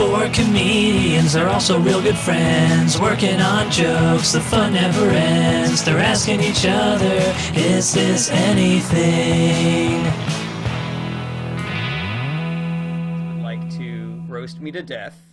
four 0.00 0.30
comedians 0.30 1.34
they're 1.34 1.50
also 1.50 1.78
real 1.78 2.00
good 2.00 2.16
friends, 2.16 2.98
working 2.98 3.38
on 3.38 3.70
jokes. 3.70 4.32
The 4.32 4.40
fun 4.40 4.72
never 4.72 5.10
ends. 5.10 5.84
They're 5.84 5.98
asking 5.98 6.40
each 6.40 6.64
other, 6.66 7.18
"Is 7.54 7.92
this 7.92 8.30
anything?" 8.30 10.04
would 13.28 13.42
like 13.42 13.64
to 13.76 14.22
roast 14.26 14.60
me 14.60 14.70
to 14.72 14.82
death. 14.82 15.29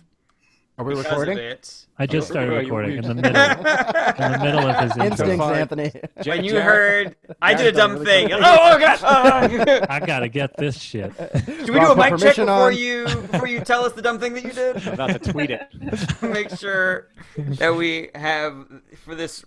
Are 0.78 0.84
we 0.84 0.94
because 0.94 1.06
recording? 1.06 1.38
It. 1.38 1.86
I 1.98 2.06
just 2.06 2.28
started 2.28 2.52
recording 2.52 2.98
in 2.98 3.02
the 3.02 3.14
middle, 3.16 3.34
in 3.34 4.32
the 4.32 4.38
middle 4.40 4.64
of 4.64 4.76
his 4.76 4.92
intro. 4.92 5.06
Instincts, 5.06 5.36
far. 5.38 5.54
Anthony. 5.54 5.92
When 6.24 6.44
you 6.44 6.60
heard, 6.60 7.16
I 7.42 7.54
did 7.54 7.66
a 7.66 7.76
dumb 7.76 7.94
really 7.94 8.04
thing. 8.04 8.32
Oh, 8.32 8.36
oh 8.38 8.78
god! 8.78 8.98
Oh. 9.02 9.86
I 9.90 9.98
gotta 9.98 10.28
get 10.28 10.56
this 10.56 10.80
shit. 10.80 11.12
Should 11.16 11.70
we 11.70 11.80
do 11.80 11.86
a 11.86 11.96
mic 11.96 12.16
check 12.18 12.36
before 12.36 12.68
on. 12.68 12.76
you 12.76 13.06
before 13.06 13.48
you 13.48 13.58
tell 13.58 13.84
us 13.84 13.92
the 13.94 14.02
dumb 14.02 14.20
thing 14.20 14.34
that 14.34 14.44
you 14.44 14.52
did? 14.52 14.86
I'm 14.86 14.94
about 14.94 15.20
to 15.20 15.32
tweet 15.32 15.50
it. 15.50 15.62
Make 16.22 16.50
sure 16.50 17.08
that 17.36 17.74
we 17.74 18.10
have 18.14 18.64
for 19.04 19.16
this 19.16 19.44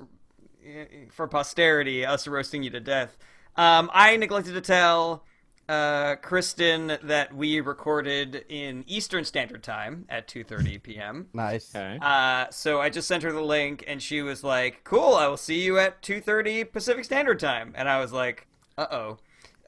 for 1.11 1.29
posterity 1.29 2.05
us 2.05 2.27
roasting 2.27 2.61
you 2.61 2.71
to 2.71 2.81
death. 2.81 3.17
Um, 3.55 3.89
I 3.93 4.17
neglected 4.17 4.53
to 4.55 4.61
tell 4.61 5.23
uh, 5.71 6.17
Kristen 6.17 6.97
that 7.01 7.33
we 7.33 7.61
recorded 7.61 8.43
in 8.49 8.83
Eastern 8.87 9.23
Standard 9.23 9.63
Time 9.63 10.05
at 10.09 10.27
2:30 10.27 10.83
p.m. 10.83 11.27
Nice. 11.33 11.73
Okay. 11.73 11.97
Uh, 12.01 12.47
so 12.49 12.81
I 12.81 12.89
just 12.89 13.07
sent 13.07 13.23
her 13.23 13.31
the 13.31 13.41
link, 13.41 13.85
and 13.87 14.01
she 14.01 14.21
was 14.21 14.43
like, 14.43 14.83
"Cool, 14.83 15.15
I 15.15 15.27
will 15.27 15.37
see 15.37 15.61
you 15.61 15.79
at 15.79 16.01
2:30 16.01 16.73
Pacific 16.73 17.05
Standard 17.05 17.39
Time." 17.39 17.71
And 17.77 17.87
I 17.87 18.01
was 18.01 18.11
like, 18.11 18.47
"Uh-oh." 18.77 19.17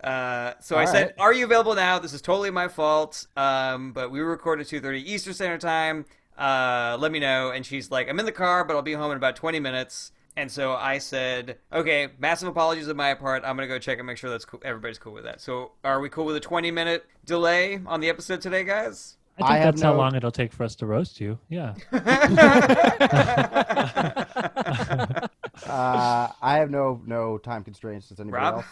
Uh, 0.04 0.56
so 0.60 0.76
I 0.76 0.84
said, 0.84 1.06
right. 1.06 1.16
"Are 1.20 1.34
you 1.34 1.46
available 1.46 1.74
now? 1.74 2.00
This 2.00 2.12
is 2.12 2.22
totally 2.22 2.52
my 2.52 2.68
fault. 2.68 3.26
Um, 3.38 3.94
but 3.94 4.12
we 4.12 4.20
recorded 4.20 4.68
2:30 4.68 5.00
Eastern 5.06 5.34
Standard 5.34 5.62
Time. 5.62 6.06
Uh, 6.38 6.98
let 7.00 7.14
me 7.14 7.20
know." 7.20 7.52
And 7.52 7.66
she's 7.66 7.92
like, 7.92 8.10
"I'm 8.10 8.20
in 8.20 8.26
the 8.26 8.34
car, 8.34 8.66
but 8.66 8.76
I'll 8.76 8.82
be 8.82 8.92
home 8.92 9.12
in 9.12 9.17
about 9.17 9.38
20 9.38 9.62
minutes." 9.62 10.12
And 10.36 10.52
so 10.52 10.73
I 10.73 10.98
said, 10.98 11.58
"Okay, 11.72 12.09
massive 12.17 12.48
apologies 12.48 12.89
on 12.89 12.95
my 12.95 13.14
part. 13.14 13.44
I'm 13.45 13.56
gonna 13.56 13.67
go 13.67 13.78
check 13.80 14.00
and 14.00 14.08
make 14.08 14.17
sure 14.17 14.30
that's 14.30 14.45
cool. 14.45 14.62
Everybody's 14.66 14.98
cool 14.98 15.14
with 15.14 15.26
that. 15.26 15.42
So 15.42 15.73
are 15.84 16.00
we 16.00 16.09
cool 16.09 16.26
with 16.26 16.36
a 16.36 16.39
20 16.39 16.72
minute 16.72 17.06
delay 17.26 17.80
on 17.86 18.00
the 18.00 18.09
episode 18.09 18.42
today, 18.42 18.64
guys?" 18.64 19.17
I 19.36 19.42
think 19.42 19.50
I 19.50 19.58
have 19.58 19.76
that's 19.76 19.81
how 19.81 19.95
long 19.95 20.16
it'll 20.16 20.31
take 20.31 20.54
for 20.54 20.64
us 20.64 20.76
to 20.76 20.86
roast 20.86 21.20
you. 21.20 21.39
Yeah. 21.50 21.73
Uh, 25.67 26.28
I 26.42 26.58
have 26.58 26.70
no 26.72 27.02
no 27.06 27.38
time 27.38 27.64
constraints. 27.64 28.09
Does 28.09 28.20
anybody 28.20 28.44
Rob? 28.44 28.54
else? 28.56 28.66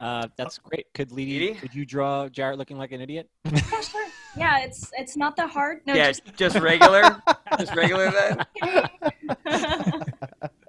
Uh, 0.00 0.28
that's 0.36 0.58
great. 0.58 0.86
Could 0.94 1.10
Leedy, 1.10 1.36
Edie? 1.36 1.54
could 1.54 1.74
you 1.74 1.84
draw 1.84 2.28
Jarrett 2.28 2.58
looking 2.58 2.78
like 2.78 2.92
an 2.92 3.00
idiot? 3.00 3.28
Yeah, 3.44 3.60
sure. 3.80 4.06
Yeah, 4.36 4.58
it's 4.60 4.90
it's 4.96 5.16
not 5.16 5.36
that 5.36 5.50
hard. 5.50 5.80
No, 5.86 5.94
yeah, 5.94 6.08
just 6.08 6.22
just 6.36 6.58
regular, 6.58 7.20
just 7.58 7.74
regular 7.74 8.10
then. 8.10 8.46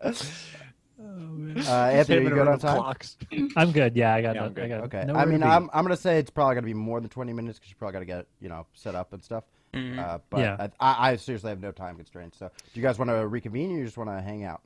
Uh, 0.04 1.90
Anthony, 1.92 2.22
you 2.22 2.28
Him 2.28 2.34
good 2.34 2.48
on 2.48 2.60
time? 2.60 2.78
clocks. 2.78 3.18
I'm 3.56 3.72
good. 3.72 3.96
Yeah, 3.96 4.14
I 4.16 4.22
got. 4.22 4.36
Yeah, 4.36 4.42
no, 4.42 4.48
I'm 4.48 4.54
good. 4.54 4.64
I 4.66 4.68
got 4.68 4.82
Okay. 4.86 5.00
I 5.02 5.26
mean, 5.26 5.40
to 5.40 5.46
be. 5.46 5.52
I'm 5.52 5.70
I'm 5.74 5.84
gonna 5.84 5.98
say 5.98 6.18
it's 6.18 6.30
probably 6.30 6.56
gonna 6.56 6.66
be 6.66 6.74
more 6.74 7.00
than 7.02 7.10
20 7.10 7.34
minutes 7.34 7.60
because 7.60 7.70
you 7.72 7.76
probably 7.78 7.94
gotta 7.94 8.06
get 8.06 8.28
you 8.40 8.50
know 8.50 8.66
set 8.74 8.96
up 8.96 9.14
and 9.14 9.24
stuff. 9.24 9.44
Mm-hmm. 9.74 10.00
Uh, 10.00 10.20
but 10.30 10.40
Yeah. 10.40 10.68
I, 10.80 10.86
I, 10.86 11.12
I 11.12 11.16
seriously 11.16 11.50
have 11.50 11.60
no 11.60 11.72
time 11.72 11.96
constraints. 11.96 12.38
So, 12.38 12.48
do 12.48 12.80
you 12.80 12.84
guys 12.84 13.00
want 13.00 13.10
to 13.10 13.28
reconvene 13.28 13.72
or 13.72 13.80
you 13.80 13.86
just 13.86 13.98
want 13.98 14.10
to 14.10 14.22
hang 14.22 14.44
out? 14.44 14.62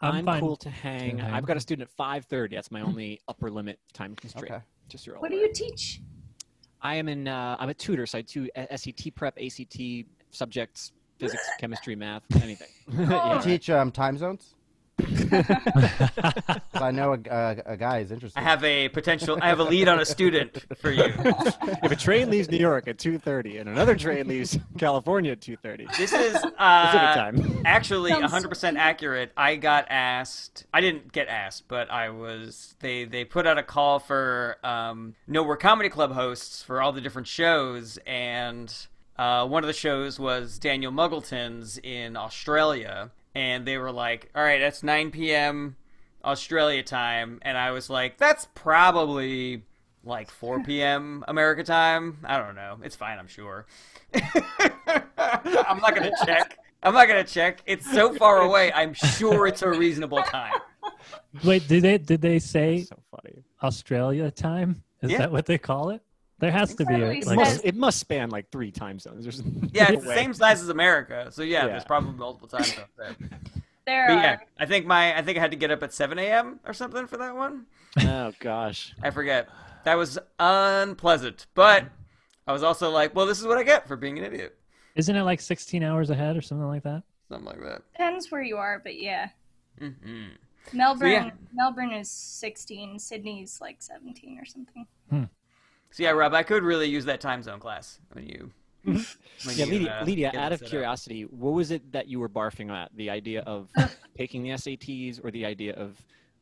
I'm, 0.00 0.14
I'm, 0.16 0.24
fine. 0.24 0.40
cool 0.40 0.56
to 0.56 0.70
hang. 0.70 1.18
hang. 1.18 1.32
I've 1.32 1.46
got 1.46 1.56
a 1.56 1.60
student 1.60 1.88
at 1.90 1.96
5:30. 1.96 2.50
That's 2.54 2.70
my 2.70 2.80
only 2.82 3.20
upper 3.28 3.50
limit 3.50 3.78
time 3.92 4.14
constraint. 4.14 4.52
Okay. 4.52 4.62
Just 4.88 5.04
so 5.04 5.12
what 5.12 5.30
do 5.30 5.36
you 5.36 5.52
teach? 5.52 6.00
I 6.82 6.96
am 6.96 7.08
in. 7.08 7.28
Uh, 7.28 7.56
I'm 7.58 7.68
a 7.68 7.74
tutor, 7.74 8.06
so 8.06 8.18
I 8.18 8.22
do 8.22 8.48
SAT 8.74 9.14
prep, 9.14 9.38
ACT 9.38 9.80
subjects, 10.30 10.92
physics, 11.18 11.48
chemistry, 11.58 11.96
math, 11.96 12.22
anything. 12.42 12.68
You 12.90 13.04
yeah. 13.10 13.40
teach 13.42 13.70
um, 13.70 13.90
time 13.90 14.18
zones. 14.18 14.54
I 16.74 16.90
know 16.90 17.12
a, 17.12 17.18
a, 17.30 17.56
a 17.66 17.76
guy 17.76 17.98
is 17.98 18.10
interested. 18.10 18.38
I 18.38 18.42
have 18.42 18.64
a 18.64 18.88
potential. 18.88 19.38
I 19.42 19.48
have 19.48 19.58
a 19.58 19.64
lead 19.64 19.88
on 19.88 20.00
a 20.00 20.06
student 20.06 20.64
for 20.78 20.90
you. 20.90 21.04
if 21.14 21.92
a 21.92 21.96
train 21.96 22.30
leaves 22.30 22.50
New 22.50 22.56
York 22.56 22.88
at 22.88 22.96
2:30 22.96 23.60
and 23.60 23.68
another 23.68 23.94
train 23.94 24.26
leaves 24.26 24.58
California 24.78 25.32
at 25.32 25.40
2:30, 25.40 25.94
This 25.98 26.14
is 26.14 26.36
uh, 26.36 27.14
time. 27.14 27.62
actually 27.66 28.12
100% 28.12 28.76
accurate. 28.78 29.32
I 29.36 29.56
got 29.56 29.86
asked. 29.90 30.64
I 30.72 30.80
didn't 30.80 31.12
get 31.12 31.28
asked, 31.28 31.64
but 31.68 31.90
I 31.90 32.08
was. 32.08 32.74
They 32.80 33.04
they 33.04 33.24
put 33.26 33.46
out 33.46 33.58
a 33.58 33.62
call 33.62 33.98
for 33.98 34.56
um, 34.64 35.14
no, 35.26 35.42
we're 35.42 35.58
comedy 35.58 35.90
club 35.90 36.12
hosts 36.12 36.62
for 36.62 36.80
all 36.80 36.92
the 36.92 37.02
different 37.02 37.28
shows, 37.28 37.98
and 38.06 38.74
uh, 39.18 39.46
one 39.46 39.62
of 39.62 39.68
the 39.68 39.72
shows 39.72 40.18
was 40.18 40.58
Daniel 40.58 40.92
Muggleton's 40.92 41.78
in 41.78 42.16
Australia, 42.16 43.10
and 43.34 43.66
they 43.66 43.78
were 43.78 43.92
like, 43.92 44.30
"All 44.34 44.42
right, 44.42 44.58
that's 44.58 44.82
9 44.82 45.10
p.m. 45.10 45.76
Australia 46.24 46.82
time," 46.82 47.38
and 47.42 47.56
I 47.58 47.70
was 47.70 47.88
like, 47.90 48.18
"That's 48.18 48.48
probably." 48.54 49.62
Like 50.04 50.30
4 50.30 50.62
p.m. 50.62 51.24
America 51.26 51.64
time. 51.64 52.18
I 52.22 52.38
don't 52.38 52.54
know. 52.54 52.78
It's 52.84 52.94
fine, 52.94 53.18
I'm 53.18 53.26
sure. 53.26 53.66
I'm 54.14 55.78
not 55.80 55.96
gonna 55.96 56.12
check. 56.24 56.58
I'm 56.82 56.94
not 56.94 57.08
gonna 57.08 57.24
check. 57.24 57.60
It's 57.66 57.90
so 57.90 58.14
far 58.14 58.42
away. 58.42 58.72
I'm 58.72 58.94
sure 58.94 59.48
it's 59.48 59.62
a 59.62 59.68
reasonable 59.68 60.22
time. 60.22 60.52
Wait, 61.42 61.66
did 61.66 61.82
they 61.82 61.98
did 61.98 62.20
they 62.20 62.38
say 62.38 62.84
so 62.84 62.96
funny. 63.10 63.42
Australia 63.64 64.30
time? 64.30 64.80
Is 65.02 65.10
Yeah. 65.10 65.18
that 65.18 65.32
what 65.32 65.46
they 65.46 65.58
call 65.58 65.90
it? 65.90 66.02
There 66.38 66.50
has 66.50 66.74
to 66.74 66.84
be 66.84 66.94
a, 66.94 67.10
Exactly. 67.10 67.18
It 67.18 67.26
like 67.26 67.36
must, 67.36 67.64
it 67.64 67.74
must 67.76 67.98
span 67.98 68.30
like 68.30 68.50
three 68.50 68.70
time 68.70 68.98
zones. 68.98 69.24
There's 69.24 69.42
Yeah, 69.72 69.88
no 69.88 69.94
it's 69.94 70.04
the 70.04 70.14
same 70.14 70.34
size 70.34 70.60
as 70.60 70.68
America. 70.68 71.28
So 71.30 71.42
yeah, 71.42 71.62
Yeah. 71.62 71.66
there's 71.68 71.84
probably 71.84 72.12
multiple 72.12 72.48
time 72.48 72.64
zones 72.64 72.88
there. 72.96 73.16
There 73.86 74.06
But 74.08 74.16
are. 74.16 74.20
yeah, 74.20 74.36
I 74.58 74.66
think 74.66 74.84
my 74.84 75.16
I 75.16 75.22
think 75.22 75.38
I 75.38 75.40
had 75.40 75.52
to 75.52 75.56
get 75.56 75.70
up 75.70 75.80
at 75.82 75.94
7 75.94 76.18
a.m. 76.18 76.58
or 76.66 76.72
something 76.72 77.06
for 77.06 77.16
that 77.18 77.36
one. 77.36 77.66
Oh 78.00 78.32
gosh. 78.40 78.92
I 79.00 79.10
forget. 79.10 79.48
That 79.84 79.94
was 79.96 80.18
unpleasant, 80.40 81.46
but 81.54 81.84
I 82.48 82.52
was 82.52 82.64
also 82.64 82.90
like, 82.90 83.14
well, 83.14 83.26
this 83.26 83.38
is 83.40 83.46
what 83.46 83.58
I 83.58 83.62
get 83.62 83.86
for 83.86 83.96
being 83.96 84.18
an 84.18 84.24
idiot. 84.24 84.58
Isn't 84.96 85.14
it 85.14 85.22
like 85.22 85.40
16 85.40 85.84
hours 85.84 86.10
ahead 86.10 86.36
or 86.36 86.40
something 86.42 86.66
like 86.66 86.82
that? 86.82 87.04
Something 87.28 87.46
like 87.46 87.62
that. 87.62 87.82
Depends 87.92 88.30
where 88.32 88.42
you 88.42 88.56
are, 88.56 88.80
but 88.82 89.00
yeah. 89.00 89.28
hmm 89.78 89.92
Melbourne 90.72 91.10
yeah. 91.12 91.30
Melbourne 91.54 91.92
is 91.92 92.10
16, 92.10 92.98
Sydney's 92.98 93.60
like 93.60 93.76
17 93.78 94.40
or 94.40 94.44
something. 94.44 94.86
So 95.96 96.02
yeah, 96.02 96.10
Rob, 96.10 96.34
I 96.34 96.42
could 96.42 96.62
really 96.62 96.86
use 96.88 97.06
that 97.06 97.22
time 97.22 97.42
zone 97.42 97.58
class 97.58 98.00
when 98.12 98.26
you. 98.26 98.50
when 98.84 99.00
Yeah, 99.56 99.64
you, 99.64 99.72
Lydia, 99.72 99.90
uh, 99.92 100.04
Lydia 100.04 100.32
out 100.36 100.52
of 100.52 100.58
set 100.58 100.66
up. 100.66 100.70
curiosity, 100.70 101.22
what 101.22 101.54
was 101.54 101.70
it 101.70 101.90
that 101.92 102.06
you 102.06 102.20
were 102.20 102.28
barfing 102.28 102.70
at? 102.70 102.94
The 102.94 103.08
idea 103.08 103.40
of 103.46 103.70
taking 104.18 104.42
the 104.42 104.50
SATs 104.50 105.24
or 105.24 105.30
the 105.30 105.46
idea 105.46 105.72
of 105.72 105.96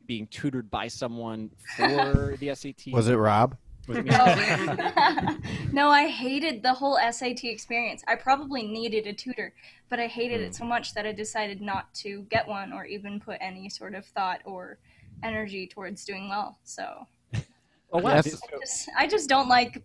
being 0.07 0.27
tutored 0.27 0.69
by 0.69 0.89
someone 0.89 1.51
for 1.77 2.35
the 2.41 2.49
SATs? 2.49 2.91
Was 2.91 3.07
it 3.07 3.15
Rob? 3.15 3.55
Was 3.87 3.97
it 3.97 4.03
me? 4.03 4.11
Oh. 4.13 5.37
no, 5.71 5.87
I 5.89 6.09
hated 6.09 6.61
the 6.61 6.73
whole 6.73 6.99
SAT 7.09 7.45
experience. 7.45 8.03
I 8.09 8.15
probably 8.15 8.63
needed 8.63 9.07
a 9.07 9.13
tutor, 9.13 9.53
but 9.89 10.01
I 10.01 10.07
hated 10.07 10.41
Hmm. 10.41 10.47
it 10.47 10.55
so 10.55 10.65
much 10.65 10.93
that 10.95 11.05
I 11.05 11.13
decided 11.13 11.61
not 11.61 11.93
to 12.03 12.23
get 12.29 12.45
one 12.45 12.73
or 12.73 12.83
even 12.83 13.21
put 13.21 13.37
any 13.39 13.69
sort 13.69 13.95
of 13.95 14.05
thought 14.05 14.41
or 14.43 14.79
energy 15.23 15.65
towards 15.65 16.03
doing 16.03 16.27
well. 16.27 16.59
So 16.65 17.07
Oh 17.95 17.99
wow. 18.01 18.15
Yes. 18.15 18.31
So- 18.31 18.39
just, 18.59 18.89
I 18.97 19.07
just 19.07 19.29
don't 19.29 19.47
like 19.47 19.83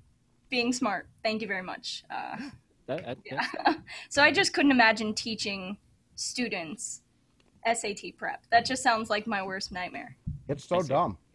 being 0.49 0.73
smart. 0.73 1.09
Thank 1.23 1.43
you 1.43 1.49
very 1.49 1.63
much. 1.63 2.03
Uh, 2.11 2.37
that- 2.87 3.05
that- 3.07 3.19
yeah. 3.25 3.47
so 4.09 4.23
I 4.23 4.33
just 4.33 4.53
couldn't 4.53 4.73
imagine 4.73 5.15
teaching 5.15 5.79
students 6.17 7.03
SAT 7.65 8.17
prep. 8.17 8.45
That 8.51 8.65
just 8.67 8.83
sounds 8.83 9.11
like 9.11 9.27
my 9.27 9.43
worst 9.45 9.71
nightmare. 9.71 10.17
It's 10.49 10.65
so 10.65 10.81
see. 10.81 10.89
dumb. 10.89 11.19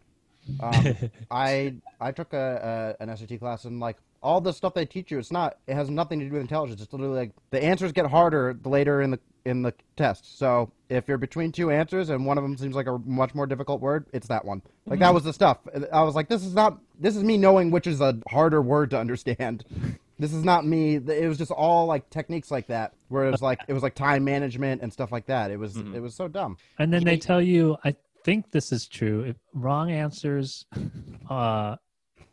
Um, 0.60 1.10
I 1.28 1.74
I 2.00 2.12
took 2.12 2.32
a, 2.32 2.94
a 3.00 3.02
an 3.02 3.16
SAT 3.16 3.40
class 3.40 3.64
and 3.64 3.80
like 3.80 3.96
all 4.22 4.40
the 4.40 4.52
stuff 4.52 4.74
they 4.74 4.84
teach 4.86 5.10
you, 5.10 5.18
it's 5.18 5.32
not. 5.32 5.58
It 5.66 5.74
has 5.74 5.90
nothing 5.90 6.20
to 6.20 6.24
do 6.24 6.30
with 6.32 6.40
intelligence. 6.40 6.80
It's 6.80 6.92
literally 6.92 7.16
like 7.16 7.32
the 7.50 7.60
answers 7.60 7.90
get 7.90 8.06
harder 8.06 8.56
the 8.62 8.68
later 8.68 9.02
in 9.02 9.10
the 9.10 9.18
in 9.46 9.62
the 9.62 9.72
test. 9.96 10.38
So 10.38 10.70
if 10.88 11.08
you're 11.08 11.16
between 11.18 11.52
two 11.52 11.70
answers 11.70 12.10
and 12.10 12.26
one 12.26 12.36
of 12.36 12.44
them 12.44 12.56
seems 12.58 12.74
like 12.74 12.86
a 12.88 12.98
much 13.04 13.34
more 13.34 13.46
difficult 13.46 13.80
word, 13.80 14.06
it's 14.12 14.26
that 14.28 14.44
one. 14.44 14.60
Like 14.86 14.98
that 14.98 15.14
was 15.14 15.24
the 15.24 15.32
stuff. 15.32 15.58
I 15.92 16.02
was 16.02 16.14
like, 16.14 16.28
this 16.28 16.44
is 16.44 16.54
not. 16.54 16.78
This 17.00 17.16
is 17.16 17.22
me 17.24 17.38
knowing 17.38 17.70
which 17.70 17.86
is 17.86 18.00
a 18.00 18.18
harder 18.28 18.60
word 18.60 18.90
to 18.90 18.98
understand. 18.98 19.64
This 20.18 20.32
is 20.32 20.44
not 20.44 20.64
me. 20.64 20.94
It 20.94 21.28
was 21.28 21.36
just 21.36 21.50
all 21.50 21.84
like 21.84 22.08
techniques 22.08 22.50
like 22.50 22.68
that, 22.68 22.94
where 23.08 23.26
it 23.26 23.32
was 23.32 23.42
like 23.42 23.60
it 23.68 23.74
was 23.74 23.82
like 23.82 23.94
time 23.94 24.24
management 24.24 24.80
and 24.80 24.90
stuff 24.90 25.12
like 25.12 25.26
that. 25.26 25.50
It 25.50 25.58
was 25.58 25.74
Mhm. 25.74 25.94
it 25.94 26.00
was 26.00 26.14
so 26.14 26.26
dumb. 26.26 26.56
And 26.78 26.90
then 26.90 27.04
they 27.04 27.18
tell 27.18 27.42
you, 27.42 27.76
I 27.84 27.94
think 28.24 28.50
this 28.50 28.72
is 28.72 28.88
true. 28.88 29.24
If 29.24 29.36
wrong 29.52 29.90
answers, 29.90 30.64
uh, 31.28 31.76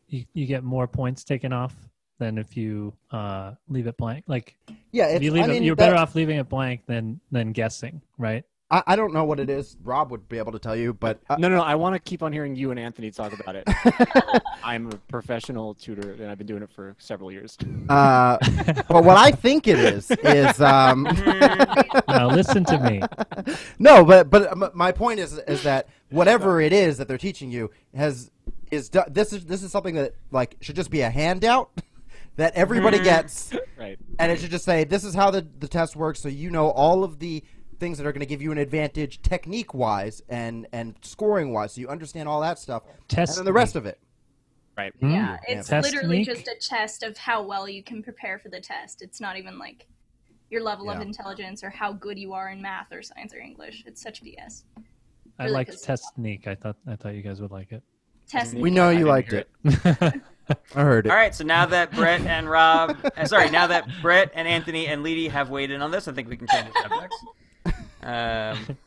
you 0.07 0.24
you 0.33 0.45
get 0.45 0.63
more 0.63 0.88
points 0.88 1.25
taken 1.25 1.51
off 1.51 1.75
than 2.24 2.38
if 2.38 2.56
you 2.56 2.94
uh 3.12 3.54
leave 3.68 3.88
it 3.88 3.98
blank. 3.98 4.24
Like 4.28 4.56
Yeah, 4.92 5.08
if 5.08 5.22
you 5.22 5.31
leave 5.31 5.44
I 5.44 5.48
it, 5.48 5.52
mean, 5.52 5.64
you're 5.64 5.75
that- 5.75 5.86
better 5.90 5.96
off 5.98 6.16
leaving 6.16 6.38
it 6.38 6.48
blank 6.50 6.86
than 6.86 7.20
than 7.31 7.52
guessing, 7.52 8.02
right? 8.18 8.44
I, 8.72 8.81
I 8.88 8.96
don't 8.96 9.14
know 9.14 9.25
what 9.25 9.40
it 9.40 9.50
is. 9.52 9.78
Rob 9.84 10.10
would 10.10 10.28
be 10.28 10.40
able 10.40 10.54
to 10.54 10.58
tell 10.58 10.75
you, 10.75 10.94
but 10.94 11.20
uh, 11.30 11.36
No, 11.38 11.48
no, 11.48 11.58
no. 11.58 11.62
I 11.62 11.75
want 11.75 11.94
to 11.94 12.00
keep 12.00 12.24
on 12.24 12.34
hearing 12.34 12.56
you 12.56 12.72
and 12.72 12.80
Anthony 12.80 13.12
talk 13.12 13.31
about 13.38 13.56
it. 13.56 13.68
I'm 14.64 14.88
a 14.88 14.96
professional 15.10 15.75
tutor, 15.75 16.14
and 16.14 16.25
I've 16.31 16.40
been 16.40 16.48
doing 16.48 16.64
it 16.64 16.72
for 16.72 16.96
several 16.98 17.31
years. 17.31 17.56
uh, 17.90 18.38
but 18.88 19.04
what 19.04 19.18
I 19.18 19.30
think 19.31 19.68
it 19.68 19.78
is 19.78 20.10
is 20.10 20.60
um, 20.62 21.04
Now 22.08 22.30
listen 22.30 22.64
to 22.66 22.80
me. 22.80 23.02
no, 23.80 24.04
but 24.06 24.30
but 24.31 24.74
my 24.75 24.92
point 24.92 25.20
is 25.20 25.38
is 25.40 25.62
that 25.64 25.88
whatever 26.10 26.60
it 26.62 26.74
is 26.74 26.98
that 26.98 27.08
they're 27.08 27.18
teaching 27.20 27.52
you 27.52 27.70
has 27.94 28.31
is 28.72 28.90
this 29.10 29.34
is 29.34 29.46
this 29.46 29.62
is 29.62 29.72
something 29.72 29.94
that 29.96 30.16
like 30.31 30.56
should 30.62 30.75
just 30.75 30.90
be 30.90 31.02
a 31.02 31.10
handout 31.12 31.70
that 32.38 32.54
everybody 32.56 33.00
gets, 33.00 33.54
Right. 33.78 33.98
and 34.20 34.32
it 34.32 34.40
should 34.40 34.52
just 34.52 34.66
say 34.66 34.84
this 34.84 35.04
is 35.04 35.14
how 35.14 35.30
the 35.32 35.46
the 35.60 35.68
test 35.68 35.96
works, 35.96 36.20
so 36.22 36.30
you 36.30 36.50
know 36.50 36.70
all 36.70 37.04
of 37.04 37.20
the 37.20 37.44
things 37.80 37.98
that 37.98 38.08
are 38.08 38.12
going 38.12 38.22
to 38.22 38.26
give 38.26 38.42
you 38.42 38.52
an 38.52 38.58
advantage 38.58 39.22
technique 39.22 39.74
wise 39.74 40.22
and 40.30 40.68
and 40.72 40.96
scoring 41.02 41.52
wise, 41.54 41.74
so 41.74 41.82
you 41.82 41.88
understand 41.90 42.28
all 42.30 42.42
that 42.42 42.58
stuff, 42.60 42.84
Test 43.08 43.32
and 43.32 43.40
then 43.40 43.46
the 43.46 43.54
rest 43.54 43.76
of 43.76 43.86
it. 43.86 44.00
Right. 44.78 44.92
Yeah, 45.02 45.08
Mm. 45.38 45.40
it's 45.50 45.68
Test 45.70 45.92
literally 45.92 46.24
sneak? 46.24 46.36
just 46.38 46.48
a 46.48 46.56
test 46.60 47.04
of 47.04 47.16
how 47.18 47.44
well 47.44 47.70
you 47.70 47.84
can 47.84 48.02
prepare 48.02 48.40
for 48.40 48.50
the 48.50 48.60
test. 48.60 49.02
It's 49.04 49.22
not 49.22 49.38
even 49.38 49.60
like 49.60 49.86
your 50.50 50.62
level 50.64 50.90
of 50.90 51.02
intelligence 51.02 51.64
or 51.64 51.70
how 51.70 51.94
good 51.94 52.18
you 52.18 52.34
are 52.34 52.50
in 52.50 52.62
math 52.62 52.92
or 52.92 53.02
science 53.04 53.34
or 53.34 53.40
English. 53.40 53.84
It's 53.88 54.02
such 54.02 54.24
BS. 54.24 54.64
I 55.40 55.44
Really 55.46 55.54
liked 55.54 55.84
Test 55.84 56.06
Sneak. 56.16 56.48
I 56.48 56.56
thought 56.56 56.78
I 56.88 56.96
thought 56.96 57.14
you 57.16 57.22
guys 57.22 57.42
would 57.42 57.52
like 57.52 57.72
it. 57.72 57.84
Test 58.28 58.54
We 58.56 58.72
know 58.72 58.90
you 58.90 59.00
didn't 59.06 59.10
liked 59.10 59.32
hear 59.32 59.46
it. 59.64 60.22
I 60.75 60.81
heard 60.81 61.06
it. 61.06 61.10
All 61.10 61.16
right, 61.16 61.34
so 61.34 61.44
now 61.44 61.66
that 61.66 61.92
Brett 61.92 62.22
and 62.22 62.50
Rob, 62.50 62.98
uh, 63.18 63.25
sorry, 63.25 63.50
now 63.50 63.68
that 63.68 63.88
Brett 64.01 64.31
and 64.34 64.48
Anthony 64.48 64.88
and 64.88 65.04
Leedy 65.04 65.30
have 65.30 65.50
weighed 65.50 65.72
in 65.72 65.81
on 65.81 65.92
this, 65.92 66.07
I 66.07 66.12
think 66.12 66.30
we 66.30 66.38
can 66.38 66.48
change 66.48 66.68
the 66.74 66.81
subject. 66.81 67.13
Um, 68.04 68.78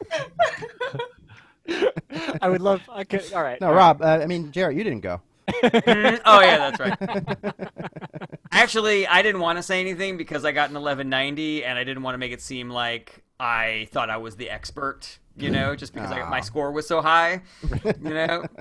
I 2.42 2.48
would 2.48 2.60
love. 2.60 2.82
I 2.88 3.04
could. 3.04 3.32
All 3.32 3.42
right. 3.42 3.60
No, 3.60 3.68
all 3.68 3.72
right. 3.72 3.78
Rob. 3.78 4.02
Uh, 4.02 4.22
I 4.22 4.26
mean, 4.26 4.52
Jarrett, 4.52 4.76
you 4.76 4.84
didn't 4.84 5.00
go. 5.00 5.20
mm, 5.48 6.20
oh 6.24 6.40
yeah, 6.40 6.70
that's 6.70 6.80
right. 6.80 7.58
Actually, 8.52 9.06
I 9.06 9.22
didn't 9.22 9.40
want 9.40 9.58
to 9.58 9.62
say 9.62 9.80
anything 9.80 10.16
because 10.16 10.44
I 10.44 10.52
got 10.52 10.70
an 10.70 10.74
1190, 10.74 11.64
and 11.64 11.78
I 11.78 11.84
didn't 11.84 12.02
want 12.02 12.14
to 12.14 12.18
make 12.18 12.32
it 12.32 12.40
seem 12.40 12.68
like 12.68 13.22
I 13.38 13.88
thought 13.92 14.10
I 14.10 14.16
was 14.16 14.36
the 14.36 14.50
expert. 14.50 15.18
You 15.38 15.50
know, 15.50 15.76
just 15.76 15.92
because 15.92 16.10
I, 16.10 16.26
my 16.28 16.40
score 16.40 16.72
was 16.72 16.88
so 16.88 17.02
high. 17.02 17.42
You 17.84 18.14
know. 18.14 18.44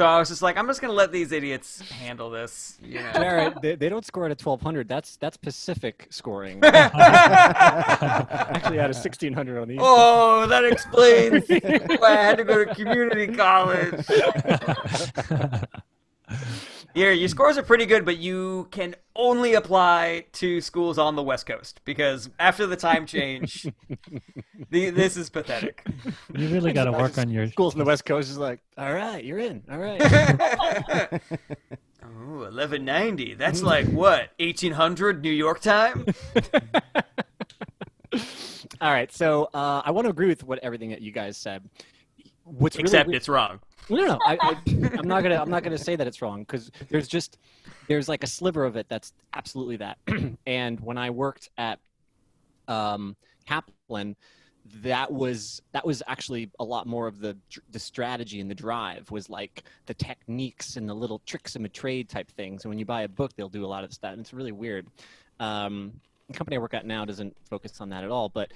So 0.00 0.06
I 0.06 0.18
was 0.18 0.30
just 0.30 0.40
like, 0.40 0.56
I'm 0.56 0.66
just 0.66 0.80
gonna 0.80 0.94
let 0.94 1.12
these 1.12 1.30
idiots 1.30 1.86
handle 1.90 2.30
this. 2.30 2.78
You 2.82 3.02
know. 3.02 3.12
Jarrett, 3.12 3.60
they, 3.60 3.74
they 3.74 3.90
don't 3.90 4.06
score 4.06 4.24
at 4.24 4.30
a 4.30 4.38
1200. 4.42 4.88
That's 4.88 5.16
that's 5.16 5.36
Pacific 5.36 6.06
scoring. 6.08 6.58
Actually, 6.64 6.88
I 8.78 8.80
had 8.80 8.92
a 8.92 8.96
1600 8.96 9.60
on 9.60 9.68
these. 9.68 9.78
Oh, 9.78 10.46
that 10.46 10.64
explains 10.64 11.46
why 12.00 12.12
I 12.12 12.16
had 12.16 12.38
to 12.38 12.44
go 12.44 12.64
to 12.64 12.74
community 12.74 13.26
college. 13.26 14.06
Here, 16.94 17.12
your 17.12 17.28
scores 17.28 17.56
are 17.56 17.62
pretty 17.62 17.86
good, 17.86 18.04
but 18.04 18.18
you 18.18 18.66
can 18.70 18.94
only 19.14 19.54
apply 19.54 20.24
to 20.32 20.60
schools 20.60 20.98
on 20.98 21.14
the 21.14 21.22
West 21.22 21.46
Coast 21.46 21.80
because 21.84 22.28
after 22.38 22.66
the 22.66 22.76
time 22.76 23.06
change, 23.06 23.66
the, 24.70 24.90
this 24.90 25.16
is 25.16 25.30
pathetic. 25.30 25.84
You 26.34 26.48
really 26.48 26.72
got 26.72 26.84
to 26.84 26.92
work 26.92 27.16
on 27.18 27.30
your. 27.30 27.46
Schools 27.48 27.74
in 27.74 27.78
the 27.78 27.84
West 27.84 28.04
Coast 28.04 28.30
is 28.30 28.38
like, 28.38 28.60
all 28.76 28.92
right, 28.92 29.24
you're 29.24 29.38
in. 29.38 29.62
All 29.70 29.78
right. 29.78 30.00
Oh, 32.02 32.38
1190. 32.48 33.34
That's 33.34 33.62
like 33.62 33.86
what? 33.86 34.30
1800 34.38 35.22
New 35.22 35.30
York 35.30 35.60
time? 35.60 36.06
all 38.80 38.90
right. 38.90 39.12
So 39.12 39.50
uh, 39.52 39.82
I 39.84 39.90
want 39.90 40.06
to 40.06 40.10
agree 40.10 40.28
with 40.28 40.42
what 40.42 40.58
everything 40.60 40.90
that 40.90 41.02
you 41.02 41.12
guys 41.12 41.36
said. 41.36 41.68
What's 42.44 42.76
really 42.76 42.84
Except 42.84 43.08
we- 43.08 43.16
it's 43.16 43.28
wrong. 43.28 43.60
No, 43.90 44.04
no. 44.04 44.18
I, 44.24 44.38
I, 44.40 44.56
I'm 44.98 45.08
not 45.08 45.22
gonna. 45.22 45.40
I'm 45.40 45.50
not 45.50 45.62
gonna 45.62 45.78
say 45.78 45.96
that 45.96 46.06
it's 46.06 46.22
wrong 46.22 46.40
because 46.40 46.70
there's 46.88 47.08
just 47.08 47.38
there's 47.88 48.08
like 48.08 48.22
a 48.22 48.26
sliver 48.26 48.64
of 48.64 48.76
it 48.76 48.86
that's 48.88 49.12
absolutely 49.34 49.76
that. 49.78 49.98
and 50.46 50.78
when 50.80 50.96
I 50.96 51.10
worked 51.10 51.50
at 51.58 51.78
um, 52.68 53.16
Kaplan, 53.46 54.16
that 54.82 55.10
was 55.12 55.60
that 55.72 55.84
was 55.84 56.02
actually 56.06 56.50
a 56.60 56.64
lot 56.64 56.86
more 56.86 57.06
of 57.06 57.18
the 57.18 57.36
the 57.70 57.78
strategy 57.78 58.40
and 58.40 58.50
the 58.50 58.54
drive 58.54 59.10
was 59.10 59.28
like 59.28 59.64
the 59.86 59.94
techniques 59.94 60.76
and 60.76 60.88
the 60.88 60.94
little 60.94 61.20
tricks 61.26 61.56
of 61.56 61.62
the 61.62 61.68
trade 61.68 62.08
type 62.08 62.30
things. 62.30 62.64
And 62.64 62.70
when 62.70 62.78
you 62.78 62.84
buy 62.84 63.02
a 63.02 63.08
book, 63.08 63.32
they'll 63.36 63.48
do 63.48 63.64
a 63.64 63.66
lot 63.66 63.84
of 63.84 64.00
that, 64.00 64.12
and 64.12 64.20
it's 64.20 64.32
really 64.32 64.52
weird. 64.52 64.86
Um, 65.40 65.92
the 66.28 66.34
company 66.34 66.56
I 66.56 66.60
work 66.60 66.74
at 66.74 66.86
now 66.86 67.04
doesn't 67.04 67.36
focus 67.48 67.80
on 67.80 67.88
that 67.88 68.04
at 68.04 68.10
all, 68.10 68.28
but 68.28 68.52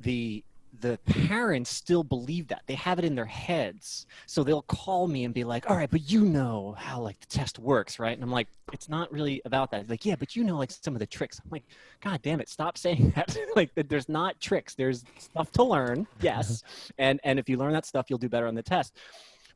the 0.00 0.44
the 0.80 0.98
parents 1.06 1.70
still 1.70 2.02
believe 2.02 2.48
that. 2.48 2.62
They 2.66 2.74
have 2.74 2.98
it 2.98 3.04
in 3.04 3.14
their 3.14 3.24
heads. 3.24 4.06
So 4.26 4.42
they'll 4.42 4.62
call 4.62 5.06
me 5.06 5.24
and 5.24 5.34
be 5.34 5.44
like 5.44 5.68
all 5.70 5.76
right 5.76 5.90
but 5.90 6.10
you 6.10 6.24
know 6.24 6.74
how 6.78 7.00
like 7.00 7.20
the 7.20 7.26
test 7.26 7.58
works 7.58 7.98
right? 7.98 8.14
And 8.14 8.22
i'm 8.22 8.30
like 8.30 8.48
it's 8.72 8.88
not 8.88 9.12
really 9.12 9.40
about 9.44 9.70
that. 9.70 9.88
Like 9.88 10.04
yeah 10.04 10.16
but 10.16 10.36
you 10.36 10.44
know 10.44 10.56
like 10.56 10.70
some 10.70 10.94
of 10.94 11.00
the 11.00 11.06
tricks. 11.06 11.40
I'm 11.44 11.50
like 11.50 11.64
god 12.00 12.20
damn 12.22 12.40
it 12.40 12.48
stop 12.48 12.78
saying 12.78 13.10
that. 13.16 13.36
Like 13.56 13.74
that 13.74 13.88
there's 13.88 14.08
not 14.08 14.40
tricks. 14.40 14.74
There's 14.74 15.04
stuff 15.18 15.50
to 15.52 15.62
learn 15.62 16.00
uh-huh. 16.00 16.18
yes. 16.20 16.62
And 16.98 17.20
and 17.24 17.38
if 17.38 17.48
you 17.48 17.56
learn 17.56 17.72
that 17.72 17.86
stuff 17.86 18.06
you'll 18.08 18.18
do 18.18 18.28
better 18.28 18.46
on 18.46 18.54
the 18.54 18.62
test. 18.62 18.96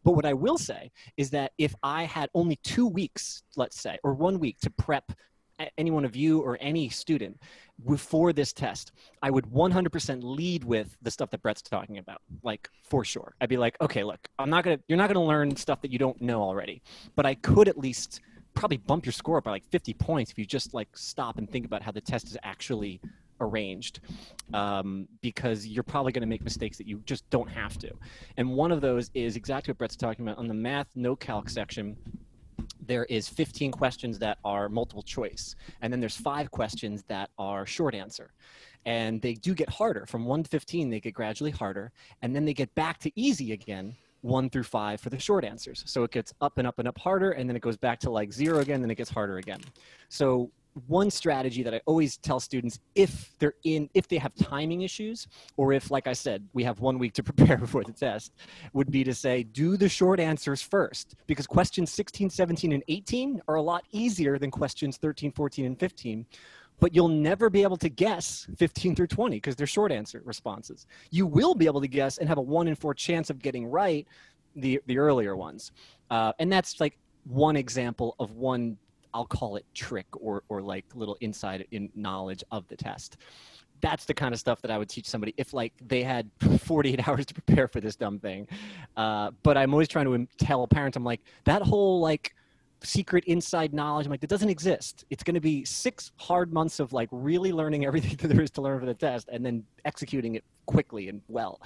But 0.04 0.12
what 0.12 0.24
i 0.24 0.32
will 0.32 0.58
say 0.58 0.90
is 1.16 1.30
that 1.30 1.52
if 1.58 1.74
i 1.82 2.04
had 2.04 2.30
only 2.34 2.56
two 2.62 2.86
weeks 2.86 3.42
let's 3.56 3.80
say 3.80 3.98
or 4.04 4.14
one 4.14 4.38
week 4.38 4.58
to 4.60 4.70
prep 4.70 5.12
any 5.76 5.90
one 5.90 6.04
of 6.04 6.16
you 6.16 6.40
or 6.40 6.58
any 6.60 6.88
student 6.88 7.40
before 7.86 8.32
this 8.32 8.52
test, 8.52 8.92
I 9.22 9.30
would 9.30 9.46
100% 9.46 10.20
lead 10.22 10.64
with 10.64 10.96
the 11.02 11.10
stuff 11.10 11.30
that 11.30 11.42
Brett's 11.42 11.62
talking 11.62 11.98
about, 11.98 12.20
like 12.42 12.68
for 12.82 13.04
sure. 13.04 13.34
I'd 13.40 13.48
be 13.48 13.56
like, 13.56 13.76
okay, 13.80 14.02
look, 14.04 14.28
I'm 14.38 14.50
not 14.50 14.64
gonna, 14.64 14.80
you're 14.88 14.98
not 14.98 15.08
gonna 15.08 15.24
learn 15.24 15.54
stuff 15.56 15.80
that 15.82 15.92
you 15.92 15.98
don't 15.98 16.20
know 16.20 16.42
already, 16.42 16.82
but 17.14 17.26
I 17.26 17.34
could 17.34 17.68
at 17.68 17.78
least 17.78 18.20
probably 18.54 18.78
bump 18.78 19.06
your 19.06 19.12
score 19.12 19.38
up 19.38 19.44
by 19.44 19.52
like 19.52 19.64
50 19.70 19.94
points 19.94 20.32
if 20.32 20.38
you 20.38 20.44
just 20.44 20.74
like 20.74 20.88
stop 20.96 21.38
and 21.38 21.48
think 21.48 21.64
about 21.64 21.82
how 21.82 21.92
the 21.92 22.00
test 22.00 22.26
is 22.26 22.36
actually 22.42 23.00
arranged 23.40 24.00
um, 24.52 25.06
because 25.20 25.66
you're 25.66 25.84
probably 25.84 26.10
going 26.10 26.22
to 26.22 26.28
make 26.28 26.42
mistakes 26.42 26.76
that 26.78 26.86
you 26.86 27.00
just 27.04 27.28
don't 27.30 27.48
have 27.48 27.78
to. 27.78 27.90
And 28.36 28.50
one 28.50 28.72
of 28.72 28.80
those 28.80 29.10
is 29.14 29.36
exactly 29.36 29.70
what 29.70 29.78
brett's 29.78 29.94
talking 29.94 30.26
about 30.26 30.38
on 30.38 30.48
the 30.48 30.54
math 30.54 30.88
no 30.96 31.14
calc 31.14 31.48
section 31.48 31.96
there 32.84 33.04
is 33.04 33.28
15 33.28 33.72
questions 33.72 34.18
that 34.18 34.38
are 34.44 34.68
multiple 34.68 35.02
choice 35.02 35.54
and 35.82 35.92
then 35.92 36.00
there's 36.00 36.16
five 36.16 36.50
questions 36.50 37.04
that 37.08 37.30
are 37.38 37.66
short 37.66 37.94
answer. 37.94 38.32
And 38.86 39.20
they 39.20 39.34
do 39.34 39.54
get 39.54 39.68
harder. 39.68 40.06
From 40.06 40.24
1 40.24 40.44
to 40.44 40.48
15 40.48 40.90
they 40.90 41.00
get 41.00 41.14
gradually 41.14 41.50
harder 41.50 41.92
and 42.22 42.34
then 42.34 42.44
they 42.44 42.54
get 42.54 42.74
back 42.74 42.98
to 43.00 43.12
easy 43.14 43.52
again 43.52 43.94
1 44.22 44.50
through 44.50 44.64
5 44.64 45.00
for 45.00 45.10
the 45.10 45.18
short 45.18 45.44
answers. 45.44 45.84
So 45.86 46.02
it 46.04 46.10
gets 46.10 46.32
up 46.40 46.58
and 46.58 46.66
up 46.66 46.78
and 46.78 46.88
up 46.88 46.98
harder 46.98 47.32
and 47.32 47.48
then 47.48 47.56
it 47.56 47.62
goes 47.62 47.76
back 47.76 48.00
to 48.00 48.10
like 48.10 48.32
0 48.32 48.58
again 48.60 48.80
then 48.80 48.90
it 48.90 48.96
gets 48.96 49.10
harder 49.10 49.38
again. 49.38 49.60
So 50.08 50.50
one 50.86 51.10
strategy 51.10 51.62
that 51.62 51.74
I 51.74 51.80
always 51.86 52.16
tell 52.18 52.40
students 52.40 52.78
if 52.94 53.32
they're 53.38 53.54
in 53.64 53.88
if 53.94 54.08
they 54.08 54.18
have 54.18 54.34
timing 54.34 54.82
issues 54.82 55.26
or 55.56 55.72
if 55.72 55.90
like 55.90 56.06
I 56.06 56.12
said 56.12 56.46
we 56.52 56.62
have 56.64 56.80
one 56.80 56.98
week 56.98 57.12
to 57.14 57.22
prepare 57.30 57.56
before 57.56 57.84
the 57.84 57.92
test 57.92 58.32
would 58.72 58.90
be 58.90 59.04
to 59.04 59.14
say 59.14 59.42
do 59.42 59.76
the 59.76 59.88
short 59.88 60.20
answers 60.20 60.62
first. 60.62 61.14
Because 61.26 61.46
questions 61.46 61.92
16 61.92 62.30
17 62.30 62.72
and 62.72 62.82
18 62.88 63.40
are 63.48 63.56
a 63.56 63.62
lot 63.62 63.84
easier 63.92 64.38
than 64.38 64.50
questions 64.50 64.96
13 64.96 65.32
14 65.32 65.66
and 65.66 65.78
15 65.78 66.26
but 66.80 66.94
you'll 66.94 67.08
never 67.08 67.50
be 67.50 67.62
able 67.62 67.76
to 67.76 67.88
guess 67.88 68.46
15 68.56 68.94
through 68.94 69.08
20 69.08 69.36
because 69.36 69.56
they're 69.56 69.66
short 69.66 69.90
answer 69.90 70.22
responses. 70.24 70.86
You 71.10 71.26
will 71.26 71.54
be 71.54 71.66
able 71.66 71.80
to 71.80 71.88
guess 71.88 72.18
and 72.18 72.28
have 72.28 72.38
a 72.38 72.42
1 72.42 72.68
in 72.68 72.76
4 72.76 72.94
chance 72.94 73.30
of 73.30 73.42
getting 73.42 73.66
right 73.66 74.06
the 74.54 74.80
the 74.86 74.98
earlier 74.98 75.36
ones. 75.36 75.72
Uh, 76.10 76.32
and 76.38 76.50
that's 76.50 76.80
like 76.80 76.98
one 77.24 77.56
example 77.56 78.14
of 78.18 78.32
one 78.32 78.76
I'll 79.14 79.26
call 79.26 79.56
it 79.56 79.64
trick 79.74 80.06
or 80.12 80.42
or 80.48 80.62
like 80.62 80.84
little 80.94 81.16
inside 81.20 81.66
in 81.70 81.90
knowledge 81.94 82.44
of 82.50 82.66
the 82.68 82.76
test. 82.76 83.16
That's 83.80 84.04
the 84.06 84.14
kind 84.14 84.34
of 84.34 84.40
stuff 84.40 84.60
that 84.62 84.70
I 84.70 84.78
would 84.78 84.88
teach 84.88 85.06
somebody 85.06 85.34
if 85.36 85.52
like 85.52 85.72
they 85.86 86.02
had 86.02 86.30
48 86.60 87.06
hours 87.08 87.26
to 87.26 87.34
prepare 87.34 87.68
for 87.68 87.80
this 87.80 87.94
dumb 87.96 88.18
thing. 88.18 88.48
Uh, 88.96 89.30
but 89.42 89.56
I'm 89.56 89.72
always 89.72 89.88
trying 89.88 90.06
to 90.06 90.26
tell 90.44 90.66
parents, 90.66 90.96
I'm 90.96 91.04
like 91.04 91.20
that 91.44 91.62
whole 91.62 92.00
like 92.00 92.34
secret 92.82 93.24
inside 93.24 93.72
knowledge. 93.72 94.06
I'm 94.06 94.10
like 94.10 94.20
that 94.20 94.30
doesn't 94.30 94.50
exist. 94.50 95.04
It's 95.10 95.22
going 95.22 95.34
to 95.34 95.40
be 95.40 95.64
six 95.64 96.12
hard 96.16 96.52
months 96.52 96.80
of 96.80 96.92
like 96.92 97.08
really 97.12 97.52
learning 97.52 97.84
everything 97.84 98.16
that 98.20 98.28
there 98.28 98.42
is 98.42 98.50
to 98.52 98.62
learn 98.62 98.80
for 98.80 98.86
the 98.86 98.94
test 98.94 99.28
and 99.32 99.44
then 99.44 99.64
executing 99.84 100.34
it 100.34 100.44
quickly 100.66 101.08
and 101.08 101.20
well. 101.28 101.60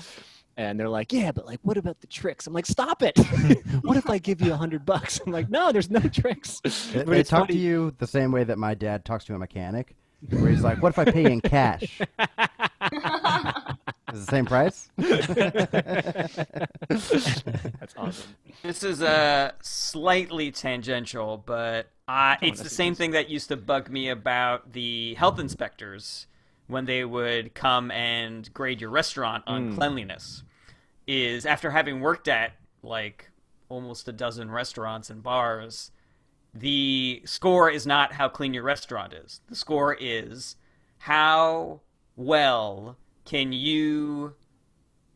And 0.71 0.78
they're 0.81 0.88
like, 0.88 1.12
yeah, 1.12 1.33
but 1.33 1.47
like, 1.47 1.59
what 1.62 1.76
about 1.76 2.00
the 2.00 2.07
tricks? 2.07 2.47
I'm 2.47 2.52
like, 2.52 2.66
stop 2.66 3.02
it. 3.02 3.19
what 3.83 3.97
if 3.97 4.09
I 4.09 4.19
give 4.19 4.40
you 4.40 4.52
a 4.52 4.57
hundred 4.57 4.85
bucks? 4.87 5.21
I'm 5.25 5.33
like, 5.33 5.50
no, 5.50 5.73
there's 5.73 5.90
no 5.90 6.00
tricks. 6.12 6.61
They, 6.61 6.99
But 6.99 7.07
they 7.09 7.23
talk 7.23 7.40
funny- 7.49 7.54
to 7.54 7.61
you 7.61 7.95
the 7.99 8.07
same 8.07 8.33
way 8.33 8.45
that 8.45 8.59
my 8.59 8.75
dad 8.75 9.04
talks 9.04 9.25
to 9.26 9.35
a 9.35 9.38
mechanic, 9.38 9.95
where 10.31 10.50
he's 10.50 10.62
like, 10.62 10.81
"What 10.83 10.90
if 10.90 10.99
I 10.99 11.04
pay 11.04 11.31
in 11.33 11.40
cash? 11.40 12.00
Is 14.12 14.26
the 14.26 14.31
same 14.31 14.47
price?" 14.47 14.88
That's 17.81 17.95
awesome. 17.97 18.35
This 18.62 18.83
is 18.85 19.02
uh, 19.02 19.52
slightly 19.62 20.50
tangential, 20.52 21.42
but 21.45 21.88
uh, 22.07 22.37
it's 22.40 22.62
the 22.62 22.69
same 22.69 22.92
easy. 22.92 22.99
thing 22.99 23.11
that 23.12 23.28
used 23.31 23.49
to 23.49 23.57
bug 23.57 23.90
me 23.90 24.09
about 24.09 24.73
the 24.73 25.14
health 25.14 25.38
inspectors 25.38 26.26
when 26.69 26.85
they 26.85 27.04
would 27.04 27.54
come 27.54 27.90
and 27.90 28.52
grade 28.54 28.81
your 28.81 28.90
restaurant 28.90 29.42
on 29.47 29.75
cleanliness 29.75 30.42
is 31.06 31.47
after 31.47 31.71
having 31.71 32.00
worked 32.00 32.28
at 32.28 32.52
like 32.82 33.30
almost 33.68 34.09
a 34.09 34.12
dozen 34.12 34.50
restaurants 34.50 35.11
and 35.11 35.23
bars, 35.23 35.90
the 36.54 37.23
score 37.25 37.71
is 37.71 37.87
not 37.87 38.12
how 38.12 38.28
clean 38.28 38.54
your 38.54 38.62
restaurant 38.62 39.12
is. 39.12 39.40
The 39.49 39.56
score 39.56 39.97
is 39.99 40.56
how 40.99 41.80
well 42.16 42.97
can 43.25 43.52
you 43.52 44.35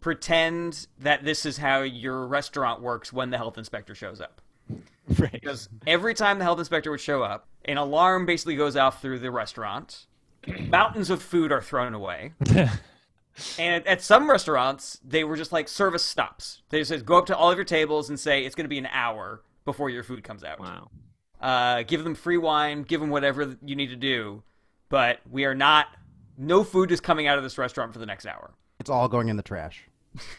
pretend 0.00 0.86
that 0.98 1.24
this 1.24 1.44
is 1.44 1.58
how 1.58 1.80
your 1.82 2.26
restaurant 2.26 2.80
works 2.80 3.12
when 3.12 3.30
the 3.30 3.36
health 3.36 3.58
inspector 3.58 3.94
shows 3.94 4.20
up. 4.20 4.40
Right. 5.20 5.30
Because 5.30 5.68
every 5.86 6.14
time 6.14 6.38
the 6.38 6.44
health 6.44 6.58
inspector 6.58 6.90
would 6.90 7.00
show 7.00 7.22
up, 7.22 7.46
an 7.64 7.76
alarm 7.76 8.26
basically 8.26 8.56
goes 8.56 8.74
off 8.74 9.00
through 9.00 9.20
the 9.20 9.30
restaurant. 9.30 10.06
Mountains 10.68 11.10
of 11.10 11.22
food 11.22 11.52
are 11.52 11.62
thrown 11.62 11.94
away. 11.94 12.32
And 13.58 13.74
at, 13.74 13.86
at 13.86 14.02
some 14.02 14.30
restaurants, 14.30 14.98
they 15.04 15.24
were 15.24 15.36
just 15.36 15.52
like 15.52 15.68
service 15.68 16.04
stops. 16.04 16.62
They 16.70 16.78
just 16.78 16.90
said, 16.90 17.04
go 17.04 17.18
up 17.18 17.26
to 17.26 17.36
all 17.36 17.50
of 17.50 17.58
your 17.58 17.64
tables 17.64 18.08
and 18.08 18.18
say 18.18 18.44
it's 18.44 18.54
going 18.54 18.64
to 18.64 18.68
be 18.68 18.78
an 18.78 18.86
hour 18.86 19.42
before 19.64 19.90
your 19.90 20.02
food 20.02 20.24
comes 20.24 20.42
out. 20.42 20.60
Wow. 20.60 20.90
Uh, 21.40 21.82
give 21.82 22.02
them 22.02 22.14
free 22.14 22.38
wine, 22.38 22.82
give 22.82 23.00
them 23.00 23.10
whatever 23.10 23.56
you 23.64 23.76
need 23.76 23.88
to 23.88 23.96
do, 23.96 24.42
but 24.88 25.20
we 25.30 25.44
are 25.44 25.54
not. 25.54 25.86
No 26.38 26.64
food 26.64 26.90
is 26.90 27.00
coming 27.00 27.26
out 27.26 27.36
of 27.38 27.44
this 27.44 27.58
restaurant 27.58 27.92
for 27.92 27.98
the 27.98 28.06
next 28.06 28.26
hour. 28.26 28.54
It's 28.80 28.90
all 28.90 29.08
going 29.08 29.28
in 29.28 29.36
the 29.36 29.42
trash. 29.42 29.84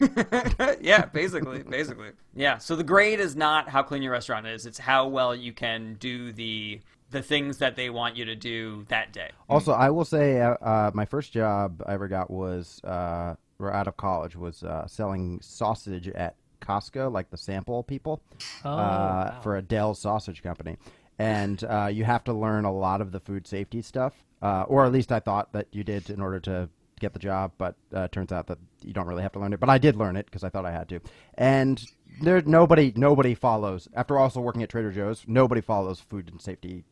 yeah, 0.80 1.04
basically, 1.06 1.62
basically. 1.62 2.10
Yeah. 2.34 2.58
So 2.58 2.74
the 2.74 2.84
grade 2.84 3.20
is 3.20 3.36
not 3.36 3.68
how 3.68 3.82
clean 3.82 4.02
your 4.02 4.12
restaurant 4.12 4.46
is; 4.46 4.66
it's 4.66 4.78
how 4.78 5.06
well 5.06 5.34
you 5.34 5.52
can 5.52 5.94
do 5.94 6.32
the 6.32 6.80
the 7.10 7.22
things 7.22 7.58
that 7.58 7.76
they 7.76 7.88
want 7.90 8.16
you 8.16 8.24
to 8.26 8.34
do 8.34 8.84
that 8.88 9.12
day. 9.12 9.30
Also, 9.48 9.72
I 9.72 9.90
will 9.90 10.04
say, 10.04 10.40
uh, 10.40 10.54
uh, 10.60 10.90
my 10.94 11.04
first 11.04 11.32
job 11.32 11.82
I 11.86 11.94
ever 11.94 12.08
got 12.08 12.30
was, 12.30 12.80
uh, 12.84 13.34
or 13.58 13.72
out 13.72 13.88
of 13.88 13.96
college, 13.96 14.36
was 14.36 14.62
uh, 14.62 14.86
selling 14.86 15.40
sausage 15.40 16.08
at 16.08 16.36
Costco, 16.60 17.10
like 17.12 17.30
the 17.30 17.36
sample 17.36 17.82
people, 17.82 18.20
Oh, 18.64 18.70
uh, 18.70 18.74
wow. 18.76 19.40
for 19.42 19.60
Aidells 19.60 19.96
sausage 19.96 20.42
company. 20.42 20.76
And 21.18 21.64
uh, 21.64 21.88
you 21.92 22.04
have 22.04 22.24
to 22.24 22.32
learn 22.32 22.64
a 22.64 22.72
lot 22.72 23.00
of 23.00 23.10
the 23.10 23.20
food 23.20 23.46
safety 23.46 23.82
stuff, 23.82 24.12
uh, 24.42 24.62
or 24.68 24.84
at 24.84 24.92
least 24.92 25.10
I 25.10 25.18
thought 25.20 25.52
that 25.52 25.66
you 25.72 25.82
did 25.84 26.10
in 26.10 26.20
order 26.20 26.38
to 26.40 26.68
get 27.00 27.12
the 27.12 27.18
job. 27.18 27.52
But 27.58 27.74
uh, 27.92 28.08
turns 28.08 28.30
out 28.32 28.46
that 28.48 28.58
you 28.82 28.92
don't 28.92 29.06
really 29.06 29.22
have 29.22 29.32
to 29.32 29.38
learn 29.40 29.52
it. 29.52 29.60
But 29.60 29.70
I 29.70 29.78
did 29.78 29.96
learn 29.96 30.16
it 30.16 30.26
because 30.26 30.44
I 30.44 30.48
thought 30.50 30.64
I 30.66 30.72
had 30.72 30.88
to. 30.90 31.00
And 31.34 31.82
there, 32.22 32.40
nobody, 32.42 32.92
nobody 32.94 33.34
follows. 33.34 33.88
After 33.94 34.18
also 34.18 34.40
working 34.40 34.62
at 34.62 34.68
Trader 34.68 34.92
Joe's, 34.92 35.24
nobody 35.26 35.60
follows 35.60 36.00
food 36.00 36.28
and 36.30 36.40
safety 36.40 36.84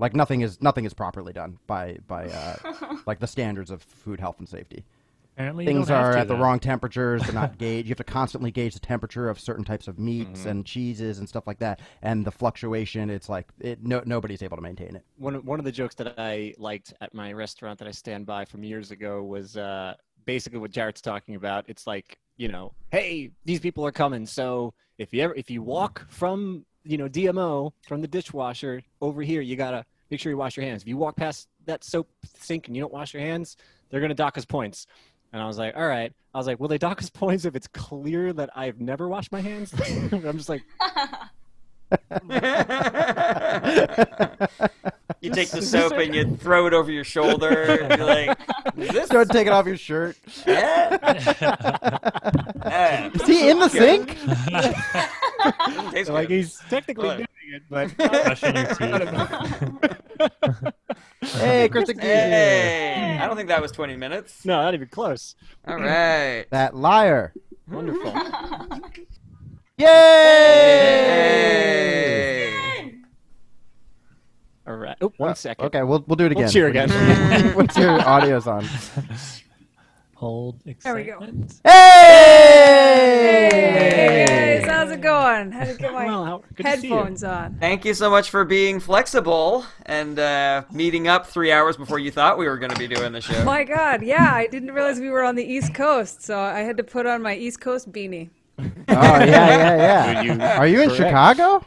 like 0.00 0.14
nothing 0.14 0.40
is 0.40 0.60
nothing 0.60 0.84
is 0.84 0.94
properly 0.94 1.32
done 1.32 1.58
by 1.66 1.98
by 2.08 2.26
uh, 2.28 2.56
like 3.06 3.20
the 3.20 3.26
standards 3.26 3.70
of 3.70 3.82
food 3.82 4.18
health 4.20 4.38
and 4.38 4.48
safety. 4.48 4.84
Apparently, 5.36 5.64
you 5.64 5.70
Things 5.70 5.86
don't 5.88 5.96
have 5.96 6.06
are 6.06 6.12
to, 6.14 6.18
at 6.18 6.28
the 6.28 6.34
though. 6.34 6.40
wrong 6.40 6.58
temperatures. 6.58 7.22
They're 7.22 7.32
not 7.32 7.56
gauged. 7.64 7.86
You 7.88 7.92
have 7.92 7.98
to 7.98 8.04
constantly 8.04 8.50
gauge 8.50 8.74
the 8.74 8.80
temperature 8.80 9.28
of 9.30 9.38
certain 9.40 9.64
types 9.64 9.88
of 9.88 9.98
meats 9.98 10.40
Mm-hmm. 10.40 10.48
and 10.48 10.66
cheeses 10.66 11.18
and 11.18 11.26
stuff 11.28 11.46
like 11.46 11.60
that. 11.60 11.80
And 12.02 12.24
the 12.26 12.30
fluctuation, 12.32 13.08
it's 13.08 13.28
like 13.28 13.46
it, 13.60 13.82
no 13.82 14.02
nobody's 14.04 14.42
able 14.42 14.56
to 14.56 14.62
maintain 14.62 14.96
it. 14.96 15.04
one 15.16 15.36
of- 15.36 15.44
one 15.46 15.58
of 15.58 15.64
the 15.64 15.72
jokes 15.72 15.94
that 15.96 16.14
I 16.18 16.54
liked 16.58 16.92
at 17.00 17.14
my 17.14 17.32
restaurant 17.32 17.78
that 17.78 17.88
I 17.88 17.92
stand 17.92 18.26
by 18.26 18.44
from 18.44 18.64
years 18.64 18.90
ago 18.90 19.22
was 19.22 19.56
uh, 19.56 19.94
basically 20.26 20.58
what 20.58 20.72
Jarrett's 20.72 21.00
talking 21.00 21.36
about. 21.36 21.64
It's 21.68 21.86
like 21.86 22.18
you 22.36 22.48
know, 22.48 22.72
hey, 22.90 23.30
these 23.44 23.60
people 23.60 23.84
are 23.86 23.92
coming, 23.92 24.24
so 24.26 24.72
if 24.98 25.12
you 25.14 25.22
ever 25.22 25.34
if 25.34 25.50
you 25.50 25.62
walk 25.62 26.06
from 26.08 26.64
you 26.84 26.98
know 26.98 27.08
DMO 27.08 27.72
from 27.86 28.00
the 28.00 28.08
dishwasher 28.08 28.82
over 29.00 29.22
here, 29.22 29.40
you 29.40 29.56
gotta 29.56 29.84
make 30.10 30.20
sure 30.20 30.30
you 30.30 30.36
wash 30.36 30.56
your 30.56 30.66
hands. 30.66 30.82
If 30.82 30.88
you 30.88 30.96
walk 30.96 31.16
past 31.16 31.48
that 31.66 31.84
soap 31.84 32.08
sink 32.38 32.66
and 32.66 32.76
you 32.76 32.82
don't 32.82 32.92
wash 32.92 33.14
your 33.14 33.22
hands, 33.22 33.56
they're 33.90 34.00
gonna 34.00 34.14
dock 34.14 34.38
us 34.38 34.44
points. 34.44 34.86
And 35.32 35.40
I 35.40 35.46
was 35.46 35.58
like, 35.58 35.76
all 35.76 35.86
right. 35.86 36.12
I 36.34 36.38
was 36.38 36.46
like, 36.46 36.60
will 36.60 36.68
they 36.68 36.78
dock 36.78 37.00
us 37.00 37.10
points 37.14 37.44
if 37.44 37.54
it's 37.54 37.68
clear 37.68 38.32
that 38.32 38.50
I've 38.56 38.80
never 38.80 39.08
washed 39.08 39.32
my 39.32 39.40
hands? 39.40 39.72
I'm 40.12 40.36
just 40.36 40.48
like, 40.48 40.62
You 45.22 45.30
take 45.30 45.50
the 45.50 45.60
soap 45.60 45.92
and 45.94 46.14
you 46.14 46.34
throw 46.36 46.66
it 46.66 46.72
over 46.72 46.90
your 46.90 47.04
shoulder. 47.04 47.82
And 47.82 47.98
you're 47.98 48.06
like, 48.06 48.38
this 48.74 49.04
Start 49.06 49.28
taking 49.28 49.52
off 49.52 49.66
your 49.66 49.76
shirt. 49.76 50.16
yeah? 50.46 51.18
Is 53.14 53.26
he 53.26 53.50
in 53.50 53.58
the 53.58 53.68
sink? 53.68 54.16
Tastes 55.92 56.10
like 56.10 56.28
good. 56.28 56.34
he's 56.36 56.58
technically 56.70 57.08
Look. 57.08 57.16
doing 57.18 57.28
it, 57.52 57.62
but 57.68 57.94
Brushing 58.24 58.56
your 58.56 58.66
teeth. 58.74 59.10
Hey, 61.38 61.68
Kristen 61.68 61.98
Key. 61.98 62.06
Hey, 62.06 63.18
I 63.20 63.26
don't 63.26 63.36
think 63.36 63.48
that 63.48 63.60
was 63.60 63.72
20 63.72 63.96
minutes. 63.96 64.46
no, 64.46 64.62
not 64.62 64.72
even 64.74 64.88
close. 64.88 65.34
All 65.66 65.76
right. 65.76 66.46
That 66.50 66.74
liar. 66.74 67.34
Wonderful. 67.68 68.14
Yay! 69.76 69.86
Hey. 69.86 71.44
All 74.66 74.76
right. 74.76 74.96
Oh, 75.00 75.09
one 75.20 75.34
second. 75.36 75.64
Okay, 75.66 75.82
we'll 75.82 76.02
we'll 76.06 76.16
do 76.16 76.26
it 76.26 76.32
again. 76.32 76.42
We'll 76.44 76.52
cheer 76.52 76.68
again. 76.68 77.54
Once 77.54 77.76
your 77.76 78.00
audio's 78.00 78.46
on. 78.46 78.64
Hold 80.14 80.60
There 80.82 80.94
we 80.94 81.04
go. 81.04 81.12
excitement. 81.14 81.60
Hey! 81.64 83.48
Hey 83.50 84.58
guys, 84.60 84.68
how's 84.70 84.90
it 84.90 85.00
going? 85.00 85.50
Had 85.52 85.68
to 85.68 85.74
get 85.76 85.92
my 85.94 86.04
Well, 86.04 86.24
how, 86.26 86.42
good 86.54 86.66
to 86.66 86.76
see 86.78 86.88
you. 86.88 86.94
headphones 86.94 87.24
on. 87.24 87.54
Thank 87.58 87.84
you 87.86 87.94
so 87.94 88.10
much 88.10 88.28
for 88.30 88.44
being 88.44 88.80
flexible 88.80 89.64
and 89.86 90.18
uh, 90.18 90.64
meeting 90.72 91.08
up 91.08 91.26
three 91.26 91.50
hours 91.52 91.76
before 91.78 91.98
you 91.98 92.10
thought 92.10 92.36
we 92.36 92.46
were 92.48 92.58
going 92.58 92.70
to 92.72 92.78
be 92.78 92.86
doing 92.86 93.12
the 93.12 93.20
show. 93.22 93.42
My 93.44 93.64
God, 93.64 94.02
yeah, 94.02 94.30
I 94.34 94.46
didn't 94.46 94.72
realize 94.72 95.00
we 95.00 95.08
were 95.10 95.22
on 95.24 95.36
the 95.36 95.44
East 95.44 95.72
Coast, 95.74 96.22
so 96.22 96.38
I 96.38 96.60
had 96.60 96.76
to 96.76 96.84
put 96.84 97.06
on 97.06 97.22
my 97.22 97.34
East 97.34 97.60
Coast 97.60 97.90
beanie. 97.90 98.28
Oh 98.58 98.64
yeah, 98.88 99.24
yeah, 99.24 100.20
You- 100.22 100.34
yeah. 100.34 100.58
Are 100.58 100.66
you 100.66 100.82
in 100.82 100.88
correct. 100.90 101.02
Chicago? 101.02 101.64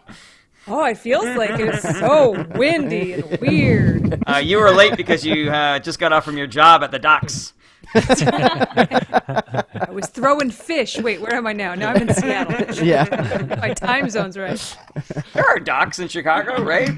Oh, 0.67 0.85
it 0.85 0.97
feels 0.97 1.25
like 1.35 1.59
it's 1.59 1.81
so 1.99 2.45
windy 2.55 3.13
and 3.13 3.37
weird. 3.41 4.23
Uh, 4.27 4.37
you 4.37 4.57
were 4.57 4.71
late 4.71 4.95
because 4.95 5.25
you 5.25 5.49
uh, 5.51 5.79
just 5.79 5.99
got 5.99 6.13
off 6.13 6.23
from 6.25 6.37
your 6.37 6.47
job 6.47 6.83
at 6.83 6.91
the 6.91 6.99
docks. 6.99 7.53
I 7.95 9.89
was 9.91 10.07
throwing 10.07 10.49
fish. 10.51 10.97
Wait, 10.99 11.21
where 11.21 11.35
am 11.35 11.45
I 11.47 11.53
now? 11.53 11.75
Now 11.75 11.89
I'm 11.91 12.07
in 12.07 12.13
Seattle. 12.13 12.83
Yeah. 12.85 13.57
My 13.59 13.73
time 13.73 14.09
zone's 14.09 14.37
right. 14.37 14.77
There 15.33 15.45
are 15.45 15.59
docks 15.59 15.99
in 15.99 16.07
Chicago, 16.07 16.63
right? 16.63 16.89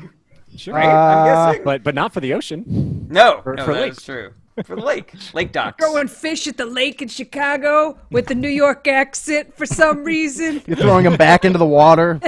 Sure. 0.55 0.73
Right? 0.73 0.85
Uh, 0.87 0.89
I'm 0.91 1.25
guessing. 1.51 1.63
but 1.65 1.83
but 1.83 1.95
not 1.95 2.13
for 2.13 2.19
the 2.21 2.33
ocean. 2.33 3.07
No, 3.09 3.41
For- 3.43 3.55
no, 3.55 3.65
for 3.65 3.73
that 3.73 3.81
lakes. 3.81 3.97
is 3.97 4.03
true. 4.05 4.33
For 4.63 4.77
the 4.77 4.81
lake, 4.81 5.13
lake 5.33 5.51
docks. 5.51 5.83
Throwing 5.83 6.07
fish 6.07 6.47
at 6.47 6.55
the 6.55 6.65
lake 6.65 7.01
in 7.01 7.09
Chicago 7.09 7.99
with 8.09 8.27
the 8.27 8.35
New 8.35 8.47
York 8.49 8.87
accent 8.87 9.53
for 9.53 9.65
some 9.65 10.05
reason. 10.05 10.61
You're 10.67 10.77
throwing 10.77 11.03
them 11.03 11.17
back 11.17 11.43
into 11.43 11.59
the 11.59 11.65
water. 11.65 12.21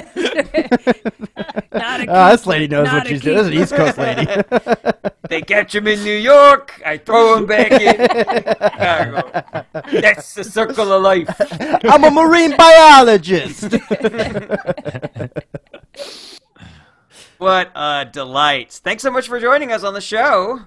Not 1.72 2.02
a 2.02 2.06
Ah, 2.10 2.32
this 2.32 2.46
lady 2.46 2.68
knows 2.68 2.88
Not 2.88 2.96
what 2.96 3.08
she's 3.08 3.22
doing. 3.22 3.38
This 3.38 3.48
is 3.48 3.54
an 3.54 3.62
East 3.62 3.74
Coast 3.74 3.98
lady. 3.98 4.44
They 5.30 5.42
catch 5.42 5.72
them 5.72 5.88
in 5.88 6.04
New 6.04 6.18
York. 6.18 6.82
I 6.86 6.98
throw 6.98 7.36
them 7.36 7.46
back 7.46 7.72
in 7.72 7.96
Chicago. 7.96 9.32
That's 10.02 10.34
the 10.34 10.44
circle 10.44 10.92
of 10.92 11.02
life. 11.04 11.30
I'm 11.86 12.04
a 12.04 12.12
marine 12.12 12.58
biologist. 12.58 13.74
What 17.38 17.72
a 17.76 18.04
delight! 18.12 18.74
Thanks 18.84 19.04
so 19.04 19.12
much 19.12 19.28
for 19.28 19.40
joining 19.40 19.72
us 19.72 19.84
on 19.84 19.94
the 19.94 20.02
show. 20.02 20.62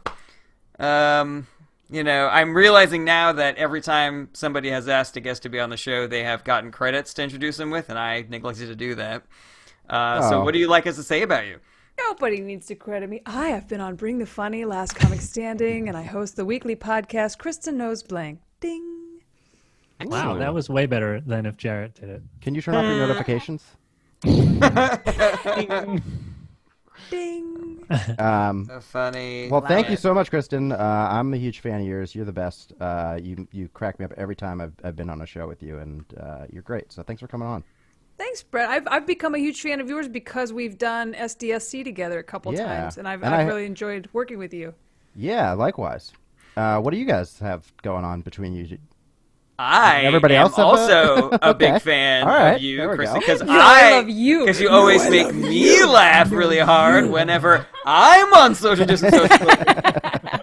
Um, 0.81 1.47
you 1.91 2.03
know, 2.05 2.29
I'm 2.29 2.55
realizing 2.55 3.05
now 3.05 3.33
that 3.33 3.57
every 3.57 3.81
time 3.81 4.29
somebody 4.33 4.71
has 4.71 4.89
asked 4.89 5.17
a 5.17 5.21
guest 5.21 5.43
to 5.43 5.49
be 5.49 5.59
on 5.61 5.71
the 5.71 5.77
show, 5.77 6.07
they 6.07 6.23
have 6.25 6.45
gotten 6.45 6.71
credits 6.71 7.13
to 7.15 7.23
introduce 7.23 7.57
them 7.57 7.71
with, 7.71 7.91
and 7.91 7.99
I 7.99 8.25
neglected 8.29 8.67
to 8.69 8.77
do 8.77 8.95
that. 8.95 9.23
Uh, 9.89 10.23
So, 10.29 10.41
Oh. 10.41 10.45
what 10.45 10.53
do 10.53 10.59
you 10.61 10.69
like 10.69 10.87
us 10.87 10.97
to 10.97 11.03
say 11.03 11.23
about 11.23 11.47
you? 11.47 11.59
Nobody 11.99 12.41
needs 12.41 12.67
to 12.67 12.75
credit 12.77 13.11
me. 13.11 13.21
I 13.27 13.49
have 13.49 13.69
been 13.69 13.81
on 13.81 13.97
Bring 13.97 14.19
the 14.19 14.27
Funny, 14.27 14.65
Last 14.65 14.95
Comic 14.95 15.21
Standing, 15.21 15.89
and 15.89 15.97
I 15.99 16.03
host 16.03 16.37
the 16.37 16.45
weekly 16.45 16.75
podcast 16.77 17.39
Kristen 17.39 17.77
Knows 17.77 18.03
Blank. 18.03 18.41
Ding. 18.61 18.87
Wow, 20.03 20.39
that 20.39 20.55
was 20.55 20.71
way 20.71 20.87
better 20.87 21.21
than 21.21 21.45
if 21.45 21.57
Jarrett 21.59 21.95
did 21.95 22.09
it. 22.09 22.23
Can 22.41 22.55
you 22.55 22.63
turn 22.63 22.75
off 22.75 22.85
your 22.85 23.07
notifications? 23.07 23.65
Ding. 27.11 27.85
Um, 28.19 28.67
So 28.67 28.81
funny. 28.81 29.49
well, 29.51 29.61
thank 29.63 29.87
Love 29.87 29.91
you 29.91 29.97
so 29.97 30.15
much, 30.15 30.31
Kristen. 30.31 30.71
Uh, 30.73 30.77
I'm 31.11 31.35
a 31.35 31.37
huge 31.37 31.59
fan 31.61 31.81
of 31.81 31.87
yours. 31.87 32.15
You're 32.15 32.25
the 32.25 32.33
best. 32.33 32.73
Uh, 32.81 33.19
you 33.21 33.49
you 33.53 33.69
crack 33.69 33.99
me 33.99 34.05
up 34.05 34.13
every 34.17 34.37
time 34.37 34.61
I've, 34.61 34.73
I've 34.85 34.95
been 34.97 35.11
on 35.11 35.21
a 35.21 35.27
show 35.27 35.49
with 35.49 35.63
you, 35.63 35.79
and 35.79 36.05
uh, 36.21 36.47
you're 36.53 36.63
great. 36.63 36.93
So 36.93 37.03
thanks 37.03 37.21
for 37.21 37.27
coming 37.27 37.49
on. 37.49 37.65
Thanks, 38.17 38.43
Brett. 38.43 38.69
I've, 38.69 38.87
I've 38.89 39.07
become 39.07 39.35
a 39.35 39.39
huge 39.39 39.61
fan 39.63 39.81
of 39.81 39.89
yours 39.89 40.07
because 40.07 40.53
we've 40.53 40.77
done 40.79 41.15
SDSC 41.15 41.83
together 41.85 42.19
a 42.19 42.23
couple 42.23 42.53
Yeah. 42.55 42.67
times, 42.67 42.99
and 42.99 43.09
I've, 43.09 43.23
And 43.23 43.35
I've 43.35 43.47
I- 43.47 43.49
really 43.49 43.65
enjoyed 43.67 44.09
working 44.13 44.39
with 44.39 44.53
you. 44.55 44.75
Yeah, 45.17 45.53
likewise. 45.55 46.13
Uh, 46.57 46.81
what 46.81 46.91
do 46.93 46.99
you 46.99 47.07
guys 47.07 47.39
have 47.41 47.73
going 47.83 48.05
on 48.05 48.21
between 48.21 48.53
you? 48.55 48.79
I 49.63 50.03
Everybody 50.05 50.37
am 50.37 50.43
else 50.47 50.57
have 50.57 50.65
a- 50.65 50.69
also 50.69 51.31
a 51.43 51.51
Okay. 51.51 51.73
big 51.73 51.83
fan 51.83 52.23
All 52.23 52.29
right, 52.31 52.53
of 52.57 52.63
you, 52.63 52.79
there 52.79 52.89
we 52.89 52.97
Kristen, 52.97 53.19
because 53.21 53.43
I 53.43 53.47
I 53.49 53.91
love 53.91 54.09
you. 54.09 54.41
because 54.41 54.59
you 54.61 54.71
always 54.71 55.03
I 55.03 55.11
make 55.11 55.27
love 55.27 55.35
me 55.35 55.85
laugh 55.85 56.31
really 56.33 56.59
hard 56.73 57.11
whenever 57.11 57.67
I'm 57.85 58.33
on 58.33 58.55
social 58.55 58.87
distance. 58.87 59.15
Social 59.21 60.41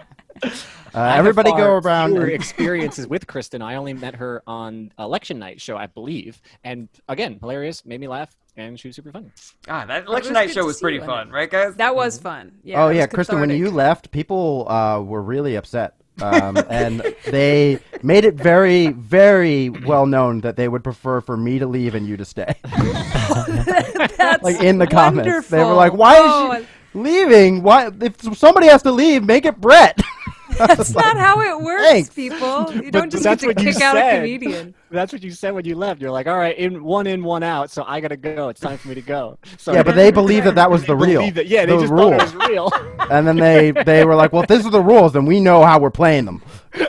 Uh, 0.94 1.00
I 1.02 1.08
have 1.10 1.18
everybody 1.18 1.50
go 1.52 1.74
around. 1.74 2.12
fewer 2.12 2.24
and- 2.24 2.32
experiences 2.32 3.06
with 3.06 3.26
Kristen. 3.26 3.60
I 3.60 3.74
only 3.74 3.92
met 3.92 4.14
her 4.16 4.42
on 4.46 4.90
election 4.98 5.38
night 5.38 5.60
show, 5.60 5.76
I 5.76 5.86
believe, 5.86 6.40
and 6.64 6.88
again, 7.08 7.38
hilarious, 7.40 7.84
made 7.84 8.00
me 8.00 8.08
laugh, 8.08 8.34
and 8.56 8.80
she 8.80 8.88
was 8.88 8.96
super 8.96 9.12
funny. 9.12 9.30
Ah, 9.68 9.84
that 9.84 10.06
election 10.06 10.32
night 10.32 10.50
show 10.50 10.64
was 10.64 10.80
pretty 10.80 10.98
fun, 11.00 11.30
right, 11.30 11.50
guys? 11.50 11.74
That 11.76 11.94
was 11.94 12.18
fun. 12.18 12.52
Yeah. 12.64 12.82
oh 12.84 12.88
yeah, 12.88 13.00
was 13.04 13.08
Kristen, 13.14 13.38
when 13.40 13.50
you 13.50 13.70
left, 13.70 14.10
people 14.12 14.66
uh, 14.70 15.00
were 15.02 15.22
really 15.22 15.56
upset, 15.56 15.94
um, 16.20 16.56
and 16.70 17.14
they 17.26 17.78
made 18.02 18.24
it 18.24 18.34
very, 18.34 18.88
very 18.88 19.68
well 19.70 20.06
known 20.06 20.40
that 20.42 20.56
they 20.56 20.68
would 20.68 20.84
prefer 20.84 21.20
for 21.20 21.36
me 21.36 21.58
to 21.58 21.66
leave 21.66 21.94
and 21.94 22.06
you 22.06 22.16
to 22.16 22.24
stay. 22.24 22.54
That's 24.16 24.42
like 24.42 24.60
in 24.62 24.78
the 24.78 24.86
comments, 24.86 25.48
they 25.48 25.62
were 25.64 25.74
like, 25.74 25.92
wonderful. 25.92 25.98
"Why 25.98 26.18
Oh, 26.20 26.52
is 26.52 26.66
she 26.92 26.98
leaving? 26.98 27.62
Why? 27.62 27.90
If 28.00 28.36
somebody 28.38 28.66
has 28.68 28.82
to 28.82 28.92
leave, 28.92 29.24
make 29.24 29.44
it 29.44 29.60
Brett." 29.60 30.00
That's 30.58 30.94
not 30.94 31.16
how 31.16 31.40
it 31.40 31.60
works, 31.60 31.82
Thanks. 31.84 32.08
people. 32.10 32.72
You 32.72 32.90
But- 32.90 32.92
don't 32.92 33.10
just 33.10 33.24
get 33.24 33.38
to 33.40 33.54
kick 33.54 33.80
out 33.80 33.96
a 33.96 34.16
comedian. 34.16 34.74
That's 34.90 35.12
what 35.12 35.22
you 35.22 35.30
said 35.30 35.52
when 35.54 35.64
you 35.64 35.74
left. 35.74 36.00
You're 36.00 36.10
like, 36.10 36.26
all 36.26 36.38
right, 36.38 36.56
in 36.56 36.82
one 36.82 37.06
in, 37.06 37.22
one 37.22 37.42
out, 37.42 37.70
so 37.70 37.84
I 37.86 38.00
gotta 38.00 38.16
go. 38.16 38.48
It's 38.48 38.60
time 38.60 38.78
for 38.78 38.88
me 38.88 38.94
to 38.94 39.02
go. 39.02 39.38
So 39.58 39.72
yeah, 39.72 39.82
but 39.82 39.94
they 39.94 40.10
believe 40.20 40.44
that 40.44 40.54
that 40.56 40.70
was 40.70 40.84
the 40.84 40.96
real, 40.96 41.20
believe 41.20 41.34
that- 41.34 41.46
yeah, 41.46 41.66
they 41.66 41.74
the 41.74 41.80
just 41.82 41.92
rule. 41.92 42.10
thought 42.10 42.28
it 42.28 42.34
was 42.36 42.48
real. 42.48 42.72
and 43.10 43.26
then 43.26 43.36
they 43.36 43.70
they 43.70 44.04
were 44.04 44.14
like, 44.14 44.32
"Well, 44.32 44.42
if 44.42 44.48
this 44.48 44.64
is 44.64 44.70
the 44.70 44.82
rules, 44.82 45.12
then 45.12 45.26
we 45.26 45.40
know 45.40 45.62
how 45.64 45.78
we're 45.78 45.90
playing 45.90 46.24
them." 46.24 46.42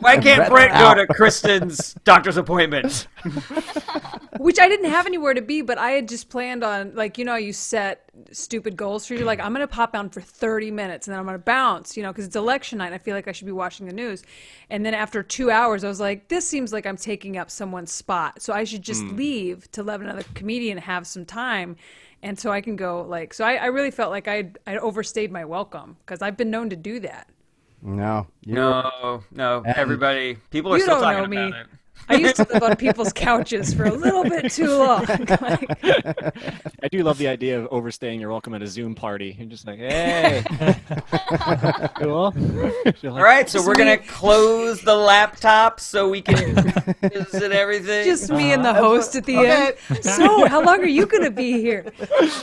Why 0.00 0.16
can't 0.18 0.48
Brett 0.48 0.70
Brett 0.70 0.72
go 0.72 0.94
to 0.94 1.06
Kristen's 1.06 1.94
doctor's 2.04 2.36
appointment? 2.36 3.06
Which 4.38 4.58
I 4.58 4.68
didn't 4.68 4.90
have 4.90 5.06
anywhere 5.06 5.34
to 5.34 5.42
be, 5.42 5.60
but 5.60 5.76
I 5.76 5.90
had 5.90 6.08
just 6.08 6.30
planned 6.30 6.64
on, 6.64 6.94
like, 6.94 7.18
you 7.18 7.24
know, 7.24 7.32
how 7.32 7.38
you 7.38 7.52
set 7.52 8.10
stupid 8.32 8.76
goals 8.76 9.06
for 9.06 9.14
you. 9.14 9.24
Like, 9.24 9.40
I'm 9.40 9.52
going 9.52 9.66
to 9.66 9.72
pop 9.72 9.94
on 9.94 10.08
for 10.08 10.20
30 10.20 10.70
minutes 10.70 11.06
and 11.06 11.12
then 11.12 11.18
I'm 11.18 11.26
going 11.26 11.38
to 11.38 11.44
bounce, 11.44 11.96
you 11.96 12.02
know, 12.02 12.10
because 12.10 12.24
it's 12.24 12.36
election 12.36 12.78
night. 12.78 12.86
And 12.86 12.94
I 12.94 12.98
feel 12.98 13.14
like 13.14 13.28
I 13.28 13.32
should 13.32 13.46
be 13.46 13.52
watching 13.52 13.86
the 13.86 13.92
news. 13.92 14.22
And 14.70 14.84
then 14.84 14.94
after 14.94 15.22
two 15.22 15.50
hours, 15.50 15.84
I 15.84 15.88
was 15.88 16.00
like, 16.00 16.28
this 16.28 16.48
seems 16.48 16.72
like 16.72 16.86
I'm 16.86 16.96
taking 16.96 17.36
up 17.36 17.50
someone's 17.50 17.92
spot. 17.92 18.40
So 18.40 18.52
I 18.54 18.64
should 18.64 18.82
just 18.82 19.02
hmm. 19.02 19.16
leave 19.16 19.70
to 19.72 19.82
let 19.82 20.00
another 20.00 20.24
comedian 20.34 20.78
have 20.78 21.06
some 21.06 21.26
time. 21.26 21.76
And 22.22 22.38
so 22.38 22.50
I 22.50 22.60
can 22.60 22.76
go, 22.76 23.02
like, 23.02 23.34
so 23.34 23.44
I, 23.44 23.54
I 23.54 23.66
really 23.66 23.90
felt 23.90 24.10
like 24.10 24.28
I'd, 24.28 24.58
I'd 24.66 24.78
overstayed 24.78 25.30
my 25.30 25.44
welcome 25.44 25.96
because 26.04 26.22
I've 26.22 26.36
been 26.36 26.50
known 26.50 26.70
to 26.70 26.76
do 26.76 27.00
that. 27.00 27.28
No, 27.82 28.26
you 28.42 28.54
No, 28.54 29.22
no, 29.30 29.62
everybody. 29.64 30.36
People 30.50 30.72
are 30.74 30.76
You 30.76 30.82
still 30.82 31.00
talking 31.00 31.20
about 31.20 31.30
me. 31.30 31.48
it. 31.58 31.66
I 32.08 32.16
used 32.16 32.36
to 32.36 32.46
live 32.52 32.62
on 32.62 32.76
people's 32.76 33.12
couches 33.12 33.72
for 33.72 33.84
a 33.84 33.92
little 33.92 34.24
bit 34.24 34.50
too 34.52 34.76
long. 34.76 35.04
like, 35.40 35.70
I 36.82 36.88
do 36.90 37.02
love 37.02 37.18
the 37.18 37.28
idea 37.28 37.60
of 37.60 37.68
overstaying 37.70 38.20
your 38.20 38.30
welcome 38.30 38.54
at 38.54 38.62
a 38.62 38.66
Zoom 38.66 38.94
party. 38.94 39.36
You're 39.38 39.48
just 39.48 39.66
like, 39.66 39.78
hey, 39.78 40.42
cool. 41.96 42.34
You're 43.00 43.12
like, 43.12 43.22
right, 43.22 43.48
so 43.48 43.64
we're 43.64 43.74
gonna 43.74 43.98
close 43.98 44.80
the 44.82 44.94
laptop 44.94 45.78
so 45.80 46.08
we 46.08 46.20
can 46.22 46.54
visit 47.00 47.52
everything. 47.52 48.04
just 48.04 48.30
me 48.30 48.52
and 48.52 48.64
the 48.64 48.74
host 48.74 49.14
at 49.14 49.24
the 49.24 49.36
end. 49.36 49.74
So, 50.02 50.46
how 50.46 50.62
long 50.64 50.80
are 50.80 50.86
you 50.86 51.06
going 51.06 51.24
to 51.24 51.30
be 51.30 51.52
here? 51.60 51.92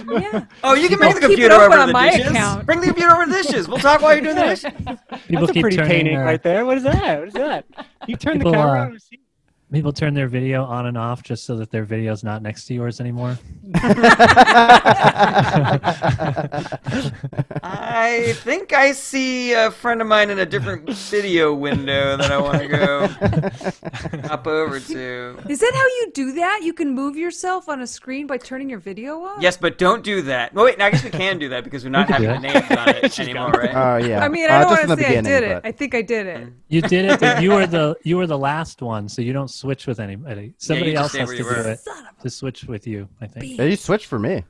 Yeah. 0.08 0.46
oh, 0.64 0.74
you 0.76 0.88
can 0.90 0.98
bring 0.98 1.14
the 1.14 1.20
Keep 1.22 1.30
it 1.30 1.32
computer 1.32 1.56
open 1.56 1.74
over 1.74 1.82
on 1.82 1.88
the 1.88 1.94
my 1.94 2.12
dishes. 2.12 2.28
account. 2.32 2.66
Bring 2.66 2.80
the 2.80 2.88
computer 2.88 3.12
over 3.14 3.26
to 3.26 3.32
the 3.32 3.44
dishes. 3.44 3.68
We'll 3.68 3.80
talk 3.80 4.02
while 4.02 4.14
you're 4.14 4.24
doing 4.24 4.36
the 4.36 4.44
dishes. 4.44 4.72
People 5.28 5.48
That's 5.48 5.58
a 5.58 5.62
pretty 5.62 5.78
painting 5.78 6.16
their, 6.16 6.26
right 6.26 6.42
there. 6.42 6.66
What 6.66 6.78
is 6.78 6.84
that? 6.84 7.20
What 7.20 7.28
is 7.30 7.34
that? 7.36 7.66
You 8.08 8.16
turn 8.16 8.38
People, 8.38 8.52
the 8.52 8.58
uh, 8.60 8.62
camera. 8.62 8.82
on. 8.86 9.00
People 9.72 9.92
turn 9.92 10.14
their 10.14 10.28
video 10.28 10.64
on 10.64 10.86
and 10.86 10.98
off 10.98 11.22
just 11.24 11.46
so 11.46 11.58
that 11.58 11.70
their 11.72 11.84
video's 11.84 12.24
not 12.24 12.42
next 12.42 12.66
to 12.66 12.74
yours 12.74 13.00
anymore. 13.02 13.38
I 17.64 18.34
think 18.38 18.74
I 18.74 18.92
see 18.92 19.54
a 19.54 19.72
friend 19.72 20.02
of 20.02 20.08
mine 20.08 20.30
in 20.30 20.40
a 20.40 20.46
different 20.46 20.90
video 20.90 21.54
window 21.54 22.18
that 22.18 22.32
I 22.32 22.38
want 22.38 22.60
to 22.62 22.68
go 22.68 23.08
hop 24.28 24.48
over 24.48 24.80
to. 24.80 25.38
Is 25.50 25.60
that 25.60 25.72
how 25.74 25.86
you 25.86 26.12
do 26.14 26.32
that? 26.34 26.62
You 26.64 26.74
can 26.74 26.92
move 26.94 27.16
yourself 27.18 27.70
on 27.70 27.82
a 27.82 27.88
screen 27.88 28.28
by 28.28 28.38
turning 28.38 28.70
your 28.70 28.80
video 28.80 29.20
on? 29.22 29.42
Yes, 29.42 29.58
but 29.58 29.78
don't 29.78 30.04
do 30.04 30.22
that. 30.24 30.54
Well, 30.54 30.66
wait, 30.66 30.78
no, 30.78 30.86
I 30.86 30.92
guess 30.92 31.04
we 31.04 31.10
can 31.10 31.38
do 31.40 31.50
that 31.50 31.64
because 31.64 31.84
we're 31.84 31.90
not 31.90 32.10
having 32.10 32.28
the 32.30 32.36
do 32.36 32.42
names 32.54 32.72
on 32.72 32.90
it 32.90 33.20
anymore, 33.20 33.52
right? 33.52 33.76
Oh 33.76 33.98
yeah. 33.98 34.24
I 34.24 34.30
mean, 34.30 34.50
Uh, 34.50 34.54
I 34.54 34.60
don't 34.62 34.70
just 34.76 34.88
want 34.88 35.00
to 35.00 35.06
say 35.06 35.18
I 35.18 35.22
beginning, 35.22 35.42
did 35.42 35.44
it. 35.44 35.62
I 35.64 35.72
think 35.72 35.96
I 35.96 36.02
did 36.02 36.28
it. 36.28 36.48
You 36.70 36.82
did 36.82 37.06
it. 37.06 37.20
but 37.20 37.42
you 37.42 37.52
were 37.52 37.68
the 37.68 37.96
you 38.04 38.18
were 38.18 38.28
the 38.28 38.38
last 38.38 38.82
one, 38.82 39.10
so 39.10 39.22
you 39.22 39.34
don't 39.34 39.50
switch 39.58 39.88
with 39.88 40.00
anybody. 40.00 40.54
Somebody 40.58 40.94
just 40.94 41.16
else 41.16 41.16
has 41.16 41.30
to 41.30 41.38
do 41.38 41.44
were. 41.44 41.72
it 41.72 41.80
to 42.22 42.30
switch 42.30 42.64
with 42.66 42.86
you. 42.88 43.10
I 43.22 43.28
think. 43.28 43.58
Yeah, 43.58 43.66
you 43.66 43.76
switched 43.76 44.06
for 44.06 44.20
me. 44.20 44.44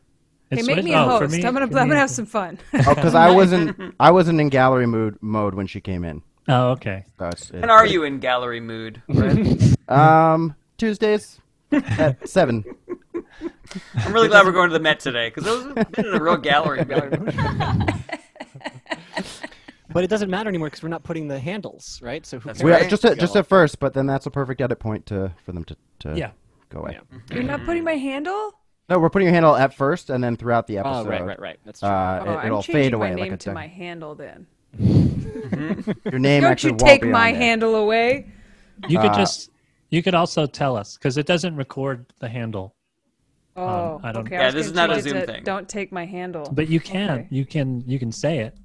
Hey, 0.50 0.60
It 0.60 0.65
make 0.65 0.84
me 0.84 0.93
a 0.93 1.00
oh, 1.04 1.20
host. 1.20 1.32
me- 1.34 1.43
I'm 1.43 1.54
gonna 1.54 1.65
I'm 1.65 1.72
gonna 1.72 1.96
have 1.98 2.10
some 2.10 2.26
fun. 2.26 2.58
Oh, 2.74 2.96
because 2.96 3.15
I 3.15 3.30
wasn't 3.32 3.96
I 4.00 4.12
wasn't 4.12 4.39
in 4.39 4.50
gallery 4.50 4.88
mood 4.88 5.17
mode 5.22 5.54
when 5.56 5.67
she 5.67 5.82
came 5.82 6.04
in. 6.04 6.22
Oh, 6.48 6.70
okay. 6.72 7.06
So 7.20 7.28
it's- 7.28 7.52
When 7.52 7.70
are 7.70 7.86
you 7.86 8.04
in 8.04 8.20
gallery 8.20 8.60
mood? 8.62 9.02
Um, 9.89 10.54
Tuesdays 10.78 11.39
at 11.72 12.28
seven. 12.36 12.65
I'm 13.96 14.12
really 14.13 14.28
glad 14.28 14.46
we're 14.46 14.52
going 14.52 14.70
to 14.70 14.74
the 14.74 14.82
Met 14.82 15.00
today 15.00 15.30
because 15.30 15.46
those 15.46 15.78
have 15.78 15.91
been 15.93 16.06
in 16.08 16.13
a 16.13 16.22
real 16.22 16.36
gallery 16.36 16.84
mood. 16.84 17.34
But 19.93 20.04
it 20.04 20.10
doesn't 20.10 20.30
matter 20.30 20.50
anymore 20.50 20.67
because 20.67 20.84
we're 20.84 20.89
not 20.89 21.04
putting 21.04 21.28
the 21.28 21.39
handles, 21.39 22.00
right? 22.04 22.26
So 22.26 22.39
who 22.39 22.50
That's 22.50 22.60
cares? 22.60 22.65
We, 22.65 22.71
right. 22.71 22.89
just 22.89 23.06
at, 23.06 23.17
just 23.19 23.36
at 23.36 23.47
first, 23.47 23.80
but 23.80 23.93
then 23.93 24.06
that's 24.06 24.26
a 24.26 24.32
perfect 24.32 24.60
edit 24.62 24.80
point 24.80 25.06
to 25.08 25.32
for 25.45 25.54
them 25.54 25.63
to, 25.65 25.78
to 26.00 26.13
Yeah. 26.17 26.32
go 26.69 26.80
away. 26.80 27.00
Yeah. 27.12 27.19
You're 27.36 27.43
not 27.43 27.63
putting 27.65 27.84
my 27.84 27.93
handle? 27.95 28.52
No, 28.89 29.00
we're 29.00 29.10
putting 29.10 29.28
your 29.28 29.34
handle 29.34 29.56
at 29.56 29.73
first, 29.73 30.10
and 30.10 30.23
then 30.23 30.36
throughout 30.38 30.67
the 30.67 30.78
episode, 30.78 30.89
Oh, 30.91 31.00
episode, 31.00 31.10
right, 31.12 31.26
right, 31.26 31.39
right. 31.39 31.60
That's 31.65 31.80
true. 31.82 31.89
Uh, 31.89 32.23
Oh, 32.26 32.32
it, 32.32 32.36
I'm 32.36 32.45
it'll 32.47 32.63
changing 32.63 32.84
fade 32.84 32.93
away 32.93 33.10
my 33.10 33.15
name 33.15 33.23
like 33.26 33.32
a 33.34 33.38
to 33.38 33.54
my 33.54 33.67
handle 33.67 34.15
then. 34.15 34.47
Your 34.80 36.19
name 36.19 36.41
Don't 36.43 36.52
actually 36.52 36.71
you 36.71 36.78
won't 36.78 36.80
take 36.88 37.02
be 37.02 37.08
my 37.10 37.28
on 37.28 37.34
there. 37.34 37.41
handle 37.41 37.76
away? 37.76 38.28
You 38.88 39.00
could 39.00 39.12
Uh, 39.12 39.17
just 39.17 39.50
you 39.89 40.04
could 40.04 40.13
also 40.15 40.45
tell 40.45 40.76
us 40.76 40.95
because 40.97 41.17
it 41.17 41.26
doesn't 41.26 41.56
record 41.56 42.06
the 42.19 42.28
handle, 42.30 42.76
Oh, 43.56 44.00
I 44.04 44.12
don't- 44.12 44.28
okay. 44.28 44.36
Yeah, 44.36 44.41
I 44.43 44.45
was 44.47 44.54
this 44.54 44.65
is 44.67 44.71
gonna 44.73 44.88
not 44.88 44.97
a 44.97 45.02
change 45.02 45.06
it 45.08 45.10
Zoom 45.10 45.21
to 45.21 45.26
thing. 45.34 45.43
Don't 45.43 45.67
take 45.69 45.91
my 45.91 46.06
handle. 46.06 46.50
but 46.52 46.67
you 46.69 46.80
can 46.80 47.10
Okay. 47.10 47.28
you 47.32 47.45
can 47.45 47.84
you 47.88 47.97
can 48.00 48.12
say 48.12 48.39
it, 48.39 48.56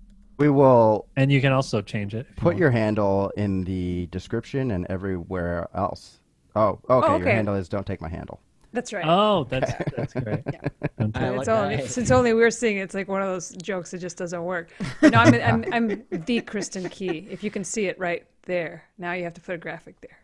We 0.42 0.48
will 0.48 1.06
and 1.14 1.30
you 1.30 1.40
can 1.40 1.52
also 1.52 1.80
change 1.80 2.16
it. 2.16 2.26
if 2.28 2.36
you 2.36 2.42
put 2.42 2.56
your 2.56 2.72
handle 2.72 3.30
in 3.36 3.62
the 3.62 4.06
description 4.06 4.72
and 4.72 4.84
everywhere 4.90 5.68
else. 5.72 6.18
Oh, 6.56 6.70
okay. 6.70 6.82
Oh, 6.88 7.00
your 7.10 7.20
okay. 7.20 7.30
handle 7.30 7.54
is 7.54 7.68
don't 7.68 7.86
take 7.86 8.00
my 8.00 8.08
handle. 8.08 8.40
That's 8.72 8.92
right. 8.92 9.04
Oh, 9.06 9.44
that's 9.44 9.72
that's 9.96 10.14
great. 10.14 10.42
Don't 10.98 11.16
I 11.16 11.20
tell- 11.20 11.32
like 11.32 11.40
it's 11.42 11.48
only, 11.48 11.76
that. 11.76 11.90
since 11.90 12.10
only 12.10 12.34
we're 12.34 12.50
seeing 12.50 12.78
it, 12.78 12.80
it's 12.80 12.94
like 12.94 13.06
one 13.06 13.22
of 13.22 13.28
those 13.28 13.50
jokes 13.62 13.92
that 13.92 13.98
just 13.98 14.16
doesn't 14.16 14.42
work. 14.42 14.70
No, 15.02 15.10
I'm, 15.18 15.34
I'm, 15.34 15.72
I'm 15.72 16.04
the 16.10 16.40
Kristen 16.40 16.88
Key. 16.88 17.28
If 17.30 17.44
you 17.44 17.50
can 17.50 17.62
see 17.62 17.86
it 17.86 17.96
right 18.00 18.26
there, 18.46 18.82
now 18.98 19.12
you 19.12 19.22
have 19.22 19.34
to 19.34 19.40
put 19.40 19.54
a 19.54 19.58
graphic 19.58 20.00
there. 20.00 20.18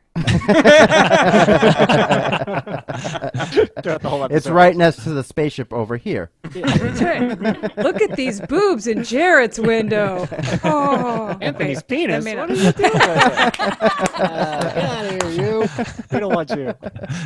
Throughout 3.83 4.03
the 4.03 4.09
whole 4.09 4.25
It's 4.25 4.49
right 4.49 4.77
next 4.77 5.05
to 5.05 5.11
the 5.11 5.23
spaceship 5.23 5.73
over 5.73 5.97
here. 5.97 6.31
That's 6.43 7.03
right. 7.03 7.77
Look 7.79 8.01
at 8.03 8.17
these 8.17 8.41
boobs 8.43 8.87
in 8.87 9.05
Jarrett's 9.05 9.59
window. 9.59 10.29
Oh, 10.65 11.37
Anthony's 11.41 11.79
okay. 11.79 12.07
penis. 12.07 12.25
That 12.25 12.37
may 12.37 12.41
What 12.41 12.51
are 12.51 12.55
you 12.55 12.73
doing? 12.73 12.91
uh, 12.95 13.51
get 13.51 14.85
out 14.85 15.05
of 15.07 15.35
here, 15.35 15.43
you. 15.43 15.69
We 16.11 16.21
don't 16.21 16.35
want 16.35 16.51
you. 16.51 16.75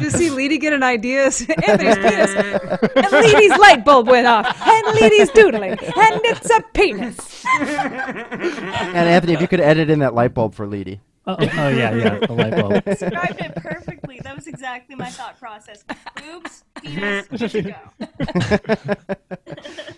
You 0.00 0.10
see 0.10 0.28
Leedy 0.28 0.60
get 0.60 0.72
an 0.72 0.82
idea? 0.82 1.24
Anthony's 1.24 1.96
penis. 1.96 2.34
And 2.34 3.12
Leedy's 3.12 3.58
light 3.58 3.84
bulb 3.84 4.08
went 4.08 4.26
off. 4.26 4.46
And 4.66 4.94
Leedy's 4.96 5.30
doodling. 5.30 5.72
And 5.72 6.20
it's 6.24 6.50
a 6.50 6.62
penis. 6.74 7.44
And 7.60 8.96
Anthony, 8.96 9.32
if 9.32 9.40
you 9.40 9.48
could 9.48 9.60
edit 9.60 9.88
in 9.90 10.00
that 10.00 10.14
light 10.14 10.34
bulb 10.34 10.54
for 10.54 10.66
Leedy. 10.66 11.00
Oh, 11.24 11.36
oh 11.38 11.44
yeah, 11.44 11.94
yeah, 11.94 12.18
the 12.18 12.32
light 12.32 12.56
bulb. 12.56 12.84
Described 12.84 13.40
it 13.40 13.54
perfectly. 13.54 14.20
That 14.24 14.34
was 14.34 14.48
exactly 14.48 14.96
my 14.96 15.08
thought 15.08 15.38
process. 15.38 15.84
Boobs, 16.16 16.64
penis, 16.82 17.28
good 17.30 17.50
to 17.50 17.62
go. 17.62 18.96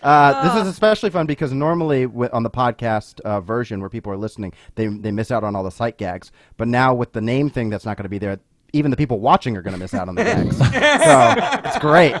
Uh, 0.03 0.43
this 0.43 0.61
is 0.61 0.67
especially 0.67 1.09
fun 1.09 1.25
because 1.25 1.51
normally 1.51 2.03
wi- 2.03 2.29
on 2.31 2.43
the 2.43 2.49
podcast 2.49 3.19
uh, 3.21 3.41
version 3.41 3.79
where 3.79 3.89
people 3.89 4.11
are 4.11 4.17
listening, 4.17 4.53
they 4.75 4.85
they 4.85 5.09
miss 5.11 5.31
out 5.31 5.43
on 5.43 5.55
all 5.55 5.63
the 5.63 5.71
sight 5.71 5.97
gags. 5.97 6.31
But 6.57 6.67
now 6.67 6.93
with 6.93 7.13
the 7.13 7.21
name 7.21 7.49
thing 7.49 7.69
that's 7.71 7.85
not 7.85 7.97
going 7.97 8.03
to 8.03 8.09
be 8.09 8.19
there, 8.19 8.39
even 8.75 8.91
the 8.91 8.97
people 8.97 9.19
watching 9.19 9.55
are 9.55 9.61
going 9.61 9.73
to 9.73 9.79
miss 9.79 9.93
out 9.93 10.09
on 10.09 10.15
the 10.15 10.23
gags. 10.25 10.57
so 10.57 10.69
it's 11.63 11.79
great. 11.79 12.15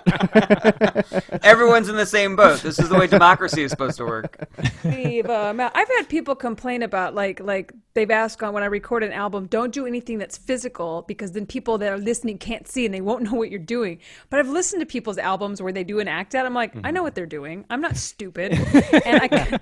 Everyone's 1.43 1.89
in 1.89 1.97
the 1.97 2.05
same 2.05 2.35
boat. 2.35 2.61
This 2.61 2.79
is 2.79 2.89
the 2.89 2.95
way 2.95 3.07
democracy 3.07 3.63
is 3.63 3.71
supposed 3.71 3.97
to 3.97 4.05
work. 4.05 4.47
Leave 4.85 5.29
uh, 5.29 5.47
a 5.49 5.53
mouth. 5.53 5.71
I've 5.75 5.89
had 5.89 6.07
people 6.07 6.35
complain 6.35 6.81
about 6.81 7.13
like 7.13 7.39
like 7.41 7.73
they've 7.93 8.11
asked 8.11 8.41
on 8.41 8.53
when 8.53 8.63
I 8.63 8.67
record 8.67 9.03
an 9.03 9.11
album, 9.11 9.47
don't 9.47 9.73
do 9.73 9.85
anything 9.85 10.17
that's 10.17 10.37
physical 10.37 11.03
because 11.07 11.33
then 11.33 11.45
people 11.45 11.77
that 11.79 11.91
are 11.91 11.97
listening 11.97 12.37
can't 12.37 12.67
see 12.67 12.85
and 12.85 12.93
they 12.93 13.01
won't 13.01 13.23
know 13.29 13.33
what 13.33 13.49
you're 13.49 13.59
doing. 13.59 13.99
But 14.29 14.39
I've 14.39 14.49
listened 14.49 14.79
to 14.81 14.85
people's 14.85 15.17
albums 15.17 15.61
where 15.61 15.73
they 15.73 15.83
do 15.83 15.99
an 15.99 16.07
act 16.07 16.35
out. 16.35 16.45
I'm 16.45 16.53
like, 16.53 16.75
I 16.75 16.79
mm-hmm. 16.79 16.93
know 16.93 17.03
what 17.03 17.15
they're 17.15 17.25
doing. 17.25 17.65
I'm 17.69 17.81
not 17.81 17.97
stupid, 17.97 18.53
and 18.53 19.19
I 19.21 19.59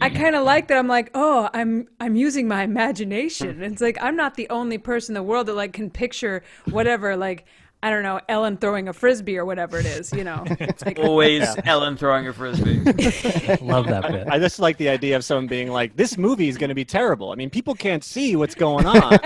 I 0.00 0.10
kind 0.10 0.36
of 0.36 0.44
like 0.44 0.68
that. 0.68 0.78
I'm 0.78 0.88
like, 0.88 1.10
oh, 1.14 1.48
I'm 1.52 1.88
I'm 1.98 2.14
using 2.14 2.46
my 2.46 2.62
imagination. 2.62 3.62
And 3.62 3.72
it's 3.72 3.82
like 3.82 3.98
I'm 4.00 4.14
not 4.14 4.34
the 4.34 4.48
only 4.50 4.78
person 4.78 5.16
in 5.16 5.22
the 5.22 5.22
world 5.22 5.46
that 5.46 5.54
like 5.54 5.72
can 5.72 5.90
picture 5.90 6.35
whatever 6.70 7.16
like. 7.16 7.46
I 7.82 7.90
don't 7.90 8.02
know, 8.02 8.20
Ellen 8.26 8.56
throwing 8.56 8.88
a 8.88 8.92
frisbee 8.94 9.36
or 9.36 9.44
whatever 9.44 9.78
it 9.78 9.84
is. 9.84 10.10
You 10.10 10.24
know, 10.24 10.42
it's 10.46 10.84
like 10.84 10.98
Always 10.98 11.46
Ellen 11.66 11.96
throwing 11.96 12.26
a 12.26 12.32
frisbee. 12.32 12.78
Love 13.60 13.86
that 13.88 14.08
bit. 14.10 14.26
I 14.28 14.38
just 14.38 14.58
like 14.58 14.78
the 14.78 14.88
idea 14.88 15.14
of 15.14 15.24
someone 15.24 15.46
being 15.46 15.70
like, 15.70 15.94
"This 15.94 16.16
movie 16.16 16.48
is 16.48 16.56
going 16.56 16.70
to 16.70 16.74
be 16.74 16.86
terrible." 16.86 17.32
I 17.32 17.34
mean, 17.34 17.50
people 17.50 17.74
can't 17.74 18.02
see 18.02 18.34
what's 18.34 18.54
going 18.54 18.86
on, 18.86 19.18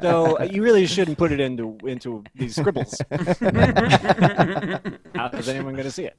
so 0.00 0.40
you 0.44 0.62
really 0.62 0.86
shouldn't 0.86 1.18
put 1.18 1.32
it 1.32 1.40
into 1.40 1.76
into 1.84 2.22
these 2.36 2.54
scribbles. 2.54 2.98
How 5.14 5.28
is 5.34 5.48
anyone 5.48 5.74
going 5.74 5.84
to 5.84 5.90
see 5.90 6.04
it? 6.04 6.16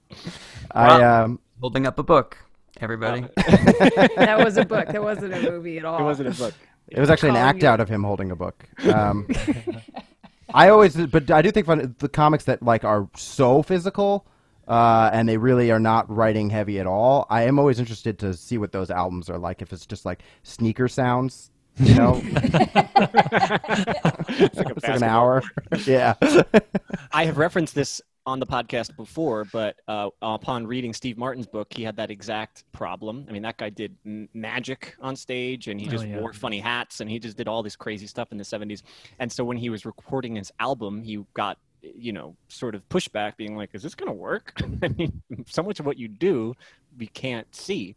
I 0.71 1.01
um, 1.01 1.39
Holding 1.61 1.87
up 1.87 1.97
a 1.97 2.03
book, 2.03 2.37
everybody. 2.81 3.21
that 3.37 4.35
was 4.43 4.57
a 4.57 4.65
book. 4.65 4.89
That 4.89 5.01
wasn't 5.01 5.33
a 5.33 5.41
movie 5.49 5.77
at 5.77 5.85
all. 5.85 5.97
It 5.97 6.03
wasn't 6.03 6.35
a 6.35 6.37
book. 6.37 6.53
It 6.89 6.99
was 6.99 7.09
actually 7.09 7.29
an 7.29 7.35
act 7.37 7.61
you- 7.63 7.67
out 7.67 7.79
of 7.79 7.89
him 7.89 8.03
holding 8.03 8.31
a 8.31 8.35
book. 8.35 8.65
Um, 8.93 9.27
I 10.55 10.69
always, 10.69 10.95
but 10.95 11.31
I 11.31 11.41
do 11.41 11.49
think 11.51 11.65
fun 11.65 11.95
the 11.97 12.07
comics 12.09 12.43
that 12.43 12.61
like 12.61 12.83
are 12.83 13.09
so 13.15 13.63
physical, 13.63 14.27
uh, 14.67 15.09
and 15.11 15.27
they 15.27 15.37
really 15.37 15.71
are 15.71 15.79
not 15.79 16.07
writing 16.15 16.51
heavy 16.51 16.79
at 16.79 16.85
all. 16.85 17.25
I 17.29 17.43
am 17.43 17.57
always 17.57 17.79
interested 17.79 18.19
to 18.19 18.35
see 18.35 18.59
what 18.59 18.71
those 18.71 18.91
albums 18.91 19.29
are 19.31 19.39
like. 19.39 19.63
If 19.63 19.73
it's 19.73 19.87
just 19.87 20.05
like 20.05 20.21
sneaker 20.43 20.87
sounds, 20.87 21.49
you 21.79 21.95
know, 21.95 22.21
It's 23.25 24.55
like 24.57 24.69
a 24.69 24.73
it's 24.75 24.87
like 24.87 24.95
an 24.97 25.03
hour. 25.03 25.41
yeah. 25.85 26.13
I 27.11 27.25
have 27.25 27.37
referenced 27.37 27.73
this 27.75 27.99
on 28.25 28.39
the 28.39 28.45
podcast 28.45 28.95
before, 28.95 29.45
but 29.51 29.75
uh, 29.87 30.09
upon 30.21 30.65
reading 30.65 30.93
Steve 30.93 31.17
Martin's 31.17 31.45
book, 31.47 31.73
he 31.73 31.83
had 31.83 31.97
that 31.97 32.09
exact 32.09 32.63
problem. 32.71 33.25
I 33.27 33.31
mean, 33.31 33.41
that 33.43 33.57
guy 33.57 33.69
did 33.69 33.95
m- 34.05 34.29
magic 34.33 34.95
on 35.01 35.15
stage, 35.15 35.67
and 35.67 35.79
he 35.79 35.87
Oh, 35.87 35.91
just 35.91 36.07
yeah. 36.07 36.19
wore 36.19 36.31
funny 36.33 36.59
hats, 36.59 37.01
and 37.01 37.09
he 37.09 37.19
just 37.19 37.35
did 37.37 37.47
all 37.47 37.63
this 37.63 37.75
crazy 37.75 38.07
stuff 38.07 38.31
in 38.31 38.37
the 38.37 38.43
'70s. 38.45 38.81
And 39.19 39.31
so 39.31 39.43
when 39.43 39.57
he 39.57 39.69
was 39.69 39.85
recording 39.85 40.35
his 40.35 40.51
album, 40.59 41.01
he 41.03 41.23
got 41.33 41.57
you 41.81 42.13
know 42.13 42.35
sort 42.47 42.75
of 42.75 42.87
pushback, 42.89 43.35
being 43.35 43.57
like, 43.57 43.71
"Is 43.73 43.83
this 43.83 43.93
going 43.95 44.07
to 44.09 44.13
work?" 44.17 44.53
I 44.83 44.87
mean, 44.87 45.21
so 45.47 45.61
much 45.61 45.79
of 45.81 45.85
what 45.85 45.97
you 45.97 46.07
do 46.07 46.53
we 46.97 47.07
can't 47.07 47.53
see. 47.53 47.95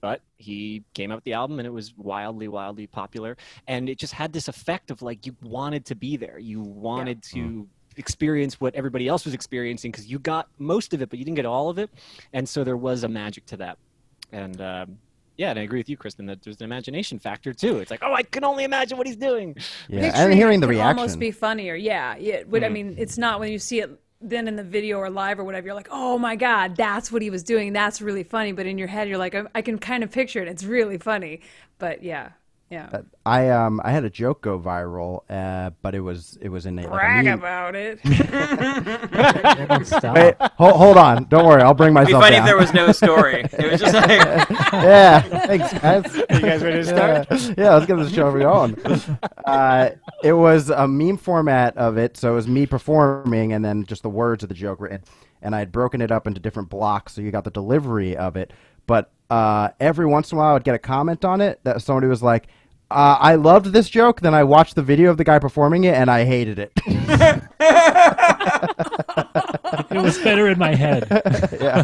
But 0.00 0.22
he 0.38 0.82
came 0.94 1.12
out 1.12 1.16
with 1.18 1.24
the 1.24 1.34
album 1.34 1.58
and 1.60 1.66
it 1.66 1.70
was 1.72 1.94
wildly, 1.94 2.48
wildly 2.48 2.86
popular. 2.86 3.36
And 3.66 3.86
it 3.86 3.98
just 3.98 4.14
had 4.14 4.32
this 4.32 4.48
effect 4.48 4.90
of 4.90 5.02
like 5.02 5.26
you 5.26 5.36
wanted 5.42 5.84
to 5.86 5.94
be 5.94 6.16
there. 6.16 6.38
You 6.38 6.62
wanted 6.62 7.22
to 7.24 7.68
experience 7.96 8.60
what 8.60 8.74
everybody 8.74 9.08
else 9.08 9.24
was 9.24 9.34
experiencing 9.34 9.90
because 9.90 10.06
you 10.06 10.18
got 10.18 10.48
most 10.58 10.94
of 10.94 11.02
it, 11.02 11.10
but 11.10 11.18
you 11.18 11.24
didn't 11.24 11.36
get 11.36 11.46
all 11.46 11.68
of 11.68 11.78
it. 11.78 11.90
And 12.32 12.48
so 12.48 12.64
there 12.64 12.76
was 12.76 13.04
a 13.04 13.08
magic 13.08 13.46
to 13.46 13.56
that. 13.58 13.78
And 14.32 14.60
um, 14.60 14.98
yeah, 15.36 15.50
and 15.50 15.58
I 15.58 15.62
agree 15.62 15.80
with 15.80 15.88
you, 15.88 15.96
Kristen, 15.96 16.26
that 16.26 16.42
there's 16.42 16.58
an 16.60 16.64
imagination 16.64 17.18
factor 17.18 17.52
too. 17.52 17.78
It's 17.78 17.90
like, 17.90 18.02
oh, 18.02 18.12
I 18.14 18.22
can 18.22 18.44
only 18.44 18.64
imagine 18.64 18.98
what 18.98 19.06
he's 19.06 19.16
doing. 19.16 19.56
Yeah, 19.88 20.02
Picturing 20.02 20.24
and 20.26 20.34
hearing 20.34 20.58
it 20.58 20.60
the 20.60 20.66
can 20.68 20.76
reaction. 20.76 20.98
almost 20.98 21.18
be 21.18 21.30
funnier. 21.30 21.74
Yeah, 21.74 22.16
yeah. 22.16 22.42
But 22.48 22.62
I 22.62 22.68
Mhm. 22.68 22.72
mean, 22.72 22.94
it's 22.98 23.18
not 23.18 23.40
when 23.40 23.50
you 23.50 23.58
see 23.58 23.80
it 23.80 23.90
then 24.22 24.46
in 24.46 24.54
the 24.56 24.62
video 24.62 24.98
or 24.98 25.08
live 25.08 25.38
or 25.38 25.44
whatever. 25.44 25.66
You're 25.66 25.74
like, 25.74 25.88
oh 25.90 26.18
my 26.18 26.36
god, 26.36 26.76
that's 26.76 27.10
what 27.10 27.22
he 27.22 27.30
was 27.30 27.42
doing. 27.42 27.72
That's 27.72 28.02
really 28.02 28.22
funny. 28.22 28.52
But 28.52 28.66
in 28.66 28.76
your 28.76 28.88
head, 28.88 29.08
you're 29.08 29.16
like, 29.16 29.34
I, 29.34 29.44
I 29.54 29.62
can 29.62 29.78
kind 29.78 30.04
of 30.04 30.10
picture 30.12 30.42
it. 30.42 30.48
It's 30.48 30.62
really 30.62 30.98
funny. 30.98 31.40
But 31.78 32.02
yeah, 32.02 32.30
yeah. 32.70 33.00
I 33.26 33.48
um 33.50 33.80
I 33.82 33.90
had 33.90 34.04
a 34.04 34.10
joke 34.10 34.42
go 34.42 34.58
viral, 34.58 35.22
uh, 35.28 35.70
but 35.82 35.96
it 35.96 36.00
was 36.00 36.38
it 36.40 36.48
was 36.50 36.66
in 36.66 36.78
a, 36.78 36.82
like 36.82 36.86
a 36.86 36.90
Brag 36.90 37.24
meme. 37.24 37.38
about 37.38 37.74
it. 37.74 37.98
Stop. 39.86 40.14
Wait, 40.14 40.36
hold, 40.38 40.76
hold 40.76 40.96
on, 40.96 41.24
don't 41.24 41.46
worry, 41.46 41.62
I'll 41.62 41.74
bring 41.74 41.92
myself. 41.92 42.10
It'd 42.10 42.20
be 42.20 42.22
funny 42.22 42.36
down. 42.36 42.42
if 42.42 42.46
there 42.46 42.56
was 42.56 42.72
no 42.72 42.92
story. 43.08 43.42
It 43.42 43.72
was 43.72 43.80
just 43.80 43.94
like, 43.94 44.08
yeah, 44.08 45.20
thanks 45.20 45.72
guys. 45.72 46.14
You 46.14 46.40
guys 46.40 46.62
ready 46.62 46.76
to 46.76 46.84
start? 46.84 47.26
Yeah, 47.28 47.54
yeah, 47.58 47.74
let's 47.74 47.86
get 47.86 47.96
this 47.96 48.12
show 48.12 48.30
going. 48.38 48.76
Uh, 49.44 49.90
it 50.22 50.32
was 50.32 50.70
a 50.70 50.86
meme 50.86 51.16
format 51.16 51.76
of 51.76 51.98
it, 51.98 52.16
so 52.16 52.30
it 52.32 52.34
was 52.36 52.46
me 52.46 52.66
performing 52.66 53.52
and 53.52 53.64
then 53.64 53.84
just 53.84 54.02
the 54.02 54.10
words 54.10 54.44
of 54.44 54.48
the 54.48 54.54
joke 54.54 54.80
written. 54.80 55.02
And 55.42 55.56
I 55.56 55.58
had 55.58 55.72
broken 55.72 56.02
it 56.02 56.12
up 56.12 56.28
into 56.28 56.38
different 56.38 56.68
blocks, 56.68 57.14
so 57.14 57.20
you 57.20 57.32
got 57.32 57.44
the 57.44 57.50
delivery 57.50 58.16
of 58.16 58.36
it. 58.36 58.52
But 58.86 59.10
uh, 59.30 59.68
every 59.78 60.06
once 60.06 60.32
in 60.32 60.38
a 60.38 60.40
while, 60.40 60.56
I'd 60.56 60.64
get 60.64 60.74
a 60.74 60.78
comment 60.78 61.24
on 61.24 61.40
it 61.40 61.60
that 61.64 61.80
somebody 61.82 62.08
was 62.08 62.22
like, 62.22 62.48
uh, 62.90 63.16
"I 63.20 63.36
loved 63.36 63.66
this 63.66 63.88
joke." 63.88 64.20
Then 64.20 64.34
I 64.34 64.44
watched 64.44 64.74
the 64.74 64.82
video 64.82 65.10
of 65.10 65.16
the 65.16 65.24
guy 65.24 65.38
performing 65.38 65.84
it, 65.84 65.94
and 65.94 66.10
I 66.10 66.24
hated 66.24 66.58
it. 66.58 66.72
It 69.90 70.00
was 70.00 70.18
better 70.18 70.48
in 70.48 70.58
my 70.58 70.74
head. 70.74 71.06
yeah, 71.60 71.82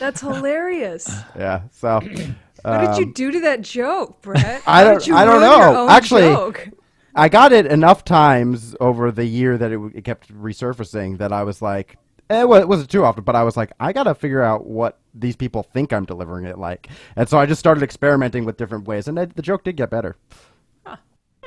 That's 0.00 0.20
hilarious. 0.20 1.14
yeah. 1.36 1.62
So. 1.72 2.00
What 2.00 2.80
did 2.80 2.96
you 2.98 3.04
um, 3.04 3.12
do 3.12 3.30
to 3.32 3.40
that 3.40 3.60
joke, 3.60 4.22
Brett? 4.22 4.62
I 4.66 4.82
don't- 4.82 4.98
did 4.98 5.08
you 5.08 5.16
I 5.16 5.24
don't 5.26 5.40
know. 5.40 5.88
Actually- 5.88 6.22
joke? 6.22 6.68
I 7.14 7.28
got 7.28 7.52
it 7.52 7.66
enough 7.66 8.04
times 8.04 8.74
over 8.80 9.12
the 9.12 9.24
year 9.24 9.56
that 9.56 9.70
it, 9.70 9.78
it 9.94 10.04
kept 10.04 10.34
resurfacing 10.34 11.18
that 11.18 11.32
I 11.32 11.44
was 11.44 11.62
like, 11.62 11.96
well, 11.96 12.03
Eh, 12.30 12.40
it 12.40 12.68
wasn't 12.68 12.90
too 12.90 13.04
often, 13.04 13.22
but 13.22 13.36
I 13.36 13.42
was 13.42 13.56
like, 13.56 13.72
I 13.78 13.92
got 13.92 14.04
to 14.04 14.14
figure 14.14 14.42
out 14.42 14.66
what 14.66 14.98
these 15.14 15.36
people 15.36 15.62
think 15.62 15.92
I'm 15.92 16.04
delivering 16.04 16.46
it 16.46 16.58
like. 16.58 16.88
And 17.16 17.28
so 17.28 17.38
I 17.38 17.46
just 17.46 17.58
started 17.58 17.82
experimenting 17.82 18.44
with 18.44 18.56
different 18.56 18.86
ways, 18.88 19.08
and 19.08 19.18
it, 19.18 19.36
the 19.36 19.42
joke 19.42 19.64
did 19.64 19.76
get 19.76 19.90
better. 19.90 20.16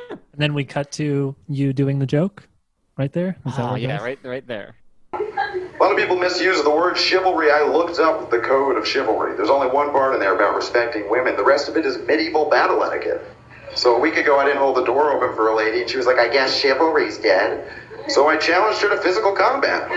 And 0.09 0.19
then 0.37 0.53
we 0.53 0.63
cut 0.63 0.91
to 0.93 1.35
you 1.49 1.73
doing 1.73 1.99
the 1.99 2.05
joke 2.05 2.47
right 2.95 3.11
there. 3.11 3.37
Is 3.45 3.53
Oh, 3.57 3.63
ah, 3.63 3.71
what 3.71 3.81
yeah, 3.81 3.95
was? 3.95 4.03
right, 4.03 4.19
right 4.23 4.47
there. 4.47 4.75
A 5.13 5.77
lot 5.79 5.91
of 5.91 5.97
people 5.97 6.15
misuse 6.15 6.63
the 6.63 6.69
word 6.69 6.97
chivalry. 6.97 7.51
I 7.51 7.63
looked 7.63 7.99
up 7.99 8.29
the 8.29 8.39
code 8.39 8.77
of 8.77 8.87
chivalry. 8.87 9.35
There's 9.35 9.49
only 9.49 9.67
one 9.67 9.91
part 9.91 10.13
in 10.13 10.19
there 10.19 10.35
about 10.35 10.55
respecting 10.55 11.09
women. 11.09 11.35
The 11.35 11.43
rest 11.43 11.69
of 11.69 11.75
it 11.75 11.85
is 11.85 11.97
medieval 11.97 12.49
battle 12.49 12.83
etiquette. 12.83 13.21
So 13.75 13.95
a 13.95 13.99
week 13.99 14.15
ago, 14.15 14.39
I 14.39 14.45
didn't 14.45 14.59
hold 14.59 14.77
the 14.77 14.85
door 14.85 15.11
open 15.11 15.35
for 15.35 15.49
a 15.49 15.55
lady, 15.55 15.81
and 15.81 15.89
she 15.89 15.97
was 15.97 16.05
like, 16.05 16.17
I 16.17 16.29
guess 16.29 16.57
chivalry's 16.59 17.17
dead. 17.17 17.69
So 18.09 18.29
I 18.29 18.37
challenged 18.37 18.81
her 18.81 18.89
to 18.89 18.97
physical 19.01 19.33
combat. 19.33 19.87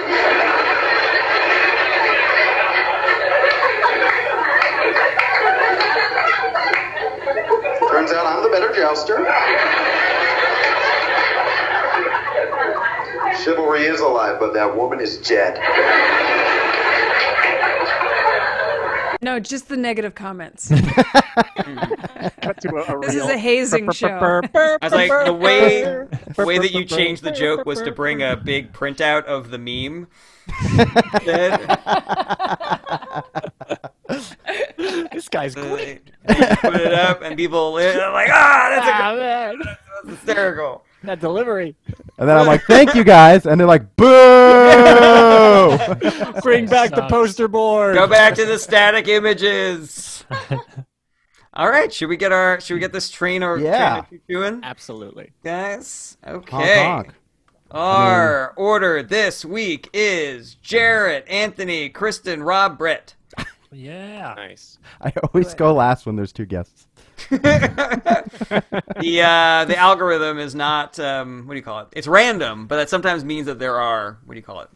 Turns 7.90 8.10
out 8.10 8.26
I'm 8.26 8.42
the 8.42 8.48
better 8.50 8.72
jouster. 8.74 9.24
Chivalry 13.42 13.84
is 13.84 14.00
alive, 14.00 14.38
but 14.40 14.54
that 14.54 14.76
woman 14.76 15.00
is 15.00 15.16
dead. 15.18 15.58
No, 19.22 19.38
just 19.38 19.68
the 19.68 19.76
negative 19.76 20.14
comments. 20.14 20.72
Cut 22.42 22.60
to 22.62 22.68
a, 22.76 22.96
a 22.96 23.00
This 23.00 23.14
is 23.14 23.22
a 23.24 23.38
hazing 23.38 23.90
show. 23.92 24.08
I 24.54 24.78
was 24.82 24.92
like, 24.92 25.10
the 25.26 25.32
way 25.32 25.82
the 26.36 26.44
way 26.46 26.58
that 26.58 26.72
you 26.72 26.84
changed 26.84 27.22
the 27.22 27.30
joke 27.32 27.64
was 27.66 27.80
to 27.82 27.92
bring 27.92 28.22
a 28.22 28.36
big 28.36 28.72
printout 28.72 29.24
of 29.24 29.50
the 29.50 29.58
meme. 29.58 30.06
This 35.12 35.28
guy's 35.28 35.54
great. 35.54 36.10
Put 36.26 36.74
it 36.76 36.92
up, 36.94 37.22
and 37.22 37.36
people 37.36 37.78
are 37.78 38.12
like, 38.12 38.28
ah, 38.30 38.66
that's, 38.70 38.88
a, 38.88 38.92
Ah, 38.92 39.14
man. 39.14 39.58
that's 40.04 40.08
hysterical. 40.18 40.84
That 41.04 41.20
delivery. 41.20 41.76
And 42.18 42.28
then 42.28 42.36
I'm 42.36 42.46
like, 42.46 42.62
thank 42.64 42.94
you 42.94 43.04
guys. 43.04 43.46
And 43.46 43.58
they're 43.60 43.66
like, 43.66 43.96
boo! 43.96 44.04
Bring 46.42 46.66
back 46.66 46.90
the 46.90 47.06
poster 47.08 47.48
board. 47.48 47.94
Go 47.94 48.06
back 48.06 48.34
to 48.34 48.44
the 48.44 48.58
static 48.58 49.08
images. 49.08 50.24
All 51.52 51.68
right, 51.68 51.92
should 51.92 52.08
we 52.08 52.16
get 52.16 52.30
our 52.32 52.60
should 52.60 52.74
we 52.74 52.80
get 52.80 52.92
this 52.92 53.10
train 53.10 53.42
or 53.42 53.58
Yeah. 53.58 54.02
train 54.28 54.60
Absolutely. 54.62 55.32
guys? 55.42 56.16
Okay. 56.26 56.84
honk. 56.84 57.14
Our 57.72 58.52
order 58.56 59.02
this 59.02 59.44
week 59.44 59.88
is 59.92 60.54
Jarrett, 60.56 61.24
Anthony, 61.28 61.88
Kristen, 61.88 62.42
Rob, 62.42 62.78
Brett. 62.78 63.14
Yeah. 63.72 64.34
Nice. 64.36 64.80
I 65.00 65.12
always 65.22 65.54
go 65.54 65.72
last 65.72 66.04
when 66.04 66.16
there's 66.16 66.32
two 66.32 66.44
guests. 66.44 66.88
the 67.30 69.22
uh, 69.24 69.64
the 69.64 69.76
algorithm 69.76 70.40
is 70.40 70.56
not 70.56 70.98
um, 70.98 71.46
what 71.46 71.54
do 71.54 71.58
you 71.58 71.62
call 71.62 71.78
it? 71.80 71.88
It's 71.92 72.08
random, 72.08 72.66
but 72.66 72.76
that 72.78 72.90
sometimes 72.90 73.24
means 73.24 73.46
that 73.46 73.60
there 73.60 73.78
are 73.78 74.18
what 74.24 74.34
do 74.34 74.38
you 74.38 74.42
call 74.44 74.60
it? 74.60 74.70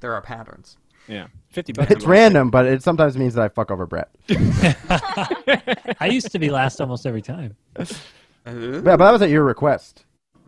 There 0.00 0.12
are 0.12 0.20
patterns. 0.20 0.76
Yeah. 1.06 1.28
50 1.50 1.72
bucks. 1.72 1.90
It's 1.90 2.04
random, 2.04 2.50
but 2.50 2.66
it 2.66 2.82
sometimes 2.82 3.16
means 3.16 3.34
that 3.34 3.42
I 3.44 3.48
fuck 3.48 3.70
over 3.70 3.86
Brett. 3.86 4.08
I 6.00 6.08
used 6.10 6.30
to 6.32 6.38
be 6.38 6.50
last 6.50 6.80
almost 6.80 7.06
every 7.06 7.22
time. 7.22 7.56
Uh, 7.76 7.84
Yeah, 8.46 8.80
but 8.80 8.96
that 8.98 9.10
was 9.12 9.22
at 9.22 9.30
your 9.30 9.44
request. 9.44 10.04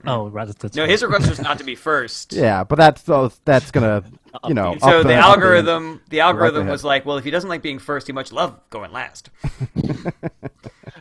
Oh, 0.07 0.29
right. 0.29 0.49
That's 0.49 0.75
no, 0.77 0.87
his 0.87 1.03
request 1.03 1.29
was 1.29 1.41
not 1.43 1.59
to 1.59 1.65
be 1.65 1.75
first. 1.75 2.33
Yeah, 2.37 2.65
but 2.65 2.77
that's 2.77 3.03
so 3.05 3.31
that's 3.45 3.71
gonna, 3.71 4.03
you 4.49 4.55
know. 4.55 4.77
So 4.81 5.01
up 5.01 5.07
the 5.07 5.15
algorithm, 5.15 6.01
the 6.09 6.21
algorithm 6.21 6.55
likelihood. 6.55 6.73
was 6.73 6.85
like, 6.85 7.05
well, 7.05 7.19
if 7.19 7.25
he 7.25 7.31
doesn't 7.31 7.51
like 7.51 7.61
being 7.61 7.79
first, 7.79 8.07
he 8.07 8.13
much 8.15 8.33
love 8.33 8.59
going 8.71 8.93
last. 8.93 9.29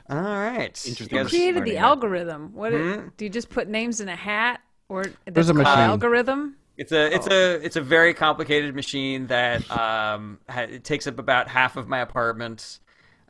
All 0.10 0.18
right. 0.22 0.86
Interesting. 0.86 1.18
You 1.18 1.24
Who 1.24 1.30
created 1.30 1.64
the 1.66 1.78
algorithm? 1.78 2.54
What 2.54 2.74
Hmm? 2.74 3.08
do 3.16 3.26
you 3.26 3.30
just 3.30 3.50
put 3.50 3.68
names 3.70 4.02
in 4.02 4.10
a 4.10 4.16
hat, 4.16 4.60
or 4.90 5.04
There's 5.26 5.50
a 5.50 5.54
that's 5.54 5.58
machine. 5.68 5.80
algorithm? 5.80 6.56
It's 6.80 6.92
a 6.94 7.14
it's 7.14 7.28
a 7.28 7.56
it's 7.66 7.76
a 7.76 7.82
very 7.82 8.14
complicated 8.16 8.76
machine 8.76 9.28
that 9.28 9.70
um 9.72 10.40
ha- 10.50 10.62
it 10.62 10.84
takes 10.86 11.08
up 11.08 11.20
about 11.20 11.50
half 11.50 11.78
of 11.78 11.88
my 11.90 12.00
apartment, 12.00 12.80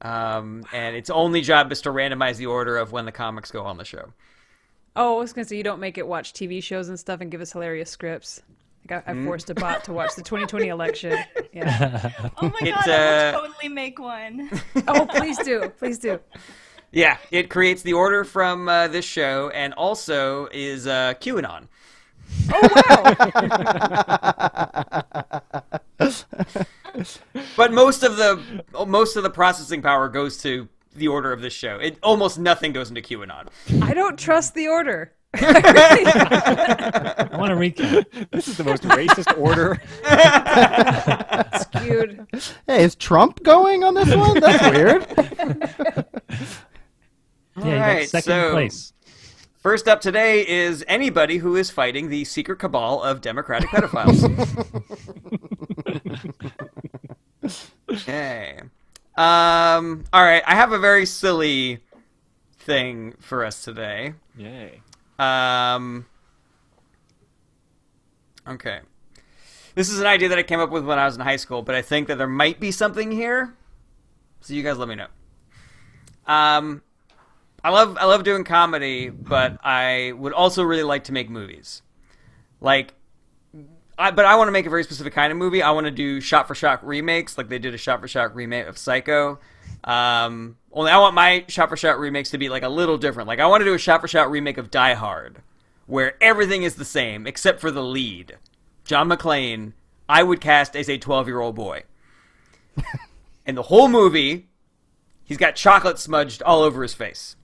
um 0.02 0.66
and 0.72 0.96
its 0.96 1.10
only 1.10 1.42
job 1.42 1.72
is 1.72 1.82
to 1.84 1.90
randomize 1.90 2.38
the 2.38 2.48
order 2.48 2.78
of 2.78 2.92
when 2.94 3.06
the 3.06 3.12
comics 3.12 3.52
go 3.52 3.64
on 3.66 3.78
the 3.78 3.86
show. 3.86 4.14
Oh, 4.96 5.18
I 5.18 5.20
was 5.20 5.34
gonna 5.34 5.46
say 5.46 5.58
you 5.58 5.64
don't 5.64 5.80
make 5.80 5.98
it 5.98 6.08
watch 6.08 6.34
TV 6.34 6.62
shows 6.62 6.90
and 6.90 7.00
stuff 7.00 7.22
and 7.22 7.32
give 7.32 7.42
us 7.42 7.52
hilarious 7.52 7.90
scripts. 7.90 8.42
Like 8.90 9.04
I, 9.08 9.12
I 9.12 9.16
forced 9.16 9.50
a 9.50 9.56
bot 9.56 9.84
to 9.86 9.94
watch 9.94 10.16
the 10.16 10.24
2020 10.24 10.68
election. 10.70 11.26
Yeah. 11.54 12.12
Oh 12.38 12.50
my 12.50 12.62
It, 12.62 12.72
god, 12.72 12.90
I 12.90 13.14
uh, 13.30 13.34
will 13.34 13.48
totally 13.48 13.70
make 13.70 14.00
one. 14.00 14.50
Oh, 14.88 15.06
please 15.06 15.40
do, 15.40 15.70
please 15.78 16.00
do. 16.00 16.20
Yeah, 16.92 17.18
it 17.32 17.50
creates 17.50 17.84
the 17.84 17.94
order 17.94 18.24
from 18.24 18.68
uh, 18.68 18.88
this 18.88 19.06
show 19.06 19.50
and 19.50 19.74
also 19.76 20.48
is 20.52 20.88
uh, 20.88 21.14
QAnon. 21.20 21.68
Oh, 22.52 22.70
but 27.58 27.72
most 27.74 28.04
of 28.04 28.18
the 28.18 28.64
most 28.88 29.16
of 29.16 29.24
the 29.24 29.30
processing 29.30 29.82
power 29.82 30.10
goes 30.10 30.38
to 30.44 30.68
the 30.96 31.08
order 31.08 31.32
of 31.32 31.42
this 31.42 31.54
show. 31.54 31.78
It 31.78 31.98
almost 32.04 32.40
nothing 32.40 32.72
goes 32.74 32.90
into 32.90 33.02
QAnon. 33.02 33.48
I 33.82 33.94
don't 33.94 34.18
trust 34.18 34.54
the 34.56 34.68
order. 34.68 35.14
I 35.36 37.30
want 37.34 37.52
to 37.52 37.56
recap. 37.56 38.32
This 38.32 38.48
is 38.48 38.58
the 38.58 38.64
most 38.64 38.82
racist 38.84 39.38
order. 39.38 39.80
Skewed. 41.62 42.26
Hey, 42.66 42.84
is 42.84 42.96
Trump 42.96 43.44
going 43.44 43.84
on 43.84 43.94
this 43.94 44.14
one? 44.16 44.40
That's 44.40 44.76
weird. 44.76 45.06
Yeah, 47.58 47.66
you 47.66 47.72
got 47.72 47.74
Alright, 47.74 48.10
second 48.10 48.32
so- 48.32 48.52
place. 48.52 48.94
First 49.60 49.90
up 49.90 50.00
today 50.00 50.48
is 50.48 50.86
anybody 50.88 51.38
who 51.38 51.58
is 51.58 51.70
fighting 51.70 52.08
the 52.10 52.24
secret 52.24 52.60
cabal 52.60 53.04
of 53.04 53.20
Democratic 53.20 53.70
pedophiles. 53.70 54.24
okay. 57.92 58.62
Um. 59.18 60.06
All 60.14 60.24
right. 60.24 60.42
I 60.48 60.56
have 60.56 60.72
a 60.72 60.80
very 60.80 61.06
silly 61.06 61.80
thing 62.60 63.16
for 63.20 63.44
us 63.44 63.62
today. 63.62 64.14
Yay. 64.38 64.80
Um. 65.18 66.06
Okay. 68.48 68.80
This 69.76 69.90
is 69.90 70.00
an 70.00 70.06
idea 70.06 70.30
that 70.30 70.38
I 70.38 70.44
came 70.44 70.62
up 70.62 70.70
with 70.70 70.86
when 70.86 70.98
I 70.98 71.06
was 71.06 71.16
in 71.16 71.22
high 71.22 71.36
school, 71.36 71.64
but 71.64 71.76
I 71.76 71.82
think 71.82 72.08
that 72.08 72.18
there 72.18 72.28
might 72.28 72.62
be 72.62 72.72
something 72.72 73.12
here. 73.12 73.56
So 74.40 74.54
you 74.54 74.64
guys 74.64 74.78
let 74.78 74.88
me 74.88 74.96
know. 74.96 75.08
Um, 76.26 76.82
I 77.64 77.70
love 77.72 77.98
I 78.00 78.06
love 78.06 78.24
doing 78.24 78.44
comedy, 78.44 79.10
but 79.10 79.58
I 79.64 80.14
would 80.16 80.34
also 80.34 80.64
really 80.64 80.84
like 80.84 81.06
to 81.06 81.12
make 81.12 81.30
movies. 81.30 81.82
Like, 82.62 82.94
I, 83.98 84.12
but 84.12 84.26
I 84.26 84.36
want 84.36 84.48
to 84.48 84.52
make 84.52 84.66
a 84.66 84.70
very 84.70 84.84
specific 84.84 85.14
kind 85.14 85.32
of 85.32 85.38
movie. 85.38 85.62
I 85.62 85.72
want 85.72 85.86
to 85.86 85.92
do 85.92 86.22
shot 86.22 86.48
for 86.48 86.56
shot 86.56 86.86
remakes, 86.86 87.38
like 87.38 87.50
they 87.50 87.60
did 87.60 87.74
a 87.74 87.78
shot 87.78 88.00
for 88.02 88.08
shot 88.08 88.36
remake 88.36 88.68
of 88.68 88.78
Psycho. 88.78 89.40
Um, 89.84 90.58
only 90.72 90.92
I 90.92 90.98
want 90.98 91.16
my 91.16 91.46
shot 91.48 91.70
for 91.70 91.78
shot 91.78 92.00
remakes 92.00 92.32
to 92.32 92.38
be 92.38 92.50
like 92.50 92.64
a 92.64 92.70
little 92.70 92.98
different. 92.98 93.28
Like 93.28 93.40
I 93.40 93.48
want 93.48 93.62
to 93.62 93.66
do 93.66 93.74
a 93.74 93.80
shot 93.80 94.02
for 94.02 94.08
shot 94.08 94.32
remake 94.32 94.58
of 94.58 94.72
Die 94.72 94.94
Hard, 94.94 95.42
where 95.86 96.16
everything 96.22 96.64
is 96.64 96.76
the 96.76 96.86
same 96.86 97.28
except 97.28 97.60
for 97.60 97.72
the 97.72 97.84
lead, 97.84 98.38
John 98.86 99.10
McClane. 99.10 99.74
I 100.08 100.24
would 100.24 100.42
cast 100.42 100.76
as 100.76 100.90
a 100.90 100.98
twelve 100.98 101.28
year 101.28 101.40
old 101.40 101.56
boy, 101.56 101.84
and 103.46 103.58
the 103.58 103.64
whole 103.64 103.90
movie, 103.90 104.48
he's 105.24 105.38
got 105.38 105.56
chocolate 105.56 106.00
smudged 106.00 106.42
all 106.42 106.64
over 106.64 106.82
his 106.82 106.94
face 106.94 107.36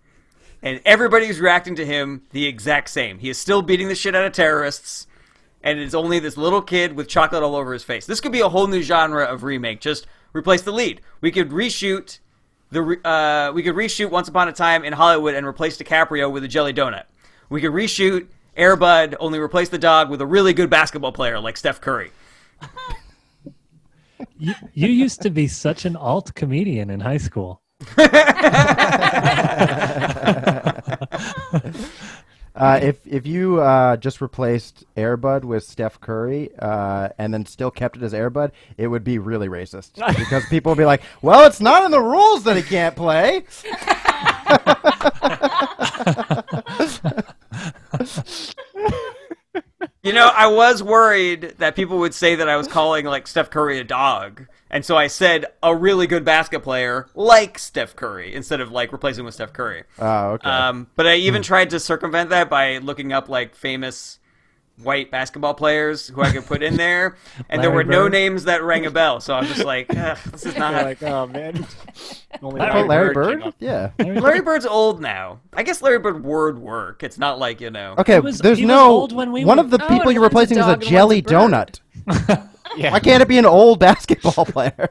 and 0.65 0.81
everybody's 0.83 1.39
reacting 1.39 1.75
to 1.75 1.85
him 1.85 2.23
the 2.31 2.47
exact 2.47 2.89
same. 2.89 3.19
He 3.19 3.29
is 3.29 3.37
still 3.37 3.61
beating 3.61 3.87
the 3.87 3.95
shit 3.95 4.15
out 4.15 4.25
of 4.25 4.33
terrorists, 4.33 5.05
and 5.63 5.79
it's 5.79 5.93
only 5.93 6.17
this 6.17 6.37
little 6.37 6.61
kid 6.61 6.93
with 6.93 7.07
chocolate 7.07 7.43
all 7.43 7.55
over 7.55 7.71
his 7.71 7.83
face. 7.83 8.07
This 8.07 8.19
could 8.19 8.31
be 8.31 8.41
a 8.41 8.49
whole 8.49 8.65
new 8.65 8.81
genre 8.81 9.23
of 9.23 9.43
remake. 9.43 9.79
Just 9.79 10.07
replace 10.33 10.63
the 10.63 10.71
lead. 10.73 11.01
We 11.21 11.31
could 11.31 11.51
reshoot 11.51 12.17
the 12.71 12.99
uh, 13.07 13.53
we 13.53 13.61
could 13.61 13.75
reshoot 13.75 14.09
Once 14.09 14.27
Upon 14.27 14.47
a 14.47 14.51
Time 14.51 14.83
in 14.83 14.91
Hollywood 14.91 15.35
and 15.35 15.45
replace 15.45 15.77
DiCaprio 15.77 16.31
with 16.31 16.43
a 16.43 16.47
jelly 16.47 16.73
donut. 16.73 17.03
We 17.47 17.61
could 17.61 17.71
reshoot 17.71 18.27
Airbud, 18.57 19.15
only 19.19 19.37
replace 19.37 19.69
the 19.69 19.77
dog 19.77 20.09
with 20.09 20.19
a 20.19 20.25
really 20.25 20.53
good 20.53 20.71
basketball 20.71 21.11
player 21.11 21.39
like 21.39 21.57
Steph 21.57 21.79
Curry. 21.79 22.11
You, 24.37 24.55
you 24.73 24.87
used 24.87 25.21
to 25.21 25.29
be 25.29 25.47
such 25.47 25.85
an 25.85 25.95
alt 25.95 26.33
comedian 26.33 26.89
in 26.89 26.99
high 27.01 27.17
school. 27.17 27.61
Uh, 32.55 32.79
if 32.81 33.05
if 33.05 33.27
you 33.27 33.59
uh, 33.59 33.97
just 33.97 34.21
replaced 34.21 34.85
Airbud 34.95 35.43
with 35.43 35.63
Steph 35.65 35.99
Curry 35.99 36.51
uh, 36.57 37.09
and 37.17 37.33
then 37.33 37.45
still 37.45 37.69
kept 37.69 37.97
it 37.97 38.03
as 38.03 38.13
Airbud, 38.13 38.51
it 38.77 38.87
would 38.87 39.03
be 39.03 39.19
really 39.19 39.49
racist 39.49 39.95
because 40.17 40.45
people 40.45 40.71
would 40.71 40.77
be 40.77 40.85
like, 40.85 41.01
"Well, 41.21 41.45
it's 41.45 41.59
not 41.59 41.83
in 41.83 41.91
the 41.91 41.99
rules 41.99 42.45
that 42.45 42.55
he 42.55 42.63
can't 42.63 42.95
play." 42.95 43.43
You 50.05 50.13
know, 50.13 50.27
I 50.27 50.47
was 50.47 50.83
worried 50.83 51.55
that 51.57 51.75
people 51.75 51.97
would 51.99 52.13
say 52.13 52.35
that 52.35 52.47
I 52.47 52.57
was 52.57 52.67
calling 52.67 53.05
like 53.05 53.25
Steph 53.25 53.49
Curry 53.49 53.79
a 53.79 53.83
dog. 53.83 54.45
And 54.69 54.85
so 54.85 54.95
I 54.95 55.07
said 55.07 55.45
a 55.63 55.75
really 55.75 56.05
good 56.05 56.23
basket 56.23 56.59
player 56.59 57.07
like 57.15 57.57
Steph 57.57 57.95
Curry 57.95 58.35
instead 58.35 58.61
of 58.61 58.71
like 58.71 58.91
replacing 58.91 59.25
with 59.25 59.33
Steph 59.33 59.51
Curry. 59.51 59.83
Oh, 59.97 60.31
okay. 60.33 60.47
Um, 60.47 60.87
but 60.95 61.07
I 61.07 61.15
even 61.15 61.41
tried 61.41 61.71
to 61.71 61.79
circumvent 61.79 62.29
that 62.29 62.51
by 62.51 62.77
looking 62.77 63.13
up 63.13 63.29
like 63.29 63.55
famous 63.55 64.19
white 64.83 65.09
basketball 65.11 65.53
players 65.53 66.07
who 66.07 66.21
I 66.21 66.31
could 66.31 66.45
put 66.45 66.61
in 66.61 66.75
there, 66.75 67.15
and 67.49 67.61
there 67.63 67.69
Larry 67.71 67.85
were 67.85 67.91
no 67.91 68.07
names 68.07 68.43
that 68.45 68.61
rang 68.63 68.85
a 68.85 68.91
bell. 68.91 69.19
So 69.21 69.33
I'm 69.33 69.45
just 69.45 69.63
like, 69.65 69.87
this 69.87 70.45
is 70.45 70.55
not. 70.57 70.73
You're 70.73 70.83
like, 70.83 71.03
oh 71.03 71.27
man. 71.27 71.65
Only 72.41 72.59
Larry 72.59 73.13
came 73.13 73.13
Bird? 73.13 73.43
up. 73.43 73.55
Yeah. 73.59 73.91
Larry 73.99 74.41
Bird's 74.41 74.65
old 74.65 75.01
now. 75.01 75.39
I 75.53 75.63
guess 75.63 75.81
Larry 75.81 75.99
Bird 75.99 76.23
word 76.23 76.57
work. 76.59 77.01
It's 77.03 77.17
not 77.17 77.39
like 77.39 77.61
you 77.61 77.69
know. 77.69 77.95
Okay, 77.97 78.19
was- 78.19 78.39
there's 78.39 78.59
no 78.59 78.89
old 78.91 79.13
when 79.13 79.31
we 79.31 79.45
one 79.45 79.57
were- 79.57 79.63
of 79.63 79.69
the 79.69 79.81
Oh, 79.83 79.87
people 79.87 80.09
and 80.09 80.13
you're 80.13 80.23
replacing 80.23 80.57
is 80.57 80.65
a 80.65 80.69
dog 80.69 80.73
and 80.73 80.81
one's 80.81 80.87
a 80.87 80.91
jelly 80.91 81.21
donut. 81.21 81.79
Yeah. 82.75 82.91
Why 82.91 82.99
can't 82.99 83.21
it 83.21 83.27
be 83.29 83.37
an 83.37 83.45
old 83.45 83.79
basketball 83.79 84.45
player? 84.45 84.89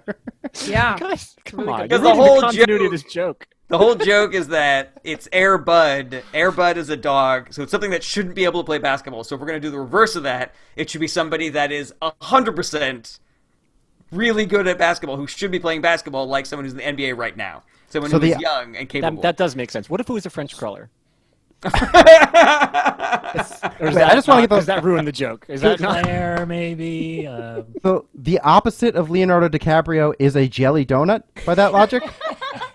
Yeah. 0.66 0.96
Guys, 1.00 1.36
come 1.44 1.60
Really 1.60 1.72
on. 1.72 1.82
Because 1.82 2.00
the 2.00 2.06
ruining 2.08 2.22
whole 2.22 2.40
continuity 2.40 2.84
joke- 2.84 2.86
of 2.86 2.92
this 2.92 3.12
joke. 3.12 3.46
The 3.68 3.78
whole 3.78 3.94
joke 3.94 4.34
is 4.34 4.48
that 4.48 5.00
it's 5.04 5.26
Air 5.32 5.56
Bud. 5.56 6.22
Air 6.34 6.50
Bud 6.50 6.76
is 6.76 6.90
a 6.90 6.96
dog, 6.98 7.52
so 7.52 7.62
it's 7.62 7.70
something 7.70 7.90
that 7.92 8.04
shouldn't 8.04 8.34
be 8.34 8.44
able 8.44 8.60
to 8.62 8.66
play 8.66 8.78
basketball. 8.78 9.24
So 9.24 9.34
if 9.34 9.40
we're 9.40 9.46
gonna 9.46 9.58
do 9.58 9.70
the 9.70 9.80
reverse 9.80 10.16
of 10.16 10.22
that, 10.24 10.54
it 10.76 10.90
should 10.90 11.00
be 11.00 11.08
somebody 11.08 11.48
that 11.48 11.72
is 11.72 11.92
hundred 12.20 12.56
percent 12.56 13.18
really 14.12 14.44
good 14.44 14.68
at 14.68 14.78
basketball, 14.78 15.16
who 15.16 15.26
should 15.26 15.50
be 15.50 15.58
playing 15.58 15.80
basketball, 15.80 16.26
like 16.26 16.46
someone 16.46 16.64
who's 16.64 16.74
in 16.74 16.96
the 16.96 17.04
NBA 17.04 17.16
right 17.16 17.36
now. 17.36 17.62
Someone 17.88 18.10
So 18.10 18.18
who 18.18 18.26
is 18.26 18.38
young 18.38 18.76
and 18.76 18.88
capable. 18.88 19.22
That, 19.22 19.36
that 19.36 19.42
does 19.42 19.56
make 19.56 19.70
sense. 19.70 19.88
What 19.88 20.00
if 20.00 20.08
it 20.08 20.12
was 20.12 20.26
a 20.26 20.30
French 20.30 20.56
crawler? 20.56 20.90
Or 23.80 23.88
is 23.88 23.94
Wait, 23.94 24.04
I 24.04 24.14
just 24.14 24.28
wanna 24.28 24.42
get 24.42 24.50
those. 24.50 24.60
Does 24.60 24.66
that 24.66 24.84
ruin 24.84 25.04
the 25.04 25.12
joke? 25.12 25.46
Is 25.48 25.60
that 25.62 25.80
not? 25.80 26.02
Claire, 26.02 26.46
maybe. 26.46 27.26
Um, 27.26 27.66
so 27.82 28.06
the 28.14 28.38
opposite 28.40 28.94
of 28.96 29.10
Leonardo 29.10 29.48
DiCaprio 29.48 30.14
is 30.18 30.36
a 30.36 30.46
jelly 30.46 30.84
donut. 30.84 31.22
By 31.44 31.54
that 31.54 31.72
logic, 31.72 32.02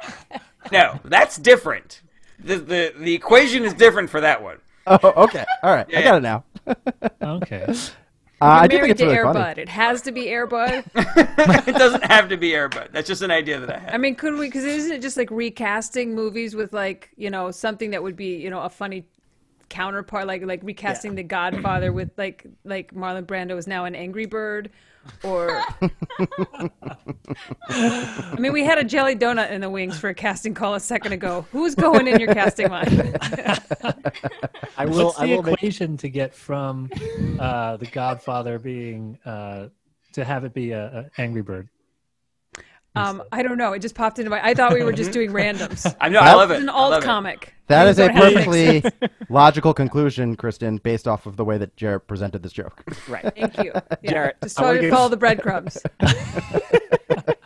no, 0.71 0.99
that's 1.03 1.37
different. 1.37 2.01
The, 2.39 2.57
the 2.57 2.93
the 2.97 3.13
equation 3.13 3.63
is 3.63 3.73
different 3.73 4.09
for 4.09 4.21
that 4.21 4.41
one. 4.41 4.57
oh, 4.87 4.99
okay, 5.23 5.45
all 5.63 5.73
right, 5.73 5.85
I 5.95 6.01
got 6.01 6.17
it 6.17 6.23
now. 6.23 6.43
okay. 7.21 7.73
Uh, 8.41 8.45
I 8.45 8.60
You're 8.62 8.67
do 8.67 8.69
think 8.69 8.82
married 8.82 8.91
it's 8.91 8.99
to 8.99 9.06
really 9.06 9.17
Air 9.17 9.23
funny. 9.25 9.39
Bud. 9.39 9.58
It 9.58 9.69
has 9.69 10.02
to 10.04 10.12
be 10.12 10.30
Air 10.30 10.47
Bud. 10.47 10.84
it 10.95 11.75
doesn't 11.75 12.06
have 12.06 12.30
to 12.30 12.38
be 12.38 12.56
Air 12.56 12.69
Bud. 12.69 12.89
That's 12.93 13.08
just 13.08 13.21
an 13.21 13.32
idea 13.32 13.60
that 13.60 13.69
I 13.69 13.80
had. 13.80 13.93
I 13.93 13.97
mean, 13.97 14.15
could 14.15 14.36
we? 14.36 14.47
Because 14.47 14.63
isn't 14.63 14.91
it 14.93 15.02
just 15.02 15.17
like 15.17 15.30
recasting 15.30 16.15
movies 16.15 16.56
with 16.56 16.71
like 16.71 17.10
you 17.17 17.30
know 17.30 17.52
something 17.52 17.91
that 17.91 18.02
would 18.02 18.15
be 18.15 18.38
you 18.38 18.49
know 18.49 18.62
a 18.62 18.69
funny 18.69 19.06
counterpart, 19.67 20.25
like 20.25 20.43
like 20.43 20.62
recasting 20.63 21.15
The 21.15 21.23
Godfather 21.23 21.91
with 21.91 22.12
like 22.17 22.45
like 22.63 22.93
Marlon 22.93 23.25
Brando 23.25 23.58
is 23.58 23.67
now 23.67 23.86
an 23.86 23.95
Angry 23.95 24.25
Bird, 24.25 24.69
or 25.23 25.62
I 27.69 28.35
mean, 28.38 28.53
we 28.53 28.63
had 28.63 28.77
a 28.77 28.83
jelly 28.83 29.15
donut 29.15 29.51
in 29.51 29.62
the 29.62 29.69
wings 29.69 29.97
for 29.99 30.09
a 30.09 30.13
casting 30.13 30.53
call 30.53 30.75
a 30.75 30.79
second 30.79 31.13
ago. 31.13 31.45
Who's 31.51 31.75
going 31.75 32.07
in 32.07 32.19
your 32.19 32.33
casting 32.33 32.69
line? 32.69 33.15
I 34.77 34.85
will. 34.85 35.05
What's 35.07 35.19
I 35.19 35.27
the 35.27 35.35
will 35.35 35.43
make. 35.43 35.53
equation 35.55 35.97
to 35.97 36.09
get 36.09 36.33
from 36.33 36.89
uh, 37.39 37.77
the 37.77 37.88
Godfather 37.88 38.59
being 38.59 39.17
uh, 39.25 39.69
to 40.13 40.23
have 40.23 40.43
it 40.45 40.53
be 40.53 40.71
a, 40.71 41.09
a 41.17 41.21
Angry 41.21 41.41
Bird? 41.41 41.69
Um, 42.99 43.23
I 43.31 43.41
don't 43.43 43.57
know. 43.57 43.73
It 43.73 43.79
just 43.79 43.95
popped 43.95 44.19
into 44.19 44.29
my. 44.29 44.45
I 44.45 44.53
thought 44.53 44.73
we 44.73 44.83
were 44.83 44.91
just 44.93 45.12
doing 45.12 45.31
randoms. 45.31 45.93
I 46.01 46.09
know. 46.09 46.19
I 46.19 46.33
love 46.33 46.51
it. 46.51 46.55
It's 46.55 46.63
an 46.63 46.69
I 46.69 46.73
alt 46.73 46.91
love 46.91 47.03
it. 47.03 47.05
comic. 47.05 47.53
That 47.67 47.85
Things 47.85 47.99
is 47.99 47.99
a 47.99 48.07
don't 48.07 48.15
have 48.15 48.29
to 48.45 48.49
make 48.51 48.83
perfectly 48.83 49.09
logical 49.29 49.73
conclusion, 49.73 50.35
Kristen, 50.35 50.77
based 50.77 51.07
off 51.07 51.25
of 51.25 51.35
the 51.38 51.45
way 51.45 51.57
that 51.57 51.75
Jarrett 51.77 52.07
presented 52.07 52.43
this 52.43 52.51
joke. 52.51 52.83
Right. 53.07 53.31
Thank 53.35 53.57
you. 53.59 53.71
Yeah. 54.01 54.12
Jarrett, 54.12 54.38
just 54.41 54.59
I 54.59 54.63
wanna 54.75 54.89
follow 54.89 55.09
the 55.09 55.17
breadcrumbs. 55.17 55.77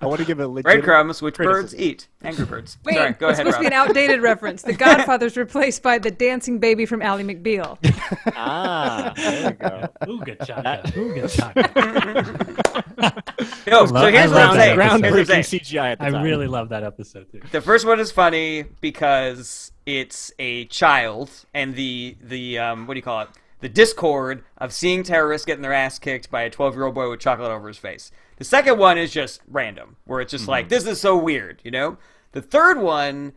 I 0.00 0.06
want 0.06 0.20
to 0.20 0.26
give 0.26 0.40
a 0.40 0.48
legit. 0.48 0.64
Breadcrumbs, 0.64 1.22
which 1.22 1.36
criticism. 1.36 1.62
birds 1.62 1.74
eat. 1.76 2.08
Angry 2.24 2.44
birds. 2.46 2.78
Wait, 2.84 2.96
Sorry, 2.96 3.12
go 3.12 3.28
it's 3.28 3.38
ahead, 3.38 3.46
supposed 3.46 3.56
to 3.56 3.60
be 3.60 3.66
an 3.66 3.72
outdated 3.72 4.20
reference. 4.20 4.62
The 4.62 4.72
Godfather's 4.72 5.36
replaced 5.36 5.82
by 5.82 5.98
the 5.98 6.10
dancing 6.10 6.58
baby 6.58 6.84
from 6.86 7.00
Ally 7.02 7.22
McBeal. 7.22 7.78
Ah, 8.36 9.12
there 9.16 9.50
we 9.50 9.56
go. 9.56 9.88
Ooga 10.02 10.46
chaka. 10.46 10.82
Ooga 10.92 11.30
chaka. 11.30 13.22
No, 13.66 13.86
so 13.86 13.94
here's 14.06 14.30
I 14.32 14.34
what 14.34 14.42
I'm 14.42 14.48
love 14.48 14.54
saying. 14.56 14.78
that 14.78 14.92
I'm 14.92 15.00
Groundbreaking. 15.02 15.60
CGI 15.60 15.92
at 15.92 15.98
the 15.98 16.04
I 16.06 16.10
time. 16.10 16.22
really 16.24 16.46
love 16.46 16.68
that 16.70 16.82
episode 16.84 17.30
too. 17.30 17.40
The 17.52 17.60
first 17.60 17.86
one 17.86 18.00
is 18.00 18.10
funny 18.12 18.64
because 18.80 19.72
it's 19.86 20.32
a 20.38 20.64
child 20.66 21.30
and 21.54 21.74
the 21.74 22.16
the 22.22 22.58
um, 22.58 22.86
what 22.86 22.94
do 22.94 22.98
you 22.98 23.02
call 23.02 23.22
it? 23.22 23.28
The 23.62 23.68
discord 23.68 24.42
of 24.58 24.72
seeing 24.72 25.04
terrorists 25.04 25.46
getting 25.46 25.62
their 25.62 25.72
ass 25.72 26.00
kicked 26.00 26.32
by 26.32 26.42
a 26.42 26.50
12 26.50 26.74
year 26.74 26.84
old 26.84 26.96
boy 26.96 27.08
with 27.08 27.20
chocolate 27.20 27.52
over 27.52 27.68
his 27.68 27.78
face. 27.78 28.10
The 28.36 28.44
second 28.44 28.76
one 28.76 28.98
is 28.98 29.12
just 29.12 29.40
random, 29.46 29.96
where 30.04 30.20
it's 30.20 30.32
just 30.32 30.42
mm-hmm. 30.42 30.50
like 30.50 30.68
this 30.68 30.84
is 30.84 31.00
so 31.00 31.16
weird, 31.16 31.60
you 31.62 31.70
know. 31.70 31.96
The 32.32 32.42
third 32.42 32.78
one, 32.78 33.34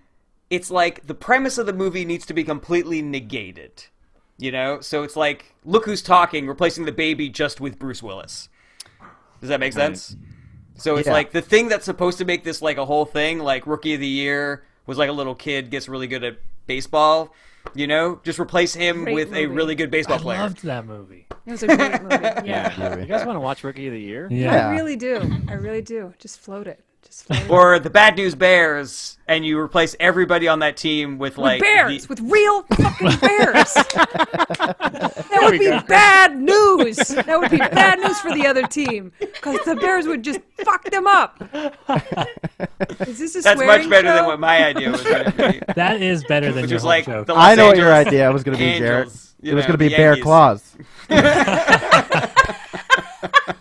it's 0.50 0.72
like 0.72 1.06
the 1.06 1.14
premise 1.14 1.60
of 1.60 1.68
the 1.68 1.74
movie 1.74 2.06
needs 2.06 2.26
to 2.26 2.34
be 2.34 2.44
completely 2.44 3.04
negated, 3.04 3.86
you 4.40 4.52
know. 4.52 4.82
So 4.82 5.04
it's 5.04 5.16
like 5.16 5.54
look 5.64 5.86
who's 5.86 6.02
talking, 6.02 6.48
replacing 6.48 6.86
the 6.86 6.92
baby 6.92 7.30
just 7.30 7.62
with 7.62 7.78
Bruce 7.78 8.02
Willis. 8.02 8.50
Does 9.42 9.50
that 9.50 9.60
make 9.60 9.74
sense? 9.74 10.16
So 10.74 10.96
it's 10.96 11.06
Yeah. 11.06 11.14
like 11.14 11.34
the 11.34 11.42
thing 11.44 11.68
that's 11.70 11.86
supposed 11.86 12.18
to 12.18 12.26
make 12.26 12.44
this 12.44 12.64
like 12.64 12.78
a 12.78 12.86
whole 12.86 13.06
thing, 13.06 13.38
like 13.38 13.68
rookie 13.68 13.94
of 13.94 14.00
the 14.00 14.08
year 14.08 14.64
was 14.88 14.98
like 14.98 15.10
a 15.10 15.14
little 15.14 15.36
kid 15.36 15.70
gets 15.70 15.88
really 15.88 16.08
good 16.08 16.24
at 16.24 16.38
baseball. 16.66 17.32
You 17.74 17.88
know, 17.88 18.20
just 18.24 18.40
replace 18.40 18.74
him 18.74 19.04
Great 19.04 19.16
with 19.16 19.34
a 19.34 19.48
really 19.48 19.76
good 19.76 19.92
baseball 19.92 20.18
I 20.18 20.22
player. 20.22 20.40
I 20.40 20.44
loved 20.44 20.64
that 20.64 20.86
movie. 20.86 21.28
It 21.46 21.52
was 21.52 21.64
a 21.64 21.68
great 21.68 22.02
movie. 22.02 22.16
Yeah. 22.46 22.98
You 23.00 23.06
guys 23.06 23.26
want 23.26 23.36
to 23.36 23.40
watch 23.42 23.64
Rookie 23.64 23.88
of 23.88 23.94
the 23.94 24.00
Year? 24.00 24.28
Yeah. 24.32 24.54
Yeah. 24.54 24.68
I 24.68 24.72
really 24.72 24.96
do. 24.96 25.22
I 25.50 25.54
really 25.54 25.82
do. 25.82 26.14
Just 26.20 26.40
float 26.40 26.68
it. 26.68 26.84
Just 27.16 27.28
float 27.28 27.42
it. 27.44 27.50
Or 27.50 27.80
the 27.80 27.90
Bad 27.90 28.18
News 28.18 28.36
Bears, 28.36 29.18
and 29.28 29.46
you 29.46 29.58
replace 29.58 29.96
everybody 30.02 30.50
on 30.50 30.60
that 30.60 30.76
team 30.76 31.18
with 31.18 31.38
with 31.38 31.46
like 31.46 31.62
bears, 31.62 32.06
the- 32.06 32.10
with 32.10 32.20
real 32.20 32.64
fucking 32.64 33.18
bears. 33.20 33.74
that 33.96 35.40
would 35.42 35.58
be 35.60 35.70
bad 35.88 36.38
news. 36.38 36.98
That 36.98 37.40
would 37.40 37.52
be 37.52 37.58
bad 37.58 38.00
news 38.00 38.20
for 38.20 38.34
the 38.34 38.46
other 38.48 38.64
team 38.68 39.14
because 39.20 39.60
the 39.66 39.76
bears 39.78 40.08
would 40.08 40.24
just 40.24 40.40
fuck 40.64 40.84
them 40.92 41.08
up. 41.08 41.42
Is 43.08 43.20
this 43.20 43.36
a 43.36 43.42
that's 43.42 43.60
swearing 43.62 43.84
much 43.84 43.90
better 43.90 44.14
than 44.14 44.26
what 44.26 44.40
my 44.40 44.66
idea 44.66 44.92
was 44.92 45.02
going 45.02 45.26
to 45.26 45.32
be. 45.32 45.62
That 45.76 46.02
is 46.02 46.24
better 46.26 46.52
than 46.52 46.64
Which 46.64 46.72
your 46.72 46.80
like 46.82 47.06
joke. 47.06 47.28
the 47.28 47.34
I 47.34 47.56
know 47.56 47.68
what 47.68 47.78
your 47.78 47.94
idea 47.94 48.32
was 48.32 48.44
going 48.44 48.58
to 48.58 48.64
be, 48.64 48.78
Jarrett. 48.80 49.08
Angels, 49.08 49.36
It 49.42 49.50
you 49.50 49.56
was 49.56 49.66
going 49.66 49.74
to 49.74 49.78
be 49.78 49.88
the 49.90 49.96
Bear 49.96 50.18
Claws. 50.18 50.76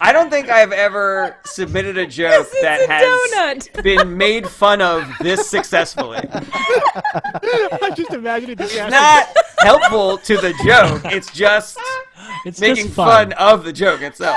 I 0.00 0.12
don't 0.12 0.30
think 0.30 0.48
I've 0.48 0.72
ever 0.72 1.36
submitted 1.44 1.98
a 1.98 2.06
joke 2.06 2.48
that 2.62 2.80
a 2.82 2.86
has 2.86 3.64
donut. 3.66 3.82
been 3.82 4.16
made 4.16 4.48
fun 4.48 4.80
of 4.80 5.04
this 5.20 5.48
successfully. 5.48 6.18
I'm 6.32 7.94
just 7.94 8.12
imagine 8.12 8.54
this 8.54 8.74
guy. 8.76 8.88
Not 8.88 9.28
helpful 9.58 10.18
to 10.18 10.36
the 10.36 10.52
joke. 10.64 11.02
It's 11.12 11.30
just 11.32 11.78
it's 12.44 12.60
making 12.60 12.84
just 12.84 12.96
fun 12.96 13.30
fun. 13.30 13.32
of 13.32 13.64
the 13.64 13.72
joke 13.72 14.02
itself. 14.02 14.36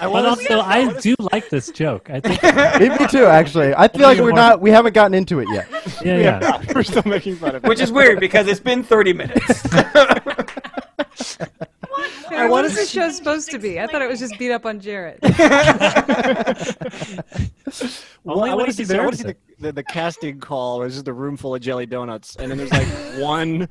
I 0.00 0.06
But 0.06 0.10
want 0.10 0.26
also, 0.26 0.60
I 0.60 0.92
do 1.00 1.14
like 1.32 1.48
this 1.48 1.70
joke. 1.70 2.10
I 2.10 2.18
think, 2.20 2.42
Me, 2.80 2.88
me 2.98 3.06
too, 3.08 3.26
actually. 3.26 3.74
I 3.74 3.86
feel 3.88 4.02
like 4.02 4.18
we're 4.18 4.32
not. 4.32 4.60
We 4.60 4.70
haven't 4.70 4.94
gotten 4.94 5.14
into 5.14 5.38
it 5.38 5.48
yet. 5.52 5.68
yeah, 6.04 6.18
yeah. 6.40 6.62
We're 6.74 6.82
still 6.82 7.04
making 7.06 7.36
fun 7.36 7.54
of 7.54 7.64
it. 7.64 7.68
Which 7.68 7.80
is 7.80 7.92
weird 7.92 8.18
because 8.18 8.48
it's 8.48 8.58
been 8.60 8.82
30 8.82 9.12
minutes. 9.12 9.62
Hey, 12.42 12.48
what 12.48 12.64
is 12.64 12.74
this 12.74 12.90
show 12.90 13.10
supposed 13.10 13.50
to 13.50 13.58
be? 13.58 13.78
I 13.80 13.86
thought 13.86 14.02
it 14.02 14.08
was 14.08 14.20
just 14.20 14.38
beat 14.38 14.50
up 14.50 14.66
on 14.66 14.80
Jarrett. 14.80 15.20
Well, 15.22 15.32
Only 18.36 18.50
I 18.50 18.54
want 18.54 18.66
to 18.66 18.66
he 18.66 18.72
see, 18.72 18.84
the, 18.84 18.98
I 18.98 19.04
want 19.04 19.12
to 19.12 19.18
see 19.18 19.24
the, 19.24 19.36
the, 19.60 19.72
the 19.72 19.82
casting 19.82 20.40
call 20.40 20.78
where 20.78 20.86
it's 20.86 20.96
just 20.96 21.08
a 21.08 21.12
room 21.12 21.36
full 21.36 21.54
of 21.54 21.60
jelly 21.60 21.84
donuts, 21.86 22.36
and 22.36 22.50
then 22.50 22.58
there's 22.58 22.72
like 22.72 22.86
one 23.18 23.68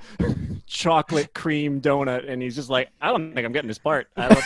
chocolate 0.67 1.33
cream 1.33 1.81
donut, 1.81 2.29
and 2.29 2.41
he's 2.41 2.55
just 2.55 2.69
like, 2.69 2.89
I 3.01 3.09
don't 3.09 3.33
think 3.33 3.45
I'm 3.45 3.51
getting 3.51 3.67
this 3.67 3.77
part. 3.77 4.07
I 4.17 4.29
don't, 4.29 4.43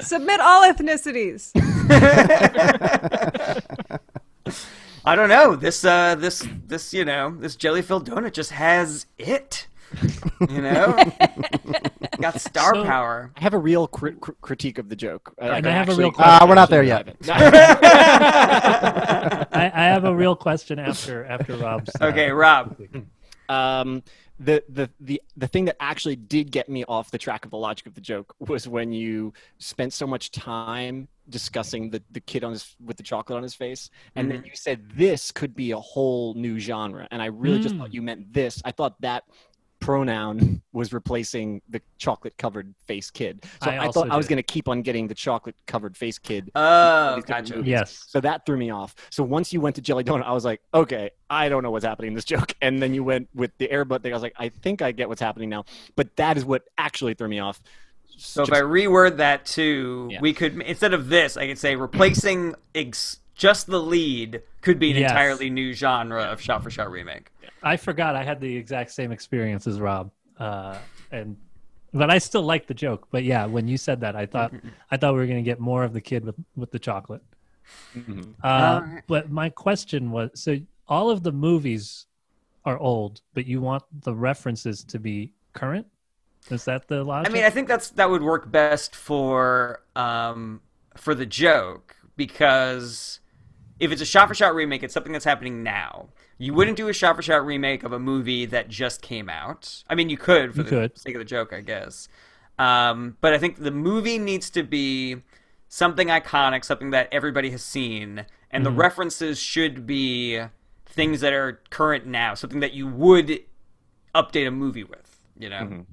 Submit 0.00 0.40
all 0.40 0.70
ethnicities. 0.70 1.50
I 5.04 5.14
don't 5.16 5.28
know. 5.28 5.56
This 5.56 5.84
uh 5.84 6.14
this 6.16 6.46
this 6.66 6.92
you 6.92 7.04
know, 7.04 7.34
this 7.38 7.54
jelly 7.56 7.82
filled 7.82 8.08
donut 8.08 8.32
just 8.32 8.50
has 8.50 9.06
it. 9.16 9.66
You 10.48 10.62
know? 10.62 10.96
Got 12.20 12.40
star 12.40 12.74
So- 12.74 12.84
power. 12.84 13.32
I 13.36 13.40
have 13.40 13.54
a 13.54 13.58
real 13.58 13.86
cri- 13.88 14.14
cri- 14.20 14.34
critique 14.40 14.78
of 14.78 14.88
the 14.88 14.96
joke. 14.96 15.34
I, 15.40 15.58
And 15.58 15.66
I 15.66 15.70
have 15.70 15.88
a 15.88 15.92
actually- 15.92 16.04
real 16.04 16.12
Uh, 16.18 16.46
we're 16.48 16.54
not 16.54 16.70
there 16.70 16.82
yet. 16.82 17.16
I, 17.28 18.58
I 19.74 19.84
have 19.84 20.04
a 20.04 20.14
real 20.14 20.36
question 20.36 20.78
after 20.78 21.24
after 21.24 21.56
Rob's. 21.56 21.90
uh, 22.00 22.06
Okay, 22.06 22.30
Rob. 22.30 22.76
um, 23.48 24.02
the, 24.40 24.62
the 24.68 24.88
the 25.00 25.20
the 25.36 25.48
thing 25.48 25.64
that 25.64 25.76
actually 25.80 26.14
did 26.14 26.52
get 26.52 26.68
me 26.68 26.84
off 26.84 27.10
the 27.10 27.18
track 27.18 27.44
of 27.44 27.50
the 27.50 27.56
logic 27.56 27.86
of 27.86 27.94
the 27.94 28.00
joke 28.00 28.34
was 28.38 28.68
when 28.68 28.92
you 28.92 29.32
spent 29.58 29.92
so 29.92 30.06
much 30.06 30.30
time 30.30 31.08
discussing 31.28 31.90
the, 31.90 32.00
the 32.12 32.20
kid 32.20 32.44
on 32.44 32.52
his 32.52 32.76
with 32.84 32.96
the 32.96 33.02
chocolate 33.02 33.36
on 33.36 33.42
his 33.42 33.54
face 33.54 33.90
and 34.14 34.30
then 34.30 34.44
you 34.44 34.52
said 34.54 34.88
this 34.94 35.32
could 35.32 35.54
be 35.56 35.72
a 35.72 35.78
whole 35.78 36.32
new 36.34 36.58
genre 36.58 37.06
and 37.10 37.20
i 37.20 37.26
really 37.26 37.58
just 37.58 37.74
Mm. 37.74 37.78
thought 37.80 37.92
you 37.92 38.00
meant 38.00 38.32
this 38.32 38.62
i 38.64 38.70
thought 38.70 38.98
that 39.02 39.24
pronoun 39.80 40.60
was 40.72 40.92
replacing 40.92 41.62
the 41.68 41.80
chocolate 41.98 42.36
covered 42.36 42.74
face 42.86 43.10
kid 43.10 43.44
so 43.62 43.70
I 43.70 43.74
i, 43.76 43.86
also 43.86 44.02
thought 44.02 44.10
i 44.12 44.16
was 44.16 44.26
going 44.28 44.36
to 44.38 44.42
keep 44.42 44.68
on 44.68 44.82
getting 44.82 45.06
the 45.08 45.14
chocolate 45.14 45.54
covered 45.66 45.96
face 45.96 46.18
kid 46.18 46.50
Oh, 46.54 47.20
gotcha. 47.26 47.56
movies. 47.56 47.68
Yes. 47.70 48.04
So 48.08 48.20
that 48.20 48.44
threw 48.46 48.56
me 48.56 48.70
off. 48.70 48.94
So 49.10 49.22
once 49.22 49.52
you 49.52 49.60
went 49.60 49.76
to 49.76 49.82
Jelly 49.82 50.04
Donut, 50.04 50.24
I 50.24 50.32
was 50.32 50.44
like, 50.44 50.60
okay, 50.74 51.10
I 51.30 51.48
don't 51.48 51.62
know 51.62 51.70
what's 51.70 51.84
happening 51.84 52.08
in 52.08 52.14
this 52.14 52.24
joke. 52.24 52.54
And 52.60 52.82
then 52.82 52.94
you 52.94 53.02
went 53.04 53.28
with 53.34 53.56
the 53.58 53.68
airbutt 53.68 54.02
thing. 54.02 54.12
I 54.12 54.16
was 54.16 54.22
like, 54.22 54.34
I 54.38 54.48
think 54.48 54.82
I 54.82 54.92
get 54.92 55.08
what's 55.08 55.20
happening 55.20 55.48
now. 55.48 55.64
But 55.96 56.14
that 56.16 56.36
is 56.36 56.44
what 56.44 56.64
actually 56.76 57.14
threw 57.14 57.28
me 57.28 57.38
off. 57.38 57.60
So 58.16 58.42
if 58.42 58.52
I 58.52 58.60
reword 58.60 59.18
that 59.18 59.46
to, 59.46 60.08
Yeah. 60.10 60.20
we 60.20 60.32
could 60.32 60.60
instead 60.62 60.92
of 60.94 61.08
this, 61.08 61.36
I 61.36 61.46
could 61.46 61.58
say 61.58 61.76
replacing 61.76 62.54
ex- 62.74 63.20
just 63.38 63.66
the 63.68 63.80
lead 63.80 64.42
could 64.60 64.78
be 64.78 64.90
an 64.90 64.96
Yes. 64.98 65.10
entirely 65.12 65.48
new 65.48 65.72
genre 65.72 66.24
of 66.24 66.40
shot 66.42 66.62
for 66.62 66.70
shot 66.70 66.90
remake. 66.90 67.30
I 67.62 67.76
forgot 67.76 68.14
I 68.16 68.24
had 68.24 68.40
the 68.40 68.54
exact 68.54 68.90
same 68.90 69.10
experience 69.12 69.66
as 69.66 69.80
Rob, 69.80 70.10
uh, 70.38 70.78
and 71.10 71.36
but 71.94 72.10
I 72.10 72.18
still 72.18 72.42
like 72.42 72.66
the 72.66 72.74
joke. 72.74 73.08
But 73.10 73.24
yeah, 73.24 73.46
when 73.46 73.66
you 73.66 73.78
said 73.78 74.00
that, 74.02 74.14
I 74.14 74.26
thought 74.26 74.52
I 74.90 74.96
thought 74.98 75.14
we 75.14 75.20
were 75.20 75.26
gonna 75.26 75.40
get 75.42 75.58
more 75.58 75.84
of 75.84 75.92
the 75.94 76.00
kid 76.00 76.24
with 76.24 76.36
with 76.56 76.70
the 76.70 76.78
chocolate. 76.78 77.22
Mhm. 77.96 78.34
Uh, 78.44 78.46
Alright. 78.48 79.04
But 79.06 79.30
my 79.30 79.48
question 79.48 80.10
was: 80.10 80.30
so 80.34 80.58
all 80.86 81.10
of 81.10 81.22
the 81.22 81.32
movies 81.32 82.06
are 82.64 82.78
old, 82.78 83.22
but 83.34 83.46
you 83.46 83.60
want 83.60 83.84
the 84.02 84.14
references 84.14 84.84
to 84.84 84.98
be 84.98 85.32
current? 85.54 85.86
Is 86.50 86.64
that 86.66 86.86
the 86.88 87.02
logic? 87.04 87.30
I 87.30 87.32
mean, 87.32 87.44
I 87.44 87.50
think 87.50 87.68
that's 87.68 87.90
that 87.90 88.10
would 88.10 88.22
work 88.22 88.50
best 88.50 88.94
for 88.94 89.82
um 89.96 90.60
for 90.96 91.14
the 91.14 91.26
joke 91.26 91.96
because 92.16 93.20
if 93.80 93.92
it's 93.92 94.02
a 94.02 94.06
shot 94.06 94.28
for 94.28 94.34
shot 94.34 94.54
remake, 94.54 94.82
it's 94.82 94.94
something 94.94 95.12
that's 95.12 95.24
happening 95.24 95.62
now. 95.62 96.08
You 96.38 96.54
wouldn't 96.54 96.76
do 96.76 96.88
a 96.88 96.92
shot 96.92 97.16
for 97.16 97.22
shot 97.22 97.44
remake 97.44 97.82
of 97.84 97.92
a 97.92 97.98
movie 97.98 98.44
that 98.46 98.68
just 98.68 99.02
came 99.02 99.28
out. 99.28 99.82
I 99.88 99.94
mean, 99.94 100.08
you 100.08 100.16
could 100.16 100.52
for 100.52 100.58
You 100.58 100.64
the 100.64 100.70
could. 100.70 100.98
sake 100.98 101.14
of 101.14 101.18
the 101.20 101.24
joke, 101.24 101.52
I 101.52 101.60
guess. 101.60 102.08
Um, 102.58 103.16
but 103.20 103.32
I 103.32 103.38
think 103.38 103.58
the 103.58 103.70
movie 103.70 104.18
needs 104.18 104.50
to 104.50 104.62
be 104.62 105.16
something 105.68 106.08
iconic, 106.08 106.64
something 106.64 106.90
that 106.90 107.08
everybody 107.12 107.50
has 107.50 107.62
seen, 107.62 108.26
and 108.50 108.64
the 108.66 108.70
references 108.70 109.38
should 109.38 109.86
be 109.86 110.40
things 110.86 111.20
that 111.20 111.32
are 111.32 111.60
current 111.70 112.06
now, 112.06 112.34
something 112.34 112.60
that 112.60 112.72
you 112.72 112.86
would 112.88 113.40
update 114.14 114.46
a 114.46 114.50
movie 114.50 114.84
with. 114.84 115.24
You 115.38 115.50
know. 115.50 115.60
Mhm. 115.60 115.86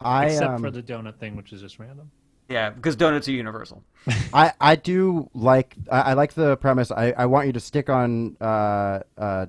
I 0.00 0.26
except 0.26 0.50
um, 0.50 0.60
for 0.62 0.70
the 0.70 0.82
donut 0.82 1.18
thing, 1.18 1.36
which 1.36 1.52
is 1.52 1.60
just 1.60 1.78
random. 1.78 2.10
Yeah, 2.48 2.70
because 2.70 2.96
donuts 2.96 3.28
are 3.28 3.32
universal. 3.32 3.82
I, 4.32 4.52
I 4.60 4.76
do 4.76 5.28
like 5.34 5.76
I, 5.90 6.00
I 6.00 6.12
like 6.14 6.32
the 6.32 6.56
premise. 6.56 6.90
I, 6.90 7.12
I 7.16 7.26
want 7.26 7.46
you 7.46 7.52
to 7.52 7.60
stick 7.60 7.90
on 7.90 8.36
uh, 8.40 9.00
uh, 9.18 9.46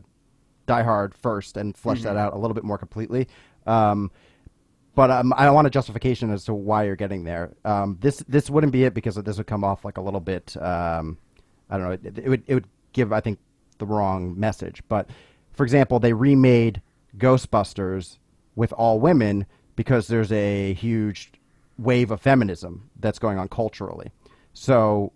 Die 0.65 0.83
Hard 0.83 1.15
first 1.15 1.55
and 1.55 1.75
flesh 1.77 2.03
that 2.03 2.17
out 2.17 2.33
a 2.33 2.37
little 2.37 2.53
bit 2.53 2.65
more 2.65 2.77
completely. 2.77 3.27
Um, 3.65 4.11
but 4.95 5.11
um, 5.11 5.33
I 5.37 5.49
want 5.51 5.65
a 5.65 5.69
justification 5.69 6.29
as 6.29 6.43
to 6.45 6.53
why 6.53 6.83
you're 6.83 6.97
getting 6.97 7.23
there. 7.23 7.53
Um, 7.63 7.97
this 8.01 8.17
this 8.27 8.49
wouldn't 8.49 8.73
be 8.73 8.83
it 8.83 8.93
because 8.93 9.15
this 9.15 9.37
would 9.37 9.47
come 9.47 9.63
off 9.63 9.85
like 9.85 9.97
a 9.97 10.01
little 10.01 10.19
bit. 10.19 10.57
Um, 10.61 11.17
I 11.69 11.77
don't 11.77 11.87
know. 11.87 11.91
It, 11.91 12.17
it 12.17 12.29
would 12.29 12.43
it 12.47 12.53
would 12.53 12.67
give 12.91 13.13
I 13.13 13.21
think 13.21 13.39
the 13.77 13.85
wrong 13.85 14.37
message. 14.37 14.83
But 14.89 15.09
for 15.53 15.63
example, 15.63 15.99
they 15.99 16.11
remade 16.11 16.81
Ghostbusters 17.17 18.17
with 18.55 18.73
all 18.73 18.99
women 18.99 19.45
because 19.77 20.07
there's 20.07 20.33
a 20.33 20.73
huge 20.73 21.31
wave 21.79 22.11
of 22.11 22.21
feminism 22.21 22.89
that's 22.99 23.19
going 23.19 23.37
on 23.37 23.47
culturally. 23.47 24.11
So 24.53 25.13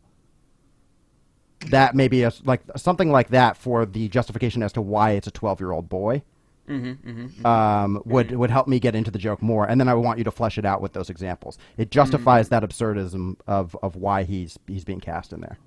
that 1.67 1.95
may 1.95 2.07
be 2.07 2.23
a, 2.23 2.33
like 2.43 2.61
something 2.75 3.11
like 3.11 3.29
that 3.29 3.57
for 3.57 3.85
the 3.85 4.09
justification 4.09 4.63
as 4.63 4.73
to 4.73 4.81
why 4.81 5.11
it's 5.11 5.27
a 5.27 5.31
12 5.31 5.59
year 5.59 5.71
old 5.71 5.89
boy 5.89 6.23
Mm-hmm, 6.67 7.09
mm-hmm. 7.09 7.45
um, 7.45 8.01
would 8.05 8.31
would 8.31 8.49
help 8.49 8.69
me 8.69 8.79
get 8.79 8.95
into 8.95 9.11
the 9.11 9.19
joke 9.19 9.41
more, 9.41 9.65
and 9.65 9.81
then 9.81 9.89
I 9.89 9.93
would 9.93 10.03
want 10.05 10.17
you 10.17 10.23
to 10.23 10.31
flesh 10.31 10.57
it 10.57 10.65
out 10.65 10.81
with 10.81 10.93
those 10.93 11.09
examples. 11.09 11.57
It 11.77 11.91
justifies 11.91 12.49
that 12.49 12.63
absurdism 12.63 13.35
of, 13.47 13.75
of 13.83 13.97
why 13.97 14.23
he's 14.23 14.57
he's 14.65 14.85
being 14.85 15.01
cast 15.01 15.33
in 15.33 15.41
there. 15.41 15.57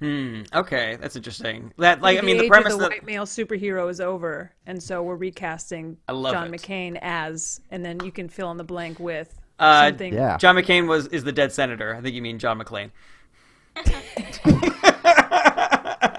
Hmm. 0.00 0.42
Okay, 0.52 0.96
that's 1.00 1.14
interesting. 1.14 1.72
That 1.78 2.02
like 2.02 2.18
I 2.18 2.22
mean 2.22 2.38
the 2.38 2.44
age 2.44 2.50
premise 2.50 2.72
of 2.72 2.80
the 2.80 2.88
that 2.88 2.90
white 2.90 3.06
male 3.06 3.24
superhero 3.24 3.88
is 3.88 4.00
over, 4.00 4.52
and 4.66 4.82
so 4.82 5.00
we're 5.00 5.14
recasting 5.14 5.96
John 6.08 6.52
it. 6.52 6.60
McCain 6.60 6.98
as, 7.02 7.60
and 7.70 7.84
then 7.84 8.00
you 8.04 8.10
can 8.10 8.28
fill 8.28 8.50
in 8.50 8.56
the 8.56 8.64
blank 8.64 8.98
with 8.98 9.40
Uh, 9.58 9.88
something. 9.88 10.12
Yeah. 10.12 10.36
John 10.36 10.56
McCain 10.56 10.86
was 10.86 11.06
is 11.08 11.24
the 11.24 11.32
dead 11.32 11.52
senator. 11.52 11.94
I 11.94 12.00
think 12.00 12.14
you 12.14 12.22
mean 12.22 12.38
John 12.38 12.58
McClane. 12.58 12.90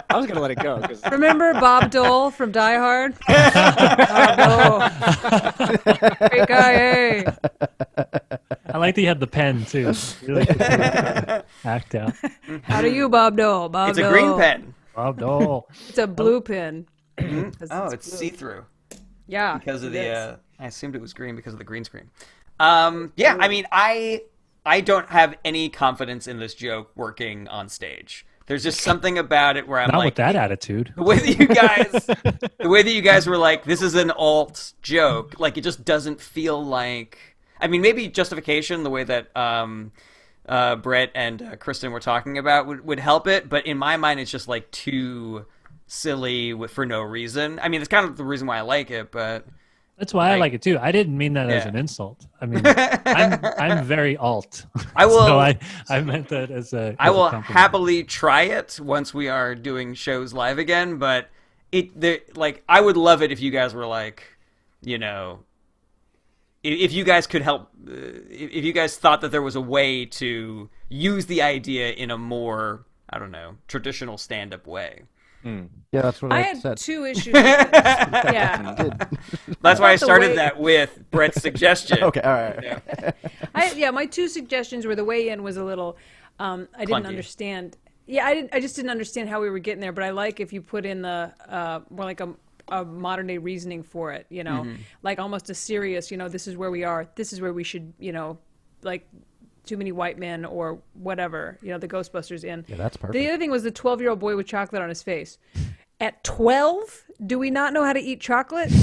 I 0.09 0.15
was 0.15 0.25
gonna 0.25 0.39
let 0.39 0.51
it 0.51 0.59
go. 0.59 0.79
'cause- 0.81 1.01
Remember 1.11 1.53
Bob 1.53 1.91
Dole 1.91 2.31
from 2.31 2.51
Die 2.51 2.75
Hard? 2.75 3.15
Bob 3.27 4.37
Dole. 4.37 4.79
Great 6.29 6.47
guy, 6.47 6.73
hey. 6.73 7.25
I 8.73 8.77
like 8.77 8.95
that 8.95 9.01
you 9.01 9.07
had 9.07 9.19
the 9.19 9.27
pen 9.27 9.65
too. 9.65 9.93
Really 10.25 10.47
act 11.63 11.93
out. 11.95 12.13
How 12.63 12.81
do 12.81 12.89
you, 12.89 13.09
Bob 13.09 13.37
Dole? 13.37 13.69
Bob 13.69 13.89
It's 13.89 13.99
a 13.99 14.09
green 14.09 14.37
pen. 14.37 14.73
Bob 14.95 15.19
Dole. 15.19 15.67
It's 15.89 15.97
a 15.99 16.07
blue 16.07 16.41
pen. 16.41 16.87
Oh, 17.71 17.87
it's 17.91 18.11
see 18.11 18.29
through 18.29 18.63
yeah. 19.27 19.57
because 19.57 19.83
of 19.83 19.93
it 19.93 19.99
the. 19.99 20.09
Uh, 20.09 20.35
I 20.59 20.67
assumed 20.67 20.95
it 20.95 21.01
was 21.01 21.13
green 21.13 21.35
because 21.35 21.53
of 21.53 21.59
the 21.59 21.65
green 21.65 21.83
screen. 21.83 22.09
Um, 22.59 23.13
yeah, 23.15 23.37
I 23.39 23.47
mean, 23.47 23.65
I 23.71 24.23
I 24.65 24.81
don't 24.81 25.07
have 25.09 25.35
any 25.45 25.69
confidence 25.69 26.27
in 26.27 26.39
this 26.39 26.53
joke 26.53 26.91
working 26.95 27.47
on 27.47 27.69
stage. 27.69 28.25
There's 28.47 28.63
just 28.63 28.79
something 28.79 29.17
about 29.17 29.57
it 29.57 29.67
where 29.67 29.79
I'm 29.79 29.87
like 29.87 29.91
Not 29.91 29.97
like, 29.99 30.05
with 30.05 30.15
that 30.15 30.35
attitude. 30.37 30.93
the 30.95 31.03
way 31.03 31.17
that 31.19 31.37
you 31.39 31.47
guys 31.47 31.91
the 32.59 32.69
way 32.69 32.81
that 32.81 32.91
you 32.91 33.01
guys 33.01 33.27
were 33.27 33.37
like 33.37 33.65
this 33.65 33.81
is 33.81 33.93
an 33.95 34.09
alt 34.11 34.71
joke 34.81 35.37
like 35.37 35.57
it 35.57 35.65
just 35.65 35.83
doesn't 35.83 36.21
feel 36.21 36.63
like 36.63 37.17
i 37.59 37.67
mean 37.67 37.81
maybe 37.81 38.07
justification 38.07 38.83
the 38.83 38.89
way 38.89 39.03
that 39.03 39.35
um 39.35 39.91
uh 40.47 40.77
brett 40.77 41.11
and 41.13 41.41
uh, 41.41 41.55
kristen 41.57 41.91
were 41.91 41.99
talking 41.99 42.37
about 42.37 42.67
would, 42.67 42.85
would 42.85 42.99
help 43.01 43.27
it 43.27 43.49
but 43.49 43.65
in 43.67 43.77
my 43.77 43.97
mind 43.97 44.17
it's 44.21 44.31
just 44.31 44.47
like 44.47 44.71
too 44.71 45.45
silly 45.87 46.53
with, 46.53 46.71
for 46.71 46.85
no 46.85 47.01
reason 47.01 47.59
i 47.61 47.67
mean 47.67 47.81
it's 47.81 47.89
kind 47.89 48.05
of 48.07 48.15
the 48.15 48.23
reason 48.23 48.47
why 48.47 48.57
i 48.57 48.61
like 48.61 48.89
it 48.91 49.11
but 49.11 49.45
That's 49.97 50.13
why 50.13 50.33
I 50.33 50.37
Like- 50.37 50.53
it 50.53 50.61
too. 50.61 50.77
I 50.79 50.91
didn't 50.91 51.17
mean 51.17 51.33
that 51.33 51.49
as 51.49 51.65
an 51.65 51.75
insult. 51.75 52.27
I 52.39 52.45
mean, 52.45 52.61
I'm 52.65 53.39
I'm 53.43 53.83
very 53.85 54.15
alt. 54.17 54.65
I 54.95 55.05
will- 55.11 55.25
So 55.25 55.39
I 55.39 55.57
I 55.89 56.01
meant 56.01 56.29
that 56.29 56.51
as 56.51 56.73
a. 56.73 56.95
I 56.99 57.07
as 57.07 57.09
a 57.09 57.13
will 57.13 57.29
compliment. 57.29 57.45
happily 57.59 58.03
try 58.03 58.43
it 58.43 58.79
once 58.81 59.13
we 59.13 59.27
are 59.27 59.55
doing 59.55 59.95
shows 59.95 60.33
live 60.33 60.59
again. 60.59 60.97
But 60.99 61.29
it, 61.71 61.99
the, 61.99 62.21
like, 62.35 62.63
I 62.69 62.79
would 62.79 62.95
love 62.95 63.21
it 63.23 63.31
if 63.31 63.41
you 63.41 63.51
guys 63.51 63.73
were 63.73 63.87
like, 63.87 64.23
you 64.81 64.97
know, 64.99 65.39
i- 66.63 66.67
if 66.67 66.93
you 66.93 67.03
guys 67.03 67.25
could 67.27 67.41
help, 67.41 67.63
uh, 67.87 67.91
if 68.29 68.51
if 68.51 68.63
you 68.65 68.73
guys 68.73 68.97
thought 68.97 69.21
that 69.21 69.31
there 69.31 69.41
was 69.41 69.55
a 69.55 69.61
way 69.61 70.05
to 70.05 70.69
use 70.89 71.25
the 71.25 71.41
idea 71.41 71.91
in 71.91 72.11
a 72.11 72.17
more, 72.17 72.85
I 73.09 73.17
don't 73.19 73.31
know, 73.31 73.55
traditional 73.67 74.17
stand-up 74.17 74.67
way. 74.67 75.01
Yeah, 75.43 76.01
that's 76.01 76.21
what 76.21 76.33
I, 76.33 76.37
I 76.37 76.41
had 76.41 76.57
said. 76.57 76.77
two 76.77 77.05
issues. 77.11 77.27
with 77.33 77.35
yeah. 77.43 78.95
That's 79.61 79.79
why 79.79 79.91
I 79.91 79.95
started 79.95 80.31
way- 80.31 80.35
that 80.35 80.59
with 80.59 80.99
Brett's 81.11 81.41
suggestion. 81.41 82.03
Okay, 82.03 82.19
all 82.21 82.33
right. 82.33 82.59
Yeah. 82.61 83.11
I, 83.55 83.71
yeah, 83.73 83.91
my 83.91 84.05
two 84.05 84.27
suggestions 84.27 84.85
were 84.85 84.95
the 84.95 85.05
way 85.05 85.29
in 85.29 85.43
was 85.43 85.55
a 85.57 85.63
little. 85.63 85.97
Um, 86.39 86.67
I 86.75 86.85
didn't 86.85 87.03
Clunky. 87.03 87.07
understand. 87.07 87.77
Yeah, 88.05 88.25
I 88.25 88.33
didn't. 88.33 88.53
I 88.53 88.59
just 88.59 88.75
didn't 88.75 88.91
understand 88.91 89.29
how 89.29 89.41
we 89.41 89.49
were 89.49 89.59
getting 89.59 89.79
there. 89.81 89.91
But 89.93 90.03
I 90.03 90.09
like 90.11 90.39
if 90.39 90.51
you 90.53 90.61
put 90.61 90.85
in 90.85 91.01
the 91.01 91.33
uh, 91.47 91.79
more 91.89 92.05
like 92.05 92.19
a, 92.19 92.33
a 92.69 92.83
modern 92.85 93.27
day 93.27 93.37
reasoning 93.37 93.83
for 93.83 94.11
it. 94.11 94.25
You 94.29 94.43
know, 94.43 94.67
like 95.03 95.19
almost 95.19 95.49
a 95.49 95.53
serious. 95.53 96.11
You 96.11 96.17
know, 96.17 96.27
this 96.27 96.47
is 96.47 96.57
where 96.57 96.71
we 96.71 96.83
are. 96.83 97.07
This 97.15 97.31
is 97.33 97.39
where 97.41 97.53
we 97.53 97.63
should. 97.63 97.93
You 97.99 98.11
know, 98.11 98.37
like 98.83 99.07
too 99.67 99.77
many 99.77 99.91
white 99.91 100.17
men 100.17 100.45
or 100.45 100.79
whatever. 100.93 101.57
You 101.61 101.69
know, 101.69 101.77
the 101.77 101.87
Ghostbusters 101.87 102.43
in. 102.43 102.65
Yeah, 102.67 102.77
that's 102.77 102.97
perfect. 102.97 103.13
The 103.13 103.27
other 103.27 103.37
thing 103.37 103.51
was 103.51 103.63
the 103.63 103.71
twelve 103.71 104.01
year 104.01 104.09
old 104.09 104.19
boy 104.19 104.35
with 104.35 104.47
chocolate 104.47 104.81
on 104.81 104.89
his 104.89 105.03
face. 105.03 105.37
At 105.99 106.23
twelve, 106.23 107.03
do 107.25 107.39
we 107.39 107.51
not 107.51 107.73
know 107.73 107.83
how 107.83 107.93
to 107.93 107.99
eat 107.99 108.21
chocolate? 108.21 108.71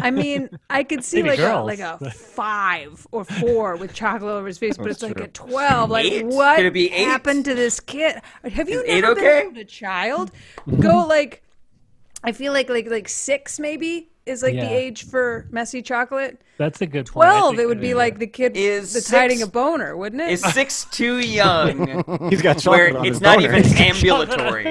I 0.00 0.10
mean, 0.10 0.50
I 0.70 0.84
could 0.84 1.04
see 1.04 1.22
Maybe 1.22 1.42
like 1.42 1.52
a, 1.52 1.60
like 1.60 1.78
a 1.80 2.10
five 2.10 3.06
or 3.10 3.24
four 3.24 3.76
with 3.76 3.94
chocolate 3.94 4.30
over 4.30 4.46
his 4.46 4.58
face, 4.58 4.76
but 4.76 4.86
it's 4.88 5.02
like 5.02 5.16
true. 5.16 5.24
at 5.24 5.34
twelve. 5.34 5.90
Like, 5.90 6.06
Eight? 6.06 6.26
what 6.26 6.72
be 6.72 6.88
happened 6.88 7.44
to 7.46 7.54
this 7.54 7.80
kid? 7.80 8.20
Have 8.44 8.68
you 8.68 8.82
Is 8.82 9.02
never 9.02 9.12
okay? 9.12 9.22
been 9.22 9.46
around 9.46 9.56
a 9.58 9.64
child? 9.64 10.30
Go 10.78 11.06
like, 11.06 11.42
I 12.22 12.32
feel 12.32 12.52
like 12.52 12.68
like 12.68 12.88
like 12.88 13.08
six 13.08 13.58
maybe 13.58 14.10
is 14.28 14.42
like 14.42 14.54
Yeah. 14.54 14.66
the 14.68 14.74
age 14.74 15.06
for 15.06 15.46
messy 15.50 15.80
chocolate. 15.82 16.40
That's 16.58 16.80
a 16.80 16.86
good 16.86 17.06
point. 17.06 17.24
Twelve, 17.26 17.58
it 17.58 17.66
would 17.66 17.80
be 17.80 17.94
like 17.94 18.18
the 18.18 18.26
kid 18.26 18.56
Is 18.56 18.92
that's 18.92 19.10
hiding 19.10 19.42
a 19.42 19.46
boner, 19.46 19.96
wouldn't 19.96 20.20
it? 20.22 20.30
Is 20.30 20.42
six 20.42 20.84
too 20.86 21.18
young? 21.26 22.28
He's 22.30 22.42
got 22.42 22.64
where 22.66 22.88
chocolate 22.90 22.96
on 22.96 23.06
it's 23.06 23.16
his 23.16 23.20
not 23.20 23.38
boner. 23.38 23.56
even 23.56 23.76
ambulatory. 23.78 24.66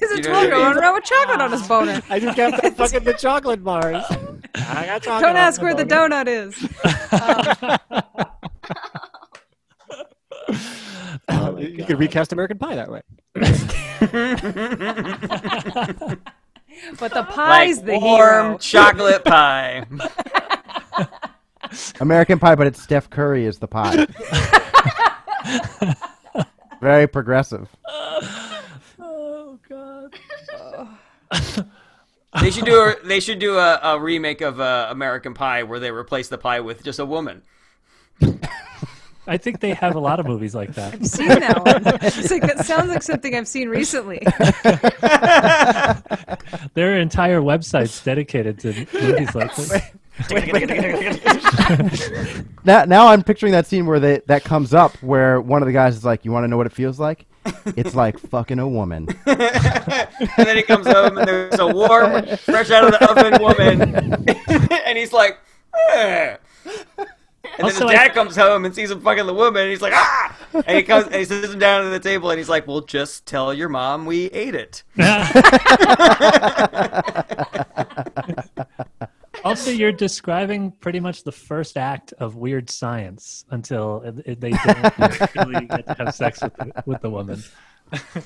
Is 0.00 0.12
a 0.12 0.16
you 0.16 0.22
know 0.22 0.30
what 0.30 0.44
I 0.44 0.44
twelve 0.44 0.44
year 0.44 0.54
old 0.54 0.62
running 0.66 0.78
around 0.82 0.94
with 0.94 1.04
chocolate 1.04 1.40
on 1.40 1.52
his 1.52 1.66
boner? 1.68 2.00
I 2.10 2.18
just 2.20 2.36
got 2.36 2.62
the 2.62 2.70
fucking 2.70 3.04
the 3.04 3.12
chocolate 3.14 3.62
bars. 3.64 4.04
I 4.54 4.86
got 4.86 5.02
chocolate. 5.02 5.22
Don't 5.26 5.36
ask 5.36 5.60
my 5.60 5.64
where 5.72 5.74
the 5.74 5.84
boner. 5.84 6.24
donut 6.24 6.28
is. 6.28 6.56
Uh, 11.28 11.54
you 11.58 11.84
could 11.84 11.98
recast 11.98 12.32
American 12.32 12.58
Pie 12.58 12.74
that 12.74 12.90
way. 12.90 13.02
But 16.98 17.14
the 17.14 17.22
pie's 17.24 17.78
like 17.78 17.86
the 17.86 17.98
warm 17.98 18.46
hero. 18.46 18.58
chocolate 18.58 19.24
pie. 19.24 19.86
American 22.00 22.38
Pie, 22.38 22.54
but 22.54 22.66
it's 22.66 22.82
Steph 22.82 23.08
Curry 23.08 23.46
is 23.46 23.58
the 23.58 23.68
pie. 23.68 24.06
Very 26.80 27.06
progressive. 27.06 27.68
Oh 28.98 29.58
god. 29.68 30.14
They 32.40 32.50
should 32.50 32.64
do 32.64 32.80
a, 32.80 32.94
they 33.04 33.20
should 33.20 33.38
do 33.40 33.58
a, 33.58 33.78
a 33.82 34.00
remake 34.00 34.40
of 34.40 34.58
uh, 34.58 34.86
American 34.90 35.34
Pie 35.34 35.64
where 35.64 35.78
they 35.78 35.90
replace 35.90 36.28
the 36.28 36.38
pie 36.38 36.60
with 36.60 36.82
just 36.82 36.98
a 36.98 37.04
woman. 37.04 37.42
I 39.26 39.36
think 39.36 39.60
they 39.60 39.72
have 39.74 39.94
a 39.94 40.00
lot 40.00 40.18
of 40.18 40.26
movies 40.26 40.54
like 40.54 40.74
that. 40.74 40.94
I've 40.94 41.06
seen 41.06 41.28
that 41.28 41.64
one. 41.64 41.82
It's 42.02 42.30
like, 42.30 42.42
that 42.42 42.66
sounds 42.66 42.90
like 42.90 43.02
something 43.02 43.34
I've 43.34 43.48
seen 43.48 43.68
recently. 43.68 44.20
There 46.74 46.94
are 46.94 46.98
entire 46.98 47.40
websites 47.40 48.02
dedicated 48.02 48.58
to 48.60 48.68
movies 48.94 49.34
like 49.34 49.54
this. 49.54 49.82
Now, 52.64 52.84
now 52.84 53.08
I'm 53.08 53.22
picturing 53.22 53.52
that 53.52 53.66
scene 53.66 53.86
where 53.86 53.98
they, 53.98 54.20
that 54.26 54.44
comes 54.44 54.72
up 54.72 54.94
where 55.02 55.40
one 55.40 55.62
of 55.62 55.66
the 55.66 55.72
guys 55.72 55.96
is 55.96 56.04
like, 56.04 56.24
"You 56.24 56.30
want 56.30 56.44
to 56.44 56.48
know 56.48 56.56
what 56.56 56.66
it 56.66 56.72
feels 56.72 57.00
like? 57.00 57.26
It's 57.76 57.94
like 57.94 58.18
fucking 58.18 58.58
a 58.58 58.68
woman." 58.68 59.08
and 59.26 59.38
then 60.36 60.56
he 60.56 60.62
comes 60.62 60.86
home 60.86 61.18
and 61.18 61.26
there's 61.26 61.58
a 61.58 61.66
warm, 61.66 62.24
fresh 62.36 62.70
out 62.70 62.84
of 62.84 62.92
the 62.92 63.10
oven 63.10 63.42
woman, 63.42 63.94
and 64.86 64.98
he's 64.98 65.12
like, 65.12 65.38
eh. 65.90 66.36
And 67.58 67.68
then 67.68 67.74
Also, 67.74 67.88
his 67.88 67.98
I- 67.98 68.08
dad 68.08 68.14
comes 68.14 68.36
home 68.36 68.64
and 68.64 68.74
sees 68.74 68.90
him 68.90 69.00
fucking 69.00 69.26
the 69.26 69.34
woman, 69.34 69.62
and 69.62 69.70
he's 69.70 69.82
like, 69.82 69.92
ah! 69.94 70.36
And 70.66 70.76
he 70.76 70.82
comes 70.82 71.06
and 71.06 71.14
he 71.14 71.24
sits 71.24 71.52
him 71.52 71.58
down 71.58 71.86
at 71.86 71.90
the 71.90 72.00
table, 72.00 72.30
and 72.30 72.38
he's 72.38 72.48
like, 72.48 72.66
well, 72.66 72.80
just 72.80 73.26
tell 73.26 73.52
your 73.54 73.68
mom 73.68 74.06
we 74.06 74.26
ate 74.26 74.54
it. 74.54 74.82
also, 79.44 79.70
you're 79.70 79.92
describing 79.92 80.70
pretty 80.72 81.00
much 81.00 81.24
the 81.24 81.32
first 81.32 81.76
act 81.76 82.12
of 82.18 82.36
Weird 82.36 82.70
Science 82.70 83.44
until 83.50 84.02
it, 84.02 84.14
it- 84.26 84.40
they 84.40 84.50
don't 84.50 84.98
really 85.46 85.66
get 85.66 85.86
to 85.86 85.94
have 85.98 86.14
sex 86.14 86.42
with 86.42 86.54
the, 86.56 86.82
with 86.86 87.00
the 87.02 87.10
woman. 87.10 87.42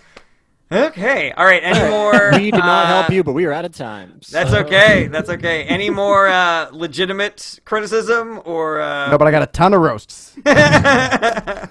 Okay, 0.70 1.30
all 1.32 1.44
right. 1.44 1.62
Any 1.62 1.88
more? 1.90 2.30
We 2.36 2.50
did 2.50 2.58
not 2.58 2.84
uh, 2.84 2.86
help 2.86 3.10
you, 3.10 3.22
but 3.22 3.32
we 3.32 3.44
are 3.44 3.52
out 3.52 3.64
of 3.64 3.72
time. 3.72 4.20
That's 4.30 4.52
okay. 4.52 5.06
That's 5.06 5.30
okay. 5.30 5.62
Any 5.64 5.90
more 5.90 6.26
uh, 6.26 6.70
legitimate 6.72 7.60
criticism 7.64 8.42
or? 8.44 8.80
Uh... 8.80 9.10
No, 9.10 9.18
but 9.18 9.28
I 9.28 9.30
got 9.30 9.42
a 9.42 9.46
ton 9.46 9.74
of 9.74 9.80
roasts. 9.80 10.36
I 10.46 11.68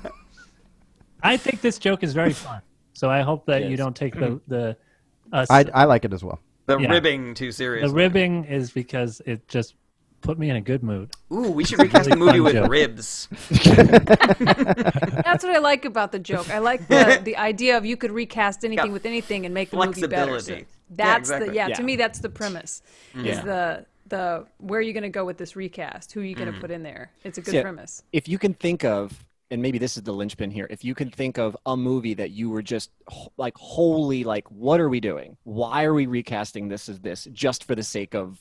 think 1.38 1.62
this 1.62 1.78
joke 1.78 2.04
is 2.04 2.14
very 2.14 2.34
fun. 2.34 2.62
So 2.94 3.10
I 3.10 3.22
hope 3.22 3.46
that 3.48 3.70
you 3.70 3.76
don't 3.76 3.96
take 3.96 4.14
the 4.16 4.40
the 4.48 4.78
uh, 5.34 5.46
I, 5.50 5.66
I 5.74 5.84
like 5.86 6.06
it 6.06 6.14
as 6.14 6.24
well. 6.24 6.40
the 6.66 6.78
Yeah. 6.78 6.90
ribbing 6.92 7.34
too 7.34 7.52
serious. 7.52 7.90
the 7.90 7.94
ribbing 7.96 8.46
is 8.46 8.72
because 8.72 9.22
it 9.26 9.48
just 9.48 9.76
put 10.26 10.38
me 10.40 10.50
in 10.50 10.56
a 10.56 10.62
good 10.62 10.84
mood. 10.84 11.12
Ooh, 11.32 11.52
we 11.52 11.64
should 11.68 11.80
recast 11.80 12.10
the 12.10 12.16
movie 12.16 12.40
with 12.40 12.54
joke. 12.54 12.70
ribs. 12.70 13.28
That's 13.50 15.44
what 15.44 15.56
I 15.56 15.60
like 15.60 15.86
about 15.86 16.12
the 16.12 16.20
joke. 16.20 16.50
I 16.50 16.60
like 16.60 16.88
the, 16.88 17.22
the 17.24 17.38
idea 17.38 17.78
of 17.78 17.86
you 17.86 17.98
could 17.98 18.12
recast 18.12 18.64
anything 18.66 18.88
Yeah. 18.88 18.92
with 18.94 19.06
anything 19.06 19.46
and 19.46 19.54
make 19.54 19.70
the 19.70 19.78
movie 19.78 20.02
better. 20.08 20.40
So 20.40 20.46
Flexibility. 20.48 20.54
Yeah, 20.90 20.96
that's 20.96 21.20
exactly. 21.30 21.50
the 21.50 21.56
yeah, 21.56 21.68
Yeah. 21.70 21.76
To 21.76 21.84
me, 21.84 21.96
that's 21.96 22.20
the 22.20 22.30
premise. 22.30 22.82
Is 23.16 23.26
Yeah. 23.26 23.42
the 23.42 23.86
the 24.08 24.46
where 24.60 24.80
are 24.80 24.84
you 24.84 24.94
going 24.94 25.04
to 25.04 25.10
go 25.10 25.26
with 25.26 25.38
this 25.38 25.56
recast? 25.56 26.12
Who 26.14 26.20
are 26.22 26.24
you 26.24 26.36
going 26.36 26.52
to 26.52 26.58
Mm. 26.58 26.62
put 26.62 26.70
in 26.72 26.84
there? 26.84 27.12
It's 27.24 27.38
a 27.38 27.42
good 27.42 27.54
Yeah. 27.56 27.62
premise. 27.64 28.04
if 28.14 28.28
you 28.28 28.38
can 28.38 28.54
think 28.54 28.84
of 28.84 29.26
and 29.52 29.62
maybe 29.62 29.78
this 29.78 29.96
is 29.96 30.02
the 30.04 30.12
linchpin 30.12 30.50
here 30.52 30.66
if 30.72 30.84
you 30.84 30.96
can 30.96 31.10
think 31.12 31.38
of 31.38 31.56
a 31.68 31.78
movie 31.78 32.16
that 32.16 32.32
you 32.32 32.50
were 32.50 32.64
just 32.64 32.90
like 33.38 33.56
wholly 33.58 34.24
like 34.24 34.50
what 34.50 34.80
are 34.80 34.90
we 34.90 35.00
doing 35.00 35.38
why 35.44 35.84
are 35.84 35.94
we 35.94 36.08
recasting 36.08 36.68
this 36.68 36.90
as 36.90 37.00
this 37.02 37.28
just 37.32 37.64
for 37.64 37.76
the 37.76 37.84
sake 37.84 38.16
of 38.16 38.40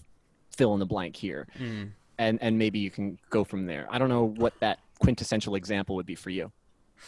fill 0.54 0.72
in 0.74 0.80
the 0.80 0.86
blank 0.86 1.16
here 1.16 1.46
Mm. 1.58 1.90
and 2.18 2.38
and 2.42 2.58
maybe 2.58 2.78
you 2.78 2.90
can 2.90 3.18
go 3.30 3.44
from 3.44 3.66
there 3.66 3.86
i 3.90 3.98
don't 3.98 4.08
know 4.08 4.24
what 4.24 4.52
that 4.60 4.78
quintessential 5.00 5.54
example 5.56 5.96
would 5.96 6.06
be 6.06 6.14
for 6.14 6.30
you 6.30 6.50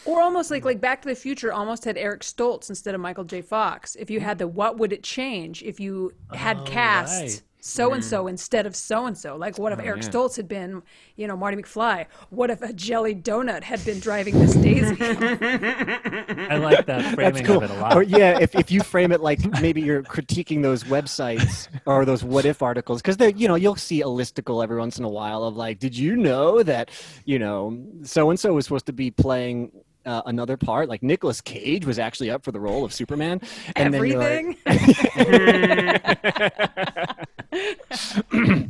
Or 0.05 0.21
almost 0.21 0.51
like 0.51 0.65
like 0.65 0.79
Back 0.81 1.01
to 1.03 1.07
the 1.07 1.15
Future 1.15 1.51
almost 1.53 1.83
had 1.85 1.97
Eric 1.97 2.21
Stoltz 2.21 2.69
instead 2.69 2.93
of 2.93 3.01
Michael 3.01 3.23
J. 3.23 3.41
Fox. 3.41 3.95
If 3.95 4.11
you 4.11 4.19
had 4.19 4.37
the 4.37 4.47
what 4.47 4.77
would 4.77 4.93
it 4.93 5.01
change 5.01 5.63
if 5.63 5.79
you 5.79 6.11
had 6.33 6.57
Oh, 6.59 6.63
cast 6.65 7.21
right. 7.21 7.41
So 7.67 7.93
and 7.93 8.03
so 8.03 8.27
instead 8.27 8.65
of 8.65 8.75
so 8.75 9.05
and 9.05 9.17
so. 9.17 9.35
Like, 9.35 9.59
what 9.59 9.73
if 9.73 9.79
Eric 9.79 10.03
yeah. 10.03 10.09
Stoltz 10.09 10.37
had 10.37 10.47
been, 10.47 10.81
you 11.15 11.27
know, 11.27 11.35
Marty 11.35 11.57
McFly? 11.57 12.05
What 12.29 12.49
if 12.49 12.61
a 12.61 12.71
jelly 12.73 13.13
donut 13.13 13.63
had 13.63 13.83
been 13.83 13.99
driving 13.99 14.39
this 14.39 14.55
Daisy? 14.55 14.95
I 15.01 16.57
like 16.57 16.85
that 16.85 17.13
framing 17.15 17.33
That's 17.33 17.47
cool. 17.47 17.57
of 17.57 17.63
it 17.63 17.71
a 17.71 17.79
lot. 17.79 17.95
Or 17.95 18.03
yeah, 18.03 18.39
if, 18.39 18.55
if 18.55 18.71
you 18.71 18.81
frame 18.81 19.11
it 19.11 19.21
like 19.21 19.39
maybe 19.61 19.81
you're 19.81 20.03
critiquing 20.03 20.61
those 20.63 20.85
websites 20.85 21.67
or 21.85 22.05
those 22.05 22.23
what 22.23 22.45
if 22.45 22.61
articles, 22.61 23.01
because 23.01 23.17
they 23.17 23.33
you 23.33 23.47
know 23.47 23.55
you'll 23.55 23.75
see 23.75 24.01
a 24.01 24.05
listicle 24.05 24.63
every 24.63 24.77
once 24.77 24.97
in 24.97 25.03
a 25.03 25.09
while 25.09 25.43
of 25.43 25.57
like, 25.57 25.79
did 25.79 25.97
you 25.97 26.15
know 26.15 26.63
that 26.63 26.89
you 27.25 27.37
know 27.37 27.77
so 28.03 28.29
and 28.29 28.39
so 28.39 28.53
was 28.53 28.65
supposed 28.65 28.85
to 28.85 28.93
be 28.93 29.11
playing. 29.11 29.71
Uh, 30.05 30.21
another 30.27 30.55
part, 30.55 30.87
like 30.87 31.03
Nicolas 31.03 31.41
Cage, 31.41 31.85
was 31.85 31.99
actually 31.99 32.29
up 32.29 32.41
for 32.41 32.53
the 32.53 32.59
role 32.61 32.85
of 32.85 32.93
Superman, 32.93 33.41
and 33.75 33.93
then 33.93 34.05
you're 34.05 34.17
like- 34.17 34.57
Everything. 34.65 35.99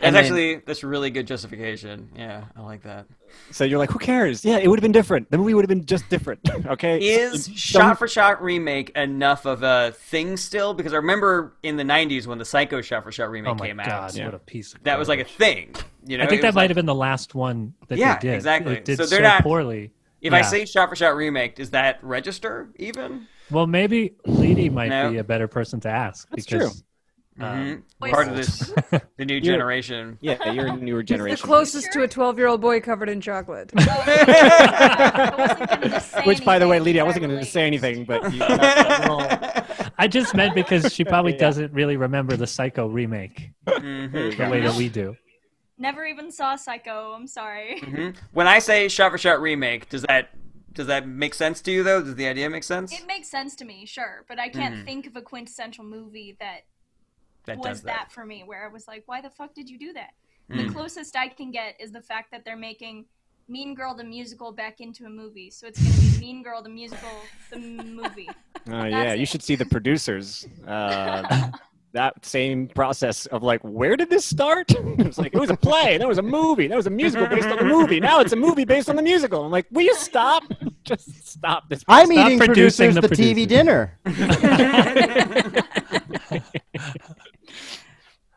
That's 0.00 0.12
then- 0.12 0.16
actually 0.16 0.56
that's 0.56 0.82
really 0.84 1.10
good 1.10 1.26
justification. 1.26 2.10
Yeah, 2.16 2.44
I 2.56 2.60
like 2.62 2.82
that. 2.82 3.06
so 3.52 3.64
you're 3.64 3.78
like, 3.78 3.90
who 3.90 3.98
cares? 3.98 4.44
Yeah, 4.44 4.58
it 4.58 4.66
would 4.68 4.78
have 4.78 4.82
been 4.82 4.92
different. 4.92 5.30
The 5.30 5.38
movie 5.38 5.54
would 5.54 5.62
have 5.64 5.68
been 5.68 5.86
just 5.86 6.08
different. 6.10 6.40
Okay, 6.66 6.98
Is 6.98 7.44
Some- 7.46 7.54
shot 7.54 7.98
for 7.98 8.08
shot 8.08 8.42
remake 8.42 8.90
enough 8.96 9.46
of 9.46 9.62
a 9.62 9.92
thing 9.96 10.36
still? 10.36 10.74
Because 10.74 10.92
I 10.92 10.96
remember 10.96 11.54
in 11.62 11.76
the 11.76 11.84
'90s 11.84 12.26
when 12.26 12.38
the 12.38 12.44
Psycho 12.44 12.80
shot 12.82 13.04
for 13.04 13.12
shot 13.12 13.30
remake 13.30 13.52
oh 13.52 13.54
my 13.54 13.66
came 13.68 13.76
god, 13.76 13.88
out, 13.88 14.14
Yeah. 14.16 14.26
what 14.26 14.34
a 14.34 14.38
piece 14.40 14.74
of 14.74 14.82
that 14.82 14.98
was 14.98 15.08
like 15.08 15.20
a 15.20 15.24
thing. 15.24 15.74
You 16.04 16.18
know, 16.18 16.24
I 16.24 16.26
think 16.26 16.42
that 16.42 16.54
might 16.54 16.62
like- 16.62 16.70
have 16.70 16.76
been 16.76 16.86
the 16.86 16.94
last 16.94 17.34
one 17.34 17.74
that 17.88 17.96
Yeah, 17.98 18.14
they 18.18 18.28
did. 18.28 18.34
exactly. 18.34 18.74
It 18.76 18.84
did 18.84 18.96
So 18.98 19.04
so, 19.04 19.10
they're 19.14 19.22
not- 19.22 19.42
poorly. 19.42 19.92
If 20.20 20.32
Yeah. 20.32 20.38
I 20.38 20.42
say 20.42 20.64
shot 20.64 20.88
for 20.88 20.96
shot 20.96 21.14
remake, 21.16 21.54
does 21.54 21.70
that 21.70 21.98
register 22.02 22.68
even? 22.76 23.26
well, 23.50 23.66
maybe 23.66 24.14
Leedy 24.26 24.72
might 24.72 24.88
No. 24.88 25.10
be 25.12 25.18
a 25.18 25.24
better 25.24 25.46
person 25.48 25.80
to 25.80 25.88
ask 25.88 26.28
That's 26.30 26.46
because 26.46 26.80
Mhm. 26.80 26.84
Um, 27.40 27.84
Wait, 28.00 28.12
Part 28.12 28.28
of 28.28 28.36
this, 28.36 28.58
the 29.16 29.24
new 29.24 29.34
You're- 29.34 29.40
generation. 29.40 30.18
Yeah, 30.20 30.52
you're 30.52 30.66
a 30.66 30.76
newer 30.76 31.00
He's 31.00 31.08
the 31.40 31.46
closest 31.46 31.92
to 31.92 32.02
a 32.02 32.08
12 32.08 32.38
year 32.38 32.46
old 32.48 32.60
boy 32.60 32.80
covered 32.80 33.08
in 33.08 33.20
chocolate. 33.20 33.72
I 33.76 35.30
wasn't 35.36 36.00
say 36.02 36.22
Which, 36.26 36.44
by 36.44 36.58
the 36.58 36.68
way, 36.68 36.76
anything, 36.76 36.84
Lydia, 36.84 37.02
I 37.02 37.04
wasn't 37.06 37.26
going 37.26 37.38
to 37.38 37.44
say 37.44 37.66
anything, 37.66 38.04
but 38.04 38.32
you. 38.32 38.40
I 38.42 40.06
just 40.08 40.34
meant 40.34 40.54
because 40.54 40.92
she 40.92 41.04
probably 41.04 41.32
Yeah. 41.32 41.38
doesn't 41.38 41.72
really 41.72 41.96
remember 41.96 42.36
the 42.36 42.46
Psycho 42.46 42.86
remake 42.88 43.50
Mhm. 43.66 44.36
the 44.36 44.48
way 44.50 44.60
that 44.60 44.74
we 44.74 44.88
do. 44.88 45.16
Never 45.78 46.04
even 46.06 46.30
saw 46.30 46.56
Psycho. 46.56 47.12
I'm 47.12 47.26
sorry. 47.26 47.80
Mhm. 47.82 48.16
When 48.32 48.46
I 48.46 48.58
say 48.60 48.88
shot 48.88 49.10
for 49.12 49.18
shot 49.18 49.40
remake, 49.40 49.88
does 49.88 50.02
that 50.02 50.30
does 50.72 50.86
that 50.88 51.06
make 51.06 51.34
sense 51.34 51.60
to 51.62 51.70
you 51.72 51.82
though? 51.84 52.02
Does 52.02 52.14
the 52.16 52.26
idea 52.26 52.50
make 52.50 52.64
sense? 52.64 52.92
It 52.92 53.06
makes 53.06 53.28
sense 53.28 53.54
to 53.56 53.64
me, 53.64 53.86
sure, 53.86 54.24
but 54.28 54.38
I 54.40 54.48
can't 54.48 54.84
think 54.84 55.06
of 55.06 55.14
a 55.16 55.22
quintessential 55.22 55.84
movie 55.84 56.36
that, 56.40 56.62
That 57.46 57.58
was 57.58 57.66
does 57.66 57.82
that. 57.82 58.10
for 58.10 58.24
me, 58.24 58.42
where 58.44 58.64
I 58.64 58.72
was 58.72 58.88
like, 58.88 59.02
why 59.06 59.20
the 59.20 59.30
fuck 59.30 59.54
did 59.54 59.68
you 59.68 59.78
do 59.78 59.92
that? 59.92 60.10
Mm. 60.50 60.66
The 60.66 60.72
closest 60.72 61.16
I 61.16 61.28
can 61.28 61.50
get 61.50 61.76
is 61.80 61.92
the 61.92 62.02
fact 62.02 62.30
that 62.32 62.44
they're 62.44 62.56
making 62.56 63.06
Mean 63.48 63.74
Girl 63.74 63.94
the 63.94 64.04
musical 64.04 64.52
back 64.52 64.80
into 64.80 65.04
a 65.04 65.10
movie, 65.10 65.50
so 65.50 65.66
it's 65.66 65.78
gonna 65.82 65.94
be 65.94 66.18
Mean 66.20 66.42
Girl 66.42 66.62
the 66.62 66.68
musical 66.68 67.10
the 67.50 67.58
movie. 67.58 68.28
Oh 68.66 68.84
yeah, 68.84 69.04
That's 69.04 69.20
you 69.20 69.26
should 69.26 69.42
see 69.42 69.56
the 69.56 69.66
producers. 69.66 70.48
Uh, 70.66 71.50
that 71.92 72.24
same 72.24 72.66
process 72.66 73.26
of 73.26 73.42
like, 73.42 73.60
where 73.60 73.94
did 73.94 74.08
this 74.08 74.24
start? 74.24 74.70
it 74.70 75.06
was 75.06 75.18
like 75.18 75.34
it 75.34 75.38
was 75.38 75.50
a 75.50 75.56
play, 75.56 75.98
that 75.98 76.08
was 76.08 76.16
a 76.16 76.22
movie, 76.22 76.66
that 76.68 76.76
was 76.76 76.86
a 76.86 76.90
musical 76.90 77.26
based 77.26 77.48
on 77.48 77.58
the 77.58 77.64
movie. 77.64 78.00
Now 78.00 78.20
it's 78.20 78.32
a 78.32 78.36
movie 78.36 78.64
based 78.64 78.88
on 78.88 78.96
the 78.96 79.02
musical. 79.02 79.44
I'm 79.44 79.52
like, 79.52 79.66
will 79.70 79.82
you 79.82 79.94
stop? 79.96 80.44
Just 80.84 81.28
stop 81.28 81.68
this. 81.68 81.84
I'm 81.88 82.06
Stop 82.06 82.26
eating 82.26 82.38
producing 82.38 82.94
producers 82.94 83.02
the 83.02 83.08
the, 83.08 83.34
TV 83.34 83.46
producers. 83.46 83.92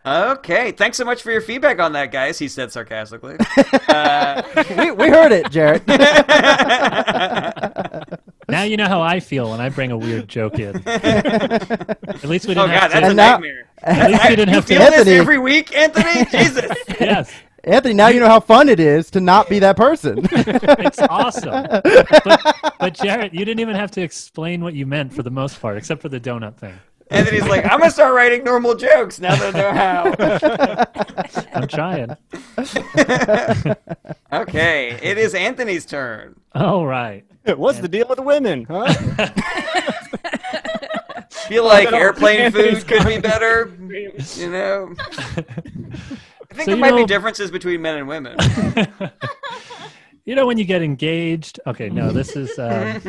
Dinner. 0.08 0.30
Okay, 0.32 0.72
thanks 0.72 0.98
so 0.98 1.06
much 1.06 1.22
for 1.22 1.32
your 1.32 1.42
feedback 1.42 1.80
on 1.80 1.94
that, 1.94 2.12
guys. 2.12 2.40
He 2.40 2.48
said 2.48 2.72
sarcastically. 2.72 3.38
uh, 3.88 4.42
we, 4.78 4.92
we 4.92 5.10
heard 5.10 5.32
it, 5.32 5.50
Jarrett. 5.52 5.84
Now 8.50 8.64
you 8.64 8.78
know 8.78 8.88
how 8.88 9.02
I 9.02 9.20
feel 9.20 9.52
when 9.52 9.60
I 9.60 9.68
bring 9.68 9.92
a 9.92 9.98
weird 9.98 10.30
joke 10.30 10.58
in. 10.58 10.78
At 10.88 12.24
least 12.24 12.48
we 12.48 12.54
oh 12.56 12.66
didn't 12.66 12.70
god, 12.70 12.70
have 12.70 12.92
that's 12.92 12.94
to. 12.94 13.00
a 13.00 13.08
And 13.10 13.18
now- 13.18 13.32
nightmare. 13.34 13.68
At 13.84 14.10
least 14.10 14.24
we 14.24 14.30
didn't 14.38 14.50
you 14.50 14.56
have 14.56 14.66
feel 14.66 14.80
to. 14.80 14.86
this 14.86 15.00
Anthony. 15.00 15.16
every 15.18 15.38
week, 15.38 15.76
Anthony? 15.76 16.24
Jesus. 16.32 16.72
Yes, 16.98 17.30
Anthony, 17.66 17.94
now 17.94 18.08
you 18.08 18.22
know 18.22 18.30
how 18.30 18.40
fun 18.40 18.70
it 18.70 18.80
is 18.80 19.12
to 19.12 19.20
not 19.20 19.50
be 19.50 19.60
that 19.60 19.76
person. 19.76 20.20
it's 20.32 21.00
awesome. 21.00 21.68
But, 21.84 22.56
but 22.80 22.94
Jarrett, 22.94 23.34
you 23.34 23.44
didn't 23.44 23.60
even 23.60 23.76
have 23.76 23.92
to 23.92 24.02
explain 24.02 24.62
what 24.62 24.74
you 24.74 24.86
meant 24.86 25.14
for 25.14 25.24
the 25.24 25.30
most 25.30 25.60
part, 25.62 25.78
except 25.78 26.02
for 26.02 26.08
the 26.08 26.20
donut 26.20 26.56
thing. 26.56 26.74
Anthony's 27.10 27.48
like, 27.48 27.66
I'm 27.66 27.80
gonna 27.80 27.90
start 27.92 28.14
writing 28.16 28.44
normal 28.44 28.76
jokes 28.76 29.20
now 29.20 29.36
that 29.36 29.56
I 29.56 29.60
know 29.60 29.72
how. 29.74 30.14
I'm 31.54 31.68
trying. 31.68 32.16
okay, 34.42 35.00
it 35.02 35.18
is 35.18 35.34
Anthony's 35.34 35.86
turn. 35.86 36.40
All 36.54 36.86
right. 36.86 37.24
What's 37.46 37.80
the 37.80 37.88
deal 37.88 38.08
with 38.08 38.18
the 38.18 38.24
women? 38.24 38.66
Huh? 38.66 38.94
Feel 41.48 41.64
like 41.66 41.92
airplane 41.94 42.52
food 42.52 42.86
could 42.88 43.06
be 43.08 43.20
better. 43.20 43.72
You 44.36 44.50
know, 44.50 44.94
I 44.98 45.04
think 45.34 46.60
So 46.60 46.66
there 46.66 46.76
you 46.76 46.82
might 46.82 46.96
be 46.96 47.06
differences 47.06 47.52
between 47.52 47.82
men 47.82 47.98
and 47.98 48.08
women. 48.08 48.38
You 50.26 50.36
know 50.36 50.46
when 50.46 50.58
you 50.58 50.66
get 50.66 50.82
engaged? 50.82 51.60
Okay, 51.68 51.90
no, 51.90 52.12
this 52.12 52.36
is. 52.36 52.58
Uh, 52.60 53.00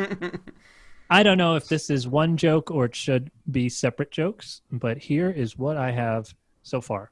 I 1.09 1.23
don't 1.23 1.37
know 1.39 1.55
if 1.55 1.67
this 1.67 1.89
is 1.89 2.07
one 2.07 2.37
joke 2.37 2.69
or 2.69 2.85
it 2.85 2.95
should 2.95 3.31
be 3.49 3.67
separate 3.67 4.11
jokes, 4.11 4.61
but 4.71 4.97
here 4.97 5.31
is 5.31 5.57
what 5.57 5.75
I 5.75 5.91
have 5.91 6.33
so 6.61 6.81
far. 6.81 7.11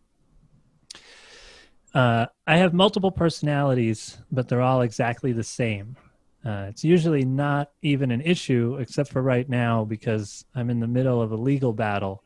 Uh, 1.96 2.28
I 2.46 2.58
have 2.58 2.74
multiple 2.74 3.12
personalities, 3.12 4.20
but 4.32 4.48
they're 4.48 4.62
all 4.62 4.82
exactly 4.82 5.32
the 5.32 5.44
same. 5.44 5.98
Uh, 6.46 6.68
it's 6.70 6.84
usually 6.84 7.26
not 7.26 7.72
even 7.82 8.12
an 8.12 8.22
issue, 8.22 8.78
except 8.80 9.12
for 9.12 9.24
right 9.24 9.50
now 9.50 9.84
because 9.84 10.46
I'm 10.54 10.70
in 10.70 10.80
the 10.80 10.88
middle 10.88 11.22
of 11.22 11.32
a 11.32 11.36
legal 11.36 11.74
battle. 11.74 12.24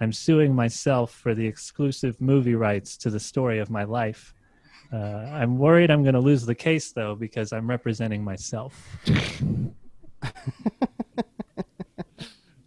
I'm 0.00 0.14
suing 0.14 0.54
myself 0.54 1.12
for 1.12 1.34
the 1.34 1.46
exclusive 1.46 2.18
movie 2.18 2.54
rights 2.54 2.96
to 2.96 3.10
the 3.10 3.20
story 3.20 3.58
of 3.58 3.68
my 3.68 3.84
life. 3.84 4.32
Uh, 4.90 4.96
I'm 4.96 5.58
worried 5.58 5.90
I'm 5.90 6.02
going 6.02 6.14
to 6.14 6.20
lose 6.20 6.46
the 6.46 6.54
case, 6.54 6.92
though, 6.92 7.14
because 7.14 7.52
I'm 7.52 7.68
representing 7.68 8.24
myself. 8.24 8.96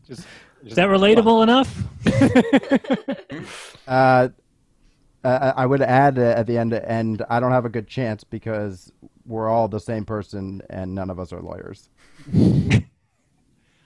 Just, 0.07 0.25
Is 0.65 0.75
that 0.75 0.89
relatable 0.89 1.43
enough? 1.43 1.83
uh, 3.87 4.29
uh, 5.23 5.53
I 5.55 5.65
would 5.65 5.81
add 5.81 6.19
uh, 6.19 6.21
at 6.21 6.47
the 6.47 6.57
end, 6.57 6.73
and 6.73 7.23
I 7.29 7.39
don't 7.39 7.51
have 7.51 7.65
a 7.65 7.69
good 7.69 7.87
chance 7.87 8.23
because 8.23 8.91
we're 9.25 9.47
all 9.49 9.67
the 9.67 9.79
same 9.79 10.05
person 10.05 10.61
and 10.69 10.93
none 10.93 11.09
of 11.09 11.19
us 11.19 11.31
are 11.33 11.41
lawyers. 11.41 11.89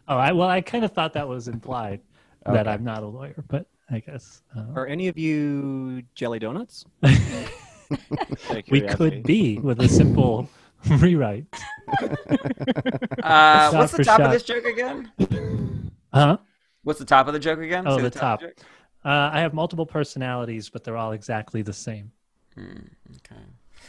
Oh, 0.09 0.15
well, 0.35 0.47
I 0.47 0.61
kind 0.61 0.85
of 0.85 0.93
thought 0.93 1.11
that 1.15 1.27
was 1.27 1.49
implied 1.49 1.99
that 2.45 2.65
I'm 2.65 2.81
not 2.85 3.03
a 3.03 3.05
lawyer, 3.05 3.43
but 3.49 3.65
I 3.89 3.99
guess 3.99 4.41
uh, 4.55 4.63
Are 4.73 4.87
any 4.87 5.09
of 5.09 5.17
you 5.17 6.03
jelly 6.15 6.39
donuts? 6.39 6.85
We 8.69 8.81
could 8.81 9.23
be 9.23 9.59
with 9.59 9.79
a 9.79 9.87
simple 9.87 10.49
rewrite. 10.89 11.45
Uh, 13.23 13.71
what's 13.71 13.91
the 13.91 13.97
for 13.97 14.03
top 14.03 14.19
of 14.21 14.31
this 14.31 14.43
joke 14.43 14.65
again? 14.65 15.11
Huh? 16.13 16.37
What's 16.83 16.99
the 16.99 17.05
top 17.05 17.27
of 17.27 17.33
the 17.33 17.39
joke 17.39 17.59
again? 17.59 17.85
Oh, 17.87 17.97
Say 17.97 18.03
the 18.03 18.09
top. 18.09 18.41
of 18.41 18.49
joke. 18.49 18.57
Uh, 19.05 19.29
I 19.33 19.39
have 19.41 19.53
multiple 19.53 19.85
personalities, 19.85 20.69
but 20.69 20.83
they're 20.83 20.97
all 20.97 21.11
exactly 21.11 21.61
the 21.61 21.73
same. 21.73 22.11
Okay. 22.57 23.35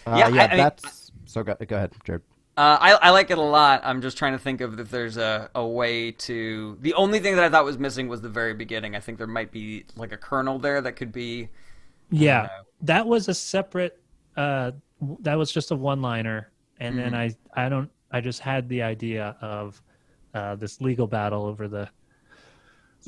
Uh, 0.06 0.16
Yeah, 0.18 0.28
yeah, 0.28 0.42
I- 0.42 0.44
I 0.44 0.48
mean- 0.48 0.56
that's 0.58 1.12
so. 1.24 1.42
Go, 1.42 1.54
go 1.66 1.76
ahead, 1.76 1.92
Jarrett. 2.04 2.22
Uh, 2.56 2.76
I, 2.80 2.92
I 2.94 3.10
like 3.10 3.30
it 3.30 3.38
a 3.38 3.42
lot. 3.42 3.82
I'm 3.84 4.02
just 4.02 4.18
trying 4.18 4.32
to 4.32 4.38
think 4.38 4.60
of 4.60 4.80
if 4.80 4.90
there's 4.90 5.16
a, 5.16 5.48
a 5.54 5.64
way 5.64 6.10
to. 6.12 6.76
The 6.80 6.92
only 6.94 7.20
thing 7.20 7.36
that 7.36 7.44
I 7.44 7.48
thought 7.48 7.64
was 7.64 7.78
missing 7.78 8.08
was 8.08 8.20
the 8.20 8.28
very 8.28 8.52
beginning. 8.52 8.96
I 8.96 9.00
think 9.00 9.16
there 9.18 9.28
might 9.28 9.52
be 9.52 9.84
like 9.96 10.10
a 10.12 10.16
kernel 10.16 10.58
there 10.58 10.80
that 10.80 10.92
could 10.96 11.12
be. 11.12 11.48
Yeah, 12.10 12.48
that 12.82 13.06
was 13.06 13.28
a 13.28 13.34
separate. 13.34 14.00
Uh, 14.36 14.72
that 15.20 15.36
was 15.36 15.52
just 15.52 15.70
a 15.70 15.76
one-liner, 15.76 16.50
and 16.80 16.98
then 16.98 17.14
I, 17.14 17.34
I 17.54 17.68
don't, 17.68 17.90
I 18.10 18.20
just 18.20 18.40
had 18.40 18.68
the 18.68 18.82
idea 18.82 19.36
of 19.40 19.80
uh, 20.34 20.54
this 20.56 20.80
legal 20.80 21.06
battle 21.06 21.44
over 21.44 21.68
the, 21.68 21.88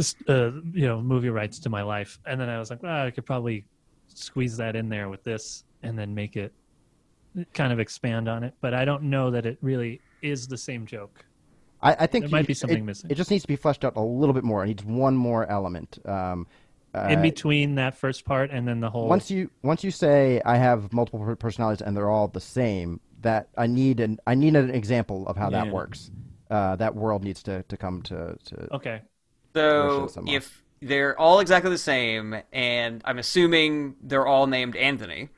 this, 0.01 0.17
uh, 0.29 0.53
you 0.73 0.87
know, 0.87 1.01
movie 1.03 1.29
rights 1.29 1.59
to 1.61 1.69
my 1.69 1.83
life, 1.83 2.19
and 2.25 2.41
then 2.41 2.49
I 2.49 2.59
was 2.59 2.71
like, 2.71 2.83
well, 2.83 3.07
I 3.07 3.11
could 3.11 3.27
probably 3.27 3.67
squeeze 4.07 4.57
that 4.57 4.75
in 4.75 4.89
there 4.89 5.09
with 5.11 5.23
this, 5.25 5.65
and 5.83 5.99
then 5.99 6.15
make 6.15 6.37
it 6.37 6.53
kind 7.53 7.73
of 7.73 7.79
expand 7.79 8.29
on 8.29 8.43
it. 8.43 8.55
But 8.61 8.73
I 8.73 8.85
don't 8.87 9.05
know 9.05 9.31
that 9.31 9.45
it 9.45 9.59
really 9.61 10.01
is 10.23 10.49
the 10.49 10.57
same 10.57 10.87
joke. 10.87 11.25
I, 11.83 11.97
I 12.01 12.07
think 12.07 12.25
There 12.25 12.31
might 12.31 12.47
be 12.47 12.55
something 12.55 12.79
it, 12.79 12.85
missing. 12.85 13.11
It 13.11 13.15
just 13.15 13.31
needs 13.31 13.43
to 13.43 13.49
be 13.49 13.57
fleshed 13.57 13.85
out 13.85 13.97
a 13.97 14.01
little 14.01 14.33
bit 14.33 14.45
more. 14.45 14.65
It 14.65 14.69
needs 14.69 14.85
one 14.85 15.17
more 15.17 15.47
element. 15.51 15.99
Um, 16.07 16.47
in 16.95 17.19
uh, 17.19 17.23
between 17.23 17.77
that 17.77 17.95
first 17.95 18.25
part 18.25 18.51
and 18.51 18.67
then 18.67 18.81
the 18.81 18.91
whole. 18.91 19.07
once 19.07 19.31
you 19.31 19.49
once 19.63 19.85
you 19.85 19.93
say 19.93 20.43
I 20.45 20.57
have 20.57 20.93
multiple 20.93 21.37
personalities 21.37 21.83
and 21.83 21.97
they're 21.97 22.11
all 22.11 22.27
the 22.27 22.41
same, 22.41 22.99
that 23.21 23.49
I 23.57 23.69
need 23.69 24.01
an 24.01 24.19
I 24.27 24.35
need 24.35 24.57
an 24.57 24.71
example 24.71 25.27
of 25.29 25.37
how 25.37 25.51
that 25.51 25.69
works. 25.69 26.11
Uh, 26.51 26.75
that 26.75 26.97
world 26.97 27.23
needs 27.23 27.45
to, 27.45 27.63
to 27.69 27.77
come 27.77 28.03
to, 28.03 28.37
to 28.45 28.75
okay. 28.75 29.03
So 29.55 30.09
if 30.27 30.63
they're 30.81 31.19
all 31.19 31.41
exactly 31.41 31.71
the 31.71 31.79
same, 31.79 32.37
and 32.53 33.03
I'm 33.05 33.19
assuming 33.19 33.97
they're 34.03 34.27
all 34.27 34.47
named 34.47 34.77
Anthony. 34.77 35.29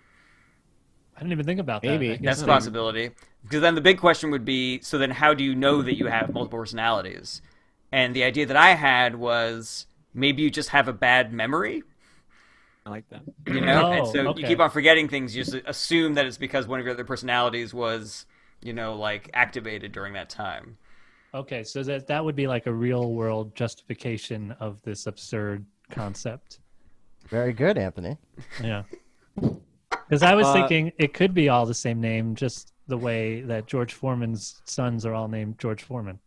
I 1.16 1.20
didn't 1.20 1.32
even 1.32 1.46
think 1.46 1.60
about 1.60 1.82
that. 1.82 1.88
Maybe. 1.88 2.16
That's 2.16 2.42
a 2.42 2.46
possibility. 2.46 3.10
Because 3.42 3.60
then 3.60 3.74
the 3.74 3.80
big 3.80 3.98
question 3.98 4.30
would 4.30 4.44
be 4.44 4.80
so 4.82 4.98
then 4.98 5.10
how 5.10 5.34
do 5.34 5.44
you 5.44 5.54
know 5.54 5.82
that 5.82 5.96
you 5.96 6.06
have 6.06 6.32
multiple 6.32 6.58
personalities? 6.60 7.42
And 7.90 8.14
the 8.14 8.24
idea 8.24 8.46
that 8.46 8.56
I 8.56 8.70
had 8.74 9.16
was 9.16 9.86
maybe 10.14 10.42
you 10.42 10.50
just 10.50 10.70
have 10.70 10.88
a 10.88 10.92
bad 10.92 11.32
memory, 11.32 11.82
I 12.86 12.90
like 12.90 13.08
that. 13.10 13.22
you 13.46 13.60
know? 13.60 13.92
and 13.92 14.00
Oh, 14.02 14.12
so 14.12 14.28
okay. 14.28 14.40
you 14.40 14.46
keep 14.46 14.60
on 14.60 14.70
forgetting 14.70 15.08
things, 15.08 15.36
you 15.36 15.44
just 15.44 15.56
assume 15.66 16.14
that 16.14 16.26
it's 16.26 16.38
because 16.38 16.66
one 16.66 16.80
of 16.80 16.86
your 16.86 16.94
other 16.94 17.04
personalities 17.04 17.72
was, 17.74 18.26
you 18.62 18.72
know, 18.72 18.94
like 18.96 19.30
activated 19.34 19.92
during 19.92 20.14
that 20.14 20.28
time. 20.30 20.78
Okay, 21.34 21.64
so 21.64 21.82
that 21.82 22.06
that 22.08 22.24
would 22.24 22.36
be 22.36 22.46
like 22.46 22.66
a 22.66 22.72
real 22.72 23.12
world 23.12 23.54
justification 23.54 24.54
of 24.60 24.80
this 24.82 25.06
absurd 25.06 25.64
concept. 25.90 26.60
Very 27.28 27.52
good, 27.52 27.78
Anthony. 27.78 28.18
Yeah. 28.62 28.82
Because 29.36 30.22
I 30.22 30.34
was 30.34 30.46
Uh, 30.46 30.52
thinking 30.52 30.92
it 30.98 31.14
could 31.14 31.32
be 31.32 31.48
all 31.48 31.64
the 31.64 31.74
same 31.74 32.00
name, 32.00 32.34
just 32.34 32.74
the 32.86 32.98
way 32.98 33.40
that 33.42 33.66
George 33.66 33.94
Foreman's 33.94 34.60
sons 34.66 35.06
are 35.06 35.14
all 35.14 35.28
named 35.28 35.58
George 35.58 35.82
Foreman. 35.82 36.18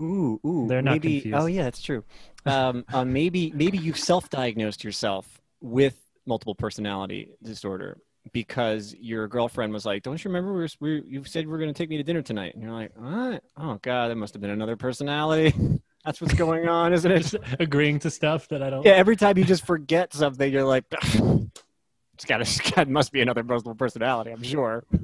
Ooh, 0.00 0.40
ooh. 0.46 0.66
They're 0.68 0.82
not 0.82 0.92
maybe, 0.92 1.20
confused. 1.20 1.42
Oh 1.42 1.46
yeah, 1.46 1.64
that's 1.64 1.82
true. 1.82 2.04
Um, 2.46 2.84
uh, 2.92 3.04
maybe 3.04 3.52
maybe 3.54 3.78
you 3.78 3.92
self-diagnosed 3.92 4.84
yourself 4.84 5.40
with 5.60 5.96
multiple 6.26 6.54
personality 6.54 7.30
disorder 7.42 7.98
because 8.32 8.94
your 9.00 9.26
girlfriend 9.26 9.72
was 9.72 9.84
like, 9.84 10.02
"Don't 10.02 10.22
you 10.22 10.28
remember 10.28 10.52
we 10.52 10.60
were, 10.60 10.68
we 10.80 11.02
you 11.06 11.24
said 11.24 11.46
were 11.46 11.58
going 11.58 11.72
to 11.72 11.76
take 11.76 11.90
me 11.90 11.96
to 11.96 12.04
dinner 12.04 12.22
tonight?" 12.22 12.54
And 12.54 12.62
you're 12.62 12.72
like, 12.72 12.92
"What? 12.96 13.42
Oh 13.56 13.78
God, 13.82 14.08
that 14.08 14.16
must 14.16 14.34
have 14.34 14.40
been 14.40 14.50
another 14.50 14.76
personality. 14.76 15.54
that's 16.04 16.20
what's 16.20 16.34
going 16.34 16.68
on, 16.68 16.92
isn't 16.92 17.10
it?" 17.10 17.34
Agreeing 17.58 17.98
to 18.00 18.10
stuff 18.10 18.48
that 18.48 18.62
I 18.62 18.70
don't. 18.70 18.84
Yeah. 18.84 18.92
Every 18.92 19.16
time 19.16 19.38
you 19.38 19.44
just 19.44 19.66
forget 19.66 20.12
something, 20.12 20.52
you're 20.52 20.64
like, 20.64 20.84
"It's 20.92 22.24
got 22.26 22.44
to 22.44 22.86
must 22.88 23.12
be 23.12 23.20
another 23.20 23.42
multiple 23.42 23.74
personality. 23.74 24.30
I'm 24.30 24.42
sure." 24.42 24.84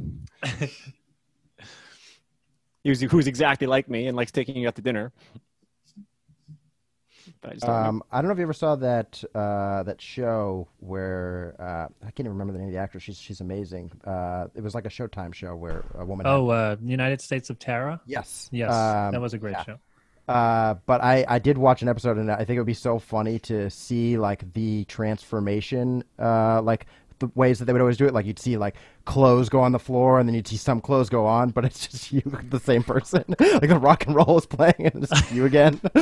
Who's, 2.85 3.03
who's 3.03 3.27
exactly 3.27 3.67
like 3.67 3.91
me 3.91 4.07
and 4.07 4.17
likes 4.17 4.33
taking 4.33 4.57
you 4.57 4.67
out 4.67 4.77
to 4.77 4.83
dinner. 4.83 5.13
But 7.41 7.51
I 7.51 7.55
just 7.55 7.67
don't. 7.67 7.75
Um, 7.87 8.03
I 8.11 8.21
don't 8.21 8.29
know 8.29 8.33
if 8.33 8.39
you 8.39 8.43
ever 8.45 8.53
saw 8.53 8.75
that 8.77 9.23
uh, 9.35 9.83
that 9.85 10.01
show 10.01 10.69
where 10.81 11.55
uh, 11.61 11.87
I 12.03 12.11
can't 12.11 12.21
even 12.21 12.33
remember 12.33 12.53
the 12.53 12.59
name 12.59 12.69
of 12.69 12.75
the 12.75 12.81
actress. 12.81 13.03
She's 13.05 13.19
she's 13.19 13.41
amazing. 13.41 13.93
Uh, 14.05 14.47
it 14.55 14.63
was 14.63 14.75
like 14.75 14.87
a 14.87 14.89
Showtime 14.89 15.33
show 15.35 15.55
where 15.55 15.85
a 15.95 16.05
woman. 16.05 16.27
had- 16.27 16.33
Oh, 16.33 16.49
uh, 16.51 16.77
United 16.83 17.21
States 17.21 17.49
of 17.51 17.59
Tara. 17.59 18.01
yes, 18.07 18.49
Yes, 18.53 18.73
Um, 18.73 19.13
that 19.13 19.21
was 19.21 19.35
a 19.35 19.39
great 19.39 19.53
yeah. 19.53 19.65
show. 19.65 19.79
Uh, 20.27 20.75
but 20.85 21.03
I, 21.03 21.25
I 21.27 21.39
did 21.39 21.57
watch 21.57 21.81
an 21.81 21.89
episode 21.89 22.19
and 22.19 22.31
I 22.31 22.39
think 22.45 22.51
it 22.51 22.59
would 22.59 22.67
be 22.67 22.75
so 22.75 22.99
funny 22.99 23.39
to 23.41 23.71
see 23.71 24.19
like 24.19 24.53
the 24.53 24.85
transformation, 24.85 26.05
uh, 26.19 26.61
like 26.61 26.85
the 27.19 27.31
ways 27.35 27.59
that 27.59 27.65
they 27.65 27.73
would 27.73 27.81
always 27.81 27.97
do 27.97 28.07
it. 28.07 28.15
Like 28.15 28.27
you'd 28.27 28.39
see 28.39 28.57
like 28.57 28.77
clothes 29.05 29.49
go 29.49 29.61
on 29.61 29.73
the 29.73 29.79
floor 29.79 30.19
and 30.19 30.29
then 30.29 30.35
you'd 30.35 30.47
see 30.47 30.57
some 30.57 30.81
clothes 30.81 31.09
go 31.09 31.27
on, 31.27 31.51
but 31.51 31.65
it's 31.65 31.87
just 31.89 32.13
you, 32.13 32.23
the 32.49 32.61
same 32.61 32.83
person. 32.83 33.25
like 33.41 33.69
the 33.69 33.79
rock 33.79 34.07
and 34.07 34.15
roll 34.15 34.39
is 34.39 34.47
playing 34.47 34.75
and 34.79 35.05
it's 35.05 35.33
you 35.33 35.45
again. 35.45 35.81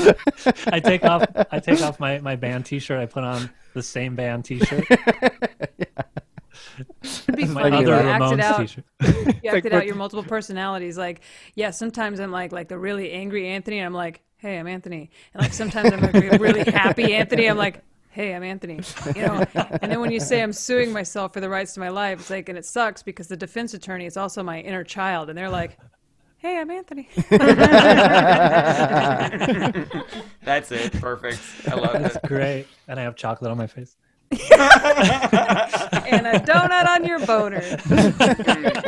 I 0.66 0.80
take 0.80 1.04
off 1.04 1.24
I 1.50 1.60
take 1.60 1.82
off 1.82 2.00
my, 2.00 2.18
my 2.18 2.36
band 2.36 2.66
T-shirt. 2.66 2.98
I 2.98 3.06
put 3.06 3.24
on 3.24 3.50
the 3.74 3.82
same 3.82 4.14
band 4.14 4.44
T-shirt. 4.44 4.84
It'd 6.78 7.36
be 7.36 7.42
This 7.42 7.48
is 7.48 7.54
My 7.54 7.62
funny 7.62 7.76
like 7.76 7.86
if 7.86 7.92
other 7.92 8.02
you 8.02 8.08
acted 8.10 8.40
out. 8.40 8.58
T-shirt. 8.58 8.84
You 9.42 9.50
acted 9.50 9.72
out 9.72 9.86
your 9.86 9.94
multiple 9.94 10.24
personalities. 10.24 10.98
Like, 10.98 11.20
yeah, 11.54 11.70
sometimes 11.70 12.20
I'm 12.20 12.30
like 12.30 12.52
like 12.52 12.68
the 12.68 12.78
really 12.78 13.12
angry 13.12 13.48
Anthony, 13.48 13.78
and 13.78 13.86
I'm 13.86 13.94
like, 13.94 14.22
hey, 14.38 14.58
I'm 14.58 14.66
Anthony. 14.66 15.10
And 15.34 15.42
like 15.42 15.52
sometimes 15.52 15.92
I'm 15.92 16.00
like 16.00 16.14
a 16.14 16.38
really 16.38 16.64
happy 16.70 17.14
Anthony. 17.14 17.46
I'm 17.46 17.56
like, 17.56 17.82
hey, 18.16 18.34
I'm 18.34 18.42
Anthony. 18.42 18.80
You 19.14 19.26
know. 19.26 19.44
And 19.82 19.92
then 19.92 20.00
when 20.00 20.10
you 20.10 20.20
say 20.20 20.42
I'm 20.42 20.54
suing 20.54 20.90
myself 20.90 21.34
for 21.34 21.40
the 21.40 21.50
rights 21.50 21.74
to 21.74 21.80
my 21.80 21.90
life, 21.90 22.20
it's 22.20 22.30
like, 22.30 22.48
and 22.48 22.56
it 22.56 22.64
sucks 22.64 23.02
because 23.02 23.28
the 23.28 23.36
defense 23.36 23.74
attorney 23.74 24.06
is 24.06 24.16
also 24.16 24.42
my 24.42 24.60
inner 24.60 24.84
child, 24.84 25.28
and 25.28 25.36
they're 25.36 25.50
like, 25.50 25.76
hey, 26.38 26.58
I'm 26.58 26.70
Anthony. 26.70 27.10
That's 30.42 30.72
it. 30.72 30.94
Perfect. 30.94 31.40
I 31.68 31.74
love 31.74 31.96
it. 31.96 32.16
Great. 32.24 32.66
And 32.88 32.98
I 32.98 33.02
have 33.02 33.16
chocolate 33.16 33.50
on 33.50 33.58
my 33.58 33.66
face. 33.66 33.98
and 34.30 34.40
a 34.40 36.40
donut 36.40 36.88
on 36.88 37.04
your 37.04 37.18
boner. 37.26 37.60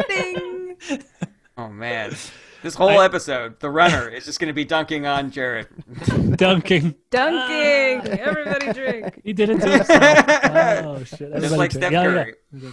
Ding. 2.77 2.87
Man. 2.87 2.89
This 2.89 2.97
whole 2.97 3.01
I- 3.01 3.05
episode, 3.05 3.61
the 3.61 3.71
runner 3.71 4.09
is 4.09 4.25
just 4.25 4.39
going 4.41 4.49
to 4.49 4.53
be 4.55 4.65
dunking 4.65 5.07
on 5.07 5.31
Jarrett. 5.31 5.69
Dunking. 6.37 6.95
Dunking. 7.11 8.19
Everybody 8.19 8.73
drink. 8.73 9.21
He 9.25 9.33
did 9.33 9.51
it 9.51 9.61
to 9.61 9.71
himself. 9.77 10.85
Oh 10.85 10.99
shit. 11.05 11.11
Just 11.11 11.23
Everybody 11.23 11.57
like 11.57 11.71
drink. 11.71 11.83
Steph 11.85 11.93
Yeah, 11.93 12.03
Curry. 12.05 12.35
yeah. 12.53 12.71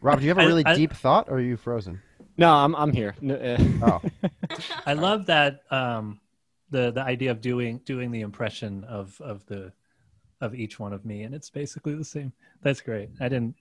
Rob, 0.00 0.18
do 0.20 0.24
you 0.24 0.30
have 0.30 0.38
a 0.38 0.46
really 0.46 0.64
I- 0.64 0.74
deep 0.74 0.92
thought 0.92 1.28
or 1.28 1.36
are 1.36 1.40
you 1.40 1.56
frozen? 1.56 2.00
No, 2.36 2.52
I'm 2.52 2.74
I'm 2.76 2.92
here. 2.92 3.14
Uh, 3.28 3.56
Oh, 3.82 4.00
I 4.86 4.92
love 4.94 5.26
that 5.26 5.62
um, 5.72 6.20
the 6.70 6.92
the 6.92 7.02
idea 7.02 7.32
of 7.32 7.40
doing 7.40 7.80
doing 7.84 8.12
the 8.12 8.20
impression 8.20 8.84
of 8.84 9.20
of 9.20 9.44
the 9.46 9.72
of 10.40 10.54
each 10.54 10.78
one 10.78 10.92
of 10.92 11.04
me, 11.04 11.22
and 11.24 11.34
it's 11.34 11.50
basically 11.50 11.94
the 11.96 12.04
same. 12.04 12.32
That's 12.62 12.80
great. 12.80 13.08
I 13.20 13.28
didn't 13.28 13.56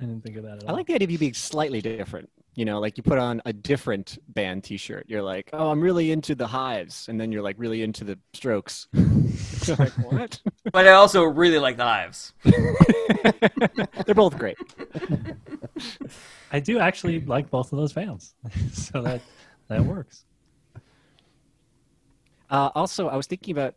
I 0.00 0.04
didn't 0.06 0.24
think 0.24 0.36
of 0.38 0.42
that 0.42 0.56
at 0.58 0.64
I 0.64 0.66
all. 0.66 0.70
I 0.74 0.76
like 0.78 0.88
the 0.88 0.94
idea 0.94 1.06
of 1.06 1.10
you 1.12 1.18
being 1.18 1.34
slightly 1.34 1.80
different. 1.80 2.28
You 2.56 2.64
know, 2.64 2.80
like 2.80 2.96
you 2.96 3.02
put 3.02 3.18
on 3.18 3.42
a 3.44 3.52
different 3.52 4.18
band 4.28 4.64
T-shirt. 4.64 5.04
You're 5.08 5.22
like, 5.22 5.50
oh, 5.52 5.70
I'm 5.70 5.80
really 5.80 6.10
into 6.10 6.34
the 6.34 6.46
Hives, 6.46 7.06
and 7.08 7.20
then 7.20 7.30
you're 7.30 7.42
like 7.42 7.56
really 7.58 7.82
into 7.82 8.02
the 8.04 8.18
Strokes. 8.34 8.88
Like 9.68 9.92
what? 9.94 10.40
But 10.72 10.86
I 10.86 10.92
also 10.92 11.24
really 11.24 11.58
like 11.58 11.76
the 11.76 11.84
Hives. 11.84 12.32
They're 14.04 14.14
both 14.14 14.38
great. 14.38 14.56
I 16.52 16.60
do 16.60 16.78
actually 16.78 17.20
like 17.20 17.50
both 17.50 17.72
of 17.72 17.78
those 17.78 17.92
bands, 17.92 18.34
so 18.72 19.02
that 19.02 19.20
that 19.68 19.84
works. 19.84 20.24
Uh, 22.48 22.70
also, 22.74 23.08
I 23.08 23.16
was 23.16 23.26
thinking 23.26 23.56
about 23.58 23.74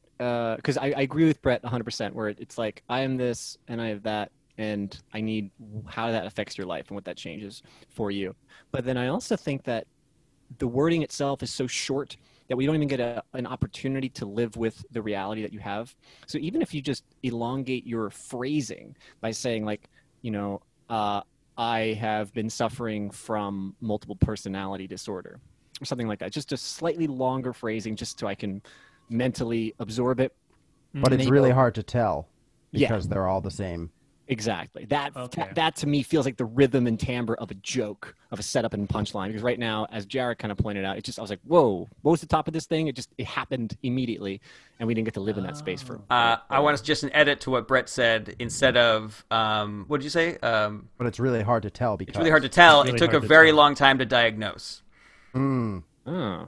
because 0.58 0.78
I, 0.78 0.88
I 0.96 1.02
agree 1.02 1.26
with 1.26 1.42
Brett 1.42 1.64
100%, 1.64 2.14
where 2.14 2.30
it's 2.30 2.58
like 2.58 2.84
I 2.88 3.02
am 3.02 3.18
this 3.18 3.58
and 3.68 3.82
I 3.82 3.88
have 3.88 4.04
that, 4.04 4.32
and 4.60 5.02
I 5.14 5.22
need 5.22 5.52
how 5.88 6.12
that 6.12 6.26
affects 6.28 6.58
your 6.58 6.68
life 6.68 6.90
and 6.90 6.96
what 6.96 7.06
that 7.06 7.16
changes 7.16 7.64
for 7.90 8.12
you. 8.12 8.36
But 8.72 8.84
then 8.86 8.98
I 8.98 9.08
also 9.08 9.38
think 9.38 9.64
that 9.64 9.88
the 10.58 10.68
wording 10.68 11.02
itself 11.02 11.42
is 11.42 11.50
so 11.50 11.66
short 11.66 12.18
that 12.50 12.58
we 12.58 12.66
don't 12.66 12.76
even 12.76 12.88
get 12.90 13.00
a, 13.00 13.24
an 13.34 13.48
opportunity 13.48 14.10
to 14.10 14.26
live 14.26 14.58
with 14.58 14.84
the 14.92 15.02
reality 15.02 15.42
that 15.44 15.54
you 15.54 15.60
have. 15.60 15.96
So 16.28 16.38
even 16.40 16.62
if 16.62 16.74
you 16.74 16.82
just 16.82 17.06
elongate 17.24 17.88
your 17.88 18.10
phrasing 18.10 18.98
by 19.22 19.32
saying 19.32 19.64
like, 19.64 19.90
you 20.24 20.32
know, 20.32 20.62
uh, 20.90 21.22
I 21.58 21.94
have 22.02 22.34
been 22.34 22.50
suffering 22.50 23.12
from 23.12 23.76
multiple 23.80 24.16
personality 24.18 24.88
disorder 24.88 25.40
or 25.82 25.86
something 25.86 26.08
like 26.08 26.20
that. 26.20 26.32
Just 26.34 26.52
a 26.52 26.58
slightly 26.58 27.08
longer 27.08 27.54
phrasing, 27.54 27.96
just 27.96 28.20
so 28.20 28.28
I 28.28 28.36
can 28.36 28.62
mentally 29.10 29.74
absorb 29.80 30.20
it. 30.20 30.34
but 30.96 31.14
And 31.14 31.22
it's 31.22 31.30
really 31.30 31.50
go- 31.50 31.56
hard 31.56 31.76
to 31.76 31.84
tell 31.84 32.28
Yeah. 32.72 32.90
because 32.90 33.08
they're 33.08 33.28
all 33.28 33.40
the 33.42 33.52
same. 33.52 33.92
Exactly. 34.32 34.86
That, 34.86 35.18
Okay. 35.18 35.42
that 35.42 35.56
that 35.56 35.76
to 35.78 35.88
me 35.88 36.04
feels 36.04 36.24
like 36.24 36.38
the 36.38 36.46
rhythm 36.46 36.86
and 36.86 37.00
timbre 37.00 37.34
of 37.36 37.50
a 37.50 37.56
joke, 37.56 38.16
of 38.32 38.40
a 38.40 38.44
setup 38.44 38.74
and 38.74 38.88
punchline. 38.88 39.28
Because 39.28 39.42
right 39.42 39.58
now, 39.58 39.88
as 39.92 40.06
Jarrett 40.06 40.38
kind 40.38 40.52
of 40.52 40.58
pointed 40.60 40.86
out, 40.86 40.98
it 40.98 41.04
just 41.04 41.18
I 41.18 41.22
was 41.24 41.32
like, 41.32 41.40
whoa, 41.46 41.88
what 42.04 42.12
was 42.12 42.22
the 42.22 42.28
top 42.28 42.48
of 42.48 42.54
this 42.54 42.68
thing? 42.68 42.88
It 42.88 42.96
just 42.96 43.10
it 43.18 43.26
happened 43.26 43.76
immediately, 43.82 44.40
and 44.80 44.88
we 44.88 44.94
didn't 44.94 45.06
get 45.06 45.16
to 45.16 45.20
live 45.20 45.38
in 45.40 45.44
that 45.46 45.58
space 45.58 45.82
for. 45.82 46.00
Uh, 46.12 46.38
I 46.50 46.60
want 46.60 46.78
to 46.78 46.84
just 46.84 47.02
an 47.04 47.12
edit 47.12 47.42
to 47.42 47.50
what 47.50 47.68
Brett 47.68 47.90
said 47.90 48.36
instead 48.38 48.78
of 48.78 49.26
um, 49.32 49.86
what 49.88 49.98
did 49.98 50.04
you 50.04 50.10
say? 50.12 50.38
Um, 50.38 50.90
But 51.00 51.08
it's 51.08 51.20
really 51.20 51.42
hard 51.42 51.64
to 51.64 51.72
tell 51.72 51.98
because 51.98 52.12
it's 52.14 52.18
really 52.20 52.30
hard 52.30 52.44
to 52.44 52.50
tell. 52.50 52.84
really 52.84 52.96
it 52.96 53.00
took 53.00 53.14
a 53.14 53.20
to 53.20 53.28
very 53.28 53.48
tell. 53.50 53.56
long 53.58 53.74
time 53.76 53.98
to 53.98 54.06
diagnose 54.06 54.84
Mm. 55.36 55.84
Oh. 56.08 56.48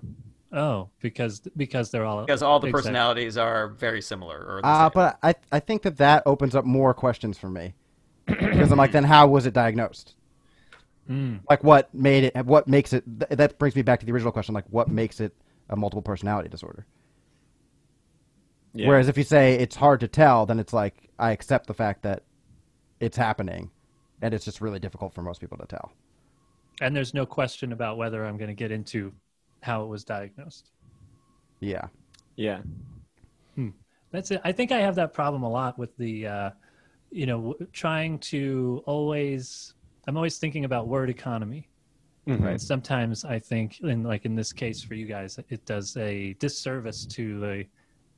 Oh, 0.53 0.89
because 1.01 1.41
because 1.55 1.91
they're 1.91 2.05
all 2.05 2.25
because 2.25 2.41
all 2.41 2.59
the 2.59 2.67
exactly. 2.67 2.71
personalities 2.71 3.37
are 3.37 3.69
very 3.69 4.01
similar. 4.01 4.37
Or 4.45 4.61
the 4.63 4.71
Uh, 4.71 4.73
same. 4.73 4.91
but 4.93 5.19
I 5.23 5.35
I 5.51 5.59
think 5.59 5.81
that 5.83 5.97
that 5.97 6.23
opens 6.25 6.55
up 6.55 6.65
more 6.65 6.93
questions 6.93 7.37
for 7.37 7.49
me 7.49 7.73
because 8.27 8.71
I'm 8.71 8.77
like, 8.77 8.91
then 8.91 9.05
how 9.05 9.27
was 9.27 9.45
it 9.45 9.53
diagnosed? 9.53 10.15
Mm. 11.09 11.41
Like, 11.49 11.63
what 11.63 11.93
made 11.93 12.23
it? 12.25 12.45
What 12.45 12.67
makes 12.67 12.93
it? 12.93 13.03
th- 13.19 13.29
That 13.31 13.57
brings 13.59 13.75
me 13.75 13.81
back 13.81 13.99
to 13.99 14.05
the 14.05 14.11
original 14.11 14.31
question. 14.31 14.53
Like, 14.55 14.65
what 14.69 14.87
makes 14.89 15.19
it 15.19 15.35
a 15.69 15.75
multiple 15.75 16.01
personality 16.01 16.49
disorder? 16.49 16.85
Yeah. 18.73 18.87
Whereas 18.87 19.07
if 19.07 19.17
you 19.17 19.23
say 19.23 19.55
it's 19.55 19.75
hard 19.75 19.99
to 20.01 20.07
tell, 20.07 20.45
then 20.45 20.59
it's 20.59 20.73
like 20.73 21.09
I 21.19 21.31
accept 21.31 21.67
the 21.67 21.73
fact 21.73 22.03
that 22.03 22.23
it's 22.99 23.17
happening, 23.17 23.71
and 24.21 24.33
it's 24.33 24.45
just 24.45 24.61
really 24.61 24.79
difficult 24.79 25.13
for 25.13 25.21
most 25.23 25.41
people 25.41 25.57
to 25.59 25.67
tell. 25.67 25.93
And 26.81 26.95
there's 26.95 27.13
no 27.13 27.25
question 27.25 27.71
about 27.71 27.97
whether 27.97 28.25
I'm 28.25 28.37
going 28.37 28.49
to 28.49 28.53
get 28.55 28.71
into 28.71 29.13
how 29.61 29.83
it 29.83 29.87
was 29.87 30.03
diagnosed. 30.03 30.71
Yeah. 31.59 31.87
yeah. 32.35 32.61
That's 34.11 34.29
it. 34.31 34.41
I 34.43 34.51
think 34.51 34.73
I 34.73 34.79
have 34.79 34.95
that 34.95 35.13
problem 35.13 35.43
a 35.43 35.49
lot 35.49 35.79
with 35.79 35.95
the, 35.95 36.27
uh, 36.27 36.49
you 37.11 37.25
know, 37.25 37.37
w- 37.53 37.67
trying 37.71 38.19
to 38.19 38.83
always. 38.85 39.73
I'm 40.05 40.17
always 40.17 40.37
thinking 40.37 40.65
about 40.65 40.89
word 40.89 41.09
economy, 41.09 41.69
Mhm. 42.27 42.41
right? 42.43 42.59
Sometimes 42.59 43.23
I 43.23 43.39
think, 43.39 43.79
in 43.81 44.03
like 44.03 44.25
in 44.25 44.35
this 44.35 44.51
case 44.51 44.83
for 44.83 44.95
you 44.95 45.05
guys, 45.05 45.39
it 45.47 45.63
does 45.65 45.95
a 45.95 46.33
disservice 46.39 47.05
to 47.05 47.39
the 47.39 47.65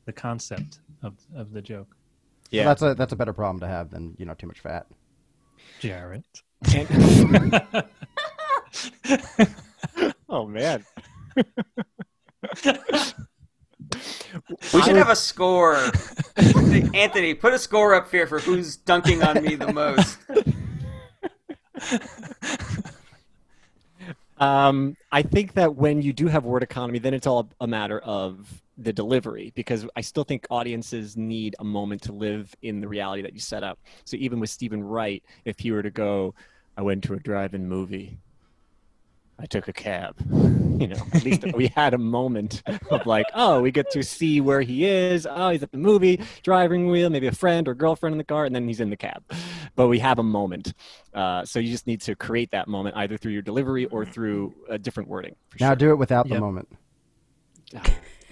the 0.06 0.14
concept 0.14 0.80
of 1.04 1.14
of 1.36 1.52
the 1.52 1.62
joke. 1.62 1.96
So 2.46 2.58
Yeah. 2.58 2.64
that's 2.66 2.82
a 2.82 2.96
that's 2.96 3.14
a 3.14 3.16
better 3.16 3.34
problem 3.34 3.60
to 3.60 3.68
have 3.68 3.92
than 3.92 4.16
you 4.18 4.26
know 4.26 4.34
too 4.34 4.48
much 4.48 4.62
fat. 4.62 4.88
Jarrett. 5.80 6.26
Oh 10.30 10.48
man. 10.48 10.84
We 14.74 14.82
should 14.82 14.96
have 14.96 15.10
a 15.10 15.16
score. 15.16 15.76
Anthony, 16.94 17.34
put 17.34 17.54
a 17.54 17.60
score 17.60 17.94
up 17.94 18.10
here 18.10 18.28
for 18.28 18.40
who's 18.40 18.78
dunking 18.78 19.24
on 19.24 19.44
me 19.44 19.56
the 19.56 19.72
most. 19.72 20.18
Um, 24.44 24.98
I 25.10 25.22
think 25.22 25.54
that 25.54 25.76
when 25.76 26.02
you 26.02 26.12
do 26.12 26.28
have 26.28 26.44
word 26.44 26.64
economy, 26.64 27.00
then 27.00 27.14
it's 27.14 27.28
all 27.28 27.50
a 27.62 27.68
matter 27.68 28.00
of 28.00 28.62
the 28.78 28.92
delivery 28.92 29.54
because 29.56 29.86
I 29.96 30.02
still 30.02 30.26
think 30.26 30.46
audiences 30.50 31.16
need 31.16 31.56
a 31.60 31.64
moment 31.64 32.02
to 32.04 32.12
live 32.12 32.54
in 32.62 32.82
the 32.82 32.88
reality 32.90 33.22
that 33.22 33.34
you 33.34 33.40
set 33.40 33.64
up. 33.64 33.80
So 34.04 34.18
even 34.18 34.42
with 34.42 34.50
Steven 34.50 34.84
Wright, 34.84 35.24
if 35.46 35.60
he 35.60 35.72
were 35.72 35.84
to 35.84 35.92
go, 35.92 36.34
I 36.76 36.82
went 36.82 37.06
to 37.06 37.14
a 37.14 37.20
drive-in 37.20 37.70
movie. 37.70 38.18
I 39.40 39.46
took 39.46 39.68
a 39.68 39.74
cab. 39.74 40.16
You 40.74 40.88
know, 40.88 41.06
at 41.14 41.24
least 41.24 41.46
we 41.54 41.68
had 41.68 41.94
a 41.94 41.98
moment 42.00 42.64
of 42.90 43.06
like, 43.06 43.28
oh, 43.36 43.62
we 43.62 43.70
get 43.72 43.90
to 43.92 44.04
see 44.04 44.42
where 44.42 44.62
he 44.62 44.86
is. 44.86 45.26
Oh, 45.30 45.50
he's 45.52 45.62
at 45.64 45.72
the 45.72 45.78
movie, 45.78 46.20
driving 46.42 46.88
wheel, 46.90 47.10
maybe 47.12 47.28
a 47.28 47.32
friend 47.32 47.68
or 47.68 47.76
girlfriend 47.76 48.14
in 48.14 48.18
the 48.18 48.24
car, 48.26 48.44
and 48.44 48.54
then 48.56 48.68
he's 48.68 48.82
in 48.82 48.90
the 48.90 48.98
cab. 48.98 49.24
But 49.76 49.88
we 49.88 50.00
have 50.00 50.18
a 50.20 50.24
moment. 50.24 50.74
Uh, 51.14 51.46
so 51.46 51.60
you 51.60 51.70
just 51.72 51.86
need 51.88 52.02
to 52.02 52.16
create 52.16 52.52
that 52.52 52.68
moment 52.68 52.98
either 52.98 53.18
through 53.18 53.32
your 53.34 53.44
delivery 53.44 53.86
or 53.86 54.04
through 54.04 54.56
a 54.68 54.78
different 54.80 55.08
wording. 55.10 55.36
For 55.50 55.60
Now 55.60 55.70
sure. 55.70 55.76
do 55.76 55.90
it 55.92 55.96
without 56.00 56.28
the 56.28 56.34
Yep. 56.34 56.42
moment. 56.42 56.68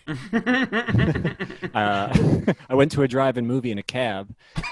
uh, 1.73 2.13
I 2.69 2.75
went 2.75 2.91
to 2.93 3.03
a 3.03 3.07
drive-in 3.07 3.47
movie 3.47 3.71
in 3.71 3.77
a 3.77 3.83
cab. 3.83 4.35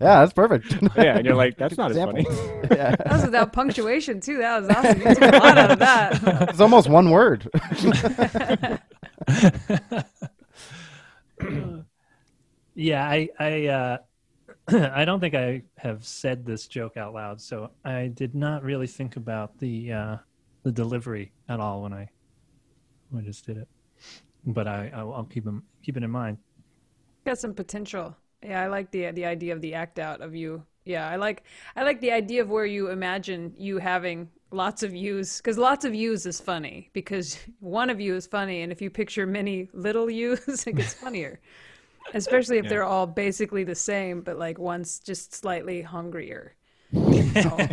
Yeah, 0.00 0.20
that's 0.20 0.32
perfect. 0.32 0.72
Yeah, 0.96 1.16
and 1.16 1.24
you're 1.24 1.36
like, 1.36 1.56
that's 1.56 1.76
not 1.76 1.92
as 1.92 1.96
funny. 1.96 2.26
yeah. 2.70 2.96
That 2.96 3.12
was 3.12 3.22
without 3.22 3.52
punctuation 3.52 4.20
too. 4.20 4.38
That 4.38 4.60
was 4.60 4.68
awesome. 4.70 5.00
You 5.00 5.14
took 5.14 5.22
a 5.22 5.38
lot 5.38 5.58
out 5.58 5.70
of 5.70 5.78
that. 5.78 6.48
It's 6.50 6.60
almost 6.60 6.88
one 6.88 7.10
word. 7.10 7.48
Yeah, 12.74 13.04
I 13.04 13.28
I 13.38 13.66
uh, 13.66 13.98
I 14.68 15.04
don't 15.04 15.20
think 15.20 15.34
I 15.34 15.62
have 15.76 16.04
said 16.06 16.44
this 16.44 16.66
joke 16.66 16.96
out 16.96 17.14
loud, 17.14 17.40
so 17.40 17.70
I 17.84 18.08
did 18.08 18.34
not 18.34 18.62
really 18.62 18.86
think 18.86 19.16
about 19.16 19.58
the 19.58 19.92
uh, 19.92 20.16
the 20.62 20.72
delivery 20.72 21.32
at 21.48 21.60
all 21.60 21.82
when 21.82 21.92
I 21.92 21.98
when 21.98 22.08
I 23.16 23.20
just 23.20 23.46
did 23.46 23.58
it. 23.58 23.68
But 24.46 24.66
I 24.66 24.90
I'll, 24.94 25.24
keep 25.24 25.46
'em- 25.46 25.64
keep 25.82 25.96
it 25.96 26.02
in 26.02 26.10
mind. 26.10 26.38
Got 27.24 27.38
some 27.38 27.54
potential. 27.54 28.16
Yeah, 28.42 28.62
I 28.62 28.66
like 28.66 28.90
the 28.90 29.10
the 29.12 29.24
idea 29.24 29.52
of 29.52 29.60
the 29.60 29.74
act 29.74 29.98
out 29.98 30.20
of 30.20 30.34
you. 30.34 30.64
Yeah, 30.84 31.08
I 31.08 31.16
like 31.16 31.44
I 31.76 31.84
like 31.84 32.00
the 32.00 32.10
idea 32.10 32.42
of 32.42 32.48
where 32.50 32.66
you 32.66 32.90
imagine 32.90 33.54
you 33.56 33.78
having 33.78 34.28
lots 34.50 34.82
of 34.82 34.94
yous 34.94 35.38
because 35.38 35.58
lots 35.58 35.84
of 35.84 35.94
yous 35.94 36.26
is 36.26 36.40
funny 36.40 36.90
because 36.92 37.38
one 37.60 37.90
of 37.90 38.00
you 38.00 38.16
is 38.16 38.26
funny, 38.26 38.62
and 38.62 38.72
if 38.72 38.82
you 38.82 38.90
picture 38.90 39.26
many 39.26 39.68
little 39.72 40.10
yous, 40.10 40.66
it 40.66 40.74
gets 40.74 40.94
funnier. 40.94 41.40
Especially 42.14 42.58
if 42.58 42.68
they're 42.68 42.84
all 42.84 43.06
basically 43.06 43.64
the 43.64 43.74
same, 43.74 44.22
but 44.22 44.38
like 44.38 44.58
one's 44.58 44.98
just 44.98 45.34
slightly 45.34 45.82
hungrier. 45.82 46.54
You 47.10 47.24
know? 47.44 47.66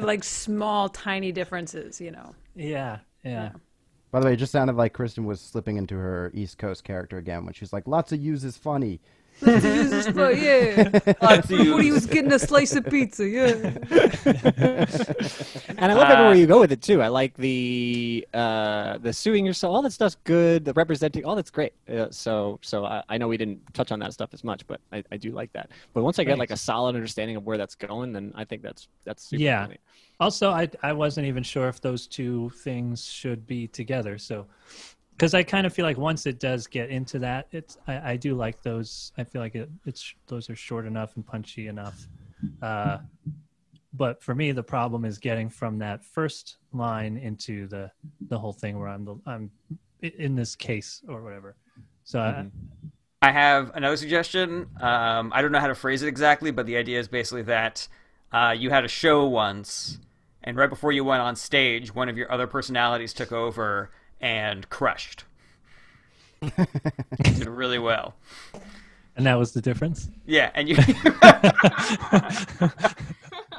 like 0.00 0.24
small, 0.24 0.88
tiny 0.88 1.32
differences, 1.32 2.00
you 2.00 2.10
know. 2.10 2.34
Yeah, 2.54 2.98
yeah. 3.24 3.50
By 4.14 4.20
the 4.20 4.26
way, 4.26 4.34
it 4.34 4.36
just 4.36 4.52
sounded 4.52 4.76
like 4.76 4.92
Kristen 4.92 5.24
was 5.24 5.40
slipping 5.40 5.76
into 5.76 5.96
her 5.96 6.30
East 6.34 6.56
Coast 6.56 6.84
character 6.84 7.18
again 7.18 7.44
when 7.44 7.52
she's 7.52 7.72
like, 7.72 7.88
"Lots 7.88 8.12
of 8.12 8.20
use 8.20 8.44
is 8.44 8.56
funny." 8.56 9.00
Lots 9.42 9.64
of 9.64 9.74
yous, 9.74 10.08
but 10.10 10.38
yeah. 10.38 10.90
Lots 11.20 11.50
of 11.50 11.58
What 11.58 11.82
he 11.84 11.90
was 11.92 12.06
getting 12.06 12.32
a 12.32 12.38
slice 12.38 12.74
of 12.76 12.86
pizza, 12.86 13.28
yeah. 13.28 13.52
And 15.76 15.90
I 15.92 15.94
love 15.94 16.08
everywhere 16.08 16.34
you 16.34 16.46
go 16.46 16.60
with 16.60 16.72
it 16.72 16.82
too. 16.82 17.02
I 17.02 17.08
like 17.08 17.34
the 17.36 18.26
uh, 18.32 18.98
the 18.98 19.12
suing 19.12 19.44
yourself. 19.44 19.74
All 19.74 19.82
that 19.82 19.92
stuff's 19.92 20.16
good. 20.24 20.64
The 20.64 20.72
representing, 20.74 21.24
all 21.24 21.36
that's 21.36 21.50
great. 21.50 21.72
Uh, 21.88 22.06
so 22.10 22.58
so 22.62 22.84
I, 22.84 23.02
I 23.08 23.18
know 23.18 23.28
we 23.28 23.36
didn't 23.36 23.60
touch 23.74 23.92
on 23.92 23.98
that 24.00 24.12
stuff 24.12 24.30
as 24.32 24.44
much, 24.44 24.66
but 24.66 24.80
I, 24.92 25.02
I 25.10 25.16
do 25.16 25.32
like 25.32 25.52
that. 25.52 25.70
But 25.92 26.04
once 26.04 26.18
I 26.18 26.24
get 26.24 26.38
like 26.38 26.50
a 26.50 26.56
solid 26.56 26.94
understanding 26.94 27.36
of 27.36 27.44
where 27.44 27.58
that's 27.58 27.74
going, 27.74 28.12
then 28.12 28.32
I 28.34 28.44
think 28.44 28.62
that's 28.62 28.88
that's 29.04 29.24
super 29.24 29.42
Yeah. 29.42 29.66
funny. 29.66 29.78
Also, 30.20 30.50
I 30.50 30.70
I 30.82 30.92
wasn't 30.92 31.26
even 31.26 31.42
sure 31.42 31.68
if 31.68 31.80
those 31.80 32.06
two 32.06 32.50
things 32.62 33.04
should 33.04 33.46
be 33.46 33.66
together. 33.66 34.16
So, 34.16 34.46
because 35.16 35.34
I 35.34 35.42
kind 35.42 35.66
of 35.66 35.72
feel 35.72 35.84
like 35.84 35.96
once 35.96 36.26
it 36.26 36.40
does 36.40 36.66
get 36.66 36.90
into 36.90 37.18
that, 37.20 37.46
it's 37.52 37.78
I, 37.86 38.12
I 38.12 38.16
do 38.16 38.34
like 38.34 38.62
those. 38.62 39.12
I 39.16 39.24
feel 39.24 39.40
like 39.40 39.54
it, 39.54 39.70
it's 39.86 40.14
those 40.26 40.50
are 40.50 40.56
short 40.56 40.86
enough 40.86 41.16
and 41.16 41.26
punchy 41.26 41.68
enough. 41.68 42.08
Uh, 42.60 42.98
but 43.92 44.22
for 44.22 44.34
me, 44.34 44.50
the 44.52 44.62
problem 44.62 45.04
is 45.04 45.18
getting 45.18 45.48
from 45.48 45.78
that 45.78 46.04
first 46.04 46.56
line 46.72 47.16
into 47.16 47.66
the 47.68 47.90
the 48.28 48.38
whole 48.38 48.52
thing 48.52 48.78
where 48.78 48.88
I'm 48.88 49.04
the 49.04 49.16
I'm 49.26 49.50
in 50.00 50.34
this 50.34 50.56
case 50.56 51.02
or 51.08 51.22
whatever. 51.22 51.56
So 52.02 52.20
I, 52.20 52.46
I 53.22 53.30
have 53.30 53.70
another 53.74 53.96
suggestion. 53.96 54.68
Um, 54.80 55.32
I 55.34 55.40
don't 55.40 55.52
know 55.52 55.60
how 55.60 55.68
to 55.68 55.74
phrase 55.74 56.02
it 56.02 56.08
exactly, 56.08 56.50
but 56.50 56.66
the 56.66 56.76
idea 56.76 56.98
is 56.98 57.08
basically 57.08 57.42
that 57.42 57.86
uh, 58.32 58.54
you 58.56 58.70
had 58.70 58.84
a 58.84 58.88
show 58.88 59.26
once, 59.26 59.98
and 60.42 60.56
right 60.56 60.68
before 60.68 60.90
you 60.90 61.04
went 61.04 61.22
on 61.22 61.36
stage, 61.36 61.94
one 61.94 62.08
of 62.08 62.18
your 62.18 62.30
other 62.30 62.48
personalities 62.48 63.12
took 63.12 63.30
over 63.30 63.90
and 64.24 64.68
crushed. 64.70 65.24
Did 67.22 67.46
really 67.46 67.78
well. 67.78 68.14
and 69.16 69.26
that 69.26 69.38
was 69.38 69.52
the 69.52 69.60
difference. 69.60 70.08
Yeah, 70.26 70.50
and 70.54 70.68
you. 70.68 70.76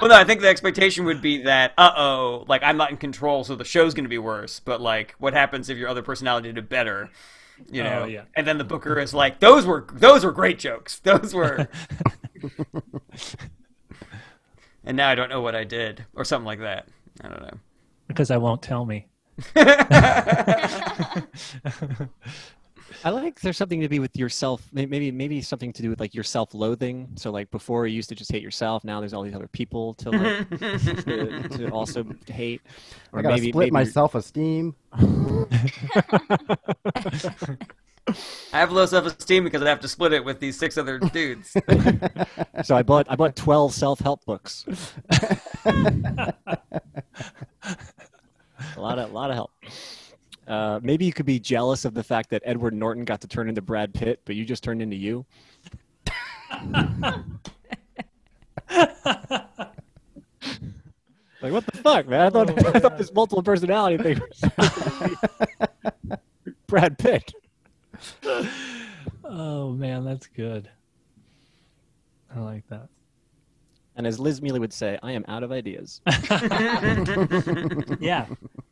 well, 0.02 0.10
no, 0.10 0.16
I 0.16 0.24
think 0.26 0.42
the 0.42 0.48
expectation 0.50 1.06
would 1.06 1.22
be 1.22 1.44
that, 1.44 1.74
uh 1.78 1.92
oh, 1.96 2.46
like 2.48 2.64
I'm 2.64 2.78
not 2.78 2.90
in 2.92 2.98
control, 2.98 3.44
so 3.44 3.56
the 3.56 3.64
show's 3.64 3.94
going 3.94 4.06
to 4.06 4.10
be 4.10 4.18
worse. 4.18 4.60
But 4.60 4.82
like, 4.82 5.16
what 5.20 5.34
happens 5.34 5.70
if 5.70 5.78
your 5.78 5.88
other 5.90 6.02
personality 6.02 6.52
did 6.52 6.68
better? 6.68 7.10
You 7.72 7.84
know, 7.84 8.02
Oh, 8.02 8.06
yeah. 8.06 8.24
and 8.36 8.46
then 8.46 8.58
the 8.58 8.66
booker 8.66 9.00
is 9.00 9.14
like, 9.14 9.40
"Those 9.40 9.66
were 9.66 9.86
those 9.94 10.26
were 10.26 10.34
great 10.34 10.60
jokes. 10.60 11.00
Those 11.00 11.34
were." 11.34 11.70
and 14.84 14.98
now 14.98 15.10
I 15.10 15.16
don't 15.16 15.30
know 15.30 15.42
what 15.42 15.56
I 15.56 15.64
did, 15.64 16.06
or 16.16 16.26
something 16.26 16.46
like 16.46 16.60
that. 16.60 16.88
I 17.22 17.30
don't 17.30 17.42
know. 17.42 17.58
Because 18.08 18.30
I 18.30 18.38
won't 18.38 18.62
tell 18.62 18.86
me. 18.86 19.08
I 23.04 23.10
like 23.10 23.40
there's 23.42 23.58
something 23.58 23.82
to 23.82 23.90
be 23.90 24.00
with 24.00 24.16
yourself. 24.16 24.68
Maybe 24.72 25.12
maybe 25.12 25.42
something 25.42 25.74
to 25.74 25.82
do 25.82 25.90
with 25.90 26.00
like 26.00 26.16
your 26.16 26.24
self-loathing. 26.24 27.10
So 27.16 27.32
like 27.32 27.52
before 27.52 27.86
you 27.88 27.96
used 27.96 28.10
to 28.10 28.16
just 28.16 28.32
hate 28.32 28.42
yourself. 28.42 28.84
Now 28.84 29.00
there's 29.00 29.14
all 29.14 29.22
these 29.24 29.36
other 29.36 29.48
people 29.48 29.94
to 29.96 30.10
like 30.10 30.50
to, 30.60 31.50
to 31.50 31.70
also 31.72 32.06
hate. 32.28 32.62
I 33.14 33.22
gotta 33.22 33.44
split 33.44 33.72
my 33.72 33.84
self-esteem. 33.84 34.76
I 38.54 38.60
have 38.60 38.72
low 38.72 38.86
self-esteem 38.86 39.44
because 39.44 39.62
I 39.64 39.70
have 39.70 39.80
to 39.82 39.88
split 39.88 40.14
it 40.14 40.24
with 40.24 40.40
these 40.40 40.58
six 40.58 40.78
other 40.78 41.00
dudes. 41.00 41.56
So 42.64 42.76
I 42.76 42.84
bought 42.84 43.08
I 43.10 43.16
bought 43.16 43.36
twelve 43.36 43.74
self-help 43.74 44.26
books. 44.26 44.66
a 48.78 48.82
lot 48.82 49.00
of 49.00 49.10
a 49.10 49.14
lot 49.14 49.30
of 49.30 49.36
help. 49.36 49.52
Uh, 50.48 50.80
maybe 50.84 51.06
you 51.06 51.14
could 51.14 51.26
be 51.26 51.40
jealous 51.40 51.86
of 51.86 51.94
the 51.94 52.04
fact 52.04 52.30
that 52.30 52.42
Edward 52.46 52.74
Norton 52.74 53.04
got 53.04 53.22
to 53.22 53.28
turn 53.28 53.50
into 53.50 53.62
Brad 53.62 53.94
Pitt, 53.94 54.22
but 54.26 54.36
you 54.36 54.46
just 54.46 54.64
turned 54.64 54.82
into 54.82 54.96
you. 54.96 55.26
like 61.42 61.52
what 61.52 61.66
the 61.66 61.78
fuck, 61.84 62.08
man? 62.08 62.22
I 62.22 62.30
thought 62.30 62.76
I 62.76 62.80
thought 62.80 62.98
this 62.98 63.12
multiple 63.14 63.44
personality 63.44 64.02
thing. 64.02 64.20
was 64.20 64.44
Brad 66.68 66.98
Pitt. 66.98 67.34
Oh 69.24 69.72
man, 69.72 70.06
that's 70.06 70.28
good. 70.28 70.70
I 72.36 72.40
like 72.40 72.68
that. 72.70 72.90
And 73.96 74.06
as 74.06 74.20
Liz 74.20 74.42
Miele 74.42 74.60
would 74.60 74.74
say, 74.74 75.00
I 75.02 75.14
am 75.14 75.24
out 75.28 75.44
of 75.44 75.52
ideas. 75.52 76.02
yeah. 78.00 78.28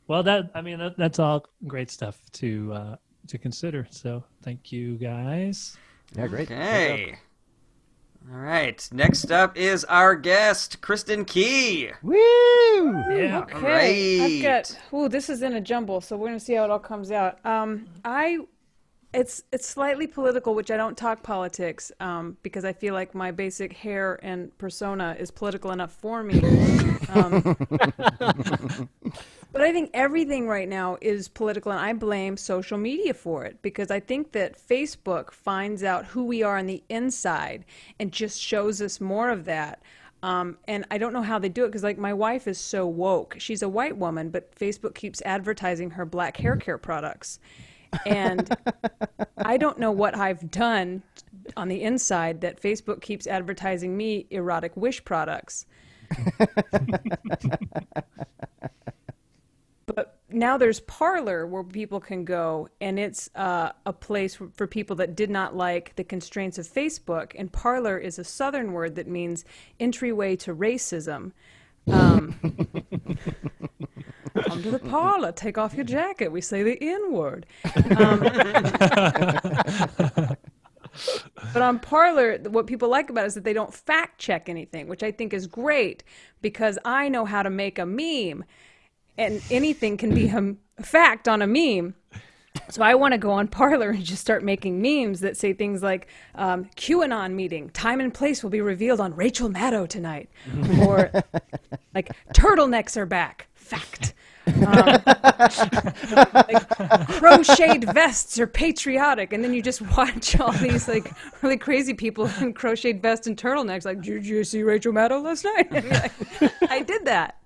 Well, 0.07 0.21
that 0.24 0.51
I 0.53 0.61
mean 0.61 0.80
that, 0.80 0.97
that's 0.97 1.19
all 1.19 1.45
great 1.65 1.89
stuff 1.89 2.19
to 2.34 2.74
uh, 2.74 2.95
to 3.28 3.38
consider. 3.38 3.88
So 3.89 4.24
thank 4.41 4.71
you 4.71 4.95
guys. 4.97 5.78
Yeah, 6.15 6.28
great. 6.28 6.51
Okay. 6.51 7.17
All 8.32 8.39
right. 8.39 8.88
Next 8.93 9.32
up 9.32 9.57
is 9.57 9.84
our 9.86 10.15
guest, 10.15 10.80
Kristen 10.82 11.26
Key. 11.26 11.91
Woo! 12.01 12.15
Yeah. 12.15 13.39
Okay, 13.43 14.39
I've 14.39 14.43
got. 14.43 14.80
Ooh, 14.93 15.09
this 15.09 15.30
is 15.30 15.41
in 15.41 15.53
a 15.53 15.61
jumble, 15.61 15.99
so 15.99 16.15
we're 16.15 16.28
gonna 16.28 16.39
see 16.39 16.53
how 16.53 16.63
it 16.63 16.71
all 16.71 16.80
comes 16.80 17.11
out. 17.11 17.45
Um, 17.45 17.88
I 18.05 18.39
it's 19.14 19.43
it's 19.51 19.68
slightly 19.68 20.07
political, 20.07 20.55
which 20.55 20.72
I 20.72 20.78
don't 20.78 20.97
talk 20.97 21.22
politics 21.22 21.91
um, 21.99 22.38
because 22.41 22.66
I 22.66 22.74
feel 22.74 22.93
like 22.93 23.14
my 23.14 23.32
basic 23.32 23.74
hair 23.74 24.20
and 24.24 24.55
persona 24.57 25.16
is 25.20 25.30
political 25.30 25.72
enough 25.72 25.91
for 25.91 26.24
me. 26.24 26.39
Um, 27.09 27.55
but 29.51 29.61
I 29.61 29.72
think 29.72 29.91
everything 29.93 30.47
right 30.47 30.68
now 30.68 30.97
is 30.99 31.28
political, 31.28 31.72
and 31.72 31.80
I 31.80 31.93
blame 31.93 32.38
social 32.38 32.78
media 32.78 33.14
for 33.14 33.45
it 33.45 33.61
because 33.61 33.91
I 33.91 33.99
think 33.99 34.32
that 34.32 34.57
Facebook 34.57 35.32
finds 35.32 35.84
out 35.84 36.05
who 36.05 36.26
we 36.26 36.41
are 36.41 36.57
on 36.57 36.66
the 36.66 36.84
inside 36.89 37.66
and 37.99 38.11
just 38.11 38.41
shows 38.41 38.82
us 38.82 38.99
more 38.99 39.30
of 39.30 39.45
that. 39.45 39.84
Um, 40.24 40.57
and 40.70 40.86
I 40.89 40.97
don't 40.97 41.11
know 41.11 41.22
how 41.22 41.38
they 41.38 41.49
do 41.49 41.66
it 41.66 41.68
because, 41.68 41.84
like, 41.84 41.97
my 41.97 42.14
wife 42.14 42.47
is 42.47 42.57
so 42.57 42.88
woke. 42.88 43.36
She's 43.39 43.61
a 43.61 43.68
white 43.68 43.97
woman, 43.97 44.30
but 44.30 44.55
Facebook 44.55 44.95
keeps 44.95 45.22
advertising 45.24 45.91
her 45.91 46.05
black 46.05 46.38
hair 46.38 46.55
care 46.55 46.78
products. 46.78 47.39
And 48.05 48.55
I 49.37 49.57
don't 49.57 49.79
know 49.79 49.91
what 49.91 50.17
I've 50.17 50.49
done 50.51 51.03
on 51.57 51.67
the 51.67 51.81
inside 51.83 52.41
that 52.41 52.61
Facebook 52.61 53.01
keeps 53.01 53.27
advertising 53.27 53.95
me 53.95 54.27
erotic 54.29 54.75
wish 54.75 55.03
products. 55.03 55.65
but 59.85 60.19
now 60.29 60.57
there's 60.57 60.79
Parler 60.81 61.45
where 61.45 61.63
people 61.63 61.99
can 61.99 62.25
go, 62.25 62.67
and 62.81 62.99
it's 62.99 63.29
uh, 63.35 63.71
a 63.85 63.93
place 63.93 64.35
for, 64.35 64.67
people 64.67 64.95
that 64.97 65.15
did 65.15 65.29
not 65.29 65.55
like 65.55 65.95
the 65.95 66.03
constraints 66.03 66.57
of 66.57 66.67
Facebook. 66.67 67.33
And 67.35 67.51
Parlor 67.51 67.97
is 67.97 68.19
a 68.19 68.23
Southern 68.23 68.73
word 68.73 68.95
that 68.95 69.07
means 69.07 69.45
entryway 69.79 70.35
to 70.37 70.55
racism. 70.55 71.31
Um, 71.91 72.39
come 74.41 74.63
to 74.63 74.71
the 74.71 74.79
parlor, 74.79 75.31
take 75.31 75.57
off 75.57 75.73
your 75.73 75.86
jacket. 75.86 76.31
We 76.31 76.41
say 76.41 76.63
the 76.63 76.77
N 76.81 77.11
word. 77.11 77.45
Um, 77.97 78.19
but 81.53 81.61
on 81.61 81.79
Parler, 81.79 82.38
what 82.49 82.67
people 82.67 82.89
like 82.89 83.09
about 83.09 83.23
it 83.23 83.27
is 83.27 83.34
that 83.36 83.43
they 83.43 83.53
don't 83.53 83.73
fact 83.73 84.19
check 84.19 84.49
anything, 84.49 84.88
which 84.88 85.03
I 85.03 85.11
think 85.11 85.34
is 85.34 85.47
great 85.47 86.03
because 86.41 86.77
I 86.86 87.09
know 87.09 87.25
how 87.25 87.43
to 87.43 87.49
make 87.49 87.79
a 87.79 87.86
meme, 87.86 88.45
and 89.17 89.41
anything 89.49 89.97
can 89.97 90.13
be 90.13 90.27
a 90.27 90.55
fact 90.84 91.27
on 91.27 91.41
a 91.41 91.47
meme. 91.47 91.95
So 92.69 92.84
I 92.84 92.93
want 92.95 93.13
to 93.13 93.17
go 93.17 93.31
on 93.31 93.47
Parler 93.47 93.89
and 93.89 94.03
just 94.03 94.21
start 94.21 94.43
making 94.43 94.81
memes 94.81 95.21
that 95.21 95.36
say 95.36 95.53
things 95.53 95.81
like 95.81 96.07
um, 96.36 96.65
QAnon 96.75 97.34
meeting, 97.34 97.69
time 97.71 97.99
and 97.99 98.13
place 98.13 98.43
will 98.43 98.51
be 98.51 98.61
revealed 98.61 98.99
on 98.99 99.15
Rachel 99.15 99.49
Maddow 99.49 99.88
tonight, 99.88 100.29
or 100.81 101.11
like 101.95 102.11
turtlenecks 102.36 102.95
are 102.95 103.07
back, 103.07 103.47
fact. 103.55 104.13
Um, 104.47 105.01
like, 106.33 106.69
crocheted 107.07 107.85
vests 107.93 108.39
are 108.39 108.47
patriotic, 108.47 109.33
and 109.33 109.43
then 109.43 109.53
you 109.53 109.61
just 109.61 109.81
watch 109.97 110.39
all 110.39 110.51
these 110.53 110.87
like 110.87 111.11
really 111.41 111.57
crazy 111.57 111.93
people 111.93 112.29
in 112.41 112.53
crocheted 112.53 113.01
vests 113.01 113.27
and 113.27 113.37
turtlenecks. 113.37 113.85
Like, 113.85 114.01
did 114.01 114.25
you 114.25 114.43
see 114.43 114.63
Rachel 114.63 114.93
Maddow 114.93 115.23
last 115.23 115.45
night? 115.45 115.71
Like, 116.41 116.71
I 116.71 116.81
did 116.81 117.05
that. 117.05 117.37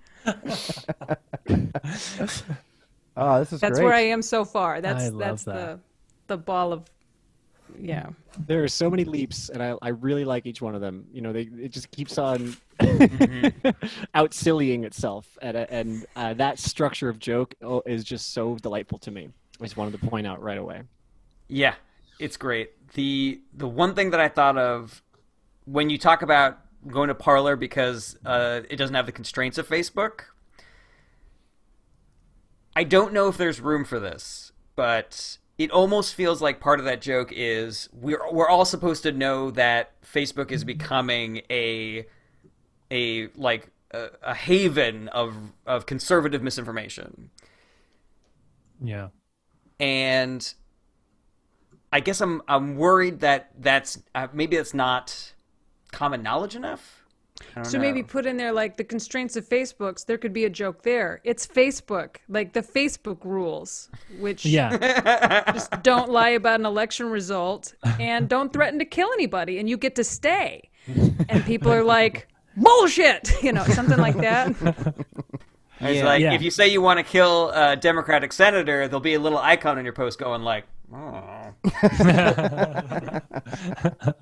Oh, 3.17 3.39
this 3.39 3.53
is 3.53 3.59
That's 3.59 3.79
great. 3.79 3.85
where 3.85 3.93
I 3.93 4.01
am 4.01 4.21
so 4.21 4.45
far. 4.45 4.79
That's 4.79 5.09
that's 5.11 5.43
that. 5.45 5.53
the 5.53 5.79
the 6.27 6.37
ball 6.37 6.71
of 6.71 6.83
yeah. 7.79 8.09
There 8.45 8.63
are 8.63 8.67
so 8.67 8.89
many 8.89 9.03
leaps, 9.03 9.49
and 9.49 9.61
I, 9.61 9.75
I 9.81 9.89
really 9.89 10.25
like 10.25 10.45
each 10.45 10.61
one 10.61 10.75
of 10.75 10.81
them. 10.81 11.05
You 11.11 11.21
know, 11.21 11.33
they 11.33 11.41
it 11.41 11.71
just 11.71 11.91
keeps 11.91 12.17
on 12.17 12.55
out 14.13 14.33
sillying 14.33 14.83
itself, 14.83 15.37
and 15.41 15.57
and 15.57 16.05
uh, 16.15 16.33
that 16.35 16.59
structure 16.59 17.09
of 17.09 17.19
joke 17.19 17.55
oh, 17.61 17.81
is 17.85 18.03
just 18.03 18.33
so 18.33 18.55
delightful 18.57 18.97
to 18.99 19.11
me. 19.11 19.29
I 19.59 19.63
just 19.63 19.77
wanted 19.77 19.99
to 19.99 20.07
point 20.07 20.27
out 20.27 20.41
right 20.41 20.57
away. 20.57 20.83
Yeah, 21.47 21.75
it's 22.19 22.37
great. 22.37 22.71
the 22.93 23.41
The 23.53 23.67
one 23.67 23.95
thing 23.95 24.11
that 24.11 24.19
I 24.19 24.29
thought 24.29 24.57
of 24.57 25.01
when 25.65 25.89
you 25.89 25.97
talk 25.97 26.21
about 26.21 26.59
going 26.87 27.09
to 27.09 27.15
Parler 27.15 27.55
because 27.55 28.17
uh, 28.25 28.61
it 28.69 28.77
doesn't 28.77 28.95
have 28.95 29.05
the 29.05 29.11
constraints 29.11 29.57
of 29.57 29.67
Facebook, 29.67 30.21
I 32.75 32.83
don't 32.83 33.13
know 33.13 33.27
if 33.27 33.37
there's 33.37 33.59
room 33.59 33.85
for 33.85 33.99
this, 33.99 34.51
but 34.75 35.37
it 35.57 35.71
almost 35.71 36.13
feels 36.13 36.41
like 36.41 36.59
part 36.59 36.79
of 36.79 36.85
that 36.85 37.01
joke 37.01 37.31
is 37.35 37.89
we're 37.93 38.21
we're 38.31 38.47
all 38.49 38.65
supposed 38.65 39.03
to 39.03 39.11
know 39.11 39.51
that 39.51 39.99
Facebook 40.03 40.51
is 40.51 40.63
becoming 40.63 41.41
a 41.49 42.05
a 42.91 43.27
like 43.35 43.69
a, 43.91 44.09
a 44.21 44.33
haven 44.35 45.07
of 45.09 45.35
of 45.65 45.85
conservative 45.85 46.43
misinformation. 46.43 47.31
Yeah. 48.81 49.09
and 49.79 50.53
I 51.91 51.99
guess 52.01 52.21
I'm 52.21 52.41
I'm 52.47 52.75
worried 52.77 53.21
that 53.21 53.51
that's 53.57 53.99
uh, 54.13 54.27
maybe 54.33 54.57
that's 54.57 54.73
not 54.73 55.33
common 55.91 56.21
knowledge 56.21 56.55
enough. 56.55 56.96
I 57.51 57.55
don't 57.55 57.65
So 57.65 57.79
maybe 57.79 58.03
put 58.03 58.25
in 58.25 58.37
there 58.37 58.51
like 58.51 58.77
the 58.77 58.83
constraints 58.83 59.35
of 59.35 59.47
Facebook's. 59.47 60.03
There 60.05 60.17
could 60.17 60.33
be 60.33 60.45
a 60.45 60.49
joke 60.49 60.83
there. 60.83 61.21
It's 61.23 61.45
Facebook, 61.47 62.17
like 62.29 62.53
the 62.53 62.61
Facebook 62.61 63.23
rules, 63.23 63.89
which 64.19 64.45
Yeah. 64.45 65.43
just 65.53 65.71
don't 65.83 66.09
lie 66.09 66.29
about 66.29 66.59
an 66.59 66.65
election 66.65 67.09
result 67.09 67.73
and 67.99 68.27
don't 68.29 68.53
threaten 68.53 68.79
to 68.79 68.85
kill 68.85 69.09
anybody, 69.13 69.59
and 69.59 69.69
you 69.69 69.77
get 69.77 69.95
to 69.95 70.03
stay. 70.03 70.69
And 71.29 71.43
people 71.45 71.71
are 71.71 71.83
like, 71.83 72.27
bullshit, 72.55 73.31
you 73.43 73.51
know, 73.51 73.63
something 73.65 73.97
like 73.97 74.17
that. 74.17 74.49
It's 75.79 75.99
Yeah. 75.99 76.05
like 76.05 76.21
Yeah. 76.21 76.33
if 76.33 76.41
you 76.41 76.49
say 76.51 76.67
you 76.69 76.81
want 76.81 76.97
to 76.97 77.03
kill 77.03 77.51
a 77.51 77.75
Democratic 77.75 78.33
senator, 78.33 78.87
there'll 78.87 78.99
be 78.99 79.13
a 79.13 79.19
little 79.19 79.37
icon 79.37 79.77
on 79.77 79.83
your 79.83 79.93
post 79.93 80.17
going 80.17 80.41
like, 80.41 80.65
"Oh." 80.91 81.53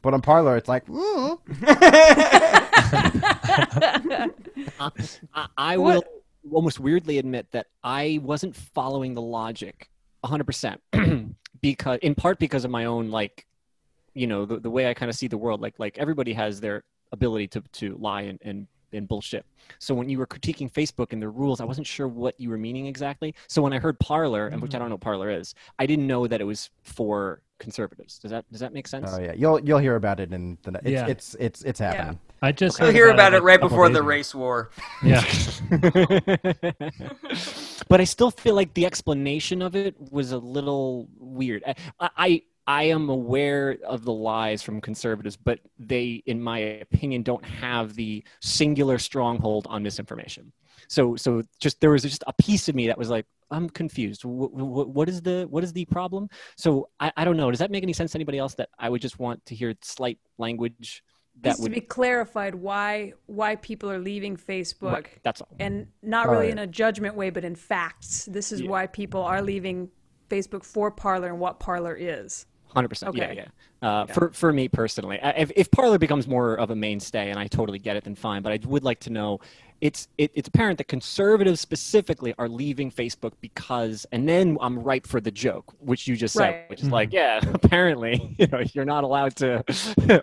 But 0.00 0.14
on 0.14 0.20
Parler, 0.20 0.56
it's 0.56 0.68
like, 0.68 0.86
mm. 0.86 1.38
I, 5.34 5.46
I 5.56 5.76
will 5.76 6.04
almost 6.50 6.80
weirdly 6.80 7.18
admit 7.18 7.46
that 7.52 7.66
I 7.84 8.20
wasn't 8.22 8.56
following 8.56 9.14
the 9.14 9.22
logic 9.22 9.90
100% 10.24 10.78
because 11.60 11.98
in 12.02 12.14
part 12.14 12.38
because 12.38 12.64
of 12.64 12.70
my 12.70 12.86
own 12.86 13.10
like 13.10 13.46
you 14.14 14.26
know 14.26 14.44
the, 14.44 14.58
the 14.58 14.70
way 14.70 14.88
I 14.88 14.94
kind 14.94 15.08
of 15.08 15.16
see 15.16 15.28
the 15.28 15.38
world 15.38 15.60
like 15.60 15.78
like 15.78 15.98
everybody 15.98 16.32
has 16.32 16.60
their 16.60 16.84
ability 17.12 17.48
to 17.48 17.62
to 17.72 17.96
lie 17.98 18.22
and 18.22 18.38
and 18.42 18.66
and 18.92 19.08
bullshit. 19.08 19.44
So 19.78 19.94
when 19.94 20.08
you 20.08 20.18
were 20.18 20.26
critiquing 20.26 20.70
Facebook 20.70 21.12
and 21.12 21.22
the 21.22 21.28
rules, 21.28 21.60
I 21.60 21.64
wasn't 21.64 21.86
sure 21.86 22.08
what 22.08 22.38
you 22.38 22.50
were 22.50 22.58
meaning 22.58 22.86
exactly. 22.86 23.34
So 23.48 23.62
when 23.62 23.72
I 23.72 23.78
heard 23.78 23.98
Parler, 23.98 24.48
and 24.48 24.60
which 24.60 24.74
I 24.74 24.78
don't 24.78 24.88
know 24.88 24.96
what 24.96 25.00
Parler 25.00 25.30
is, 25.30 25.54
I 25.78 25.86
didn't 25.86 26.06
know 26.06 26.26
that 26.26 26.40
it 26.40 26.44
was 26.44 26.70
for 26.82 27.42
conservatives. 27.62 28.18
Does 28.18 28.32
that 28.32 28.44
does 28.50 28.60
that 28.60 28.74
make 28.74 28.88
sense? 28.88 29.08
oh 29.10 29.20
yeah, 29.20 29.32
you'll 29.32 29.60
you'll 29.60 29.78
hear 29.78 29.96
about 29.96 30.20
it 30.20 30.32
in 30.32 30.58
the. 30.64 30.80
It's 30.82 30.90
Yeah. 30.90 31.06
it's 31.06 31.36
it's 31.38 31.62
it's 31.62 31.80
happening. 31.80 32.18
I 32.42 32.50
just 32.50 32.80
You'll 32.80 32.90
hear 32.90 33.08
about 33.08 33.32
it 33.32 33.36
like, 33.36 33.44
right 33.44 33.60
before 33.60 33.88
the 33.88 34.02
race 34.02 34.34
war. 34.34 34.70
Yeah. 35.04 35.24
but 37.88 38.00
I 38.00 38.04
still 38.04 38.30
feel 38.32 38.54
like 38.54 38.74
the 38.74 38.84
explanation 38.84 39.62
of 39.62 39.76
it 39.76 39.94
was 40.10 40.32
a 40.32 40.38
little 40.38 41.08
weird. 41.18 41.62
I, 41.66 41.74
I 42.16 42.42
I 42.66 42.82
am 42.84 43.08
aware 43.08 43.76
of 43.84 44.04
the 44.04 44.12
lies 44.12 44.62
from 44.62 44.80
conservatives, 44.80 45.36
but 45.36 45.60
they, 45.78 46.22
in 46.26 46.40
my 46.40 46.58
opinion, 46.58 47.22
don't 47.22 47.44
have 47.44 47.94
the 47.94 48.24
singular 48.40 48.98
stronghold 48.98 49.66
on 49.68 49.82
misinformation. 49.82 50.52
So 50.92 51.16
so 51.16 51.42
just 51.58 51.80
there 51.80 51.90
was 51.90 52.02
just 52.02 52.22
a 52.26 52.34
piece 52.34 52.68
of 52.68 52.74
me 52.74 52.86
that 52.88 52.98
was 52.98 53.08
like, 53.08 53.24
I'm 53.50 53.70
confused. 53.70 54.24
What, 54.26 54.88
what 54.98 55.08
is 55.08 55.22
the 55.22 55.46
what 55.48 55.64
is 55.64 55.72
the 55.72 55.86
problem? 55.86 56.28
So 56.56 56.90
I, 57.00 57.10
I 57.16 57.24
don't 57.24 57.38
know. 57.38 57.50
Does 57.50 57.60
that 57.60 57.70
make 57.70 57.82
any 57.82 57.94
sense 57.94 58.12
to 58.12 58.18
anybody 58.18 58.36
else? 58.38 58.54
That 58.56 58.68
I 58.78 58.90
would 58.90 59.00
just 59.00 59.18
want 59.18 59.44
to 59.46 59.54
hear 59.54 59.74
slight 59.80 60.18
language 60.36 61.02
that 61.40 61.56
Needs 61.58 61.64
to 61.64 61.70
be 61.70 61.80
clarified 61.80 62.54
why 62.54 63.14
why 63.24 63.56
people 63.56 63.90
are 63.90 63.98
leaving 63.98 64.36
Facebook. 64.36 64.92
Right, 64.92 65.08
that's 65.22 65.40
all. 65.40 65.48
and 65.58 65.86
not 66.02 66.26
All 66.26 66.32
really 66.32 66.48
right. 66.48 66.52
in 66.52 66.58
a 66.58 66.66
judgment 66.66 67.14
way, 67.14 67.30
but 67.30 67.42
in 67.42 67.54
facts. 67.56 68.26
This 68.26 68.52
is 68.52 68.60
Yeah. 68.60 68.68
why 68.68 68.86
people 68.86 69.22
are 69.22 69.40
leaving 69.40 69.88
Facebook 70.28 70.62
for 70.62 70.90
Parler 70.90 71.28
and 71.28 71.40
what 71.40 71.58
Parler 71.58 71.96
is. 71.98 72.44
Hundred 72.66 72.88
percent. 72.88 73.08
Okay. 73.10 73.34
yeah. 73.36 73.48
Uh, 73.88 74.06
For 74.06 74.30
for 74.32 74.52
me 74.52 74.68
personally, 74.68 75.18
if 75.22 75.50
if 75.56 75.70
Parler 75.70 75.98
becomes 75.98 76.28
more 76.28 76.54
of 76.56 76.70
a 76.70 76.76
mainstay, 76.76 77.30
and 77.30 77.38
I 77.38 77.46
totally 77.46 77.78
get 77.78 77.96
it, 77.96 78.04
then 78.04 78.14
fine. 78.14 78.42
But 78.42 78.52
I 78.52 78.58
would 78.66 78.84
like 78.84 79.00
to 79.00 79.10
know, 79.10 79.40
it's 79.82 80.06
it, 80.16 80.30
it's 80.34 80.46
apparent 80.46 80.78
that 80.78 80.86
conservatives 80.86 81.60
specifically 81.60 82.32
are 82.38 82.48
leaving 82.48 82.88
Facebook 82.90 83.32
because, 83.40 84.06
and 84.12 84.28
then 84.28 84.56
I'm 84.60 84.78
ripe 84.78 85.08
for 85.08 85.20
the 85.20 85.32
joke, 85.32 85.74
which 85.80 86.06
you 86.06 86.16
just 86.16 86.34
said, 86.34 86.40
Right. 86.50 86.70
which 86.70 86.82
is 86.82 86.88
like, 86.88 87.12
yeah, 87.12 87.40
apparently, 87.52 88.34
you 88.38 88.46
know, 88.46 88.62
you're 88.72 88.84
not 88.84 89.02
allowed 89.02 89.34
to 89.36 89.64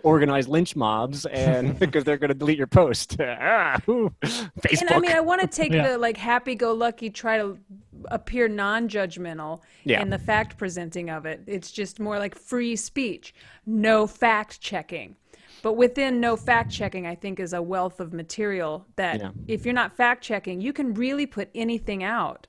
organize 0.02 0.48
lynch 0.48 0.74
mobs, 0.76 1.26
and 1.26 1.78
because 1.84 2.04
they're 2.04 2.16
going 2.16 2.28
to 2.30 2.34
delete 2.34 2.56
your 2.56 2.66
post. 2.66 3.16
ah, 3.20 3.78
ooh, 3.86 4.10
Facebook. 4.22 4.80
And 4.80 4.90
I 4.90 4.98
mean, 4.98 5.12
I 5.12 5.20
want 5.20 5.42
to 5.42 5.46
take 5.46 5.72
Yeah. 5.72 5.88
the 5.90 5.98
like 5.98 6.16
happy-go-lucky, 6.16 7.10
try 7.10 7.36
to 7.36 7.58
appear 8.06 8.48
non-judgmental 8.48 9.60
Yeah. 9.84 10.00
in 10.00 10.08
the 10.08 10.18
fact 10.18 10.56
presenting 10.56 11.10
of 11.10 11.26
it. 11.26 11.42
It's 11.46 11.70
just 11.70 12.00
more 12.00 12.18
like 12.18 12.34
free 12.34 12.76
speech, 12.76 13.34
no 13.66 14.06
fact 14.06 14.58
checking. 14.62 15.16
But 15.62 15.74
within 15.74 16.20
no 16.20 16.36
fact 16.36 16.70
checking, 16.72 17.06
I 17.06 17.14
think 17.14 17.38
is 17.40 17.52
a 17.52 17.60
wealth 17.62 18.00
of 18.00 18.12
material 18.12 18.86
that 18.96 19.20
Yeah. 19.20 19.30
if 19.46 19.64
you're 19.64 19.74
not 19.74 19.96
fact 19.96 20.22
checking, 20.24 20.60
you 20.60 20.72
can 20.72 20.94
really 20.94 21.26
put 21.26 21.48
anything 21.54 22.02
out. 22.02 22.46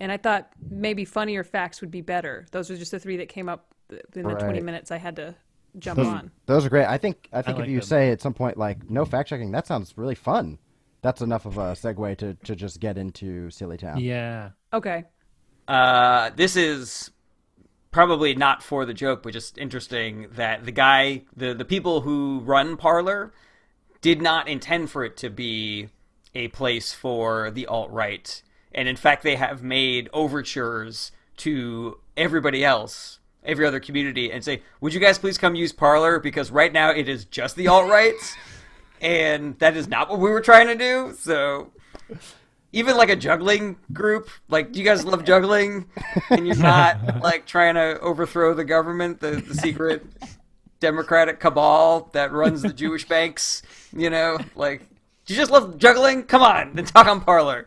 and 0.00 0.10
I 0.10 0.16
thought 0.16 0.50
maybe 0.68 1.04
funnier 1.04 1.44
facts 1.44 1.80
would 1.80 1.90
be 1.92 2.00
better. 2.00 2.46
Those 2.50 2.68
were 2.68 2.76
just 2.76 2.90
the 2.90 2.98
three 2.98 3.16
that 3.18 3.28
came 3.28 3.48
up 3.48 3.72
in 4.16 4.24
the 4.26 4.34
20 4.34 4.60
minutes 4.60 4.90
I 4.90 4.96
had 4.98 5.14
to 5.16 5.36
jump 5.78 5.98
Those, 5.98 6.06
on. 6.08 6.30
those 6.46 6.66
are 6.66 6.68
great. 6.68 6.86
I 6.86 6.98
think 6.98 7.28
I 7.32 7.42
think 7.42 7.58
like 7.58 7.66
if 7.68 7.70
you 7.72 7.78
them. 7.78 7.86
say 7.86 8.10
at 8.10 8.20
some 8.20 8.34
point 8.34 8.56
like 8.58 8.90
no 8.90 9.04
fact 9.04 9.28
checking, 9.28 9.52
that 9.52 9.68
sounds 9.68 9.94
really 9.96 10.16
fun. 10.16 10.58
That's 11.02 11.20
enough 11.22 11.46
of 11.46 11.58
a 11.58 11.72
segue 11.74 12.16
to, 12.18 12.34
to 12.34 12.56
just 12.56 12.80
get 12.80 12.98
into 12.98 13.50
Silly 13.50 13.76
Town. 13.76 14.00
Yeah. 14.00 14.50
Okay. 14.72 15.04
Uh, 15.68 16.30
this 16.34 16.56
is 16.56 17.10
probably 17.94 18.34
not 18.34 18.60
for 18.60 18.84
the 18.84 18.92
joke, 18.92 19.22
but 19.22 19.32
just 19.32 19.56
interesting 19.56 20.26
that 20.32 20.64
the 20.64 20.72
guy, 20.72 21.22
the 21.36 21.54
the 21.54 21.64
people 21.64 22.00
who 22.00 22.40
run 22.40 22.76
Parler, 22.76 23.32
did 24.00 24.20
not 24.20 24.48
intend 24.48 24.90
for 24.90 25.04
it 25.04 25.16
to 25.18 25.30
be 25.30 25.88
a 26.34 26.48
place 26.48 26.92
for 26.92 27.52
the 27.52 27.66
alt 27.66 27.88
right, 27.92 28.42
and 28.74 28.88
in 28.88 28.96
fact, 28.96 29.22
they 29.22 29.36
have 29.36 29.62
made 29.62 30.10
overtures 30.12 31.12
to 31.36 31.98
everybody 32.16 32.64
else. 32.64 33.20
Every 33.44 33.64
other 33.64 33.78
community 33.78 34.32
and 34.32 34.42
say, 34.42 34.62
would 34.80 34.92
you 34.94 35.00
guys 35.00 35.18
please 35.18 35.36
come 35.36 35.54
use 35.54 35.70
Parler 35.70 36.18
because 36.18 36.50
right 36.50 36.72
now 36.72 36.90
it 36.90 37.08
is 37.08 37.26
just 37.26 37.54
the 37.54 37.68
alt 37.68 37.88
rights, 37.88 38.34
and 39.00 39.56
that 39.60 39.76
is 39.76 39.86
not 39.86 40.10
what 40.10 40.18
we 40.18 40.30
were 40.30 40.40
trying 40.40 40.66
to 40.66 40.74
do. 40.74 41.14
So 41.16 41.70
even 42.74 42.96
like 42.96 43.08
a 43.08 43.16
juggling 43.16 43.76
group 43.92 44.28
like 44.48 44.72
do 44.72 44.78
you 44.78 44.84
guys 44.84 45.04
love 45.04 45.24
juggling 45.24 45.86
and 46.30 46.46
you're 46.46 46.56
not 46.74 47.22
like 47.22 47.46
trying 47.46 47.74
to 47.74 47.98
overthrow 48.00 48.52
the 48.54 48.64
government 48.64 49.20
the, 49.20 49.32
the 49.32 49.54
secret 49.54 50.04
democratic 50.80 51.40
cabal 51.40 52.10
that 52.12 52.32
runs 52.32 52.62
the 52.62 52.72
jewish 52.72 53.06
banks 53.08 53.62
you 53.96 54.10
know 54.10 54.38
like 54.54 54.80
do 55.24 55.32
you 55.34 55.40
just 55.40 55.50
love 55.50 55.78
juggling 55.78 56.22
come 56.22 56.42
on 56.42 56.72
then 56.74 56.84
talk 56.84 57.06
on 57.06 57.20
parlor 57.20 57.66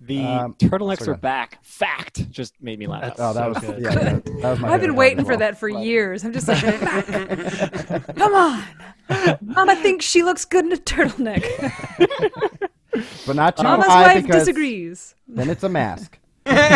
The 0.00 0.24
Um, 0.24 0.54
turtlenecks 0.54 1.00
sorry. 1.04 1.12
are 1.12 1.18
back. 1.18 1.62
Fact 1.62 2.30
just 2.30 2.54
made 2.62 2.78
me 2.78 2.86
laugh. 2.86 3.02
That's 3.02 3.20
Oh, 3.20 3.32
that 3.34 3.44
So 3.44 3.48
was 3.50 3.58
good. 3.60 3.82
yeah. 3.82 3.94
That, 3.94 4.24
that 4.24 4.50
was 4.52 4.60
my. 4.60 4.68
I've 4.72 4.80
been 4.80 4.96
waiting 4.96 5.24
for 5.26 5.36
that 5.36 5.58
for 5.60 5.68
years. 5.68 6.24
I'm 6.24 6.32
just 6.32 6.48
like, 6.48 6.58
come 8.16 8.34
on. 8.34 8.64
Mama 9.42 9.76
thinks 9.76 10.06
she 10.06 10.22
looks 10.22 10.46
good 10.46 10.64
in 10.64 10.72
a 10.72 10.76
turtleneck. 10.76 11.44
but 13.26 13.36
not 13.36 13.56
too 13.56 13.62
Mama's 13.62 13.86
high 13.86 14.14
wife 14.14 14.24
because 14.24 14.46
disagrees. 14.46 15.14
then 15.28 15.50
it's 15.50 15.62
a 15.62 15.68
mask. 15.68 16.18
That's 16.44 16.72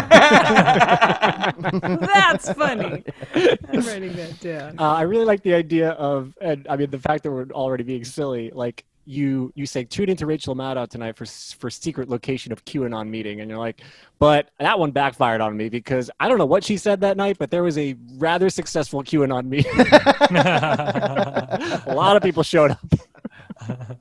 funny. 2.53 3.03
I'm 3.35 3.81
writing 3.81 4.13
that 4.15 4.39
down. 4.41 4.79
Uh, 4.79 4.93
I 4.93 5.03
really 5.03 5.25
like 5.25 5.43
the 5.43 5.55
idea 5.55 5.91
of, 5.93 6.37
and 6.41 6.67
I 6.69 6.77
mean, 6.77 6.91
the 6.91 6.99
fact 6.99 7.25
that 7.25 7.33
we're 7.33 7.51
already 7.51 7.83
being 7.83 8.05
silly. 8.05 8.51
Like 8.51 8.85
you, 9.07 9.53
you 9.55 9.67
say, 9.67 9.85
tune 9.85 10.11
into 10.11 10.27
Rachel 10.27 10.55
Maddow 10.55 10.89
tonight 10.89 11.17
for 11.17 11.25
for 11.25 11.71
secret 11.71 12.09
location 12.09 12.53
of 12.53 12.65
QAnon 12.65 13.09
meeting, 13.09 13.41
and 13.41 13.51
you're 13.51 13.59
like, 13.59 13.81
but 14.19 14.51
that 14.61 14.79
one 14.79 14.91
backfired 14.91 15.41
on 15.41 15.57
me 15.57 15.69
because 15.69 16.11
I 16.21 16.29
don't 16.29 16.39
know 16.39 16.47
what 16.47 16.63
she 16.63 16.77
said 16.77 17.01
that 17.01 17.17
night, 17.17 17.39
but 17.39 17.51
there 17.51 17.63
was 17.63 17.79
a 17.79 17.97
rather 18.17 18.51
successful 18.51 19.03
QAnon 19.03 19.47
meeting. 19.47 19.73
a 21.87 21.95
lot 21.95 22.17
of 22.17 22.23
people 22.23 22.43
showed 22.43 22.73
up. 22.73 23.99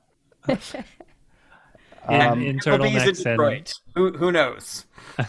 In, 2.08 2.20
Um, 2.20 2.42
in 2.42 2.58
It'll 2.58 2.84
in 2.84 2.92
turtlenecks 2.92 3.06
and 3.06 3.16
Detroit. 3.16 3.74
Who, 3.94 4.12
who 4.12 4.32
knows 4.32 4.86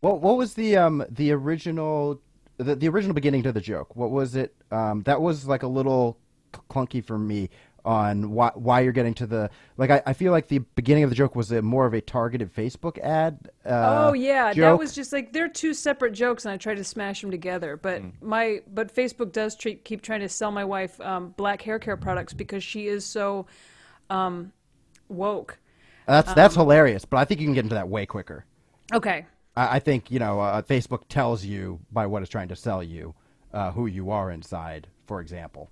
What 0.00 0.20
what 0.20 0.36
was 0.36 0.52
the 0.52 0.76
um 0.76 1.04
the 1.08 1.32
original 1.32 2.20
the, 2.58 2.76
the 2.76 2.88
original 2.88 3.14
beginning 3.14 3.42
to 3.44 3.52
the 3.52 3.60
joke? 3.60 3.96
What 3.96 4.10
was 4.10 4.36
it? 4.36 4.54
Um, 4.70 5.02
that 5.04 5.20
was 5.20 5.46
like 5.46 5.62
a 5.62 5.66
little 5.66 6.18
clunky 6.70 7.04
for 7.04 7.18
me 7.18 7.48
on 7.86 8.30
why 8.30 8.50
why 8.54 8.80
you're 8.80 8.92
getting 8.92 9.14
to 9.14 9.26
the 9.26 9.50
like. 9.78 9.90
I, 9.90 10.02
I 10.06 10.12
feel 10.12 10.30
like 10.30 10.48
the 10.48 10.58
beginning 10.58 11.04
of 11.04 11.10
the 11.10 11.16
joke 11.16 11.34
was 11.34 11.50
a 11.52 11.62
more 11.62 11.86
of 11.86 11.94
a 11.94 12.02
targeted 12.02 12.54
Facebook 12.54 12.98
ad. 12.98 13.50
Uh, 13.64 14.08
oh 14.08 14.12
yeah, 14.12 14.52
that 14.52 14.78
was 14.78 14.94
just 14.94 15.10
like 15.10 15.32
they're 15.32 15.48
two 15.48 15.72
separate 15.72 16.12
jokes, 16.12 16.44
and 16.44 16.52
I 16.52 16.58
tried 16.58 16.76
to 16.76 16.84
smash 16.84 17.22
them 17.22 17.30
together. 17.30 17.78
But 17.78 18.02
my 18.22 18.60
but 18.72 18.94
Facebook 18.94 19.32
does 19.32 19.56
treat, 19.56 19.84
keep 19.84 20.02
trying 20.02 20.20
to 20.20 20.28
sell 20.28 20.50
my 20.50 20.64
wife 20.64 21.00
um, 21.00 21.34
black 21.36 21.62
hair 21.62 21.78
care 21.78 21.96
products 21.96 22.34
because 22.34 22.62
she 22.62 22.86
is 22.86 23.06
so 23.06 23.46
um, 24.10 24.52
woke. 25.08 25.58
That's 26.06 26.28
um, 26.28 26.34
that's 26.34 26.54
hilarious, 26.54 27.04
but 27.04 27.18
I 27.18 27.24
think 27.24 27.40
you 27.40 27.46
can 27.46 27.54
get 27.54 27.64
into 27.64 27.74
that 27.74 27.88
way 27.88 28.06
quicker. 28.06 28.44
Okay, 28.92 29.26
I, 29.56 29.76
I 29.76 29.78
think 29.78 30.10
you 30.10 30.18
know 30.18 30.40
uh, 30.40 30.62
Facebook 30.62 31.02
tells 31.08 31.44
you 31.44 31.80
by 31.90 32.06
what 32.06 32.22
it's 32.22 32.30
trying 32.30 32.48
to 32.48 32.56
sell 32.56 32.82
you 32.82 33.14
uh, 33.52 33.72
who 33.72 33.86
you 33.86 34.10
are 34.10 34.30
inside. 34.30 34.88
For 35.06 35.20
example, 35.20 35.70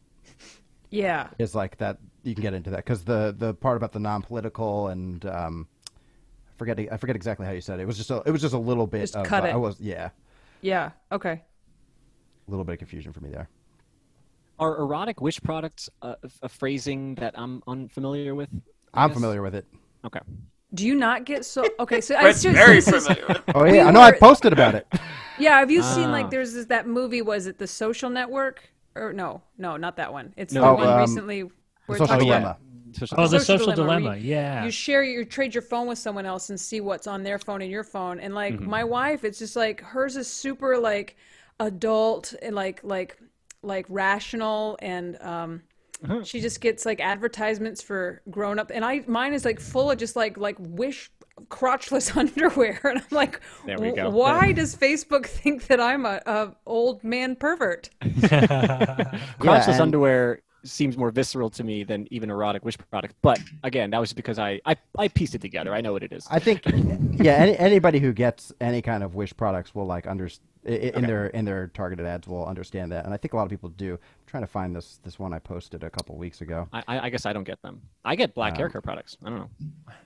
yeah, 0.91 1.29
is 1.39 1.55
like 1.55 1.79
that. 1.79 1.99
You 2.23 2.35
can 2.35 2.43
get 2.43 2.55
into 2.55 2.71
that 2.71 2.79
because 2.79 3.05
the 3.05 3.35
the 3.37 3.55
part 3.55 3.77
about 3.77 3.93
the 3.93 3.99
non-political 3.99 4.89
and 4.89 5.25
um, 5.27 5.69
I 5.87 6.57
forget 6.57 6.79
I 6.79 6.97
forget 6.97 7.17
exactly 7.17 7.47
how 7.47 7.53
you 7.53 7.61
said 7.61 7.81
it. 7.81 7.83
It 7.83 7.87
was 7.87 7.97
just 7.97 8.11
a, 8.11 8.23
it 8.25 8.31
was 8.31 8.41
just 8.41 8.55
a 8.55 8.59
little 8.59 8.87
bit 8.87 9.01
Just 9.01 9.17
of 9.17 9.27
cut 9.27 9.45
uh, 9.45 9.49
it. 9.49 9.53
I 9.53 9.57
was 9.57 9.81
yeah 9.81 10.11
yeah, 10.63 10.91
okay. 11.11 11.43
a 12.47 12.51
little 12.51 12.65
bit 12.65 12.75
of 12.75 12.79
confusion 12.79 13.13
for 13.13 13.21
me 13.21 13.31
there. 13.31 13.49
Are 14.59 14.79
erotic 14.79 15.21
wish 15.21 15.41
products 15.43 15.91
a, 16.03 16.17
a 16.41 16.49
phrasing 16.49 17.17
that 17.17 17.35
I'm 17.37 17.63
unfamiliar 17.67 18.35
with? 18.35 18.49
I 18.95 19.03
I'm 19.05 19.09
guess? 19.11 19.17
familiar 19.17 19.43
with 19.43 19.55
it. 19.55 19.67
Okay. 20.05 20.21
Do 20.75 20.87
you 20.87 20.95
not 20.95 21.25
get 21.25 21.45
so 21.45 21.65
okay? 21.81 22.01
So 22.01 22.15
I 22.17 22.23
Brett's 22.23 22.43
just, 22.43 22.57
very 22.57 22.77
this 22.77 22.89
is- 22.93 23.07
familiar 23.07 23.27
with 23.29 23.37
it. 23.49 23.55
Oh 23.55 23.65
yeah, 23.65 23.87
I 23.87 23.91
know 23.91 24.01
I 24.01 24.13
posted 24.13 24.53
about 24.53 24.75
it. 24.75 24.87
Yeah, 25.39 25.59
have 25.61 25.71
you 25.71 25.83
seen 25.83 26.09
Ah. 26.11 26.13
like 26.13 26.31
there's 26.31 26.53
this, 26.53 26.67
that 26.67 26.87
movie? 26.87 27.23
Was 27.23 27.47
it 27.47 27.59
The 27.59 27.67
Social 27.67 28.11
Network? 28.11 28.69
Or 28.95 29.15
no, 29.15 29.43
no, 29.57 29.79
not 29.79 29.97
that 29.97 30.13
one. 30.13 30.35
It's 30.37 30.53
No. 30.53 30.61
the 30.61 30.67
Oh, 30.69 30.75
one 30.75 30.89
um, 30.89 31.01
recently. 31.01 31.43
Where 31.43 31.51
it 31.97 31.99
Social 31.99 32.07
talks 32.07 32.11
about- 32.11 32.21
dilemma. 32.21 32.57
Oh, 33.17 33.27
the 33.27 33.41
Social 33.41 33.59
social 33.59 33.73
dilemma, 33.73 33.75
dilemma. 33.75 34.09
where 34.11 34.19
Yeah. 34.19 34.65
You 34.67 34.71
share 34.71 35.03
your 35.03 35.25
trade 35.25 35.55
your 35.55 35.63
phone 35.63 35.87
with 35.89 35.99
someone 35.99 36.27
else 36.27 36.51
and 36.51 36.61
see 36.61 36.83
what's 36.83 37.07
on 37.07 37.23
their 37.23 37.39
phone 37.39 37.63
and 37.63 37.71
your 37.71 37.83
phone. 37.83 38.21
And 38.21 38.35
like 38.35 38.61
my 38.61 38.85
wife, 38.85 39.25
it's 39.25 39.39
just 39.39 39.57
like 39.57 39.81
hers 39.81 40.17
is 40.19 40.29
super 40.29 40.77
like 40.77 41.17
adult 41.59 42.35
and 42.43 42.55
like 42.55 42.81
like 42.85 43.17
like 43.63 43.87
rational 43.89 44.77
and 44.83 45.21
um 45.23 45.63
Mm-hmm. 46.03 46.23
she 46.25 46.41
just 46.41 46.61
gets 46.61 46.85
like 46.85 47.01
advertisements 47.01 47.81
for 47.81 48.23
grown 48.31 48.59
up 48.59 48.71
and 48.75 48.85
I 48.85 49.05
mine 49.07 49.35
is 49.35 49.45
like 49.45 49.61
full 49.61 49.91
of 49.91 49.99
just 49.99 50.17
like 50.17 50.37
like 50.37 50.57
wish 50.59 51.11
crotchless 51.49 52.17
underwear 52.17 52.81
and 52.85 52.99
I'm 52.99 53.05
like 53.11 53.41
There 53.67 53.79
we 53.79 53.93
go. 53.93 54.11
why 54.11 54.47
mm-hmm. 54.47 54.55
does 54.55 54.75
Facebook 54.75 55.27
think 55.27 55.69
that 55.69 55.81
I'm 55.81 56.05
a, 56.05 56.21
a 56.27 56.57
old 56.67 57.05
man 57.05 57.37
pervert? 57.37 57.91
Crotchless 58.03 59.69
and- 59.69 59.81
underwear 59.81 60.43
seems 60.65 60.97
more 60.97 61.11
visceral 61.11 61.51
to 61.51 61.65
me 61.65 61.85
than 61.85 62.07
even 62.11 62.31
erotic 62.31 62.65
wish 62.65 62.79
product. 62.91 63.15
But 63.23 63.41
again, 63.63 63.91
that 63.91 63.99
was 64.01 64.13
because 64.13 64.39
I, 64.39 64.61
I, 64.65 64.77
I 64.97 65.09
pieced 65.09 65.35
it 65.35 65.41
together. 65.41 65.75
I 65.75 65.81
know 65.81 65.93
what 65.93 66.03
it 66.03 66.13
is. 66.13 66.27
I 66.31 66.39
think 66.39 66.63
yeah, 66.67 67.35
any, 67.35 67.57
anybody 67.57 67.99
who 67.99 68.13
gets 68.13 68.53
any 68.61 68.83
kind 68.83 69.03
of 69.03 69.15
Wish 69.15 69.37
products 69.37 69.75
will 69.75 69.87
like 69.87 70.07
under 70.07 70.29
i- 70.67 70.71
i- 70.71 70.73
in 70.95 71.07
their 71.07 71.27
in 71.29 71.45
their 71.45 71.69
targeted 71.69 72.07
ads 72.07 72.27
will 72.29 72.47
understand 72.47 72.93
that, 72.93 73.05
and 73.05 73.13
I 73.13 73.17
think 73.17 73.33
a 73.33 73.37
lot 73.37 73.45
of 73.45 73.51
people 73.51 73.69
do. 73.71 73.93
I'm 73.95 73.99
trying 74.27 74.43
to 74.43 74.47
find 74.47 74.75
this 74.75 74.99
this 75.03 75.19
one 75.19 75.33
I 75.33 75.39
posted 75.39 75.83
a 75.85 75.91
couple 75.91 76.17
weeks 76.17 76.41
ago. 76.41 76.69
I, 76.73 76.83
I 76.89 77.01
I 77.07 77.09
guess 77.11 77.27
I 77.27 77.33
don't 77.33 77.45
get 77.45 77.61
them. 77.63 77.83
I 78.05 78.17
get 78.17 78.35
black 78.35 78.53
um, 78.53 78.59
hair 78.59 78.69
care 78.69 78.81
products. 78.81 79.17
I 79.25 79.31
don't 79.31 79.39
know. 79.39 79.51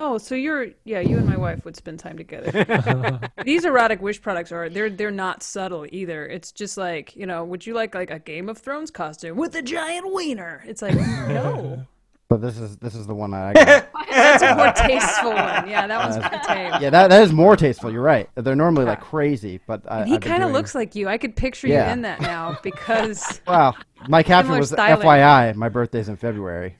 Oh, 0.00 0.18
so 0.18 0.34
you're 0.34 0.68
yeah, 0.84 1.00
you 1.00 1.16
and 1.18 1.26
my 1.28 1.36
wife 1.36 1.64
would 1.64 1.76
spend 1.76 1.98
time 1.98 2.16
together. 2.16 3.20
These 3.44 3.64
erotic 3.64 4.00
wish 4.02 4.20
products 4.20 4.52
are 4.52 4.68
they're 4.68 4.90
they're 4.90 5.10
not 5.10 5.42
subtle 5.42 5.86
either. 5.90 6.26
It's 6.26 6.52
just 6.52 6.76
like, 6.76 7.14
you 7.16 7.26
know, 7.26 7.44
would 7.44 7.66
you 7.66 7.74
like 7.74 7.94
like 7.94 8.10
a 8.10 8.18
Game 8.18 8.48
of 8.48 8.58
Thrones 8.58 8.90
costume 8.90 9.36
with 9.36 9.54
a 9.56 9.62
giant 9.62 10.12
wiener? 10.12 10.62
It's 10.66 10.82
like, 10.82 10.94
no. 10.94 11.86
But 12.28 12.40
this 12.40 12.58
is 12.58 12.76
this 12.78 12.94
is 12.96 13.06
the 13.06 13.14
one 13.14 13.32
I 13.34 13.52
got. 13.54 13.88
That's 14.10 14.42
a 14.42 14.56
more 14.56 14.72
tasteful 14.72 15.30
one. 15.30 15.68
Yeah, 15.68 15.86
that 15.86 15.98
one's 16.10 16.16
uh, 16.16 16.28
pretty 16.28 16.44
tame. 16.46 16.72
yeah, 16.82 16.90
that 16.90 17.08
that 17.10 17.22
is 17.22 17.32
more 17.32 17.54
tasteful. 17.56 17.92
You're 17.92 18.02
right. 18.02 18.28
They're 18.34 18.56
normally 18.56 18.84
like 18.86 19.00
crazy, 19.00 19.60
but 19.66 19.82
I, 19.90 20.04
He 20.06 20.18
kind 20.18 20.42
of 20.42 20.48
doing- 20.48 20.52
looks 20.54 20.74
like 20.74 20.94
you. 20.96 21.06
I 21.08 21.18
could 21.18 21.36
picture 21.36 21.68
Yeah. 21.68 21.86
you 21.86 21.92
in 21.92 22.02
that 22.02 22.20
now 22.20 22.58
because 22.64 23.40
Wow, 23.46 23.74
my 24.08 24.22
caption 24.24 24.58
was 24.58 24.70
styling. 24.70 25.06
FYI. 25.06 25.54
My 25.54 25.68
birthday's 25.68 26.08
in 26.08 26.16
February. 26.16 26.76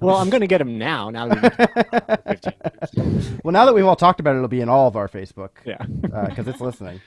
Well, 0.00 0.16
I'm 0.16 0.30
gonna 0.30 0.46
get 0.46 0.60
him 0.60 0.78
now. 0.78 1.10
Now 1.10 1.26
that 1.28 1.42
we've 1.42 2.92
15. 3.02 3.40
Well, 3.42 3.52
now 3.52 3.64
that 3.64 3.74
we've 3.74 3.86
all 3.86 3.96
talked 3.96 4.20
about 4.20 4.34
it, 4.34 4.38
it'll 4.38 4.48
be 4.48 4.60
in 4.60 4.68
all 4.68 4.86
of 4.86 4.96
our 4.96 5.08
Facebook. 5.08 5.50
Yeah. 5.64 5.78
Uh, 6.12 6.26
because 6.28 6.46
it's 6.46 6.60
listening. 6.60 7.00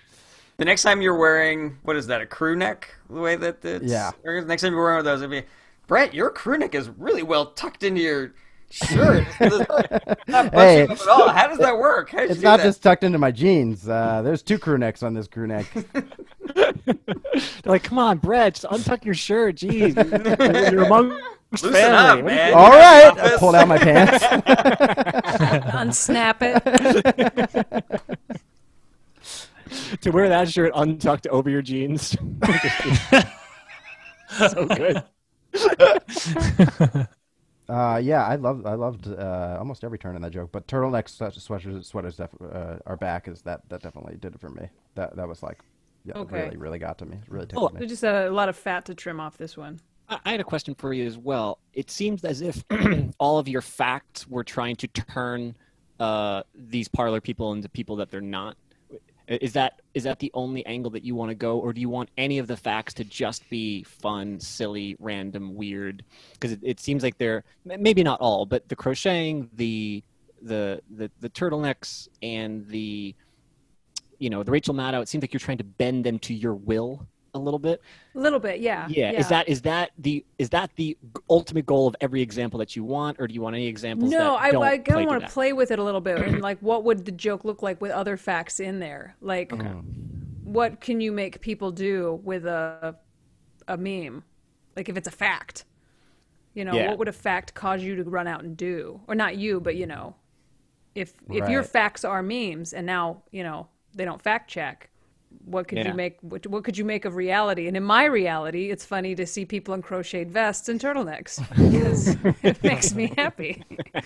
The 0.60 0.66
next 0.66 0.84
time 0.84 1.02
you're 1.02 1.16
wearing 1.18 1.78
what 1.84 1.96
is 1.96 2.08
that? 2.08 2.22
A 2.22 2.26
crew 2.26 2.56
neck? 2.56 2.94
The 3.10 3.20
way 3.20 3.36
that 3.38 3.64
it's 3.66 3.86
Yeah. 3.86 4.12
or 4.24 4.42
Next 4.42 4.62
time 4.62 4.74
you're 4.74 4.82
wearing 4.84 4.98
one 4.98 5.00
of 5.00 5.06
those, 5.06 5.22
it'd 5.22 5.32
be 5.32 5.48
Brett. 5.88 6.14
Your 6.14 6.30
crew 6.30 6.58
neck 6.58 6.76
is 6.76 6.90
really 6.98 7.24
well 7.24 7.48
tucked 7.48 7.84
into 7.84 8.02
your 8.02 8.34
shirt. 8.70 9.26
Not 10.28 10.54
Hey. 10.54 10.84
up 10.84 10.92
at 10.92 11.08
all. 11.08 11.30
How 11.30 11.48
does 11.48 11.58
that 11.60 11.78
work? 11.78 12.10
How 12.12 12.20
It's 12.24 12.42
not 12.42 12.58
that? 12.58 12.64
just 12.66 12.84
tucked 12.84 13.04
into 13.04 13.18
my 13.18 13.32
jeans. 13.32 13.88
Uh, 13.90 14.22
there's 14.22 14.42
two 14.44 14.60
crew 14.60 14.78
necks 14.78 15.02
on 15.02 15.14
this 15.14 15.28
crew 15.28 15.48
neck. 15.48 15.66
They're 16.56 16.74
like, 17.66 17.84
come 17.84 17.98
on, 17.98 18.18
Brett, 18.18 18.56
just 18.56 18.66
untuck 18.66 19.06
your 19.06 19.14
shirt. 19.16 19.56
Jeez, 19.56 19.96
you're, 19.96 20.72
you're 20.74 20.84
among 20.86 21.18
Loosen 21.52 21.72
family. 21.72 21.96
up, 21.98 22.10
What 22.10 22.32
you 22.32 22.38
man. 22.38 22.54
all 22.54 22.70
right, 22.70 23.18
I 23.18 23.38
pulled 23.38 23.56
out 23.56 23.68
my 23.68 23.78
pants. 23.78 24.24
unsnap 25.74 26.38
it. 26.42 28.19
To 30.02 30.12
wear 30.12 30.30
that 30.30 30.50
shirt 30.50 30.72
untucked 30.76 31.28
over 31.28 31.50
your 31.50 31.62
jeans. 31.62 32.16
so 34.50 34.66
good. 34.66 35.04
Uh, 37.70 38.02
yeah, 38.04 38.26
I 38.26 38.34
loved 38.36 38.66
I 38.66 38.74
loved 38.74 39.08
uh, 39.08 39.56
almost 39.60 39.84
every 39.84 40.00
turn 40.00 40.16
in 40.16 40.24
that 40.24 40.32
joke, 40.32 40.50
but 40.52 40.66
turtleneck 40.66 41.08
sweaters 41.40 41.86
sweaters 41.86 42.18
def- 42.18 42.42
uh, 42.42 42.78
are 42.88 42.98
back. 42.98 43.28
Is 43.28 43.44
that 43.44 43.62
that 43.70 43.84
definitely 43.84 44.18
did 44.18 44.34
it 44.34 44.42
for 44.42 44.50
me? 44.50 44.70
That 44.96 45.16
that 45.18 45.28
was 45.28 45.44
like, 45.44 45.60
yeah, 46.04 46.18
Okay. 46.18 46.46
really 46.46 46.58
really 46.58 46.80
got 46.80 46.98
to 46.98 47.06
me. 47.06 47.20
Really 47.28 47.44
Oh, 47.56 47.68
tickled 47.68 47.74
me. 47.76 47.80
There's 47.82 47.92
just 47.92 48.04
a 48.04 48.32
lot 48.32 48.50
of 48.50 48.58
fat 48.58 48.86
to 48.86 48.96
trim 48.96 49.20
off 49.20 49.38
this 49.38 49.56
one. 49.56 49.80
I 50.10 50.18
I 50.26 50.32
had 50.32 50.40
a 50.40 50.44
question 50.44 50.74
for 50.74 50.94
you 50.94 51.06
as 51.06 51.20
well. 51.20 51.60
It 51.74 51.92
seems 51.92 52.24
as 52.24 52.42
if 52.42 52.64
all 53.20 53.38
of 53.38 53.48
your 53.48 53.62
facts 53.62 54.28
were 54.28 54.44
trying 54.44 54.76
to 54.78 54.88
turn 54.88 55.56
uh, 56.00 56.42
these 56.56 56.88
Parler 56.88 57.22
people 57.22 57.54
into 57.54 57.70
people 57.70 57.98
that 57.98 58.10
they're 58.10 58.20
not. 58.20 58.58
Is 59.30 59.54
that 59.54 59.82
is 59.94 60.06
that 60.06 60.18
the 60.18 60.32
only 60.34 60.66
angle 60.66 60.90
that 60.92 61.04
you 61.04 61.14
want 61.14 61.30
to 61.30 61.36
go, 61.36 61.60
or 61.60 61.72
do 61.72 61.80
you 61.80 61.90
want 61.90 62.10
any 62.18 62.40
of 62.40 62.48
the 62.48 62.58
facts 62.58 62.96
to 62.96 63.04
just 63.04 63.48
be 63.48 63.84
fun, 63.84 64.40
silly, 64.40 64.96
random, 65.00 65.54
weird? 65.54 66.04
Because 66.34 66.54
it, 66.54 66.60
it 66.64 66.80
seems 66.80 67.04
like 67.04 67.20
they're 67.20 67.44
maybe 67.64 68.02
not 68.02 68.20
all, 68.22 68.48
but 68.48 68.68
the 68.70 68.76
crocheting, 68.76 69.48
the 69.54 70.04
the 70.42 70.82
the, 70.90 71.12
the 71.20 71.30
turtlenecks, 71.30 72.08
and 72.24 72.68
the 72.70 73.14
you 74.18 74.32
know 74.32 74.42
the 74.42 74.50
Rachel 74.50 74.74
Maddow. 74.74 75.04
It 75.04 75.10
seems 75.10 75.22
like 75.22 75.32
you're 75.32 75.40
trying 75.40 75.60
to 75.60 75.64
bend 75.64 76.06
them 76.06 76.18
to 76.20 76.34
your 76.34 76.56
will 76.56 77.08
a 77.34 77.40
little 77.40 77.60
bit. 77.60 77.82
A 78.16 78.20
little 78.20 78.40
bit, 78.40 78.60
yeah. 78.60 78.88
Yeah. 78.90 79.12
Is 79.12 79.30
that 79.30 79.48
is 79.48 79.62
that 79.64 79.92
the 79.98 80.26
is 80.38 80.50
that 80.50 80.72
the 80.76 80.98
ultimate 81.30 81.66
goal 81.66 81.88
of 81.88 81.96
every 82.02 82.22
example 82.22 82.60
that 82.60 82.76
you 82.76 82.84
want, 82.84 83.18
or 83.20 83.28
do 83.28 83.34
you 83.34 83.42
want 83.42 83.56
any 83.56 83.68
examples? 83.68 84.12
No, 84.12 84.36
I, 84.36 84.48
I 84.50 84.78
kind 84.78 85.02
of 85.02 85.08
want 85.08 85.22
to 85.22 85.30
play 85.30 85.54
with 85.54 85.72
it 85.72 85.80
a 85.80 85.84
little 85.84 86.02
bit, 86.02 86.20
and 86.20 86.42
like, 86.50 86.60
what 86.60 86.84
would 86.84 87.06
the 87.06 87.12
joke 87.12 87.46
look 87.46 87.62
like 87.62 87.80
with 87.82 87.92
other 87.92 88.18
facts 88.18 88.60
in 88.60 88.80
there? 88.80 89.16
Like, 89.22 89.52
what 90.44 90.82
can 90.82 91.02
you 91.02 91.12
make 91.12 91.42
people 91.42 91.72
do 91.72 92.20
with 92.24 92.46
a 92.46 92.96
a 93.68 93.78
meme? 93.78 94.24
Like, 94.76 94.90
if 94.90 94.98
it's 94.98 95.08
a 95.08 95.12
fact, 95.12 95.66
you 96.54 96.66
know, 96.66 96.74
Yeah. 96.74 96.90
what 96.90 97.00
would 97.00 97.08
a 97.08 97.14
fact 97.14 97.54
cause 97.54 97.84
you 97.84 97.96
to 97.96 98.04
run 98.04 98.28
out 98.28 98.44
and 98.44 98.56
do, 98.58 99.02
or 99.08 99.16
not 99.16 99.38
you, 99.38 99.60
but 99.60 99.76
you 99.76 99.86
know, 99.86 100.16
if 100.96 101.14
if 101.30 101.48
your 101.50 101.64
facts 101.64 102.04
are 102.04 102.24
memes, 102.24 102.74
and 102.74 102.86
now 102.86 103.24
you 103.32 103.44
know 103.44 103.68
they 103.94 104.06
don't 104.06 104.22
fact 104.22 104.50
check. 104.50 104.90
What 105.46 105.68
could 105.68 105.78
Yeah. 105.80 105.90
you 105.90 105.94
make? 105.94 106.18
What, 106.22 106.46
what 106.48 106.64
could 106.64 106.78
you 106.78 106.86
make 106.86 107.06
of 107.06 107.16
reality? 107.16 107.68
And 107.68 107.76
in 107.78 107.84
my 107.84 108.06
reality, 108.06 108.72
it's 108.72 108.86
funny 108.86 109.16
to 109.16 109.26
see 109.26 109.46
people 109.46 109.74
in 109.74 109.82
crocheted 109.82 110.32
vests 110.32 110.70
and 110.70 110.80
turtlenecks 110.80 111.40
because 111.50 112.16
it 112.44 112.62
makes 112.64 112.94
me 112.94 113.14
happy. 113.18 113.64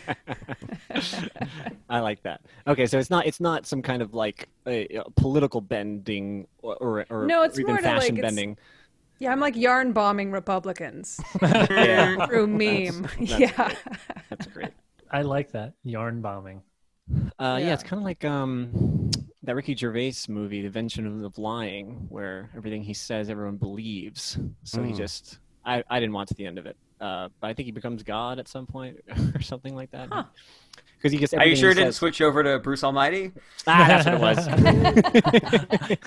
I 1.89 1.99
like 1.99 2.21
that. 2.23 2.41
Okay, 2.67 2.85
so 2.85 2.99
it's 2.99 3.09
not 3.09 3.25
it's 3.25 3.39
not 3.39 3.65
some 3.65 3.81
kind 3.81 4.01
of 4.01 4.13
like 4.13 4.47
a, 4.67 4.85
a 4.97 5.09
political 5.11 5.61
bending 5.61 6.47
or 6.61 6.75
or, 6.77 7.05
or 7.09 7.25
No, 7.25 7.43
it's 7.43 7.57
or 7.57 7.61
even 7.61 7.73
more 7.73 7.81
to, 7.81 7.97
like, 7.97 8.21
bending. 8.21 8.57
Yeah, 9.19 9.31
I'm 9.31 9.39
like 9.39 9.55
yarn 9.55 9.93
bombing 9.93 10.31
Republicans 10.31 11.19
Yeah, 11.41 12.25
through 12.25 12.47
meme. 12.47 13.07
yeah. 13.19 13.73
that's 14.29 14.47
great. 14.47 14.71
I 15.11 15.21
like 15.21 15.51
that 15.51 15.73
yarn 15.83 16.21
bombing. 16.21 16.61
Uh, 17.11 17.19
yeah. 17.39 17.57
Yeah. 17.57 17.73
it's 17.73 17.83
kind 17.83 17.99
of 17.99 18.03
like 18.03 18.25
um, 18.25 19.11
that 19.43 19.55
Ricky 19.55 19.75
Gervais 19.75 20.13
movie, 20.29 20.61
The 20.61 20.67
Invention 20.67 21.23
of 21.25 21.37
Lying, 21.37 22.05
where 22.09 22.49
everything 22.55 22.83
he 22.83 22.93
says 22.93 23.29
everyone 23.29 23.57
believes. 23.57 24.37
So 24.63 24.81
he 24.83 24.93
Mm. 24.93 24.97
just 24.97 25.39
I, 25.65 25.83
I 25.89 25.99
didn't 25.99 26.13
watch 26.13 26.29
the 26.29 26.45
end 26.45 26.57
of 26.57 26.65
it, 26.65 26.75
uh, 26.99 27.29
but 27.39 27.47
I 27.47 27.53
think 27.53 27.65
he 27.67 27.71
becomes 27.71 28.03
God 28.03 28.37
at 28.39 28.47
some 28.49 28.65
point 28.65 28.97
or 29.35 29.41
something 29.41 29.75
like 29.75 29.91
that. 29.91 30.09
Huh. 30.11 30.23
Because 30.97 31.11
he 31.11 31.17
gets. 31.17 31.33
Are 31.33 31.45
you 31.45 31.55
sure 31.57 31.69
he 31.69 31.73
it 31.73 31.75
didn't 31.75 31.87
says- 31.89 31.97
switch 31.97 32.21
over 32.21 32.43
to 32.43 32.59
Bruce 32.59 32.81
Almighty? 32.83 33.33
Ah, 33.67 33.85
that's 33.87 34.05
what 34.05 34.15
it 34.15 34.21
was. 34.21 34.47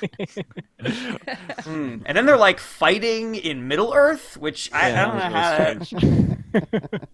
Hmm. 1.65 1.99
And 2.07 2.17
then 2.17 2.27
they're 2.27 2.37
like 2.37 2.61
fighting 2.61 3.35
in 3.35 3.67
Middle 3.69 3.93
Earth, 3.95 4.37
which 4.37 4.71
I, 4.73 4.91
Yeah, 4.91 5.03
I 5.03 5.05
don't 5.07 5.15
know 5.15 5.21
that 5.21 5.33
how. 5.33 5.79
was 5.79 5.93
really 5.93 6.29
That... 6.53 7.09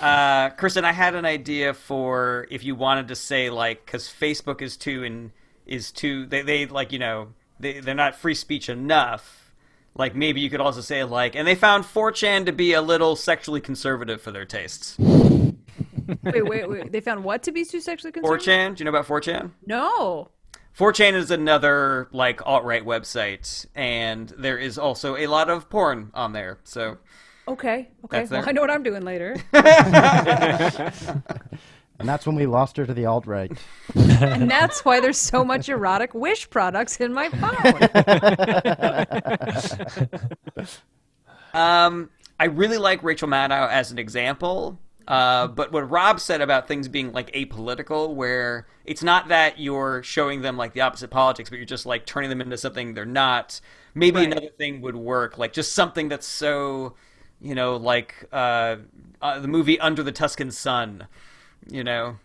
uh, 0.00 0.50
Kristen, 0.56 0.84
I 0.84 0.92
had 0.92 1.14
an 1.14 1.24
idea 1.24 1.74
for 1.74 2.46
if 2.50 2.64
you 2.64 2.74
wanted 2.74 3.08
to 3.08 3.16
say 3.16 3.50
like 3.50 3.84
because 3.86 4.04
Facebook 4.06 4.62
is 4.62 4.76
too 4.76 5.04
and 5.04 5.30
is 5.66 5.90
too 5.92 6.26
they 6.26 6.42
they 6.42 6.66
like 6.66 6.92
you 6.92 6.98
know 6.98 7.28
they 7.58 7.80
they're 7.80 7.94
not 7.94 8.14
free 8.14 8.34
speech 8.34 8.68
enough. 8.68 9.52
Like 9.96 10.14
maybe 10.16 10.40
you 10.40 10.50
could 10.50 10.60
also 10.60 10.80
say 10.80 11.04
like, 11.04 11.36
and 11.36 11.46
they 11.46 11.54
found 11.54 11.84
4chan 11.84 12.46
to 12.46 12.52
be 12.52 12.72
a 12.72 12.82
little 12.82 13.14
sexually 13.14 13.60
conservative 13.60 14.20
for 14.20 14.32
their 14.32 14.44
tastes. 14.44 14.98
Wait, 14.98 16.44
wait, 16.44 16.68
wait. 16.68 16.90
They 16.90 17.00
found 17.00 17.22
what 17.22 17.44
to 17.44 17.52
be 17.52 17.64
too 17.64 17.80
sexually 17.80 18.10
conservative? 18.10 18.44
4chan, 18.44 18.76
do 18.76 18.80
you 18.80 18.90
know 18.90 18.96
about 18.96 19.06
4chan? 19.06 19.52
No. 19.66 20.30
4chan 20.76 21.12
is 21.14 21.30
another 21.30 22.08
like 22.10 22.44
alt-right 22.44 22.84
website, 22.84 23.66
and 23.76 24.30
there 24.30 24.58
is 24.58 24.78
also 24.78 25.16
a 25.16 25.28
lot 25.28 25.48
of 25.48 25.70
porn 25.70 26.10
on 26.12 26.32
there. 26.32 26.58
So 26.64 26.98
Okay. 27.46 27.88
Okay. 28.04 28.26
Well. 28.30 28.44
I 28.46 28.52
know 28.52 28.62
what 28.62 28.70
I'm 28.70 28.82
doing 28.82 29.02
later. 29.02 29.36
And 32.04 32.08
that's 32.10 32.26
when 32.26 32.36
we 32.36 32.44
lost 32.44 32.76
her 32.76 32.84
to 32.84 32.92
the 32.92 33.06
alt 33.06 33.26
right. 33.26 33.50
and 33.94 34.50
that's 34.50 34.84
why 34.84 35.00
there's 35.00 35.16
so 35.16 35.42
much 35.42 35.70
erotic 35.70 36.12
Wish 36.12 36.50
products 36.50 37.00
in 37.00 37.14
my 37.14 37.30
phone. 37.30 37.88
Um, 41.54 42.10
I 42.38 42.46
really 42.46 42.78
like 42.78 43.02
Rachel 43.02 43.28
Maddow 43.28 43.70
as 43.70 43.90
an 43.92 43.98
example. 43.98 44.78
Uh, 45.08 45.46
but 45.46 45.70
what 45.72 45.88
Rob 45.88 46.18
said 46.20 46.40
about 46.40 46.66
things 46.68 46.88
being 46.88 47.12
like 47.12 47.30
apolitical, 47.32 48.12
where 48.14 48.66
it's 48.84 49.02
not 49.02 49.28
that 49.28 49.58
you're 49.60 50.02
showing 50.02 50.42
them 50.42 50.56
like 50.58 50.72
the 50.74 50.80
opposite 50.82 51.10
politics, 51.10 51.48
but 51.48 51.56
you're 51.56 51.64
just 51.64 51.86
like 51.86 52.04
turning 52.06 52.28
them 52.28 52.40
into 52.40 52.58
something 52.58 52.92
they're 52.92 53.06
not. 53.06 53.60
Maybe 53.94 54.16
Right. 54.18 54.26
another 54.32 54.48
thing 54.58 54.80
would 54.80 54.96
work, 54.96 55.38
like 55.38 55.52
just 55.54 55.72
something 55.74 56.08
that's 56.08 56.26
so, 56.26 56.96
you 57.40 57.54
know, 57.54 57.76
like 57.76 58.26
uh, 58.32 58.76
uh, 59.22 59.38
the 59.38 59.48
movie 59.48 59.78
Under 59.78 60.02
the 60.02 60.12
Tuscan 60.12 60.50
Sun, 60.50 61.06
you 61.68 61.84
know, 61.84 62.16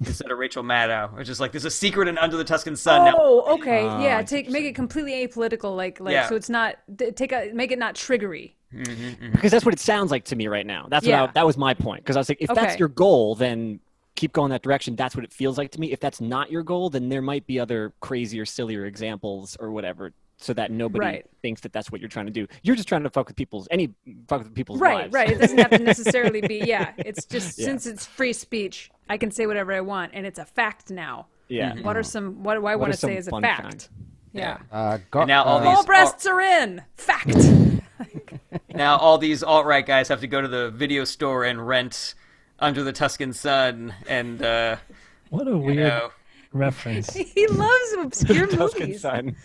instead 0.00 0.30
of 0.30 0.38
Rachel 0.38 0.62
Maddow, 0.62 1.18
it's 1.18 1.28
just 1.28 1.40
like 1.40 1.52
there's 1.52 1.64
a 1.64 1.70
secret 1.70 2.08
in 2.08 2.18
Under 2.18 2.36
the 2.36 2.44
Tuscan 2.44 2.76
Sun. 2.76 3.04
Now, 3.04 3.14
oh, 3.16 3.54
okay. 3.54 3.84
Ah, 3.84 3.98
I 3.98 4.02
yeah, 4.02 4.22
take 4.22 4.48
make 4.50 4.64
it 4.64 4.74
completely 4.74 5.26
apolitical, 5.26 5.76
like 5.76 6.00
like 6.00 6.12
Yeah. 6.12 6.28
so 6.28 6.34
it's 6.34 6.50
not 6.50 6.76
take 7.16 7.32
a 7.32 7.50
make 7.52 7.72
it 7.72 7.78
not 7.78 7.94
triggery. 7.94 8.52
because 9.32 9.50
that's 9.50 9.64
what 9.64 9.74
it 9.74 9.80
sounds 9.80 10.10
like 10.10 10.24
to 10.24 10.36
me 10.36 10.46
right 10.46 10.66
now. 10.66 10.86
That's 10.88 11.04
what 11.04 11.10
Yeah. 11.10 11.24
I, 11.24 11.32
that 11.32 11.46
was 11.46 11.56
my 11.58 11.74
point. 11.74 12.02
Because 12.02 12.16
I 12.16 12.20
was 12.20 12.28
like, 12.28 12.38
if 12.40 12.48
that's 12.54 12.78
your 12.78 12.88
goal, 12.88 13.34
then 13.34 13.80
keep 14.14 14.32
going 14.32 14.50
that 14.50 14.62
direction. 14.62 14.96
That's 14.96 15.14
what 15.14 15.24
it 15.24 15.32
feels 15.32 15.58
like 15.58 15.70
to 15.72 15.80
me. 15.80 15.92
If 15.92 16.00
that's 16.00 16.20
not 16.20 16.50
your 16.50 16.62
goal, 16.62 16.90
then 16.90 17.08
there 17.08 17.22
might 17.22 17.46
be 17.46 17.58
other 17.60 17.92
crazier, 18.00 18.44
sillier 18.46 18.86
examples 18.86 19.56
or 19.60 19.70
whatever, 19.72 20.12
so 20.42 20.52
that 20.54 20.70
nobody 20.70 21.04
Right. 21.04 21.26
thinks 21.40 21.60
that 21.62 21.72
that's 21.72 21.90
what 21.92 22.00
you're 22.00 22.08
trying 22.10 22.26
to 22.26 22.32
do. 22.32 22.46
You're 22.62 22.76
just 22.76 22.88
trying 22.88 23.04
to 23.04 23.10
fuck 23.10 23.28
with 23.28 23.36
people's 23.36 23.68
any 23.70 23.94
fuck 24.28 24.42
with 24.42 24.54
people's 24.54 24.80
Right, 24.80 25.02
lives. 25.10 25.12
right. 25.14 25.30
It 25.30 25.38
doesn't 25.40 25.58
have 25.58 25.70
to 25.70 25.78
necessarily 25.92 26.40
be. 26.40 26.58
Yeah, 26.66 26.92
it's 26.98 27.24
just 27.24 27.58
Yeah. 27.58 27.66
since 27.66 27.86
it's 27.86 28.04
free 28.04 28.32
speech, 28.32 28.90
I 29.08 29.16
can 29.18 29.30
say 29.30 29.46
whatever 29.46 29.72
I 29.72 29.80
want, 29.80 30.12
and 30.14 30.26
it's 30.26 30.38
a 30.38 30.44
fact 30.44 30.90
now. 30.90 31.26
Yeah. 31.48 31.74
What 31.82 31.96
are 31.96 32.02
some? 32.02 32.42
What 32.42 32.54
do 32.54 32.66
I 32.66 32.74
What 32.76 32.80
want 32.80 32.92
to 32.94 32.98
say 32.98 33.08
some 33.08 33.16
as 33.18 33.26
a 33.28 33.30
fun 33.30 33.42
fact? 33.42 33.88
Yeah. 34.32 34.58
Uh, 34.72 34.98
Gar- 35.10 35.26
now 35.26 35.44
all 35.44 35.58
uh, 35.58 35.60
these- 35.64 35.76
All 35.76 35.84
breasts 35.84 36.26
are 36.26 36.40
in. 36.40 36.82
Fact. 36.96 37.36
now 38.74 38.96
all 38.96 39.18
these 39.18 39.42
alt-right 39.42 39.84
guys 39.86 40.08
have 40.08 40.20
to 40.20 40.26
go 40.26 40.40
to 40.40 40.48
the 40.48 40.70
video 40.70 41.04
store 41.04 41.44
and 41.44 41.66
rent 41.66 42.14
Under 42.58 42.82
the 42.82 42.92
Tuscan 42.92 43.32
Sun 43.32 43.92
and. 44.08 44.42
Uh, 44.42 44.76
What 45.30 45.46
a 45.48 45.56
weird 45.56 45.76
know, 45.78 46.10
reference. 46.52 47.12
he 47.34 47.46
loves 47.48 47.92
obscure 47.98 48.46
Tuscan 48.46 48.80
movies. 48.82 49.00
Sun. 49.02 49.36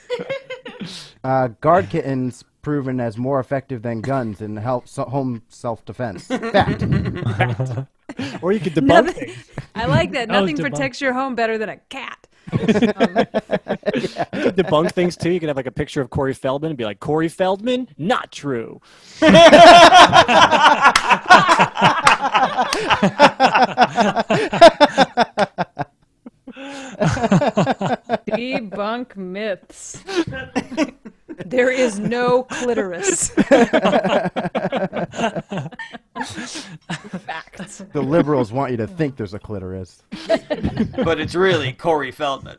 Uh, 1.24 1.50
guard 1.62 1.90
kittens 1.90 2.44
proven 2.62 3.00
as 3.00 3.18
more 3.18 3.40
effective 3.40 3.82
than 3.82 4.02
guns 4.02 4.42
in 4.42 4.58
help 4.58 4.88
so- 4.88 5.06
home 5.06 5.42
self-defense. 5.48 6.28
Fact. 6.28 6.84
or 8.42 8.52
you 8.52 8.60
could 8.60 8.74
debunk 8.74 8.86
Nothing- 8.88 9.14
things. 9.14 9.50
I 9.76 9.86
like 9.86 10.12
that. 10.12 10.30
Oh, 10.30 10.34
Nothing 10.40 10.58
debunk. 10.58 10.62
protects 10.72 11.00
your 11.02 11.14
home 11.14 11.36
better 11.36 11.58
than 11.58 11.70
a 11.70 11.78
cat. 11.78 12.28
You 14.34 14.44
could 14.44 14.56
debunk 14.56 14.92
things 14.92 15.16
too. 15.18 15.30
You 15.32 15.40
could 15.40 15.48
have 15.50 15.58
like 15.58 15.66
a 15.68 15.72
picture 15.72 16.02
of 16.02 16.10
Corey 16.10 16.34
Feldman 16.34 16.72
and 16.72 16.78
be 16.78 16.86
like, 16.86 17.00
Corey 17.00 17.28
Feldman, 17.30 17.90
not 17.98 18.32
true. 18.32 18.80
Debunk 28.28 29.16
myths. 29.16 30.04
there 31.46 31.70
is 31.72 32.00
no 32.00 32.44
clitoris. 32.44 33.30
Facts. 37.26 37.84
The 37.94 38.02
liberals 38.02 38.52
want 38.52 38.72
you 38.72 38.78
to 38.78 38.88
think 38.88 39.18
there's 39.18 39.34
a 39.34 39.40
clitoris. 39.40 40.04
but 41.04 41.20
it's 41.20 41.36
really 41.36 41.74
Corey 41.74 42.12
Feldman. 42.12 42.58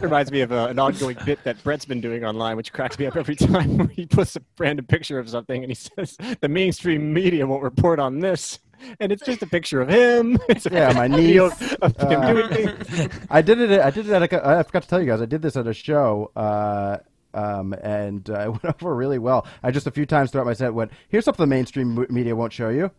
Reminds 0.00 0.30
me 0.30 0.40
of 0.42 0.52
uh, 0.52 0.68
an 0.70 0.78
ongoing 0.78 1.16
bit 1.24 1.42
that 1.44 1.62
Brett's 1.64 1.84
been 1.84 2.00
doing 2.00 2.24
online, 2.24 2.56
which 2.56 2.72
cracks 2.72 2.98
me 2.98 3.06
up 3.06 3.16
every 3.16 3.36
time. 3.36 3.88
He 3.88 4.06
puts 4.06 4.36
a 4.36 4.42
random 4.58 4.86
picture 4.86 5.18
of 5.18 5.28
something 5.28 5.62
and 5.62 5.70
he 5.70 5.74
says, 5.74 6.16
"The 6.40 6.48
mainstream 6.48 7.12
media 7.12 7.46
won't 7.46 7.62
report 7.62 7.98
on 7.98 8.20
this," 8.20 8.58
and 9.00 9.12
it's 9.12 9.24
just 9.24 9.42
a 9.42 9.46
picture 9.46 9.80
of 9.80 9.88
him. 9.88 10.38
It's 10.48 10.66
Yeah, 10.70 10.92
my 10.92 11.08
video 11.08 11.48
niece, 11.48 11.74
of 11.82 11.96
him 11.96 12.20
uh, 12.20 12.32
doing 12.32 12.48
things. 12.48 13.18
I 13.30 13.42
did 13.42 13.60
it. 13.60 13.80
I 13.80 13.90
did 13.90 14.08
it 14.08 14.12
at. 14.12 14.32
A, 14.32 14.46
I 14.58 14.62
forgot 14.62 14.82
to 14.82 14.88
tell 14.88 15.00
you 15.00 15.06
guys. 15.06 15.20
I 15.20 15.26
did 15.26 15.42
this 15.42 15.56
at 15.56 15.66
a 15.66 15.72
show. 15.74 16.30
Uh, 16.36 16.98
um, 17.34 17.72
and 17.82 18.28
uh, 18.28 18.40
it 18.40 18.48
went 18.62 18.64
over 18.82 18.94
really 18.94 19.18
well. 19.18 19.46
I 19.62 19.70
just 19.70 19.86
a 19.86 19.90
few 19.90 20.06
times 20.06 20.30
throughout 20.30 20.46
my 20.46 20.52
set 20.52 20.74
went, 20.74 20.92
"Here's 21.08 21.24
something 21.24 21.42
the 21.42 21.46
mainstream 21.46 21.94
mo- 21.94 22.06
media 22.10 22.36
won't 22.36 22.52
show 22.52 22.68
you." 22.68 22.90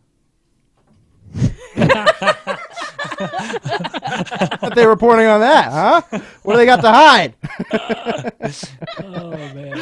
what 4.59 4.75
they 4.75 4.85
reporting 4.85 5.25
on 5.25 5.39
that, 5.41 5.71
huh? 5.71 6.01
What 6.43 6.53
do 6.53 6.57
they 6.59 6.65
got 6.65 6.81
to 6.81 6.91
hide? 6.91 7.35
Oh 9.03 9.31
man. 9.53 9.81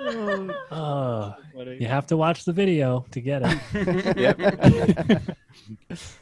Oh, 0.00 0.54
oh 0.70 1.34
you 1.78 1.86
have 1.86 2.06
to 2.06 2.16
watch 2.16 2.44
the 2.44 2.52
video 2.52 3.04
to 3.10 3.20
get 3.20 3.42
it. 3.44 5.22